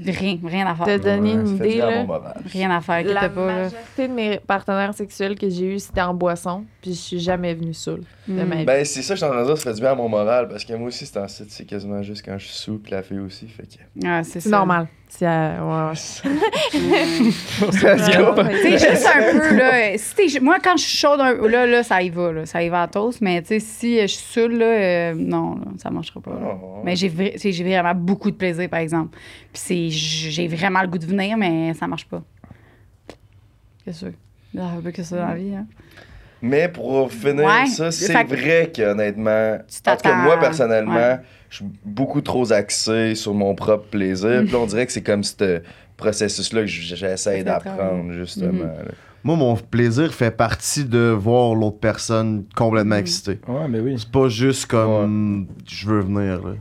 Rien, 0.06 0.38
rien 0.44 0.66
à 0.66 0.74
Te 0.74 0.84
faire. 0.84 1.00
donner 1.00 1.34
Ouais, 1.34 1.40
une 1.40 1.58
ça 1.58 1.66
idée, 1.66 1.76
là. 1.78 2.04
Rien 2.52 2.70
à 2.70 2.80
faire, 2.80 3.04
La 3.04 3.28
pas. 3.28 3.46
là. 3.46 3.52
majorité 3.62 4.08
de 4.08 4.12
mes 4.12 4.38
partenaires 4.38 4.92
sexuels 4.94 5.38
que 5.38 5.48
j'ai 5.48 5.74
eu, 5.74 5.78
c'était 5.78 6.02
en 6.02 6.12
boisson, 6.14 6.64
puis 6.82 6.92
je 6.92 6.98
suis 6.98 7.18
jamais 7.20 7.54
venue 7.54 7.72
saoule 7.74 8.02
de 8.28 8.42
Mm. 8.42 8.46
ma 8.46 8.56
vie. 8.56 8.64
Ben, 8.64 8.84
c'est 8.84 9.02
ça, 9.02 9.14
je 9.14 9.18
suis 9.18 9.26
en 9.26 9.30
train 9.30 9.40
de 9.42 9.46
dire, 9.46 9.56
ça 9.56 9.70
fait 9.70 9.74
du 9.74 9.80
bien 9.80 9.92
à 9.92 9.94
mon 9.94 10.08
moral, 10.08 10.48
parce 10.48 10.64
que 10.64 10.74
moi 10.74 10.88
aussi, 10.88 11.06
c'est 11.06 11.18
en 11.18 11.28
site, 11.28 11.50
c'est 11.50 11.64
quasiment 11.64 12.02
juste 12.02 12.22
quand 12.24 12.36
je 12.38 12.44
suis 12.46 12.56
sous, 12.56 12.78
puis 12.78 12.92
la 12.92 13.02
fille 13.02 13.20
aussi, 13.20 13.48
fait 13.48 13.62
que. 13.62 14.06
Ah, 14.06 14.22
c'est 14.22 14.40
c'est 14.40 14.50
ça. 14.50 14.58
Euh, 15.22 15.88
ouais, 15.90 15.94
juste 15.94 16.24
un 19.06 19.32
peu, 19.32 19.56
là. 19.56 19.96
Si 19.98 20.14
t'es- 20.14 20.40
moi, 20.40 20.58
quand 20.62 20.76
je 20.76 20.82
suis 20.84 20.98
chaude, 20.98 21.18
là, 21.20 21.66
là, 21.66 21.82
ça 21.82 22.02
y 22.02 22.10
va, 22.10 22.32
là. 22.32 22.46
Ça 22.46 22.62
y 22.62 22.68
va 22.68 22.82
à 22.82 22.88
toast. 22.88 23.20
Mais, 23.20 23.40
tu 23.42 23.48
sais, 23.48 23.60
si 23.60 24.00
je 24.00 24.06
suis 24.06 24.24
saoule, 24.32 24.54
là, 24.58 24.66
euh, 24.66 25.14
non, 25.16 25.56
là, 25.56 25.66
ça 25.78 25.90
marchera 25.90 26.20
pas. 26.20 26.30
là. 26.32 26.58
Oh. 26.62 26.80
Mais 26.84 26.96
j'ai 26.96 27.10
j'ai 27.36 27.64
vraiment 27.64 27.94
beaucoup 27.94 28.30
de 28.30 28.36
plaisir, 28.36 28.68
par 28.68 28.80
exemple. 28.80 29.16
Puis 29.52 29.62
c'est- 29.62 29.90
j'ai 29.90 30.48
vraiment 30.48 30.80
le 30.82 30.88
goût 30.88 30.98
de 30.98 31.06
venir, 31.06 31.36
mais 31.36 31.74
ça 31.74 31.86
marche 31.86 32.06
pas. 32.06 32.22
C'est 33.84 33.92
sûr. 33.92 34.12
Il 34.52 34.60
y 34.60 34.62
a 34.62 34.66
un 34.66 34.80
peu 34.80 34.90
que 34.92 35.02
ça 35.02 35.16
dans 35.16 35.28
la 35.28 35.34
vie, 35.34 35.54
hein. 35.54 35.66
Mais 36.46 36.68
pour 36.68 37.10
finir 37.10 37.44
Ouais. 37.46 37.66
ça, 37.66 37.90
c'est 37.90 38.12
Fait 38.12 38.24
que- 38.24 38.34
vrai 38.36 38.70
qu'honnêtement, 38.74 39.56
Tu 39.58 39.62
en 39.62 39.66
tout 39.66 39.82
cas, 39.82 39.96
t'attends- 39.96 40.16
moi 40.16 40.38
personnellement, 40.38 40.94
ouais. 40.94 41.18
je 41.48 41.56
suis 41.56 41.64
beaucoup 41.84 42.20
trop 42.20 42.52
axé 42.52 43.14
sur 43.14 43.32
mon 43.32 43.54
propre 43.54 43.86
plaisir. 43.88 44.42
Puis 44.46 44.54
on 44.54 44.66
dirait 44.66 44.84
que 44.84 44.92
c'est 44.92 45.02
comme 45.02 45.24
ce 45.24 45.62
processus-là 45.96 46.60
que 46.62 46.66
j'essaie 46.66 47.42
d'apprendre, 47.44 48.12
justement. 48.12 48.52
Mhm. 48.52 48.92
Moi, 49.22 49.36
mon 49.36 49.56
plaisir 49.56 50.12
fait 50.12 50.30
partie 50.30 50.84
de 50.84 51.08
voir 51.18 51.54
l'autre 51.54 51.78
personne 51.80 52.44
complètement 52.54 52.96
Mhm. 52.96 53.00
excitée. 53.00 53.38
Ouais, 53.48 53.66
mais 53.70 53.80
oui. 53.80 53.94
C'est 53.98 54.10
pas 54.12 54.28
juste 54.28 54.66
comme 54.66 55.46
je 55.66 55.86
veux 55.88 56.00
venir. 56.00 56.42
Là. 56.46 56.54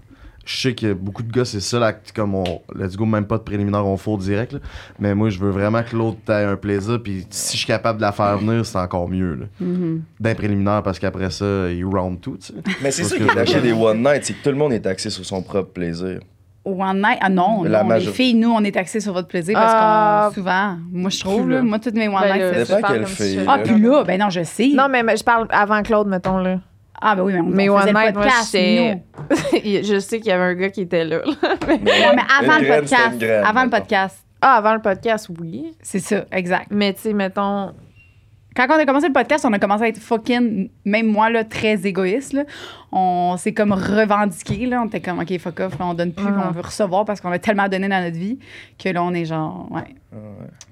Je 0.45 0.57
sais 0.61 0.75
que 0.75 0.91
beaucoup 0.91 1.23
de 1.23 1.31
gars, 1.31 1.45
c'est 1.45 1.61
ça, 1.61 1.79
là, 1.79 1.93
comme 2.13 2.35
on. 2.35 2.43
Let's 2.75 2.97
go, 2.97 3.05
même 3.05 3.25
pas 3.25 3.37
de 3.37 3.43
préliminaire, 3.43 3.85
on 3.87 3.95
faut 3.95 4.17
direct. 4.17 4.51
là. 4.53 4.59
Mais 4.99 5.15
moi, 5.15 5.29
je 5.29 5.39
veux 5.39 5.51
vraiment 5.51 5.81
que 5.83 5.95
l'autre 5.95 6.17
ait 6.29 6.43
un 6.43 6.57
plaisir. 6.57 7.01
Puis 7.01 7.25
si 7.29 7.53
je 7.53 7.57
suis 7.59 7.67
capable 7.67 7.97
de 7.99 8.01
la 8.03 8.11
faire 8.11 8.37
venir, 8.37 8.65
c'est 8.65 8.77
encore 8.77 9.07
mieux. 9.07 9.35
là. 9.35 9.45
Mhm. 9.61 10.01
D'un 10.19 10.35
préliminaire, 10.35 10.83
parce 10.83 10.99
qu'après 10.99 11.29
ça, 11.29 11.45
il 11.71 11.85
round 11.85 12.19
tout. 12.19 12.35
tu 12.37 12.47
sais. 12.47 12.53
Mais 12.81 12.91
c'est 12.91 13.03
Parce 13.03 13.13
ça 13.13 13.17
que- 13.19 13.23
qui 13.23 13.29
est 13.29 13.35
lâché 13.35 13.61
des 13.61 13.71
one 13.71 13.99
night, 14.03 14.25
c'est 14.25 14.33
que 14.33 14.43
tout 14.43 14.49
le 14.49 14.57
monde 14.57 14.73
est 14.73 14.85
axé 14.85 15.09
sur 15.09 15.23
son 15.25 15.41
propre 15.41 15.71
plaisir. 15.71 16.19
One 16.65 16.97
night, 17.01 17.17
ah 17.21 17.29
non, 17.29 17.63
La 17.63 17.83
non, 17.83 17.89
major- 17.89 18.07
les 18.07 18.13
filles, 18.13 18.35
nous, 18.35 18.49
on 18.51 18.61
est 18.63 18.75
axés 18.77 19.01
sur 19.01 19.11
votre 19.11 19.27
plaisir 19.27 19.53
parce 19.53 19.73
Ah. 19.75 20.25
qu'on, 20.29 20.35
souvent, 20.35 20.77
moi, 20.91 21.09
je 21.09 21.19
trouve, 21.19 21.49
là, 21.49 21.61
moi, 21.61 21.77
toutes 21.79 21.95
mes 21.95 22.07
one 22.07 22.15
Ben, 22.21 22.33
night, 22.35 22.65
c'est 22.65 23.33
je- 23.35 23.39
Ah, 23.47 23.57
là. 23.57 23.63
puis 23.63 23.79
là, 23.81 24.03
ben 24.05 24.19
non, 24.19 24.29
je 24.29 24.43
sais. 24.43 24.69
Non, 24.73 24.87
mais, 24.89 25.03
mais 25.03 25.17
je 25.17 25.23
parle 25.25 25.47
avant 25.51 25.81
Claude, 25.83 26.07
mettons, 26.07 26.37
là. 26.37 26.59
Ah, 27.05 27.15
ben 27.15 27.23
oui, 27.23 27.33
mais 27.33 27.39
on, 27.41 27.43
Mais 27.43 27.69
on 27.69 27.77
faisait 27.79 27.89
One 27.89 27.95
le 27.95 28.01
Night, 28.05 28.15
moi, 28.15 28.23
podcast, 28.23 28.55
nous. 28.55 29.83
je 29.83 29.99
sais 29.99 30.19
qu'il 30.19 30.27
y 30.27 30.31
avait 30.31 30.43
un 30.43 30.53
gars 30.55 30.69
qui 30.69 30.81
était 30.81 31.03
là. 31.03 31.17
là. 31.17 31.23
Ouais, 31.67 31.79
mais 31.83 31.91
avant 32.39 32.57
Une 32.59 32.63
le 32.65 32.75
podcast, 32.79 33.17
graine, 33.19 33.43
avant 33.45 33.63
le 33.65 33.69
podcast, 33.69 34.25
Ah, 34.41 34.55
avant 34.55 34.73
le 34.73 34.81
podcast, 34.81 35.29
oui. 35.39 35.73
c'est 35.81 35.99
ça, 35.99 36.23
exact. 36.31 36.67
Mais 36.71 36.93
tu 36.93 37.01
sais, 37.01 37.13
mettons. 37.13 37.73
Quand 38.55 38.67
on 38.69 38.73
a 38.73 38.85
commencé 38.85 39.07
le 39.07 39.13
podcast, 39.13 39.43
on 39.45 39.53
a 39.53 39.57
commencé 39.57 39.83
à 39.83 39.87
être 39.87 39.97
fucking, 39.97 40.69
même 40.85 41.07
moi, 41.07 41.31
là, 41.31 41.43
très 41.43 41.87
égoïste, 41.87 42.33
là. 42.33 42.43
On 42.91 43.35
s'est 43.35 43.51
comme 43.53 43.71
revendiqué, 43.73 44.67
là. 44.67 44.81
On 44.83 44.85
était 44.85 45.01
comme, 45.01 45.19
OK, 45.19 45.37
fuck 45.39 45.59
off, 45.59 45.79
là, 45.79 45.87
on 45.87 45.95
donne 45.95 46.13
plus, 46.13 46.23
Mhm. 46.25 46.43
on 46.47 46.51
veut 46.51 46.61
recevoir 46.61 47.03
parce 47.03 47.19
qu'on 47.19 47.31
a 47.31 47.39
tellement 47.39 47.67
donné 47.67 47.89
dans 47.89 48.01
notre 48.03 48.15
vie 48.17 48.37
que 48.77 48.89
là, 48.89 49.03
on 49.03 49.11
est 49.15 49.25
genre, 49.25 49.67
ouais. 49.71 49.95
Puis 50.11 50.19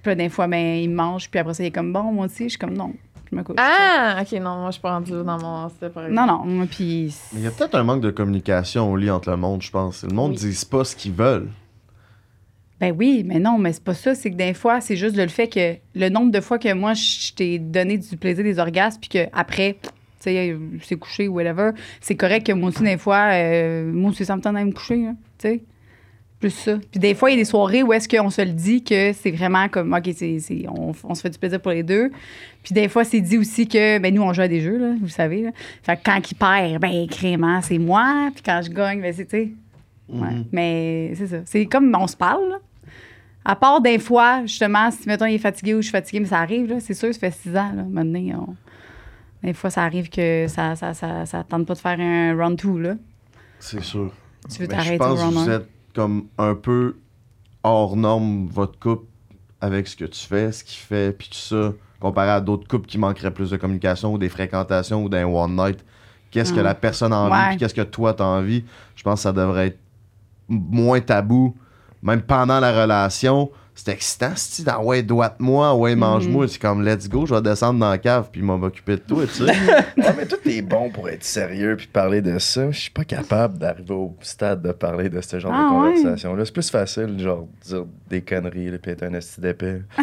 là, 0.06 0.16
des 0.16 0.30
fois, 0.30 0.46
ben, 0.48 0.78
il 0.78 0.92
mange, 0.92 1.28
puis 1.30 1.40
après 1.40 1.56
ça, 1.56 1.64
il 1.64 1.68
est 1.68 1.72
comme, 1.72 1.92
bon, 1.92 2.04
moi 2.04 2.26
aussi, 2.28 2.44
je 2.44 2.50
suis 2.50 2.58
comme, 2.60 2.76
non, 2.76 2.94
je 3.32 3.38
me 3.38 3.44
couche. 3.44 3.56
Ah, 3.60 4.22
ok, 4.22 4.32
non, 4.40 4.58
moi, 4.58 4.68
je 4.68 4.74
suis 4.74 4.82
pas 4.82 4.92
rendue 4.94 5.12
dans 5.12 5.40
mon 5.40 5.70
step, 5.70 5.94
par 5.94 6.10
Non, 6.10 6.26
non, 6.26 6.44
moi, 6.46 6.66
puis. 6.70 7.16
Mais 7.34 7.40
il 7.40 7.44
y 7.44 7.48
a 7.48 7.52
peut-être 7.52 7.76
un 7.76 7.84
manque 7.84 8.02
de 8.02 8.12
communication 8.12 8.92
au 8.92 8.96
lit 8.98 9.10
entre 9.10 9.30
le 9.32 9.38
monde, 9.38 9.62
je 9.62 9.72
pense. 9.72 10.04
Le 10.04 10.14
monde 10.14 10.32
Oui. 10.32 10.46
ne 10.46 10.52
dit 10.52 10.66
pas 10.70 10.84
ce 10.84 10.96
qu'ils 10.96 11.14
veulent. 11.14 11.50
Ben 12.80 12.96
oui, 12.98 13.24
mais 13.26 13.40
non, 13.40 13.58
mais 13.60 13.74
c'est 13.74 13.84
pas 13.84 13.94
ça. 13.94 14.16
C'est 14.16 14.32
que 14.32 14.36
des 14.36 14.54
fois, 14.56 14.82
c'est 14.82 14.96
juste 14.96 15.16
le 15.16 15.28
fait 15.28 15.48
que 15.48 15.76
le 15.94 16.10
nombre 16.10 16.32
de 16.32 16.40
fois 16.42 16.58
que 16.58 16.74
moi, 16.74 16.94
je 16.94 17.32
t'ai 17.34 17.60
donné 17.60 17.98
du 18.00 18.18
plaisir 18.18 18.44
des 18.44 18.58
orgasmes, 18.58 19.00
puis 19.00 19.10
qu'après, 19.10 19.78
tu 19.84 19.90
sais, 20.20 20.58
c'est 20.82 20.96
couché 20.98 21.28
ou 21.28 21.36
whatever, 21.36 21.72
c'est 22.00 22.16
correct 22.16 22.48
que 22.48 22.54
moi 22.54 22.70
aussi, 22.70 22.82
des 22.84 22.98
fois, 22.98 23.30
euh, 23.34 23.92
moi 23.94 24.10
aussi, 24.10 24.26
ça 24.26 24.36
me 24.36 24.42
tente 24.42 24.54
d'aller 24.54 24.66
me 24.66 24.72
coucher, 24.74 24.98
là, 25.04 25.12
tu 25.38 25.48
sais. 25.50 25.64
Plus 26.42 26.50
ça. 26.50 26.78
Puis 26.92 27.00
des 27.00 27.14
fois, 27.16 27.30
il 27.30 27.34
y 27.34 27.36
a 27.36 27.42
des 27.42 27.46
soirées 27.46 27.84
où 27.84 27.94
est-ce 27.94 28.10
qu'on 28.10 28.30
se 28.30 28.42
le 28.42 28.52
dit 28.52 28.84
que 28.84 29.14
c'est 29.14 29.32
vraiment 29.32 29.70
comme, 29.70 29.94
OK, 29.94 30.10
c'est, 30.16 30.40
c'est- 30.40 30.66
on, 30.68 30.92
on 31.04 31.16
se 31.16 31.22
fait 31.22 31.30
du 31.30 31.38
plaisir 31.38 31.62
pour 31.62 31.72
les 31.72 31.84
deux. 31.84 32.10
Puis 32.64 32.74
des 32.74 32.90
fois, 32.90 33.04
c'est 33.04 33.22
dit 33.22 33.38
aussi 33.38 33.68
que, 33.68 34.00
ben 34.00 34.14
nous, 34.14 34.24
on 34.24 34.34
joue 34.34 34.42
à 34.42 34.48
des 34.48 34.60
jeux, 34.60 34.78
là, 34.78 34.94
vous 35.00 35.08
savez. 35.08 35.44
Là. 35.44 35.52
Fait 35.84 35.96
que 35.98 36.02
quand 36.04 36.20
il 36.32 36.36
perd, 36.36 36.82
ben, 36.82 37.08
crément, 37.08 37.62
c'est 37.62 37.78
moi. 37.78 38.30
Puis 38.34 38.42
quand 38.44 38.60
je 38.64 38.70
gagne, 38.72 39.02
ben, 39.02 39.14
c'est, 39.14 39.26
tu 39.26 39.38
sais. 39.38 39.52
Ouais. 40.10 40.32
Mhm. 40.32 40.46
Mais 40.52 41.14
c'est 41.16 41.28
ça. 41.28 41.38
C'est 41.46 41.66
comme 41.68 41.96
on 41.98 42.08
se 42.08 42.18
parle, 42.18 42.50
là. 42.50 42.58
À 43.46 43.56
part 43.56 43.80
des 43.82 43.98
fois, 43.98 44.42
justement, 44.46 44.92
si, 44.92 45.08
mettons, 45.08 45.26
il 45.26 45.36
est 45.36 45.40
fatigué 45.40 45.74
ou 45.74 45.78
je 45.78 45.84
suis 45.84 45.92
fatiguée, 45.92 46.20
mais 46.20 46.28
ça 46.28 46.40
arrive, 46.40 46.68
là. 46.70 46.80
C'est 46.80 46.94
sûr, 46.94 47.14
ça 47.14 47.20
fait 47.20 47.32
six 47.32 47.50
ans, 47.56 47.72
là. 47.76 47.84
Maintenant, 47.90 48.48
on- 49.44 49.48
des 49.48 49.54
fois, 49.54 49.70
ça 49.70 49.84
arrive 49.84 50.10
que 50.10 50.46
ça, 50.48 50.76
ça, 50.76 50.94
ça, 50.94 51.26
ça 51.26 51.44
tente 51.44 51.66
pas 51.66 51.74
de 51.74 51.80
faire 51.80 52.00
un 52.00 52.36
round 52.36 52.58
two, 52.58 52.78
là. 52.78 52.96
C'est 53.60 53.82
sûr. 53.82 54.12
Tu 54.52 54.60
veux 54.60 54.66
je 54.66 54.70
t'arrêter 54.72 55.04
au 55.04 55.16
round 55.16 55.38
one. 55.38 55.46
Comme 55.94 56.26
un 56.38 56.56
peu 56.56 56.96
hors 57.64 57.96
norme, 57.96 58.48
votre 58.48 58.80
couple, 58.80 59.06
avec 59.60 59.88
ce 59.88 59.96
que 59.96 60.06
tu 60.06 60.20
fais, 60.26 60.52
ce 60.52 60.64
qu'il 60.64 60.80
fait, 60.80 61.16
puis 61.18 61.30
tout 61.30 61.38
ça, 61.38 61.74
comparé 62.00 62.30
à 62.32 62.42
d'autres 62.42 62.68
couples 62.68 62.88
qui 62.88 62.98
manqueraient 62.98 63.32
plus 63.34 63.52
de 63.52 63.58
communication 63.58 64.14
ou 64.14 64.18
des 64.18 64.30
fréquentations 64.30 65.04
ou 65.04 65.10
d'un 65.10 65.26
one 65.26 65.56
night. 65.56 65.84
Qu'est-ce 66.32 66.54
que 66.54 66.60
Mm. 66.60 66.64
la 66.64 66.74
personne 66.76 67.14
a 67.14 67.18
envie, 67.18 67.34
Ouais. 67.34 67.48
puis 67.50 67.58
qu'est-ce 67.58 67.74
que 67.76 67.82
toi 67.82 68.14
t'as 68.14 68.24
envie. 68.26 68.64
Je 68.96 69.04
pense 69.04 69.20
que 69.20 69.24
ça 69.24 69.34
devrait 69.34 69.68
être 69.68 69.80
moins 70.50 71.00
tabou, 71.02 71.56
même 72.02 72.22
pendant 72.22 72.60
la 72.60 72.72
relation. 72.82 73.52
C'est 73.74 73.94
excitant, 73.94 74.32
c'est 74.36 74.64
dans 74.66 74.84
ouais, 74.84 75.02
doite-moi, 75.02 75.74
ouais, 75.76 75.96
mange-moi. 75.96 76.48
C'est 76.48 76.62
comme 76.62 76.86
let's 76.86 77.08
go, 77.10 77.26
je 77.26 77.34
vais 77.34 77.42
descendre 77.42 77.80
dans 77.80 77.90
la 77.90 77.98
cave 77.98 78.30
puis 78.32 78.42
m'en 78.42 78.58
m'occuper 78.58 78.94
de 78.98 79.02
toi, 79.02 79.24
tu 79.26 79.46
sais. 79.46 79.54
Ouais, 79.98 80.14
mais 80.18 80.26
toi, 80.26 80.38
t'es 80.44 80.62
bon 80.62 80.90
pour 80.90 81.08
être 81.10 81.24
sérieux 81.24 81.76
puis 81.78 81.88
parler 81.88 82.22
de 82.22 82.38
ça. 82.38 82.70
Je 82.72 82.80
suis 82.80 82.90
pas 82.92 83.06
capable 83.06 83.58
d'arriver 83.58 83.94
au 83.94 84.16
stade 84.22 84.62
de 84.62 84.72
parler 84.74 85.10
de 85.10 85.22
ce 85.22 85.40
genre 85.40 85.54
Ah, 85.56 85.70
de 85.70 85.76
ouais? 85.90 85.94
conversation-là. 86.02 86.46
C'est 86.46 86.54
plus 86.54 86.70
facile, 86.70 87.16
genre, 87.18 87.48
dire 87.66 87.86
des 88.10 88.22
conneries, 88.22 88.72
là, 88.72 88.78
puis 88.78 88.92
être 88.92 89.04
un 89.04 89.14
esti 89.14 89.40
d'épée. 89.42 89.82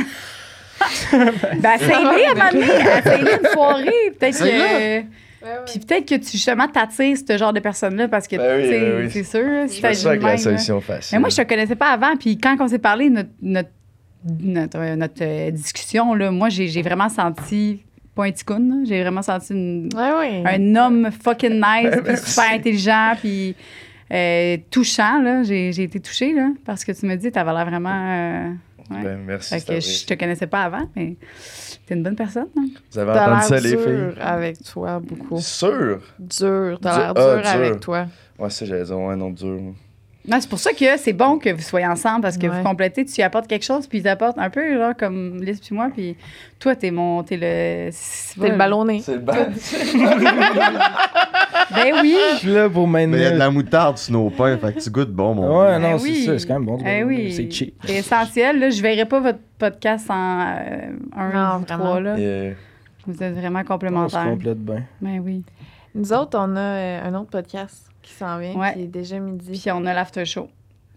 Ben, 1.12 1.74
essaye-les 1.74 2.24
à 2.24 2.30
un 2.30 2.34
moment 2.34 2.50
donné. 2.52 2.98
Essaye-les 2.98 3.32
une 3.42 3.48
soirée. 3.52 4.14
Peut-être 4.18 4.38
que. 4.38 5.00
Ouais, 5.42 5.48
ouais. 5.48 5.54
Puis 5.66 5.78
peut-être 5.80 6.08
que 6.08 6.14
tu, 6.16 6.32
justement, 6.32 6.66
t'attires 6.68 7.16
ce 7.16 7.38
genre 7.38 7.52
de 7.52 7.60
personnes-là 7.60 8.08
parce 8.08 8.26
que, 8.26 8.36
Ben 8.36 8.56
oui, 8.58 8.62
tu 8.64 8.68
sais, 8.70 8.80
ben 8.80 8.96
oui. 9.04 9.10
c'est 9.10 9.22
sûr, 9.24 9.68
si 9.68 9.74
dit 9.76 9.80
que 9.80 10.08
la 10.08 10.12
même, 10.14 10.22
là. 10.22 10.36
solution 10.38 10.80
facile. 10.80 11.16
Mais 11.16 11.20
moi, 11.20 11.28
je 11.28 11.36
te 11.36 11.42
connaissais 11.42 11.76
pas 11.76 11.90
avant. 11.92 12.16
Puis 12.16 12.38
quand 12.38 12.56
on 12.60 12.66
s'est 12.68 12.78
parlé, 12.78 13.08
notre, 13.10 13.30
notre, 13.40 13.70
notre, 14.40 14.78
euh, 14.78 14.96
notre, 14.96 15.22
euh, 15.22 15.50
discussion, 15.52 16.14
là, 16.14 16.30
moi, 16.32 16.48
j'ai 16.48 16.66
j'ai 16.68 16.82
vraiment 16.82 17.08
senti, 17.08 17.82
j'ai 18.84 19.00
vraiment 19.02 19.22
senti 19.22 19.52
une- 19.52 19.88
Ouais, 19.94 20.10
ouais. 20.18 20.42
un 20.44 20.74
homme 20.74 21.08
fucking 21.12 21.54
nice, 21.62 21.94
puis 22.04 22.16
super 22.16 22.52
intelligent, 22.52 23.12
puis 23.20 23.54
euh, 24.12 24.56
touchant. 24.72 25.22
là. 25.22 25.44
J'ai 25.44 25.72
j'ai 25.72 25.84
été 25.84 26.00
touchée 26.00 26.32
là, 26.32 26.48
parce 26.64 26.84
que 26.84 26.90
tu 26.90 27.06
me 27.06 27.14
dis, 27.14 27.30
t'avais 27.30 27.52
l'air 27.52 27.64
vraiment. 27.66 27.90
euh, 27.92 28.48
ouais. 28.90 29.02
Ben, 29.04 29.18
merci. 29.24 29.50
Fait 29.54 29.60
que 29.60 29.80
c'est 29.80 30.00
je 30.02 30.06
te 30.06 30.14
connaissais 30.14 30.48
pas 30.48 30.62
avant, 30.62 30.88
mais 30.96 31.14
t'es 31.88 31.94
une 31.94 32.02
bonne 32.02 32.14
personne. 32.16 32.46
hein? 32.56 32.66
Vous 32.92 32.98
avez 32.98 33.10
entendu 33.12 33.42
ça, 33.42 33.60
les 33.60 33.70
dur 33.70 33.80
filles? 33.80 34.20
avec 34.20 34.62
toi, 34.62 35.00
beaucoup. 35.00 35.38
Sûr? 35.40 36.00
Dur. 36.18 36.78
T'as 36.82 36.90
Dur- 36.94 36.98
l'air 37.00 37.12
ah, 37.16 37.34
dur 37.34 37.42
dur. 37.42 37.50
avec 37.50 37.80
toi. 37.80 38.06
Ouais, 38.38 38.50
ça, 38.50 38.66
j'allais 38.66 38.84
dire, 38.84 38.98
ouais, 38.98 39.16
non, 39.16 39.30
dur. 39.30 39.58
Non, 40.28 40.36
c'est 40.40 40.48
pour 40.50 40.58
ça 40.58 40.72
que 40.72 40.96
c'est 40.98 41.12
bon 41.12 41.38
que 41.38 41.48
vous 41.50 41.62
soyez 41.62 41.86
ensemble 41.86 42.20
parce 42.22 42.36
que 42.36 42.46
Ouais. 42.46 42.58
vous 42.58 42.62
complétez, 42.62 43.04
tu 43.04 43.20
y 43.20 43.22
apportes 43.22 43.46
quelque 43.46 43.64
chose, 43.64 43.86
puis 43.86 43.98
ils 43.98 44.08
apportent 44.08 44.38
un 44.38 44.50
peu, 44.50 44.76
genre, 44.78 44.94
comme 44.96 45.42
Lise 45.42 45.58
puis 45.60 45.74
moi, 45.74 45.88
puis 45.94 46.16
toi, 46.58 46.76
t'es 46.76 46.90
mon. 46.90 47.22
T'es 47.22 47.36
le. 47.36 47.90
le 48.48 48.56
ballonné. 48.56 49.00
C'est 49.00 49.14
le 49.14 49.20
bal. 49.20 49.52
Ben 51.74 51.92
oui! 52.02 52.16
Je 52.34 52.36
suis 52.38 52.52
là 52.54 52.68
pour 52.70 52.86
maintenir. 52.88 53.18
Mais 53.18 53.18
il 53.18 53.24
y 53.24 53.26
a 53.26 53.30
de 53.32 53.38
la 53.38 53.50
moutarde 53.50 53.98
sur 53.98 54.12
nos 54.14 54.30
pains, 54.30 54.56
fait 54.56 54.72
que 54.72 54.80
tu 54.80 54.90
goûtes 54.90 55.10
bon, 55.12 55.34
mon 55.34 55.60
Ouais, 55.60 55.78
non, 55.78 55.90
Ben 55.92 55.98
c'est 55.98 56.04
oui. 56.04 56.24
ça. 56.24 56.38
C'est 56.38 56.46
quand 56.46 56.54
même 56.54 56.64
bon. 56.64 56.78
Eh 56.84 57.04
oui. 57.04 57.32
C'est 57.32 57.50
cheap. 57.50 57.74
C'est 57.84 57.96
essentiel. 57.96 58.58
Là, 58.58 58.70
je 58.70 58.80
verrai 58.80 59.04
pas 59.04 59.20
votre 59.20 59.38
podcast 59.58 60.10
en 60.10 60.40
euh, 60.40 60.90
un 61.16 61.30
Non, 61.32 61.60
ou 61.60 61.64
trois. 61.64 62.00
Là. 62.00 62.18
Yeah. 62.18 62.54
Vous 63.06 63.22
êtes 63.22 63.34
vraiment 63.34 63.58
On 63.60 63.62
se 63.62 63.68
complémentaires. 63.68 64.24
complète 64.24 64.58
bien. 64.64 64.82
Ben 65.00 65.20
oui. 65.22 65.42
Nous 65.94 66.12
autres, 66.12 66.38
on 66.40 66.56
a 66.56 66.60
euh, 66.60 67.08
un 67.08 67.14
autre 67.14 67.30
podcast 67.30 67.86
qui 68.08 68.14
s'en 68.14 68.38
vient, 68.38 68.54
Ouais. 68.54 68.72
qui 68.74 68.82
est 68.82 68.86
déjà 68.86 69.18
midi. 69.18 69.58
Puis 69.60 69.70
on 69.70 69.84
a 69.86 69.92
l'after 69.94 70.24
show. 70.24 70.48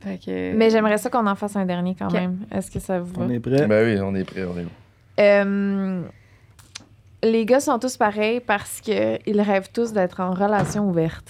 Fait 0.01 0.17
que... 0.17 0.53
Mais 0.55 0.69
j'aimerais 0.69 0.97
ça 0.97 1.09
qu'on 1.09 1.27
en 1.27 1.35
fasse 1.35 1.55
un 1.55 1.65
dernier 1.65 1.95
quand 1.97 2.11
même. 2.11 2.37
Est-ce 2.51 2.71
que 2.71 2.79
ça 2.79 2.99
vous 2.99 3.13
va? 3.13 3.25
On 3.25 3.29
est 3.29 3.39
prêt? 3.39 3.67
Ben 3.67 3.85
oui, 3.85 4.01
on 4.01 4.15
est 4.15 4.23
prêt, 4.23 4.43
on 4.45 4.57
est 4.57 4.65
Euh, 5.19 6.01
les 7.23 7.45
gars 7.45 7.59
sont 7.59 7.77
tous 7.77 7.97
pareils 7.97 8.39
parce 8.39 8.81
qu'ils 8.81 9.41
rêvent 9.41 9.69
tous 9.71 9.93
d'être 9.93 10.19
en 10.21 10.31
relation 10.33 10.89
ouverte. 10.89 11.29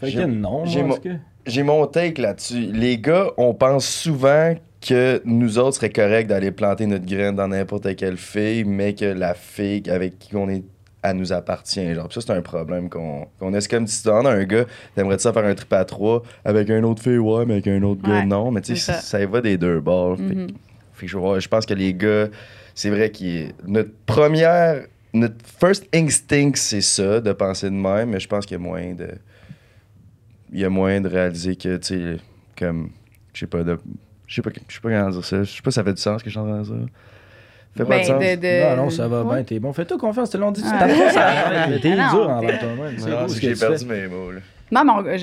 Fait 0.00 0.06
que 0.06 0.12
J'ai- 0.12 0.26
non, 0.26 0.64
mon-. 0.66 0.98
J'ai 1.46 1.62
mon 1.62 1.86
take 1.86 2.20
là-dessus. 2.20 2.72
Les 2.72 2.98
gars, 2.98 3.28
on 3.36 3.54
pense 3.54 3.86
souvent 3.86 4.54
que 4.80 5.22
nous 5.24 5.58
autres 5.58 5.76
serait 5.76 5.90
correct 5.90 6.26
d'aller 6.28 6.50
planter 6.50 6.86
notre 6.86 7.06
graine 7.06 7.36
dans 7.36 7.46
n'importe 7.48 7.94
quelle 7.94 8.16
fille, 8.16 8.64
mais 8.64 8.94
que 8.94 9.04
la 9.04 9.34
fille 9.34 9.88
avec 9.88 10.18
qui 10.18 10.34
on 10.34 10.48
est, 10.48 10.64
elle 11.10 11.16
nous 11.16 11.32
appartient. 11.32 11.94
Genre, 11.94 12.08
Puis 12.08 12.20
ça, 12.20 12.26
c'est 12.26 12.32
un 12.38 12.42
problème 12.42 12.88
qu'on 12.88 13.26
qu'on 13.38 13.52
a. 13.54 13.60
C'est 13.60 13.70
comme 13.70 13.86
si 13.86 14.02
tu 14.02 14.08
demandes 14.08 14.26
à 14.26 14.30
un 14.30 14.44
gars, 14.44 14.64
t'aimerais 14.94 15.18
ça 15.18 15.32
faire 15.32 15.44
un 15.44 15.54
trip 15.54 15.72
à 15.72 15.84
trois 15.84 16.22
avec 16.44 16.68
un 16.70 16.82
autre 16.84 17.02
fille, 17.02 17.18
ouais, 17.18 17.44
mais 17.46 17.54
avec 17.54 17.66
un 17.68 17.82
autre 17.82 18.02
gars, 18.02 18.20
Ouais, 18.20 18.26
non. 18.26 18.50
Mais 18.50 18.60
tu 18.60 18.74
sais, 18.76 18.80
c'est 18.80 18.92
ça. 18.92 19.00
ça. 19.00 19.22
y 19.22 19.26
va 19.26 19.40
des 19.40 19.56
deux 19.58 19.80
bords. 19.80 20.16
Fait 20.16 20.22
que- 20.24 20.32
Mhm. 20.34 20.46
fait 20.94 21.06
que 21.06 21.12
je, 21.12 21.16
vois- 21.18 21.38
je 21.40 21.48
pense 21.48 21.66
que 21.66 21.74
les 21.74 21.94
gars, 21.94 22.28
c'est 22.74 22.90
vrai 22.90 23.10
que 23.10 23.46
notre 23.66 23.90
première, 24.06 24.84
notre 25.14 25.36
first 25.60 25.86
instinct, 25.94 26.52
c'est 26.56 26.80
ça, 26.82 27.20
de 27.20 27.32
penser 27.32 27.70
de 27.70 27.74
même, 27.74 28.10
mais 28.10 28.20
je 28.20 28.28
pense 28.28 28.44
qu'il 28.44 28.56
y 28.56 28.60
a 28.60 28.62
moyen 28.62 28.94
de. 28.94 29.08
Il 30.52 30.60
y 30.60 30.64
a 30.64 30.68
moyen 30.70 31.00
de 31.00 31.08
réaliser 31.08 31.56
que, 31.56 31.76
tu 31.76 31.86
sais, 31.86 32.16
comme. 32.58 32.90
Je 33.32 33.40
sais 33.40 33.46
pas, 33.46 33.62
de. 33.64 33.78
Je 34.26 34.34
sais 34.34 34.42
pas, 34.42 34.50
je 34.68 34.74
sais 34.74 34.80
pas 34.80 34.88
comment 34.90 35.10
dire 35.10 35.24
ça. 35.24 35.42
Je 35.42 35.50
sais 35.52 35.62
pas 35.62 35.70
si 35.70 35.74
ça 35.76 35.84
fait 35.84 35.92
du 35.94 36.00
sens 36.00 36.20
ce 36.20 36.24
que 36.24 36.30
je 36.30 36.38
suis 36.38 36.40
en 36.40 36.46
train 36.48 36.60
de 36.60 36.64
dire. 36.64 36.86
Fait 37.76 37.84
pas 37.84 37.90
Ben, 37.90 38.00
de 38.00 38.06
sens. 38.06 38.20
de- 38.20 38.34
de- 38.36 38.76
Non, 38.76 38.84
non, 38.84 38.90
ça 38.90 39.08
va 39.08 39.22
Ouais. 39.22 39.34
bien, 39.36 39.44
t'es 39.44 39.58
bon. 39.58 39.72
Fais-toi 39.72 39.98
confiance, 39.98 40.30
te 40.30 40.36
l'ont 40.38 40.50
dit. 40.52 40.62
Ah. 40.64 40.86
T'es 41.82 41.90
non, 41.96 42.10
dur 42.10 42.26
t'es- 42.26 42.32
envers 42.32 42.58
toi-même. 42.58 42.94
C'est 43.28 43.40
que 43.40 43.40
j'ai 43.40 43.54
perdu 43.54 43.84
mes 43.86 44.06
mots, 44.08 44.32
là. 44.32 44.40
Non, 44.72 44.82
mais 45.04 45.16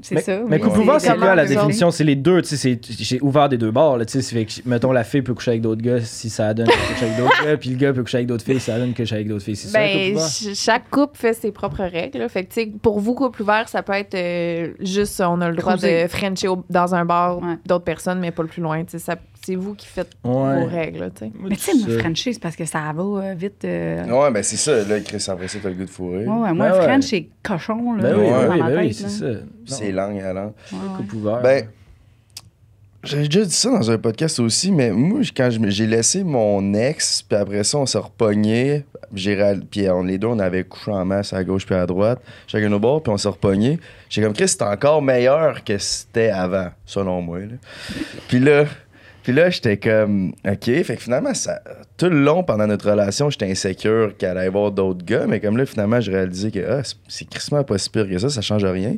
c'est 0.00 0.20
ça. 0.20 0.38
mais 0.46 0.60
couple 0.60 0.76
c'est 0.76 0.82
ouvert, 0.82 1.00
c'est 1.00 1.16
quoi 1.16 1.34
la 1.34 1.44
définition? 1.44 1.90
C'est 1.90 2.04
les 2.04 2.14
deux, 2.14 2.40
tu 2.42 2.50
sais, 2.50 2.56
c'est- 2.56 2.80
j'ai 3.02 3.20
ouvert 3.20 3.48
des 3.48 3.58
deux 3.58 3.72
bords, 3.72 3.98
là, 3.98 4.04
tu 4.04 4.12
sais, 4.12 4.22
c'est 4.22 4.36
fait 4.36 4.44
que, 4.44 4.68
mettons, 4.68 4.92
la 4.92 5.02
fille 5.02 5.22
peut 5.22 5.34
coucher 5.34 5.50
avec 5.50 5.62
d'autres 5.62 5.82
gars 5.82 6.00
si 6.02 6.30
ça 6.30 6.54
donne 6.54 6.68
qu'elle 6.68 6.76
couche 6.78 7.02
avec 7.02 7.16
d'autres 7.16 7.44
gars, 7.44 7.56
puis 7.56 7.70
le 7.70 7.76
gars 7.76 7.92
peut 7.92 8.02
coucher 8.02 8.18
avec 8.18 8.28
d'autres 8.28 8.44
filles 8.44 8.60
si 8.60 8.70
ça 8.70 8.78
donne 8.78 8.92
que 8.94 9.02
couche 9.02 9.12
avec 9.12 9.26
d'autres 9.26 9.42
filles. 9.44 9.56
C'est 9.56 9.66
ça, 9.68 9.80
couple 9.80 9.92
Ben, 10.14 10.18
ch- 10.20 10.56
chaque 10.56 10.88
couple 10.88 11.18
fait 11.18 11.32
ses 11.34 11.50
propres 11.50 11.82
règles. 11.82 12.18
là. 12.20 12.28
Fait 12.28 12.44
que, 12.44 12.52
tu 12.54 12.60
sais, 12.62 12.70
pour 12.80 13.00
vous, 13.00 13.14
couple 13.14 13.42
ouvert, 13.42 13.68
ça 13.68 13.82
peut 13.82 13.92
être 13.94 14.14
euh, 14.14 14.68
juste, 14.78 15.20
on 15.20 15.40
a 15.40 15.48
le 15.50 15.56
droit 15.56 15.72
Cruiser. 15.76 16.04
de 16.04 16.08
frencher 16.08 16.46
au- 16.46 16.62
dans 16.70 16.94
un 16.94 17.04
bar 17.04 17.38
Ouais. 17.38 17.56
d'autres 17.66 17.84
personnes, 17.84 18.20
mais 18.20 18.30
pas 18.30 18.42
le 18.44 18.48
plus 18.48 18.62
loin. 18.62 18.84
tu 18.84 18.92
sais, 18.92 18.98
ça- 19.00 19.16
C'est 19.50 19.56
vous 19.56 19.74
qui 19.74 19.86
faites 19.88 20.12
Ouais. 20.22 20.60
vos 20.60 20.66
règles. 20.66 21.00
là, 21.00 21.10
tu 21.10 21.24
sais. 21.24 21.32
Moi, 21.36 21.48
Mais 21.50 21.56
tu 21.56 21.62
sais, 21.62 21.72
ça. 21.76 21.98
Frenchie, 21.98 22.34
c'est 22.34 22.40
parce 22.42 22.54
que 22.54 22.64
ça 22.64 22.92
va 22.94 23.02
euh, 23.02 23.34
vite. 23.34 23.64
euh, 23.64 24.04
Ouais, 24.06 24.30
ben 24.30 24.42
c'est 24.44 24.56
ça. 24.56 24.84
Là, 24.84 25.00
Chris, 25.00 25.24
après 25.28 25.48
ça, 25.48 25.58
t'as 25.60 25.68
le 25.70 25.74
goût 25.74 25.84
de 25.86 25.90
fourrer. 25.90 26.24
Ouais, 26.26 26.28
ouais, 26.28 26.52
moi, 26.52 26.68
Ben 26.68 26.72
ouais. 26.78 26.82
French, 26.84 27.04
c'est 27.04 27.26
cochon, 27.42 27.94
là. 27.94 28.02
Ben 28.04 28.14
oui, 28.16 28.24
Ouais. 28.26 28.30
ben 28.30 28.50
oui, 28.52 28.58
ben 28.60 28.78
oui, 28.78 28.94
c'est 28.94 29.08
ça. 29.08 29.26
C'est 29.66 29.90
langue 29.90 30.20
à 30.20 30.32
langue. 30.32 30.52
Ouais. 30.72 31.42
Ben, 31.42 31.66
j'ai 33.02 33.24
déjà 33.28 33.44
dit 33.44 33.50
ça 33.54 33.70
dans 33.70 33.90
un 33.90 33.96
podcast 33.98 34.38
aussi, 34.40 34.70
mais 34.70 34.90
moi, 34.92 35.20
quand 35.34 35.48
me- 35.58 35.70
j'ai 35.70 35.86
laissé 35.86 36.22
mon 36.22 36.74
ex, 36.74 37.22
puis 37.22 37.36
après 37.36 37.64
ça, 37.64 37.78
on 37.78 37.86
s'est 37.86 37.96
repogné, 37.98 38.84
puis 39.70 39.88
on, 39.90 40.02
les 40.02 40.18
deux, 40.18 40.26
on 40.28 40.38
avait 40.38 40.64
couché 40.64 40.90
en 40.92 41.04
masse 41.06 41.32
à 41.32 41.42
gauche 41.42 41.64
puis 41.64 41.74
à 41.74 41.86
droite, 41.86 42.20
chacun 42.46 42.70
au 42.72 42.78
bord, 42.78 43.02
puis 43.02 43.10
on 43.10 43.16
s'est 43.16 43.28
repogné. 43.30 43.80
J'ai 44.10 44.22
comme, 44.22 44.34
Chris, 44.34 44.48
c'était 44.48 44.64
encore 44.64 45.00
meilleur 45.00 45.64
que 45.64 45.78
c'était 45.78 46.28
avant, 46.28 46.68
selon 46.84 47.22
moi. 47.22 47.38
là. 47.40 47.46
Puis 48.28 48.38
là, 48.38 48.66
puis 49.22 49.32
là, 49.32 49.50
j'étais 49.50 49.76
comme, 49.76 50.32
OK. 50.48 50.64
Fait 50.64 50.96
que 50.96 51.02
finalement, 51.02 51.34
ça, 51.34 51.60
tout 51.96 52.06
le 52.08 52.22
long 52.22 52.42
pendant 52.42 52.66
notre 52.66 52.90
relation, 52.90 53.28
j'étais 53.30 53.50
insécure 53.50 54.16
qu'elle 54.16 54.38
allait 54.38 54.48
voir 54.48 54.70
d'autres 54.72 55.04
gars, 55.04 55.26
mais 55.26 55.40
comme 55.40 55.56
là, 55.56 55.66
finalement, 55.66 56.00
j'ai 56.00 56.12
réalisé 56.12 56.50
que 56.50 56.60
ah, 56.68 56.82
c'est- 57.08 57.28
crissement 57.28 57.62
pas 57.64 57.78
si 57.78 57.90
pire 57.90 58.08
que 58.08 58.18
ça, 58.18 58.30
ça 58.30 58.40
change 58.40 58.64
rien. 58.64 58.96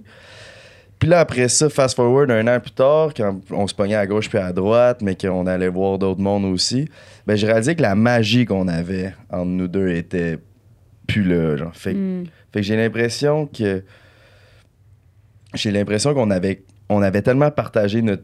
Puis 0.98 1.08
là, 1.08 1.18
après 1.18 1.48
ça, 1.48 1.68
fast 1.68 1.96
forward 1.96 2.30
un 2.30 2.46
an 2.46 2.60
plus 2.60 2.70
tard, 2.70 3.12
quand 3.16 3.40
on 3.50 3.66
se 3.66 3.74
pognait 3.74 3.96
à 3.96 4.06
gauche 4.06 4.28
puis 4.28 4.38
à 4.38 4.52
droite, 4.52 5.02
mais 5.02 5.16
qu'on 5.16 5.46
allait 5.48 5.68
voir 5.68 5.98
d'autres 5.98 6.20
mondes 6.20 6.44
aussi, 6.44 6.88
ben 7.26 7.34
j'ai 7.36 7.48
réalisé 7.48 7.74
que 7.74 7.82
la 7.82 7.96
magie 7.96 8.44
qu'on 8.44 8.68
avait 8.68 9.12
entre 9.28 9.46
nous 9.46 9.66
deux 9.66 9.88
était 9.88 10.38
plus 11.08 11.24
là, 11.24 11.56
genre. 11.56 11.74
Fait, 11.74 11.94
que- 11.94 11.98
Mm. 11.98 12.24
fait 12.52 12.60
que 12.60 12.62
j'ai 12.62 12.76
l'impression 12.76 13.46
que... 13.46 13.82
J'ai 15.54 15.70
l'impression 15.70 16.14
qu'on 16.14 16.30
avait, 16.30 16.62
on 16.88 17.02
avait 17.02 17.20
tellement 17.22 17.50
partagé 17.50 18.00
notre, 18.00 18.22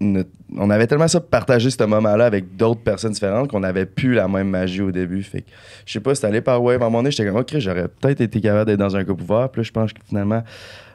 notre- 0.00 0.30
On 0.56 0.70
avait 0.70 0.86
tellement 0.86 1.08
ça 1.08 1.20
partagé 1.20 1.70
ce 1.70 1.84
moment-là 1.84 2.26
avec 2.26 2.56
d'autres 2.56 2.80
personnes 2.80 3.12
différentes 3.12 3.50
qu'on 3.50 3.62
avait 3.62 3.86
plus 3.86 4.14
la 4.14 4.26
même 4.28 4.48
magie 4.48 4.80
au 4.82 4.90
début. 4.90 5.22
Fait 5.22 5.42
que, 5.42 5.50
je 5.86 5.92
sais 5.92 6.00
pas, 6.00 6.14
c'est 6.14 6.26
allé 6.26 6.40
par 6.40 6.62
wave. 6.62 6.82
À 6.82 6.86
un 6.86 6.88
moment 6.88 6.98
donné, 6.98 7.10
j'étais 7.10 7.28
comme, 7.28 7.40
OK, 7.40 7.58
j'aurais 7.58 7.88
peut-être 7.88 8.20
été 8.20 8.40
capable 8.40 8.66
d'être 8.66 8.78
dans 8.78 8.96
un 8.96 9.04
couple 9.04 9.22
ouvert. 9.22 9.48
Puis 9.50 9.60
là, 9.60 9.62
je 9.64 9.72
pense 9.72 9.92
que 9.92 10.00
finalement, 10.06 10.42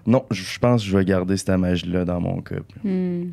non, 0.06 0.26
je 0.32 0.44
je 0.44 0.60
pense 0.60 0.84
que 0.84 0.90
je 0.90 0.98
vais 0.98 1.06
garder 1.06 1.38
cette 1.38 1.50
magie-là 1.50 2.06
dans 2.06 2.20
mon 2.20 2.36
couple. 2.38 2.64
Mm. 2.84 3.32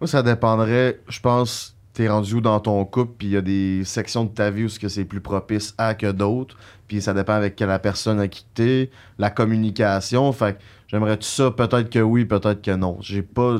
Moi, 0.00 0.08
ça 0.08 0.22
dépendrait, 0.22 1.00
je 1.08 1.20
pense, 1.20 1.76
t'es 1.94 2.08
rendu 2.08 2.34
où 2.34 2.40
dans 2.40 2.60
ton 2.60 2.84
couple, 2.84 3.12
puis 3.18 3.28
il 3.28 3.32
y 3.32 3.36
a 3.36 3.40
des 3.40 3.82
sections 3.84 4.24
de 4.24 4.30
ta 4.30 4.50
vie 4.50 4.64
où 4.64 4.68
ce 4.68 4.78
que 4.78 4.88
c'est 4.88 5.04
plus 5.04 5.20
propice 5.22 5.74
à 5.78 5.94
que 5.94 6.10
d'autres, 6.12 6.56
puis 6.88 7.00
ça 7.00 7.14
dépend 7.14 7.32
avec 7.32 7.56
quelle 7.56 7.68
la 7.68 7.78
personne 7.78 8.20
a 8.20 8.28
quitté, 8.28 8.90
la 9.18 9.30
communication, 9.30 10.30
fait 10.32 10.54
que 10.54 10.62
j'aimerais 10.88 11.16
tout 11.16 11.22
ça, 11.22 11.50
peut-être 11.50 11.88
que 11.88 11.98
oui, 12.00 12.26
peut-être 12.26 12.60
que 12.60 12.72
non. 12.72 12.98
J'ai 13.00 13.22
pas, 13.22 13.56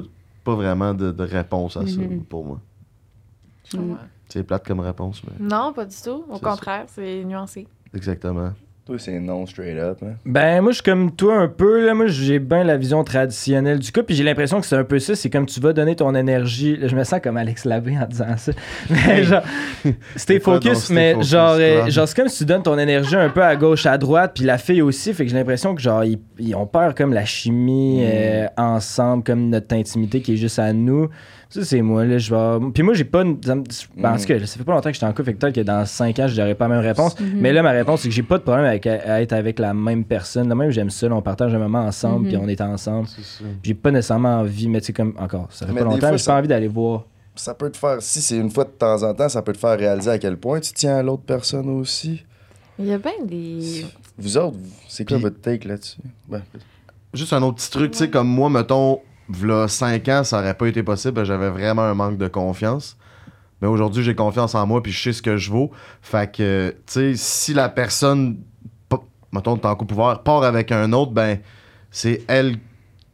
pas 0.47 0.55
vraiment 0.55 0.95
de, 0.95 1.11
de 1.11 1.25
réponse 1.25 1.77
à 1.77 1.85
ça, 1.87 2.01
Mhm. 2.01 2.23
pour 2.25 2.45
moi. 2.45 2.61
Mm. 3.75 3.95
C'est 4.29 4.45
plate 4.45 4.65
comme 4.65 4.79
réponse, 4.79 5.21
mais 5.25 5.45
Non, 5.45 5.73
pas 5.73 5.85
du 5.85 5.97
tout. 5.97 6.25
Au 6.31 6.39
contraire, 6.39 6.85
c'est 6.87 7.25
nuancé. 7.25 7.67
exactement. 7.93 8.53
Toi, 8.87 8.97
c'est 9.01 9.19
non 9.19 9.47
straight 9.47 9.77
up. 9.79 9.99
Hein? 10.05 10.13
Ben, 10.25 10.61
moi, 10.63 10.71
je 10.71 10.77
suis 10.77 10.85
comme 10.85 11.11
toi 11.11 11.39
un 11.39 11.49
peu. 11.49 11.85
Là. 11.85 11.93
Moi, 11.93 12.07
j'ai 12.07 12.39
bien 12.39 12.63
la 12.63 12.77
vision 12.77 13.03
traditionnelle 13.03 13.81
du 13.81 13.91
couple. 13.91 14.07
Puis 14.07 14.15
j'ai 14.15 14.23
l'impression 14.23 14.61
que 14.61 14.67
c'est 14.67 14.77
un 14.77 14.85
peu 14.85 15.01
ça. 15.01 15.17
C'est 15.17 15.29
comme 15.29 15.45
tu 15.47 15.59
vas 15.59 15.73
donner 15.73 15.97
ton 15.97 16.15
énergie. 16.15 16.77
Là, 16.77 16.87
je 16.87 16.95
me 16.95 17.03
sens 17.03 17.19
comme 17.21 17.37
Alex 17.37 17.65
Labbé 17.65 17.99
en 17.99 18.07
disant 18.07 18.37
ça. 18.37 18.53
Mais 18.91 19.25
genre, 19.25 19.43
donc 19.85 19.95
focus. 20.63 20.91
Mais 20.91 21.15
focus, 21.15 21.29
genre, 21.31 21.57
euh, 21.59 21.91
genre 21.91 22.07
c'est 22.07 22.17
comme 22.17 22.29
si 22.29 22.39
tu 22.39 22.45
donnes 22.45 22.63
ton 22.63 22.79
énergie 22.79 23.17
un 23.17 23.29
peu 23.29 23.43
à 23.43 23.57
gauche, 23.57 23.87
à 23.87 23.99
droite. 23.99 24.33
Puis 24.37 24.45
la 24.45 24.57
fille 24.57 24.83
aussi. 24.83 25.13
Fait 25.15 25.25
que 25.25 25.31
j'ai 25.33 25.37
l'impression 25.37 25.75
que 25.75 25.83
genre, 25.83 26.05
ils, 26.05 26.21
ils- 26.39 26.55
on 26.55 26.67
perd 26.67 26.97
comme 26.97 27.13
la 27.13 27.25
chimie 27.25 28.03
euh, 28.05 28.47
ensemble, 28.57 29.25
comme 29.25 29.49
notre 29.49 29.75
intimité 29.75 30.21
qui 30.21 30.35
est 30.35 30.37
juste 30.37 30.61
à 30.61 30.73
nous. 30.73 31.09
Ça, 31.49 31.65
c'est 31.65 31.81
moi. 31.81 32.05
Là, 32.05 32.19
je 32.19 32.35
vais... 32.35 32.71
Puis 32.75 32.83
moi, 32.83 32.93
j'ai 32.95 33.05
pas. 33.05 33.23
une- 33.23 33.39
En 33.49 33.63
tout 33.63 33.69
cas, 33.99 34.19
ça 34.19 34.27
fait 34.59 34.65
pas 34.65 34.73
longtemps 34.73 34.89
que 34.91 34.95
j'étais 34.95 35.07
en 35.07 35.11
couple. 35.11 35.25
Fait 35.27 35.35
que 35.35 35.39
peut-être 35.39 35.55
que 35.55 35.61
dans 35.61 35.87
5 35.87 36.19
ans, 36.19 36.27
je 36.27 36.41
n'aurai 36.41 36.55
pas 36.57 36.67
la 36.69 36.75
même 36.75 36.85
réponse. 36.85 37.19
Mhm. 37.21 37.33
Mais 37.37 37.53
là, 37.53 37.63
ma 37.63 37.71
réponse, 37.71 38.01
c'est 38.01 38.09
que 38.09 38.15
j'ai 38.15 38.25
pas 38.25 38.39
de 38.39 38.43
problème 38.43 38.65
avec, 38.65 38.85
à 38.87 39.23
être 39.23 39.33
avec 39.33 39.59
la 39.61 39.73
même 39.73 40.05
personne. 40.05 40.49
De 40.49 40.55
même, 40.55 40.71
j'aime 40.71 40.91
ça. 40.91 41.09
là, 41.09 41.15
on 41.15 41.23
partage 41.23 41.55
un 41.55 41.59
moment 41.59 41.83
ensemble, 41.85 42.25
Mhm. 42.25 42.29
puis 42.29 42.37
on 42.37 42.49
est 42.49 42.61
ensemble. 42.61 43.07
C'est 43.09 43.23
ça. 43.23 43.45
J'ai 43.63 43.75
pas 43.75 43.93
nécessairement 43.93 44.41
envie, 44.41 44.69
mais 44.69 44.81
tu 44.81 44.87
sais, 44.87 44.93
comme 44.93 45.15
encore, 45.19 45.47
ça 45.51 45.67
fait 45.67 45.73
Mais 45.73 45.79
pas 45.81 45.85
longtemps, 45.85 45.99
fois, 46.01 46.11
mais 46.11 46.19
j'ai 46.19 46.25
ça- 46.25 46.33
pas 46.33 46.39
envie 46.39 46.49
d'aller 46.49 46.69
voir. 46.69 47.05
Ça 47.37 47.55
peut 47.55 47.71
te 47.71 47.77
faire, 47.77 47.99
si 48.01 48.21
c'est 48.23 48.39
une 48.39 48.51
fois 48.51 48.65
de 48.65 48.71
temps 48.71 49.03
en 49.03 49.15
temps, 49.15 49.29
ça 49.29 49.43
peut 49.43 49.53
te 49.53 49.59
faire 49.59 49.79
réaliser 49.79 50.11
à 50.11 50.19
quel 50.19 50.37
point 50.39 50.59
tu 50.59 50.73
tiens 50.73 50.97
à 50.97 51.03
l'autre 51.03 51.23
personne 51.27 51.69
aussi. 51.69 52.25
Il 52.79 52.87
y 52.87 52.93
a 52.93 52.99
bien 52.99 53.13
des. 53.25 53.85
Vous 54.19 54.37
autres, 54.39 54.57
c'est 54.89 55.07
quoi 55.07 55.19
Puis- 55.19 55.23
votre 55.25 55.41
take 55.41 55.69
là-dessus? 55.69 55.99
Ben, 56.29 56.43
Juste 57.15 57.33
un 57.33 57.43
autre 57.43 57.57
petit 57.57 57.71
truc, 57.71 57.93
tu 57.93 57.99
sais, 57.99 58.11
comme 58.11 58.27
moi, 58.29 58.51
mettons, 58.51 59.01
v'là 59.29 59.69
5 59.69 60.09
ans, 60.09 60.25
ça 60.25 60.41
aurait 60.41 60.55
pas 60.55 60.69
été 60.69 60.83
possible, 60.83 61.25
j'avais 61.25 61.51
vraiment 61.51 61.83
un 61.83 61.95
manque 61.95 62.19
de 62.19 62.29
confiance. 62.29 62.97
Mais 63.61 63.69
aujourd'hui, 63.69 64.03
j'ai 64.03 64.15
confiance 64.15 64.55
en 64.55 64.67
moi, 64.67 64.83
puis 64.83 64.93
je 64.93 65.03
sais 65.03 65.13
ce 65.13 65.23
que 65.23 65.37
je 65.37 65.51
vaux. 65.51 65.71
Fait 66.03 66.31
que, 66.31 66.71
tu 66.87 66.93
sais, 66.93 67.13
si 67.17 67.55
la 67.55 67.69
personne, 67.69 68.39
mettons, 69.33 69.57
t'es 69.57 69.67
en 69.67 69.75
couple 69.77 69.95
ouvert, 69.95 70.23
part 70.23 70.43
avec 70.43 70.73
un 70.73 70.93
autre, 70.93 71.13
ben, 71.13 71.39
c'est 71.91 72.23
elle 72.29 72.57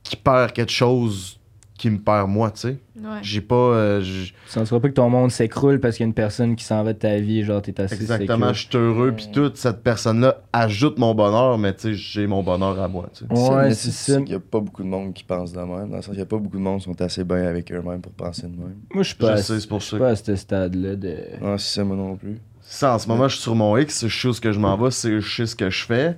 qui 0.02 0.16
perd 0.16 0.52
quelque 0.52 0.72
chose 0.72 1.38
qui 1.78 1.90
me 1.90 1.98
perd 1.98 2.28
moi, 2.28 2.50
tu 2.50 2.60
sais. 2.60 2.78
Ouais. 3.02 3.18
J'ai 3.22 3.40
pas. 3.40 3.54
euh, 3.54 4.00
j- 4.00 4.32
Ça 4.46 4.60
ne 4.60 4.64
sera 4.64 4.78
pas 4.80 4.88
que 4.88 4.94
ton 4.94 5.10
monde 5.10 5.30
s'écroule 5.30 5.80
parce 5.80 5.96
qu'il 5.96 6.04
y 6.04 6.06
a 6.06 6.08
une 6.08 6.14
personne 6.14 6.54
qui 6.56 6.64
s'en 6.64 6.82
va 6.84 6.92
de 6.92 6.98
ta 6.98 7.16
vie, 7.16 7.42
genre 7.42 7.60
t'es 7.60 7.80
assez 7.80 7.94
exactement, 7.96 8.52
je 8.52 8.60
suis 8.68 8.76
heureux, 8.76 9.12
puis 9.12 9.28
toute 9.32 9.56
cette 9.56 9.82
personne-là 9.82 10.42
ajoute 10.52 10.98
mon 10.98 11.14
bonheur, 11.14 11.58
mais 11.58 11.74
tu 11.74 11.80
sais, 11.82 11.94
j'ai 11.94 12.26
mon 12.26 12.42
bonheur 12.42 12.80
à 12.80 12.88
moi, 12.88 13.08
tu 13.12 13.24
sais. 13.26 13.52
Ouais, 13.54 13.74
c'est 13.74 13.90
ça. 13.90 14.20
Il 14.20 14.28
y 14.30 14.34
a 14.34 14.40
pas 14.40 14.60
beaucoup 14.60 14.82
de 14.82 14.88
monde 14.88 15.12
qui 15.14 15.24
pense 15.24 15.52
de 15.52 15.58
même. 15.60 15.90
Dans 15.90 15.96
le 15.96 16.02
sens 16.02 16.10
qu'il 16.10 16.18
y 16.18 16.22
a 16.22 16.26
pas 16.26 16.38
beaucoup 16.38 16.58
de 16.58 16.62
monde 16.62 16.78
qui 16.78 16.84
sont 16.84 17.00
assez 17.02 17.24
bien 17.24 17.44
avec 17.46 17.72
eux-mêmes 17.72 18.00
pour 18.00 18.12
penser 18.12 18.42
de 18.42 18.48
même. 18.48 18.76
Moi, 18.94 19.02
je 19.02 19.08
suis 19.08 19.16
pas, 19.16 19.34
pas 19.98 20.08
à 20.10 20.16
ce 20.16 20.36
stade-là 20.36 20.96
de. 20.96 21.16
Non, 21.40 21.58
c'est 21.58 21.74
ça, 21.74 21.84
moi 21.84 21.96
non 21.96 22.16
plus. 22.16 22.38
Ça, 22.60 22.94
en 22.94 22.98
ce 22.98 23.08
moment, 23.08 23.26
je 23.28 23.34
suis 23.34 23.42
sur 23.42 23.54
mon 23.54 23.76
X, 23.76 24.06
je 24.06 24.20
sais 24.20 24.28
où 24.28 24.32
ce 24.32 24.40
que 24.40 24.52
je 24.52 24.58
m'en 24.60 24.76
vais, 24.76 24.90
c'est 24.90 25.20
je 25.20 25.36
sais 25.36 25.46
ce 25.46 25.56
que 25.56 25.68
je 25.68 25.84
fais, 25.84 26.16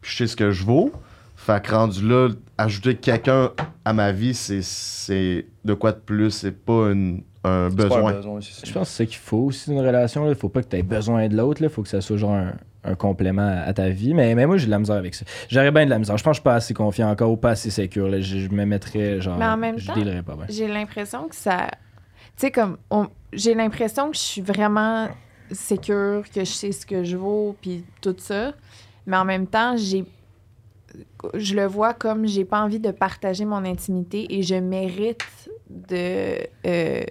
puis 0.00 0.10
je 0.12 0.16
sais 0.18 0.26
ce 0.26 0.36
que 0.36 0.50
je 0.50 0.64
vaux. 0.64 0.92
Fait 1.38 1.62
que 1.64 1.70
rendu 1.74 2.06
là, 2.08 2.28
ajouter 2.58 2.96
quelqu'un 2.96 3.50
à 3.84 3.92
ma 3.92 4.10
vie, 4.12 4.34
c'est- 4.34 4.62
c'est 4.62 5.46
de 5.66 5.74
quoi 5.74 5.92
de 5.92 5.98
plus, 5.98 6.30
c'est 6.30 6.52
pas 6.52 6.90
une- 6.92 7.22
un 7.44 7.68
C'est 7.70 7.76
pas 7.88 7.98
un 7.98 8.12
besoin. 8.12 8.40
Je 8.40 8.72
pense 8.72 8.72
que 8.72 8.84
c'est 8.84 9.04
ça 9.04 9.06
qu'il 9.06 9.16
faut 9.18 9.38
aussi 9.38 9.70
une 9.70 9.80
relation. 9.80 10.28
Il 10.28 10.34
faut 10.34 10.48
pas 10.48 10.62
que 10.62 10.68
tu 10.68 10.76
aies 10.76 10.82
besoin 10.82 11.28
de 11.28 11.36
l'autre. 11.36 11.62
Il 11.62 11.68
faut 11.68 11.82
que 11.82 11.88
ça 11.88 12.00
soit 12.00 12.16
genre 12.16 12.32
un, 12.34 12.52
un 12.84 12.94
complément 12.94 13.42
à, 13.46 13.60
à 13.68 13.72
ta 13.72 13.88
vie. 13.88 14.14
Mais, 14.14 14.34
mais 14.34 14.46
moi, 14.46 14.56
j'ai 14.56 14.66
de 14.66 14.70
la 14.70 14.78
misère 14.78 14.96
avec 14.96 15.14
ça. 15.14 15.24
J'aurais 15.48 15.70
bien 15.70 15.84
de 15.84 15.90
la 15.90 15.98
misère. 15.98 16.16
Je 16.16 16.24
pense 16.24 16.32
que 16.32 16.36
je 16.36 16.40
suis 16.40 16.44
pas 16.44 16.54
assez 16.54 16.74
confiant 16.74 17.10
encore 17.10 17.30
ou 17.30 17.36
pas 17.36 17.50
assez 17.50 17.70
sécure. 17.70 18.08
Là. 18.08 18.20
Je, 18.20 18.38
je 18.38 18.48
me 18.48 18.64
mettrais 18.64 19.20
genre. 19.20 19.38
Mais 19.38 19.44
en 19.46 19.56
même 19.56 19.78
je 19.78 19.86
temps, 19.86 19.94
pas 19.94 20.34
bien. 20.36 20.46
J'ai 20.48 20.66
l'impression 20.68 21.28
que 21.28 21.34
ça. 21.36 21.68
Tu 22.36 22.46
sais, 22.46 22.50
comme. 22.50 22.78
on- 22.90 23.08
J'ai 23.32 23.54
l'impression 23.54 24.10
que 24.10 24.16
je 24.16 24.22
suis 24.22 24.40
vraiment 24.40 25.08
sécure, 25.52 26.24
que 26.34 26.40
je 26.40 26.50
sais 26.50 26.72
ce 26.72 26.84
que 26.84 27.04
je 27.04 27.16
vaux, 27.16 27.54
puis 27.60 27.84
tout 28.00 28.16
ça. 28.18 28.54
Mais 29.06 29.16
en 29.16 29.24
même 29.24 29.46
temps, 29.46 29.76
j'ai. 29.76 30.04
Je 31.34 31.54
le 31.54 31.66
vois 31.66 31.92
comme 31.94 32.26
j'ai 32.26 32.44
pas 32.44 32.62
envie 32.62 32.80
de 32.80 32.90
partager 32.90 33.44
mon 33.44 33.64
intimité 33.64 34.26
et 34.34 34.42
je 34.42 34.54
mérite 34.54 35.24
de. 35.70 36.38
euh, 36.66 37.02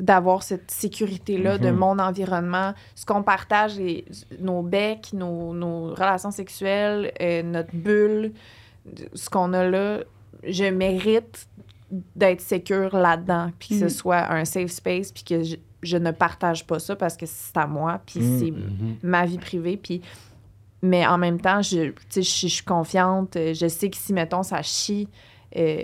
d'avoir 0.00 0.42
cette 0.42 0.72
sécurité-là 0.72 1.56
de 1.56 1.70
Mhm. 1.70 1.76
mon 1.76 1.98
environnement, 2.00 2.74
ce 2.96 3.06
qu'on 3.06 3.22
partage, 3.22 3.76
les- 3.78 4.04
nos 4.40 4.60
becs, 4.60 5.12
nos, 5.12 5.54
nos 5.54 5.94
relations 5.94 6.32
sexuelles, 6.32 7.12
euh, 7.22 7.44
notre 7.44 7.72
bulle, 7.72 8.32
ce 9.14 9.30
qu'on 9.30 9.52
a 9.52 9.64
là, 9.64 10.00
je 10.42 10.64
mérite 10.64 11.46
d'être 12.16 12.40
sécure 12.40 12.96
là-dedans, 12.96 13.52
puis 13.60 13.68
que 13.68 13.74
Mhm. 13.84 13.88
ce 13.88 13.88
soit 13.88 14.32
un 14.32 14.44
safe 14.44 14.72
space, 14.72 15.12
puis 15.12 15.22
que 15.22 15.44
je, 15.44 15.56
je 15.84 15.96
ne 15.96 16.10
partage 16.10 16.66
pas 16.66 16.80
ça 16.80 16.96
parce 16.96 17.16
que 17.16 17.24
c'est 17.26 17.56
à 17.56 17.68
moi, 17.68 18.00
puis 18.04 18.18
Mhm. 18.18 18.38
c'est 18.40 19.06
ma 19.06 19.24
vie 19.26 19.38
privée, 19.38 19.76
puis 19.76 20.02
mais 20.82 21.06
en 21.06 21.18
même 21.18 21.40
temps, 21.40 21.62
je, 21.62 21.90
tu 21.90 21.94
sais, 22.10 22.22
je, 22.22 22.48
je 22.48 22.52
suis 22.52 22.64
confiante, 22.64 23.36
je 23.36 23.68
sais 23.68 23.88
que 23.90 23.96
si, 23.96 24.12
mettons, 24.12 24.42
ça 24.42 24.60
chie, 24.60 25.08
euh, 25.56 25.82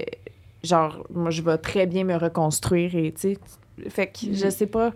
genre, 0.62 1.04
moi, 1.14 1.30
je 1.30 1.42
vais 1.42 1.58
très 1.58 1.86
bien 1.86 2.04
me 2.04 2.16
reconstruire, 2.16 2.94
et 2.94 3.12
tu 3.12 3.34
sais, 3.34 3.38
fait 3.88 4.06
que 4.08 4.32
je 4.32 4.48
sais 4.50 4.66
pas, 4.66 4.90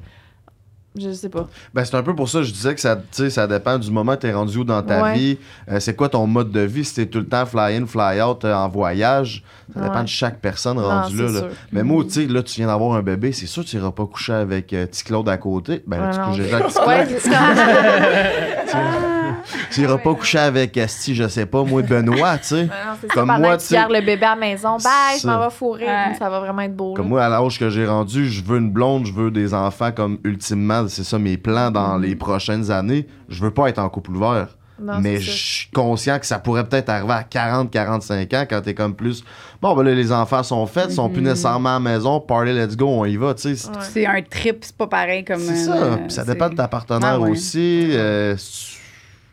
je 0.97 1.11
sais 1.11 1.29
pas. 1.29 1.49
Ben, 1.73 1.85
c'est 1.85 1.97
un 1.97 2.03
peu 2.05 2.15
pour 2.15 2.29
ça 2.29 2.39
que 2.39 2.45
je 2.45 2.53
disais 2.53 2.73
que 2.75 2.81
ça, 2.81 2.95
tu 2.97 3.03
sais, 3.13 3.31
ça 3.31 3.47
dépend 3.49 3.79
du 3.79 3.91
moment 3.91 4.15
que 4.15 4.21
tu 4.21 4.27
es 4.29 4.33
rendu 4.33 4.59
où 4.59 4.65
dans 4.65 4.81
ta 4.83 5.03
Ouais. 5.03 5.15
vie. 5.15 5.39
Euh, 5.69 5.81
c'est 5.81 5.97
quoi 5.97 6.09
ton 6.09 6.27
mode 6.29 6.53
de 6.53 6.61
vie? 6.61 6.85
Si 6.85 6.95
tu 6.95 7.09
tout 7.09 7.19
le 7.19 7.27
temps 7.27 7.47
fly-in, 7.47 7.85
fly-out 7.87 8.45
euh, 8.45 8.55
en 8.55 8.69
voyage, 8.69 9.43
ça 9.75 9.81
dépend 9.81 10.03
de 10.03 10.09
chaque 10.09 10.39
personne 10.41 10.77
Non, 10.77 10.87
rendue 10.89 11.17
là. 11.27 11.49
Mais 11.73 11.83
moi, 11.83 12.05
tu 12.05 12.11
sais, 12.11 12.27
là, 12.27 12.43
tu 12.45 12.55
viens 12.57 12.69
d'avoir 12.69 12.93
un 12.97 13.03
bébé, 13.03 13.33
c'est 13.33 13.47
sûr 13.47 13.65
que 13.65 13.69
tu 13.71 13.77
iras 13.77 13.91
pas 13.91 14.07
coucher 14.07 14.35
avec 14.35 14.73
euh, 14.73 14.87
petit 14.87 15.03
Claude 15.03 15.29
à 15.29 15.37
côté. 15.37 15.83
Ben, 15.87 15.99
là, 15.99 16.29
Ouais, 16.29 16.35
tu 16.37 16.43
déjà 16.43 16.57
avec 16.59 16.69
petit 16.73 16.79
Ouais, 16.79 17.21
Claude. 17.21 19.15
ça. 19.71 19.81
Iras 19.83 19.99
pas 19.99 20.15
coucher 20.15 20.39
avec 20.39 20.77
Esti, 20.77 21.15
je 21.15 21.29
sais 21.29 21.47
pas, 21.47 21.63
moi, 21.65 21.83
Benoît, 21.83 22.39
tu 22.39 22.45
sais. 22.47 22.55
Ouais, 22.63 22.63
non, 22.67 22.97
c'est 23.01 23.07
ça, 23.09 23.15
Comme 23.15 23.27
pendant 23.29 23.41
moi, 23.41 23.57
que 23.57 23.61
tu 23.63 23.69
sais. 23.69 23.75
gardes 23.75 23.93
le 23.93 24.01
bébé 24.01 24.25
à 24.27 24.31
la 24.31 24.37
maison, 24.37 24.77
bye, 24.79 25.17
je 25.17 25.21
Ça. 25.21 25.29
m'en 25.29 25.45
vais 25.45 25.51
fourrer. 25.55 25.87
Ouais. 25.87 26.15
Ça 26.19 26.29
va 26.31 26.41
vraiment 26.41 26.63
être 26.63 26.77
beau. 26.77 26.95
Comme 26.95 27.07
là. 27.07 27.11
moi, 27.11 27.25
à 27.25 27.29
l'âge 27.29 27.59
que 27.59 27.69
j'ai 27.71 27.87
rendu, 27.87 28.29
je 28.29 28.43
veux 28.45 28.59
une 28.59 28.71
blonde, 28.71 29.07
je 29.07 29.13
veux 29.13 29.31
des 29.31 29.55
enfants 29.55 29.93
comme 29.93 30.19
ultimement, 30.25 30.87
c'est 30.89 31.05
ça 31.05 31.19
mes 31.19 31.37
plans 31.37 31.71
dans 31.71 31.97
les 31.99 32.17
prochaines 32.17 32.71
années. 32.71 33.07
Je 33.29 33.43
veux 33.43 33.51
pas 33.51 33.69
être 33.69 33.79
en 33.79 33.89
couple 33.89 34.13
ouvert. 34.13 34.49
Non, 34.83 34.95
mais 35.01 35.19
je 35.21 35.31
ça. 35.31 35.37
suis 35.37 35.71
conscient 35.71 36.19
que 36.19 36.27
ça 36.27 36.41
pourrait 36.41 36.65
peut-être 36.69 36.89
arriver 36.89 37.13
à 37.13 37.23
40, 37.23 37.71
45 37.71 38.35
ans 38.35 38.45
quand 38.51 38.61
t'es 38.61 38.75
comme 38.75 38.97
plus. 38.97 39.23
Bon, 39.63 39.73
ben 39.77 39.85
là, 39.85 39.95
les 39.95 40.11
enfants 40.11 40.43
sont 40.43 40.67
faits, 40.67 40.91
sont 40.91 41.09
plus 41.09 41.21
Mhm. 41.21 41.29
nécessairement 41.29 41.69
à 41.71 41.73
la 41.75 41.79
maison, 41.81 42.19
party, 42.19 42.53
let's 42.53 42.77
go, 42.77 42.89
on 42.89 43.05
y 43.05 43.17
va, 43.17 43.35
tu 43.35 43.55
sais. 43.55 43.69
Ouais. 43.69 43.75
C'est 43.83 44.05
un 44.05 44.21
trip, 44.23 44.59
c'est 44.65 44.77
pas 44.77 44.89
pareil 44.89 45.25
comme. 45.25 45.39
C'est 45.39 45.55
ça. 45.67 45.75
euh, 45.77 45.97
Puis 45.99 46.11
ça 46.11 46.25
dépend 46.25 46.49
de 46.49 46.57
ta 46.57 46.67
partenaire 46.67 47.13
Ah 47.15 47.21
ouais. 47.21 47.31
aussi. 47.31 47.87
euh, 47.93 48.35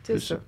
C'est 0.03 0.19
ça. 0.19 0.39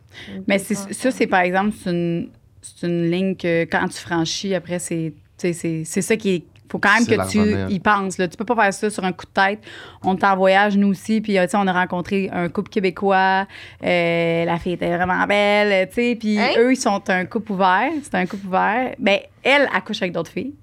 Mais 0.47 0.57
ça, 0.59 1.11
c'est 1.11 1.27
par 1.27 1.41
exemple, 1.41 1.75
c'est 1.83 1.89
une, 1.91 2.29
c'est 2.61 2.87
une 2.87 3.09
ligne 3.11 3.35
que 3.35 3.63
quand 3.65 3.87
tu 3.87 3.97
franchis, 3.99 4.53
après, 4.55 4.79
c'est, 4.79 5.13
tu 5.37 5.47
sais, 5.47 5.53
c'est, 5.53 5.83
c'est 5.85 6.01
ça 6.01 6.15
qui 6.15 6.29
est. 6.35 6.43
faut 6.71 6.79
quand 6.79 6.93
même 6.93 7.05
que 7.05 7.29
tu 7.29 7.73
y 7.73 7.79
penses. 7.79 8.17
Là. 8.17 8.27
Tu 8.27 8.35
peux 8.37 8.45
pas 8.45 8.55
faire 8.55 8.73
ça 8.73 8.89
sur 8.89 9.03
un 9.03 9.11
coup 9.11 9.25
de 9.25 9.31
tête. 9.31 9.59
On 10.03 10.15
est 10.17 10.23
en 10.23 10.35
voyage, 10.35 10.75
nous 10.77 10.87
aussi, 10.89 11.21
puis 11.21 11.37
euh, 11.37 11.43
tu 11.45 11.51
sais, 11.51 11.57
on 11.57 11.67
a 11.67 11.73
rencontré 11.73 12.29
un 12.33 12.49
couple 12.49 12.69
québécois. 12.69 13.47
euh, 13.83 14.45
la 14.45 14.57
fille 14.57 14.73
était 14.73 14.95
vraiment 14.95 15.25
belle, 15.27 15.87
tu 15.89 15.95
sais. 15.95 16.15
Puis 16.19 16.39
Hein? 16.39 16.49
eux, 16.57 16.71
ils 16.73 16.77
sont 16.77 17.01
un 17.09 17.25
couple 17.25 17.51
ouvert. 17.51 17.91
C'est 18.01 18.15
un 18.15 18.25
couple 18.25 18.47
ouvert. 18.47 18.95
Ben, 18.97 19.19
elle 19.43 19.67
accouche 19.73 20.01
avec 20.01 20.13
d'autres 20.13 20.31
filles. 20.31 20.53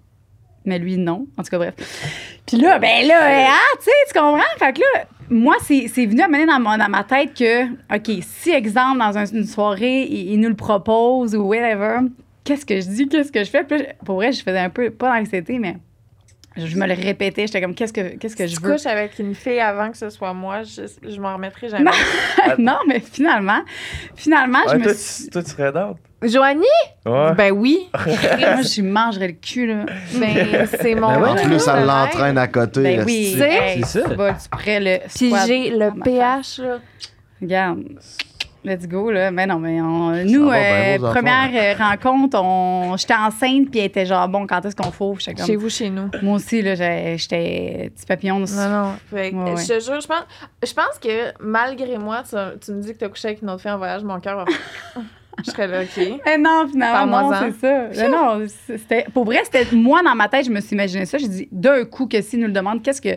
Mais 0.65 0.79
lui, 0.79 0.97
non. 0.99 1.27
En 1.39 1.43
tout 1.43 1.49
cas, 1.51 1.59
bref. 1.59 1.75
Puis 2.47 2.59
là, 2.59 2.79
ben 2.79 3.07
là, 3.07 3.49
ah, 3.49 3.77
tu 3.79 3.85
sais, 3.85 3.91
tu 4.13 4.19
comprends? 4.19 4.43
Fait 4.59 4.73
que 4.75 4.81
là, 4.81 5.05
moi, 5.31 5.55
c'est 5.63 5.87
venu 6.07 6.21
à 6.21 6.29
mener 6.29 6.47
dans, 6.47 6.59
dans 6.59 6.89
ma 6.91 7.05
tête 7.05 7.35
que, 7.35 7.67
OK, 7.95 8.23
si, 8.23 8.51
exemple, 8.51 8.99
dans 8.99 9.17
un- 9.17 9.27
une 9.27 9.45
soirée, 9.47 10.03
il, 10.03 10.33
il 10.33 10.41
nous 10.41 10.49
le 10.49 10.57
propose 10.57 11.35
ou 11.37 11.43
whatever, 11.43 12.01
qu'est-ce 12.45 12.67
que 12.67 12.81
je 12.81 12.89
dis, 12.89 13.09
qu'est-ce 13.09 13.31
que 13.33 13.45
je 13.45 13.51
fais? 13.51 13.65
Puis 13.65 13.79
pour 14.05 14.17
vrai, 14.17 14.33
je 14.33 14.43
faisais 14.43 14.59
un 14.59 14.71
peu, 14.71 14.91
pas 14.91 15.17
d'anxiété, 15.19 15.59
mais 15.59 15.77
je 16.57 16.77
me 16.77 16.87
le 16.87 16.95
répétais. 16.95 17.47
J'étais 17.47 17.61
comme, 17.61 17.75
qu'est-ce 17.75 17.93
que, 17.93 18.17
qu'est-ce 18.17 18.37
que 18.37 18.47
Si 18.47 18.55
je 18.55 18.61
tu 18.61 18.67
veux? 18.67 18.73
couches 18.73 18.87
avec 18.87 19.19
une 19.19 19.35
fille 19.35 19.61
avant 19.61 19.91
que 19.91 19.97
ce 19.97 20.11
soit 20.11 20.33
moi, 20.35 20.63
je, 20.65 20.83
je 21.09 21.21
m'en 21.21 21.35
remettrai 21.35 21.69
jamais. 21.69 21.85
Non. 21.85 22.55
non, 22.59 22.79
mais 22.89 23.01
finalement, 23.01 23.61
finalement, 24.17 24.59
je 24.67 24.73
Ouais, 24.73 24.79
me 24.79 24.83
toi, 24.85 24.95
suis... 24.95 25.25
tu, 25.25 25.31
toi, 25.31 25.43
tu 25.43 25.51
serais 25.51 25.73
down. 25.73 25.95
Joanie? 26.23 26.65
Ouais. 27.07 27.33
Ben 27.35 27.51
oui. 27.51 27.89
Moi, 27.95 28.61
je 28.63 28.83
mangerais 28.83 29.29
le 29.29 29.33
cul, 29.35 29.67
là. 29.67 29.87
Ben, 30.17 30.67
c'est 30.79 30.95
mon. 30.95 31.09
Ben 31.13 31.23
ouais. 31.23 31.29
En 31.31 31.35
plus, 31.47 31.59
ça 31.61 31.81
le 31.81 31.87
l'entraîne 31.87 32.37
à 32.37 32.47
côté. 32.47 32.83
Ben 32.83 33.05
oui, 33.07 33.35
C'est- 33.39 33.49
hey, 33.49 33.83
C'est 33.85 34.01
ça. 34.03 34.09
tu 34.11 34.17
vas, 34.17 34.35
tu 34.35 34.49
pourrais 34.51 34.81
le 34.81 34.99
Puis 35.09 35.29
squat 35.31 35.47
j'ai 35.47 35.71
le 35.71 35.91
pH, 36.03 36.59
là. 36.59 36.79
Regarde. 37.41 37.85
Let's 38.63 38.87
go, 38.87 39.11
là. 39.11 39.31
Mais 39.31 39.47
non, 39.47 39.59
mais 39.59 39.81
on- 39.81 40.23
nous, 40.25 40.47
va 40.49 40.57
euh, 40.57 40.99
enfants. 40.99 41.13
première 41.13 41.51
euh, 41.55 41.83
rencontre, 41.83 42.39
on, 42.43 42.95
j'étais 42.99 43.15
enceinte, 43.15 43.71
puis 43.71 43.81
elle 43.81 43.87
était 43.87 44.05
genre, 44.05 44.29
bon, 44.29 44.47
quand 44.47 44.63
est-ce 44.67 44.77
qu'on 44.77 44.91
comme, 44.91 45.47
Chez 45.47 45.57
vous, 45.57 45.71
chez 45.71 45.89
nous. 45.89 46.11
moi 46.23 46.35
aussi, 46.37 46.61
là, 46.61 46.75
j'ai- 46.75 47.17
j'étais 47.17 47.91
petit 47.97 48.05
papillon. 48.07 48.39
Non, 48.41 48.47
non. 48.69 48.93
Fait 49.09 49.31
que, 49.31 49.37
Ouais, 49.37 49.53
ouais. 49.55 49.63
Je 49.63 49.67
te 49.67 49.81
jure, 49.81 50.01
je 50.01 50.07
pense, 50.07 50.25
je 50.63 50.75
pense 50.75 50.99
que 51.01 51.33
malgré 51.41 51.97
moi, 51.97 52.23
tu, 52.29 52.37
tu 52.65 52.73
me 52.73 52.83
dis 52.83 52.93
que 52.93 52.99
tu 52.99 53.05
as 53.05 53.09
couché 53.09 53.29
avec 53.29 53.41
une 53.43 53.49
autre 53.49 53.63
fille 53.63 53.71
en 53.71 53.79
voyage, 53.79 54.05
mon 54.05 54.21
cœur 54.21 54.37
va 54.37 54.45
Je 55.47 55.51
serais 55.53 55.69
là, 55.69 55.83
OK. 55.83 56.21
Mais 56.27 56.37
non, 56.37 56.67
finalement, 56.71 57.31
non, 57.31 57.53
c'est 57.61 57.95
ça. 57.95 58.09
Non, 58.09 58.43
c'était, 58.67 59.07
pour 59.15 59.25
vrai, 59.25 59.41
c'était 59.45 59.65
moi 59.75 60.03
dans 60.03 60.15
ma 60.15 60.29
tête, 60.29 60.45
je 60.45 60.51
me 60.51 60.61
suis 60.61 60.75
imaginé 60.75 61.07
ça. 61.07 61.17
J'ai 61.17 61.29
dit, 61.29 61.49
d'un 61.51 61.85
coup, 61.87 62.07
que 62.07 62.21
s'il 62.21 62.41
nous 62.41 62.47
le 62.49 62.53
demande, 62.53 62.83
qu'est-ce 62.83 63.01
que. 63.01 63.17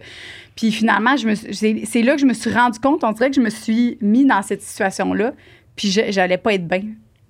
Puis 0.55 0.71
finalement, 0.71 1.15
je 1.17 1.27
me 1.27 1.35
c'est, 1.35 2.01
là 2.01 2.13
que 2.15 2.21
je 2.21 2.25
me 2.25 2.33
suis 2.33 2.51
rendu 2.51 2.79
compte, 2.79 3.03
on 3.03 3.11
dirait 3.11 3.29
que 3.29 3.35
je 3.35 3.41
me 3.41 3.49
suis 3.49 3.97
mis 4.01 4.25
dans 4.25 4.41
cette 4.41 4.61
situation-là, 4.61 5.33
puis 5.75 5.89
je- 5.89 6.09
j'allais 6.11 6.37
pas 6.37 6.53
être 6.53 6.67
bien. 6.67 6.81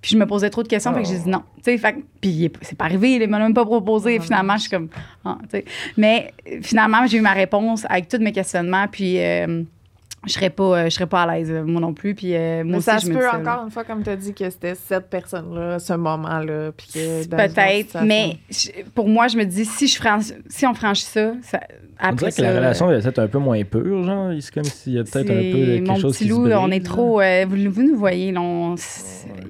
Puis 0.02 0.12
je 0.12 0.18
me 0.18 0.26
posais 0.28 0.50
trop 0.50 0.64
de 0.64 0.68
questions, 0.68 0.92
fait 0.94 1.04
que 1.04 1.08
j'ai 1.08 1.18
dit 1.20 1.30
non. 1.30 1.44
Tu 1.58 1.64
sais, 1.72 1.78
fait 1.78 1.96
puis 2.20 2.52
c'est 2.62 2.78
pas 2.78 2.86
arrivé, 2.86 3.14
il 3.14 3.28
m'a 3.30 3.40
même 3.40 3.54
pas 3.54 3.64
proposé. 3.64 4.20
Finalement, 4.20 4.58
je 4.58 4.62
suis 4.64 4.70
comme. 4.70 4.90
ah. 5.24 5.38
Mais 5.96 6.34
finalement, 6.62 7.08
j'ai 7.08 7.20
eu 7.20 7.22
ma 7.22 7.32
réponse 7.32 7.86
avec 7.90 8.10
tous 8.10 8.18
mes 8.20 8.34
questionnements, 8.34 8.88
puis. 8.92 9.20
euh, 9.20 9.64
je 10.26 10.32
serais 10.34 10.50
pas, 10.50 10.64
euh, 10.64 10.84
je 10.86 10.90
serais 10.90 11.06
pas 11.08 11.24
à 11.24 11.36
l'aise, 11.36 11.50
euh, 11.52 11.64
moi 11.64 11.82
non 11.82 11.94
plus. 11.94 12.16
Puis 12.16 12.36
euh, 12.36 12.64
moi 12.64 12.72
Mais 12.74 12.76
aussi, 12.78 12.86
ça 12.86 12.98
je 12.98 13.06
se 13.06 13.10
me 13.10 13.16
peut 13.16 13.20
dis 13.22 13.36
encore 13.48 13.64
une 13.66 13.72
fois, 13.72 13.84
comme 13.84 14.04
tu 14.04 14.10
as 14.10 14.16
dit, 14.16 14.34
que 14.34 14.50
c'était 14.50 14.76
cette 14.76 15.10
personne-là, 15.10 15.80
ce 15.80 15.94
moment-là. 15.94 16.72
Puis 16.76 16.88
que 16.94 17.28
dans 17.28 17.38
une 17.38 17.44
autre 17.46 17.54
Peut-être, 17.56 17.98
mais 18.04 18.38
je- 18.50 18.70
pour 18.96 19.08
moi, 19.10 19.28
je 19.28 19.38
me 19.38 19.44
dis, 19.46 19.66
si, 19.66 19.88
je 19.88 20.00
franch- 20.02 20.34
si 20.48 20.66
on 20.66 20.74
franchit 20.74 21.04
ça, 21.04 21.34
ça 21.42 21.60
On 22.02 22.08
après 22.08 22.16
dirait 22.16 22.32
que 22.32 22.42
la 22.42 22.56
relation 22.56 22.92
est 22.92 23.02
peut-être 23.02 23.20
un 23.20 23.28
peu 23.28 23.38
moins 23.40 23.64
pure, 23.64 24.04
genre. 24.04 24.32
C'est 24.40 24.54
comme 24.54 24.64
s'il 24.64 24.94
y 24.94 25.00
a 25.00 25.04
peut-être 25.04 25.30
un 25.30 25.34
peu 25.36 25.66
quelque 25.66 25.88
mon 25.88 25.96
chose 25.98 26.14
petit 26.14 26.24
qui 26.26 26.30
se 26.30 26.34
loup, 26.36 26.42
brise, 26.44 26.56
on 26.60 26.72
est 26.72 26.80
là. 26.80 26.86
trop... 26.86 27.22
euh, 27.22 27.46
vous, 27.48 27.72
vous 27.72 27.84
nous 27.84 27.98
voyez, 27.98 28.32
là, 28.32 28.42
on, 28.42 28.76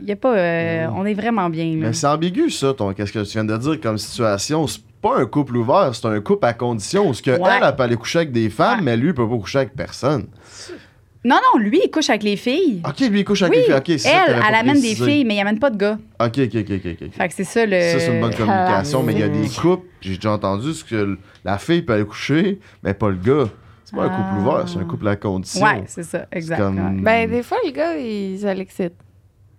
y 0.05 0.11
a 0.11 0.15
pas... 0.15 0.35
euh, 0.37 0.87
On 0.95 1.05
est 1.05 1.13
vraiment 1.13 1.49
bien, 1.49 1.65
là. 1.65 1.87
Mais 1.87 1.93
c'est 1.93 2.07
ambigu, 2.07 2.49
ça, 2.49 2.73
ton, 2.73 2.93
qu'est-ce 2.93 3.11
que 3.13 3.19
tu 3.23 3.31
viens 3.31 3.45
de 3.45 3.57
dire 3.57 3.79
comme 3.81 3.97
situation. 3.97 4.65
C'est 5.03 5.09
pas 5.09 5.19
un 5.19 5.25
couple 5.25 5.57
ouvert, 5.57 5.93
c'est 5.93 6.05
un 6.07 6.21
couple 6.21 6.45
à 6.45 6.53
condition. 6.53 7.05
Parce 7.05 7.21
que 7.21 7.31
Ouais. 7.31 7.37
elle, 7.57 7.63
elle 7.67 7.75
peut 7.75 7.83
aller 7.83 7.95
coucher 7.97 8.19
avec 8.19 8.31
des 8.31 8.49
femmes, 8.49 8.79
Ouais. 8.79 8.85
mais 8.85 8.97
lui, 8.97 9.09
il 9.09 9.13
peut 9.13 9.27
pas 9.27 9.35
coucher 9.37 9.57
avec 9.59 9.73
personne. 9.75 10.27
Non, 11.25 11.35
non, 11.53 11.59
lui, 11.59 11.81
il 11.83 11.89
couche 11.89 12.09
avec 12.09 12.23
les 12.23 12.35
filles. 12.37 12.81
Ok, 12.87 12.99
lui, 13.09 13.19
il 13.21 13.23
couche 13.25 13.41
avec 13.43 13.53
oui, 13.53 13.59
les 13.59 13.65
filles. 13.65 13.75
Ok, 13.75 13.83
c'est 13.87 13.97
ça 13.99 14.25
elle, 14.27 14.41
elle 14.47 14.55
amène 14.55 14.81
des 14.81 14.95
filles, 14.95 15.23
mais 15.25 15.35
il 15.35 15.39
amène 15.41 15.59
pas 15.59 15.69
de 15.69 15.77
gars. 15.77 15.97
Ok, 16.21 16.37
ok, 16.37 16.55
ok, 16.55 16.71
ok. 16.71 16.97
ok. 17.01 17.11
Fait 17.13 17.27
que 17.29 17.33
c'est 17.33 17.43
ça, 17.45 17.65
le... 17.65 17.79
Ça, 17.79 17.99
c'est 17.99 18.13
une 18.13 18.21
bonne 18.21 18.35
communication, 18.35 19.03
mais 19.03 19.13
il 19.13 19.19
y 19.19 19.23
a 19.23 19.29
des 19.29 19.47
couples, 19.61 19.85
j'ai 20.01 20.15
déjà 20.15 20.31
entendu, 20.33 20.73
ce 20.73 20.83
que 20.83 21.17
la 21.45 21.57
fille 21.57 21.81
peut 21.81 21.93
aller 21.93 22.05
coucher, 22.05 22.59
mais 22.83 22.93
pas 22.93 23.09
le 23.09 23.15
gars. 23.17 23.49
C'est 23.85 23.95
pas 23.95 24.03
un 24.03 24.09
couple 24.09 24.21
Ah. 24.31 24.39
ouvert, 24.39 24.69
c'est 24.69 24.79
un 24.79 24.83
couple 24.85 25.07
à 25.07 25.15
condition. 25.17 25.63
Ouais, 25.65 25.83
c'est 25.87 26.03
ça, 26.03 26.25
exact. 26.31 26.57
comme-. 26.57 27.01
Ben, 27.01 27.29
des 27.29 27.43
fois, 27.43 27.57
les 27.65 27.71
gars, 27.73 27.95
ils, 27.97 28.39
ça 28.39 28.53
l'excite. 28.53 28.93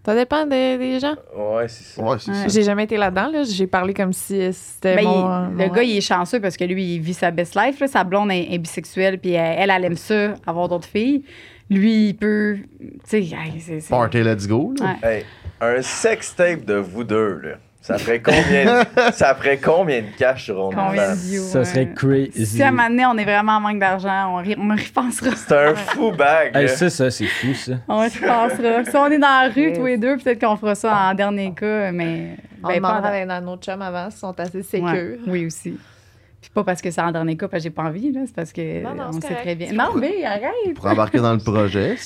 Ça 0.05 0.15
dépend 0.15 0.45
des, 0.47 0.77
des 0.77 1.01
gens. 1.01 1.15
Ouais, 1.35 1.67
c'est 1.69 1.85
ça. 1.85 2.03
Ouais, 2.03 2.17
c'est 2.19 2.31
Ouais. 2.31 2.37
ça. 2.37 2.49
J'ai 2.49 2.63
jamais 2.63 2.85
été 2.85 2.97
là-dedans, 2.97 3.29
là. 3.33 3.43
J'ai 3.45 3.67
parlé 3.67 3.95
comme 3.95 4.13
si 4.13 4.53
c'était 4.53 4.97
Ben, 4.97 5.05
mon... 5.05 5.15
il- 5.49 5.55
mon 5.55 5.65
le 5.65 5.69
gars, 5.75 5.83
il 5.83 5.97
est 5.97 6.01
chanceux 6.03 6.41
parce 6.41 6.57
que 6.59 6.65
lui, 6.65 6.97
il 6.97 7.01
vit 7.01 7.15
sa 7.15 7.31
best 7.31 7.55
life. 7.57 7.81
là. 7.81 7.87
Sa 7.87 8.05
blonde 8.05 8.31
est, 8.31 8.53
est 8.53 8.59
bisexuelle, 8.59 9.19
puis 9.19 9.33
elle, 9.33 9.57
elle, 9.61 9.71
elle 9.71 9.85
aime 9.87 9.97
ça, 9.97 10.35
avoir 10.47 10.69
d'autres 10.69 10.89
filles. 10.89 11.25
Lui, 11.71 12.09
il 12.09 12.15
peut. 12.15 12.59
Tu 12.79 12.91
sais, 13.05 13.19
hey, 13.21 13.59
c'est. 13.61 13.81
c'est- 13.81 13.89
Party, 13.89 14.23
let's 14.23 14.47
go. 14.47 14.75
là. 14.79 14.97
Ouais. 15.03 15.17
Hey, 15.19 15.25
un 15.61 15.81
sextape 15.81 16.65
de 16.67 16.75
vous 16.75 17.05
deux, 17.05 17.41
là. 17.43 17.51
Ça 17.87 17.99
ferait 17.99 18.23
combien, 18.23 18.83
ça 19.13 19.35
ferait 19.35 19.59
combien 19.59 20.01
de 20.01 20.07
cash 20.17 20.45
sur 20.45 20.55
Combien 20.57 20.85
de 20.87 20.89
OnlyFans? 20.91 21.15
views, 21.17 21.43
Ça 21.45 21.65
serait 21.67 21.93
crazy. 21.95 22.47
Si 22.47 22.63
à 22.63 22.69
un 22.69 22.71
moment 22.71 22.89
donné, 22.89 23.05
on 23.05 23.19
est 23.19 23.25
vraiment 23.25 23.53
en 23.57 23.61
manque 23.61 23.79
d'argent, 23.79 24.33
on, 24.33 24.37
ri- 24.37 24.57
on 24.59 24.69
repensera. 24.75 25.37
C'est 25.37 25.53
un 25.55 25.75
fou 25.75 26.11
bag, 26.13 26.57
Hey, 26.57 26.67
ça, 26.71 26.89
ça, 26.89 27.11
c'est 27.11 27.27
fou, 27.27 27.53
ça. 27.53 27.73
On 27.87 27.99
repensera. 27.99 28.85
Si 28.91 28.97
on 28.97 29.07
est 29.11 29.19
dans 29.19 29.43
la 29.43 29.51
rue, 29.55 29.75
tous 29.75 29.85
les 29.85 29.99
deux, 29.99 30.17
peut-être 30.17 30.41
qu'on 30.41 30.57
fera 30.57 30.75
ça 30.75 30.97
en 31.11 31.15
dernier 31.15 31.53
cas, 31.53 31.93
mais. 31.93 32.37
On 32.63 32.69
ben, 32.69 32.77
demandera 32.77 33.03
pas- 33.03 33.09
à 33.11 33.37
un 33.37 33.47
autre 33.49 33.63
chum 33.65 33.83
avant 33.83 34.09
s'ils 34.11 34.21
sont 34.21 34.41
assez 34.41 34.57
Ouais, 34.57 34.63
sécures. 34.63 35.19
Oui, 35.27 35.45
aussi. 35.45 35.79
Puis 36.45 36.51
pas 36.53 36.63
parce 36.63 36.83
que 36.83 36.91
c'est 36.91 37.01
en 37.01 37.11
dernier 37.11 37.39
cas, 37.39 37.49
parce 37.49 37.63
que 37.63 37.71
j'ai 37.71 37.75
pas 37.75 37.85
envie, 37.85 38.13
là. 38.13 38.21
C'est 38.27 38.35
parce 38.35 38.53
que 38.53 38.83
Non, 38.83 38.95
non, 38.95 39.05
on 39.09 39.13
sait 39.13 39.21
correct. 39.29 39.41
très 39.45 39.55
bien. 39.55 39.73
Non, 39.73 39.95
mais 39.97 40.23
arrête! 40.27 40.75
Pour 40.75 40.85
embarquer 40.87 41.19
dans 41.19 41.33
le 41.33 41.39
projet. 41.39 41.97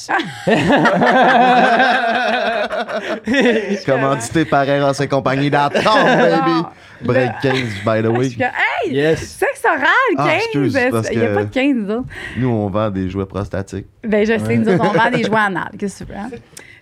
Commandité 3.84 4.44
par 4.44 4.68
Eros 4.68 4.92
et 5.00 5.08
compagnie 5.08 5.50
d'attente, 5.50 5.82
baby? 6.04 6.62
Break 7.00 7.30
15, 7.42 7.54
by 7.84 8.02
the 8.02 8.06
way. 8.06 8.26
hey! 8.26 8.92
Yes. 8.92 9.20
Sexe 9.38 9.62
oral, 9.64 9.86
15! 10.16 10.18
Ah, 10.18 10.36
excuse, 10.36 10.74
Il 10.74 11.18
n'y 11.18 11.24
a 11.24 11.28
que- 11.28 11.34
pas 11.34 11.44
de 11.44 11.50
15, 11.50 11.74
nous 11.76 11.90
autres. 11.90 12.08
Nous, 12.36 12.48
on 12.48 12.68
vend 12.68 12.90
des 12.90 13.08
jouets 13.08 13.26
prostatiques. 13.26 13.86
Ben, 14.04 14.26
je 14.26 14.36
sais, 14.38 14.56
nous 14.56 14.68
autres, 14.68 14.84
on 14.84 14.92
vend 14.98 15.10
des 15.10 15.22
jouets 15.24 15.36
anales. 15.38 15.70
Qu'est-ce 15.78 16.04
que 16.04 16.08
tu 16.08 16.12
veux, 16.12 16.18
hein? 16.18 16.30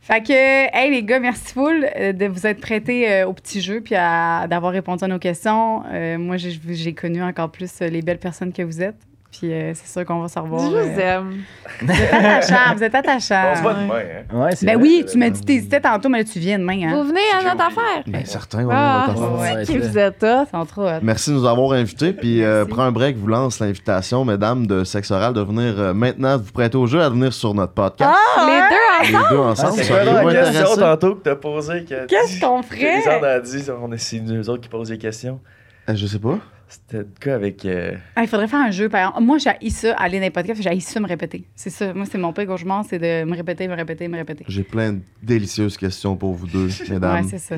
Fait 0.07 0.23
que, 0.23 0.33
hey, 0.33 0.91
les 0.91 1.03
gars, 1.03 1.19
merci 1.19 1.53
full 1.53 1.85
euh, 1.97 2.12
de 2.12 2.27
vous 2.27 2.47
être 2.47 2.61
prêtés 2.61 3.11
euh, 3.12 3.27
au 3.27 3.33
petit 3.33 3.61
jeu 3.61 3.81
puis 3.81 3.95
à- 3.97 4.47
d'avoir 4.49 4.73
répondu 4.73 5.03
à 5.05 5.09
nos 5.09 5.19
questions. 5.19 5.83
Euh, 5.93 6.16
moi, 6.19 6.37
j'ai 6.37 6.59
j'ai 6.70 6.95
connu 6.95 7.23
encore 7.23 7.51
plus 7.51 7.81
les 7.81 8.03
belles 8.03 8.19
personnes 8.19 8.53
que 8.53 8.62
vous 8.62 8.81
êtes. 8.83 8.95
Puis 9.39 9.53
euh, 9.53 9.73
c'est 9.74 9.89
sûr 9.93 10.07
qu'on 10.07 10.20
va 10.20 10.28
se 10.28 10.39
revoir. 10.39 10.62
Je 10.62 10.69
vous 10.69 10.77
euh, 11.01 11.19
aime. 11.19 11.35
vous 11.83 11.91
êtes 11.93 12.12
attachants, 12.15 12.74
vous 12.77 12.83
êtes 12.85 12.95
attachants. 12.95 13.45
On 13.53 13.57
se 13.57 13.61
voit 13.61 13.74
demain, 13.74 13.95
hein. 14.33 14.35
Ouais, 14.45 14.51
c'est 14.55 14.65
Ben 14.65 14.78
vrai. 14.78 14.83
oui, 14.83 15.05
tu 15.11 15.19
m'as 15.19 15.28
dit 15.28 15.41
t'hésitais 15.43 15.81
tantôt, 15.81 16.09
mais 16.09 16.19
là, 16.19 16.24
tu 16.24 16.39
viens 16.39 16.59
demain. 16.59 16.77
Vous 16.89 17.01
Hein? 17.01 17.03
venez 17.03 17.20
à 17.39 17.43
notre 17.53 17.66
affaire? 17.66 18.03
Ben, 18.07 18.23
Ah, 18.70 19.07
faire. 19.12 19.33
ouais, 19.57 19.65
c'est- 19.66 19.77
vous 19.77 19.99
êtes. 19.99 20.23
Ils 20.24 20.47
sont 20.51 20.65
trop 20.65 20.87
hot. 20.87 21.01
Merci 21.03 21.31
de 21.31 21.35
nous 21.35 21.45
avoir 21.45 21.73
invités. 21.73 22.12
Puis, 22.15 22.43
euh, 22.45 22.65
prends 22.65 22.85
un 22.85 22.93
break, 22.93 23.16
vous 23.16 23.27
lance 23.27 23.59
l'invitation, 23.61 24.24
mesdames 24.24 24.66
de 24.66 24.85
Sexe 24.85 25.11
Oral, 25.11 25.35
de 25.35 25.41
venir 25.43 25.74
euh, 25.81 25.93
maintenant 25.93 26.39
vous 26.39 26.53
prêter 26.53 26.78
au 26.78 26.87
jeu 26.87 27.03
à 27.03 27.11
venir 27.11 27.33
sur 27.35 27.53
notre 27.53 27.73
podcast. 27.74 28.16
Les 28.47 28.61
deux 28.70 28.86
Les 29.05 29.12
deux 29.31 29.36
ensemble, 29.39 29.73
C'est 29.77 29.85
ça 29.85 29.94
quoi 29.94 30.05
seriez-vous 30.05 30.28
la 30.31 30.43
question 30.52 30.77
tantôt 30.77 31.14
que 31.16 31.23
t'as 31.23 31.36
posée? 31.36 31.85
que- 31.85 32.06
Qu'est-ce 32.06 32.40
qu'on 32.40 32.60
que 32.62 32.66
ferait? 32.68 32.97
Lisande 32.98 33.24
a 33.24 33.40
dit, 33.40 33.64
on 33.82 33.93
est 33.93 33.98
c'est 33.98 34.20
nous 34.20 34.48
autres 34.51 34.62
qui 34.62 34.68
posent 34.68 34.89
des 34.89 34.98
questions. 34.98 35.40
Euh, 35.89 35.94
Je 35.94 36.06
sais 36.06 36.18
pas. 36.18 36.39
C'était 36.68 36.98
le 36.98 37.09
cas 37.20 37.35
avec. 37.36 37.64
euh, 37.64 37.93
Ah, 38.16 38.23
il 38.23 38.28
faudrait 38.28 38.48
faire 38.48 38.59
un 38.60 38.73
jeu, 38.73 38.89
par 38.89 39.01
exemple. 39.09 39.23
Moi, 39.23 39.39
j'ai 39.39 39.70
ça, 39.70 39.94
aller 39.94 40.18
dans 40.18 40.24
les 40.24 40.31
podcasts, 40.31 40.60
j'ai 40.60 40.81
ça 40.81 40.98
me 40.98 41.06
répéter. 41.06 41.44
C'est 41.55 41.70
ça. 41.70 41.94
Moi, 41.94 42.06
c'est 42.10 42.18
mon 42.18 42.32
pire 42.32 42.47
cauchemar, 42.47 42.85
c'est 42.89 42.98
de 42.98 43.24
me 43.24 43.36
répéter, 43.36 43.68
me 43.68 43.77
répéter, 43.77 44.09
me 44.09 44.16
répéter. 44.16 44.44
J'ai 44.48 44.64
plein 44.64 44.94
de 44.94 45.01
délicieuses 45.23 45.77
questions 45.77 46.16
pour 46.16 46.35
vous 46.35 46.47
deux, 46.48 46.66
Ouais, 46.81 46.90
mesdames. 46.90 47.27
c'est 47.28 47.39
ça. 47.39 47.55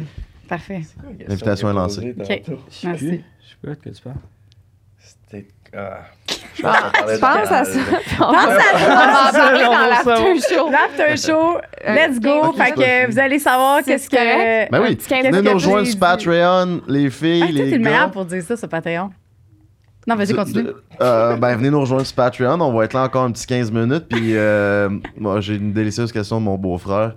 Parfait. 0.46 0.82
quoi 1.00 1.10
L'invitation 1.26 1.70
est 1.70 1.74
lancée. 1.74 2.14
sais 2.70 2.86
Merci. 2.86 3.06
plus. 3.06 3.24
Je 3.42 3.48
sais 3.48 3.56
pas 3.62 3.70
de 3.70 3.74
quoi 3.82 3.92
tu 3.92 4.02
parles. 4.02 4.16
C'était 4.98 5.48
Ah, 5.78 6.00
je 6.56 6.62
pense 6.62 7.12
de 7.12 7.18
Pense 7.20 7.50
à 7.52 7.64
ça? 7.64 7.78
là. 7.80 7.98
On 8.20 8.32
va 8.32 8.38
on 8.42 8.88
va 8.88 9.28
en 9.28 9.32
parler 9.32 9.64
dans 9.64 9.86
l'after 9.88 10.54
show. 10.54 10.70
L'after 10.70 11.16
show, 11.16 11.58
let's 11.86 12.20
go. 12.20 12.48
Ok. 12.48 12.56
Fait 12.56 12.72
que 12.72 13.10
vous 13.12 13.18
allez 13.18 13.38
savoir 13.38 13.78
C'est 13.84 13.92
qu'est-ce 13.92 14.10
que. 14.10 14.70
Ben 14.70 14.82
oui, 14.82 14.98
venez 15.08 15.42
nous 15.42 15.52
rejoindre 15.54 15.86
sur. 15.86 15.98
Patreon, 15.98 16.80
les 16.88 17.10
filles, 17.10 17.42
Ah, 17.44 17.46
toi, 17.52 17.54
les 17.64 17.70
t'es 17.70 17.78
le 17.78 17.84
gars. 17.84 17.90
meilleur 17.90 18.10
pour 18.10 18.24
dire 18.24 18.42
ça 18.42 18.56
sur 18.56 18.68
Patreon. 18.68 19.10
Non, 20.06 20.16
vas-y, 20.16 20.34
continue. 20.34 20.64
De- 20.64 20.82
euh, 21.02 21.36
ben, 21.36 21.54
venez 21.56 21.70
nous 21.70 21.80
rejoindre 21.80 22.06
sur 22.06 22.16
Patreon. 22.16 22.60
On 22.60 22.72
va 22.72 22.84
être 22.86 22.94
là 22.94 23.02
encore 23.02 23.24
un 23.24 23.30
petit 23.30 23.46
15 23.46 23.70
minutes. 23.70 24.06
Puis, 24.08 24.36
euh, 24.36 24.88
moi, 25.18 25.40
j'ai 25.40 25.56
une 25.56 25.72
délicieuse 25.72 26.10
question 26.12 26.40
de 26.40 26.44
mon 26.46 26.56
beau-frère. 26.56 27.12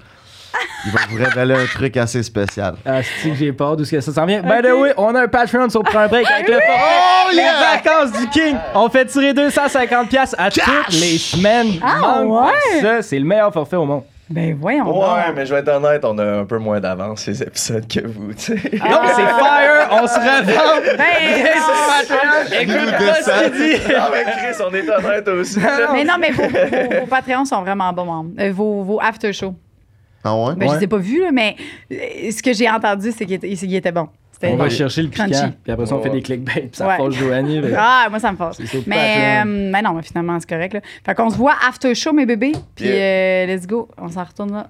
Il 0.86 0.92
va 0.92 1.00
vous 1.10 1.18
révéler 1.24 1.54
un 1.56 1.66
truc 1.66 1.96
assez 1.98 2.24
spécial. 2.24 2.74
Ah, 2.86 3.02
c'est 3.04 3.30
que 3.30 3.36
j'ai 3.36 3.52
peur 3.54 3.78
d'où 3.78 3.86
ça 3.86 4.02
s'en 4.02 4.26
vient? 4.26 4.42
By 4.42 4.62
the 4.68 4.72
way, 4.74 4.94
on 4.98 5.14
a 5.14 5.22
un 5.24 5.28
Patreon 5.28 5.70
sur 5.70 5.84
Prends 5.84 6.00
un 6.00 6.08
break 6.08 6.26
avec 6.30 6.48
le 6.48 6.54
forfait. 6.56 6.68
Oh, 7.26 7.30
Les 7.32 7.38
yeah! 7.38 7.54
vacances 7.76 8.12
du 8.20 8.28
King. 8.30 8.56
On 8.74 8.90
fait 8.90 9.06
tirer 9.06 9.34
250$ 9.34 10.08
piastres 10.08 10.36
à 10.40 10.50
toutes 10.50 10.64
les 10.94 11.18
semaines. 11.20 11.74
Ah, 11.84 12.24
ouais? 12.24 12.82
Ça, 12.82 13.02
c'est 13.04 13.20
le 13.20 13.26
meilleur 13.26 13.54
forfait 13.54 13.76
au 13.76 13.86
monde. 13.86 14.04
Ben 14.30 14.56
voyons. 14.60 14.86
Ouais, 14.88 15.26
donc. 15.28 15.36
mais 15.36 15.46
je 15.46 15.54
vais 15.54 15.60
être 15.60 15.68
honnête, 15.68 16.06
on 16.06 16.18
a 16.18 16.24
un 16.24 16.46
peu 16.46 16.58
moins 16.58 16.80
d'avance 16.80 17.20
ces 17.24 17.44
épisodes 17.44 17.86
que 17.86 18.00
vous, 18.08 18.34
tu 18.34 18.40
sais. 18.40 18.54
Donc, 18.54 19.02
c'est 19.14 19.28
fire. 19.28 19.90
On 19.92 20.08
se 20.08 20.16
revend. 20.16 20.98
Ben, 20.98 21.46
non. 21.58 22.60
Écoute 22.62 22.92
pas 22.98 23.16
ce 23.22 23.50
qu'il 23.50 23.52
dit? 23.52 23.94
Ah, 23.98 24.10
mais 24.12 24.24
Chris, 24.24 24.64
on 24.66 24.74
est 24.74 24.90
honnête 24.90 25.28
aussi. 25.28 25.60
Mais 25.94 26.06
non, 26.06 26.14
mais 26.18 26.32
vos, 26.32 26.44
vos, 26.44 27.00
vos 27.02 27.06
Patreons 27.08 27.44
sont 27.46 27.62
vraiment 27.62 27.92
bons. 27.92 28.14
hein. 28.14 28.26
Euh, 28.40 28.52
vos, 28.54 28.84
vos 28.84 29.00
after 29.02 29.34
show. 29.34 29.54
Ah 30.24 30.36
ouais? 30.36 30.56
Ben, 30.56 30.70
je 30.70 30.76
les 30.78 30.84
ai 30.84 30.88
pas 30.88 30.98
vus, 30.98 31.22
là, 31.22 31.32
mais 31.32 31.56
euh, 31.92 32.32
ce 32.32 32.42
que 32.44 32.54
j'ai 32.54 32.70
entendu, 32.70 33.12
c'est 33.12 33.26
qu'il 33.26 33.76
était, 33.76 33.92
bon. 33.92 34.08
On 34.44 34.56
va 34.56 34.70
chercher 34.70 35.04
le 35.04 35.10
piquant. 35.10 35.28
Crunchy. 35.30 35.54
Puis 35.64 35.72
après 35.72 35.86
ça, 35.86 35.96
on 35.96 36.02
fait 36.02 36.10
des 36.10 36.22
clickbait. 36.24 36.62
Puis 36.62 36.70
ça 36.74 36.88
Ouais. 36.88 36.98
fâche 36.98 37.14
Joanie. 37.14 37.62
Ah, 37.78 38.08
moi, 38.10 38.18
ça 38.20 38.32
me 38.32 38.38
Mais, 38.88 38.96
Patreon. 38.96 39.52
euh, 39.52 39.70
mais 39.72 39.82
non, 39.84 39.94
mais 39.94 40.02
finalement, 40.02 40.40
c'est 40.40 40.50
correct. 40.50 40.74
Là. 40.74 40.82
Fait 41.06 41.14
qu'on 41.14 41.30
se 41.30 41.38
voit 41.38 41.54
after 41.68 41.94
show, 41.94 42.12
mes 42.12 42.26
bébés. 42.26 42.54
Puis 42.76 42.86
Yeah. 42.86 42.96
euh, 42.96 43.46
let's 43.46 43.68
go. 43.68 43.88
On 44.00 44.10
s'en 44.10 44.24
retourne 44.24 44.52
là 44.52 44.68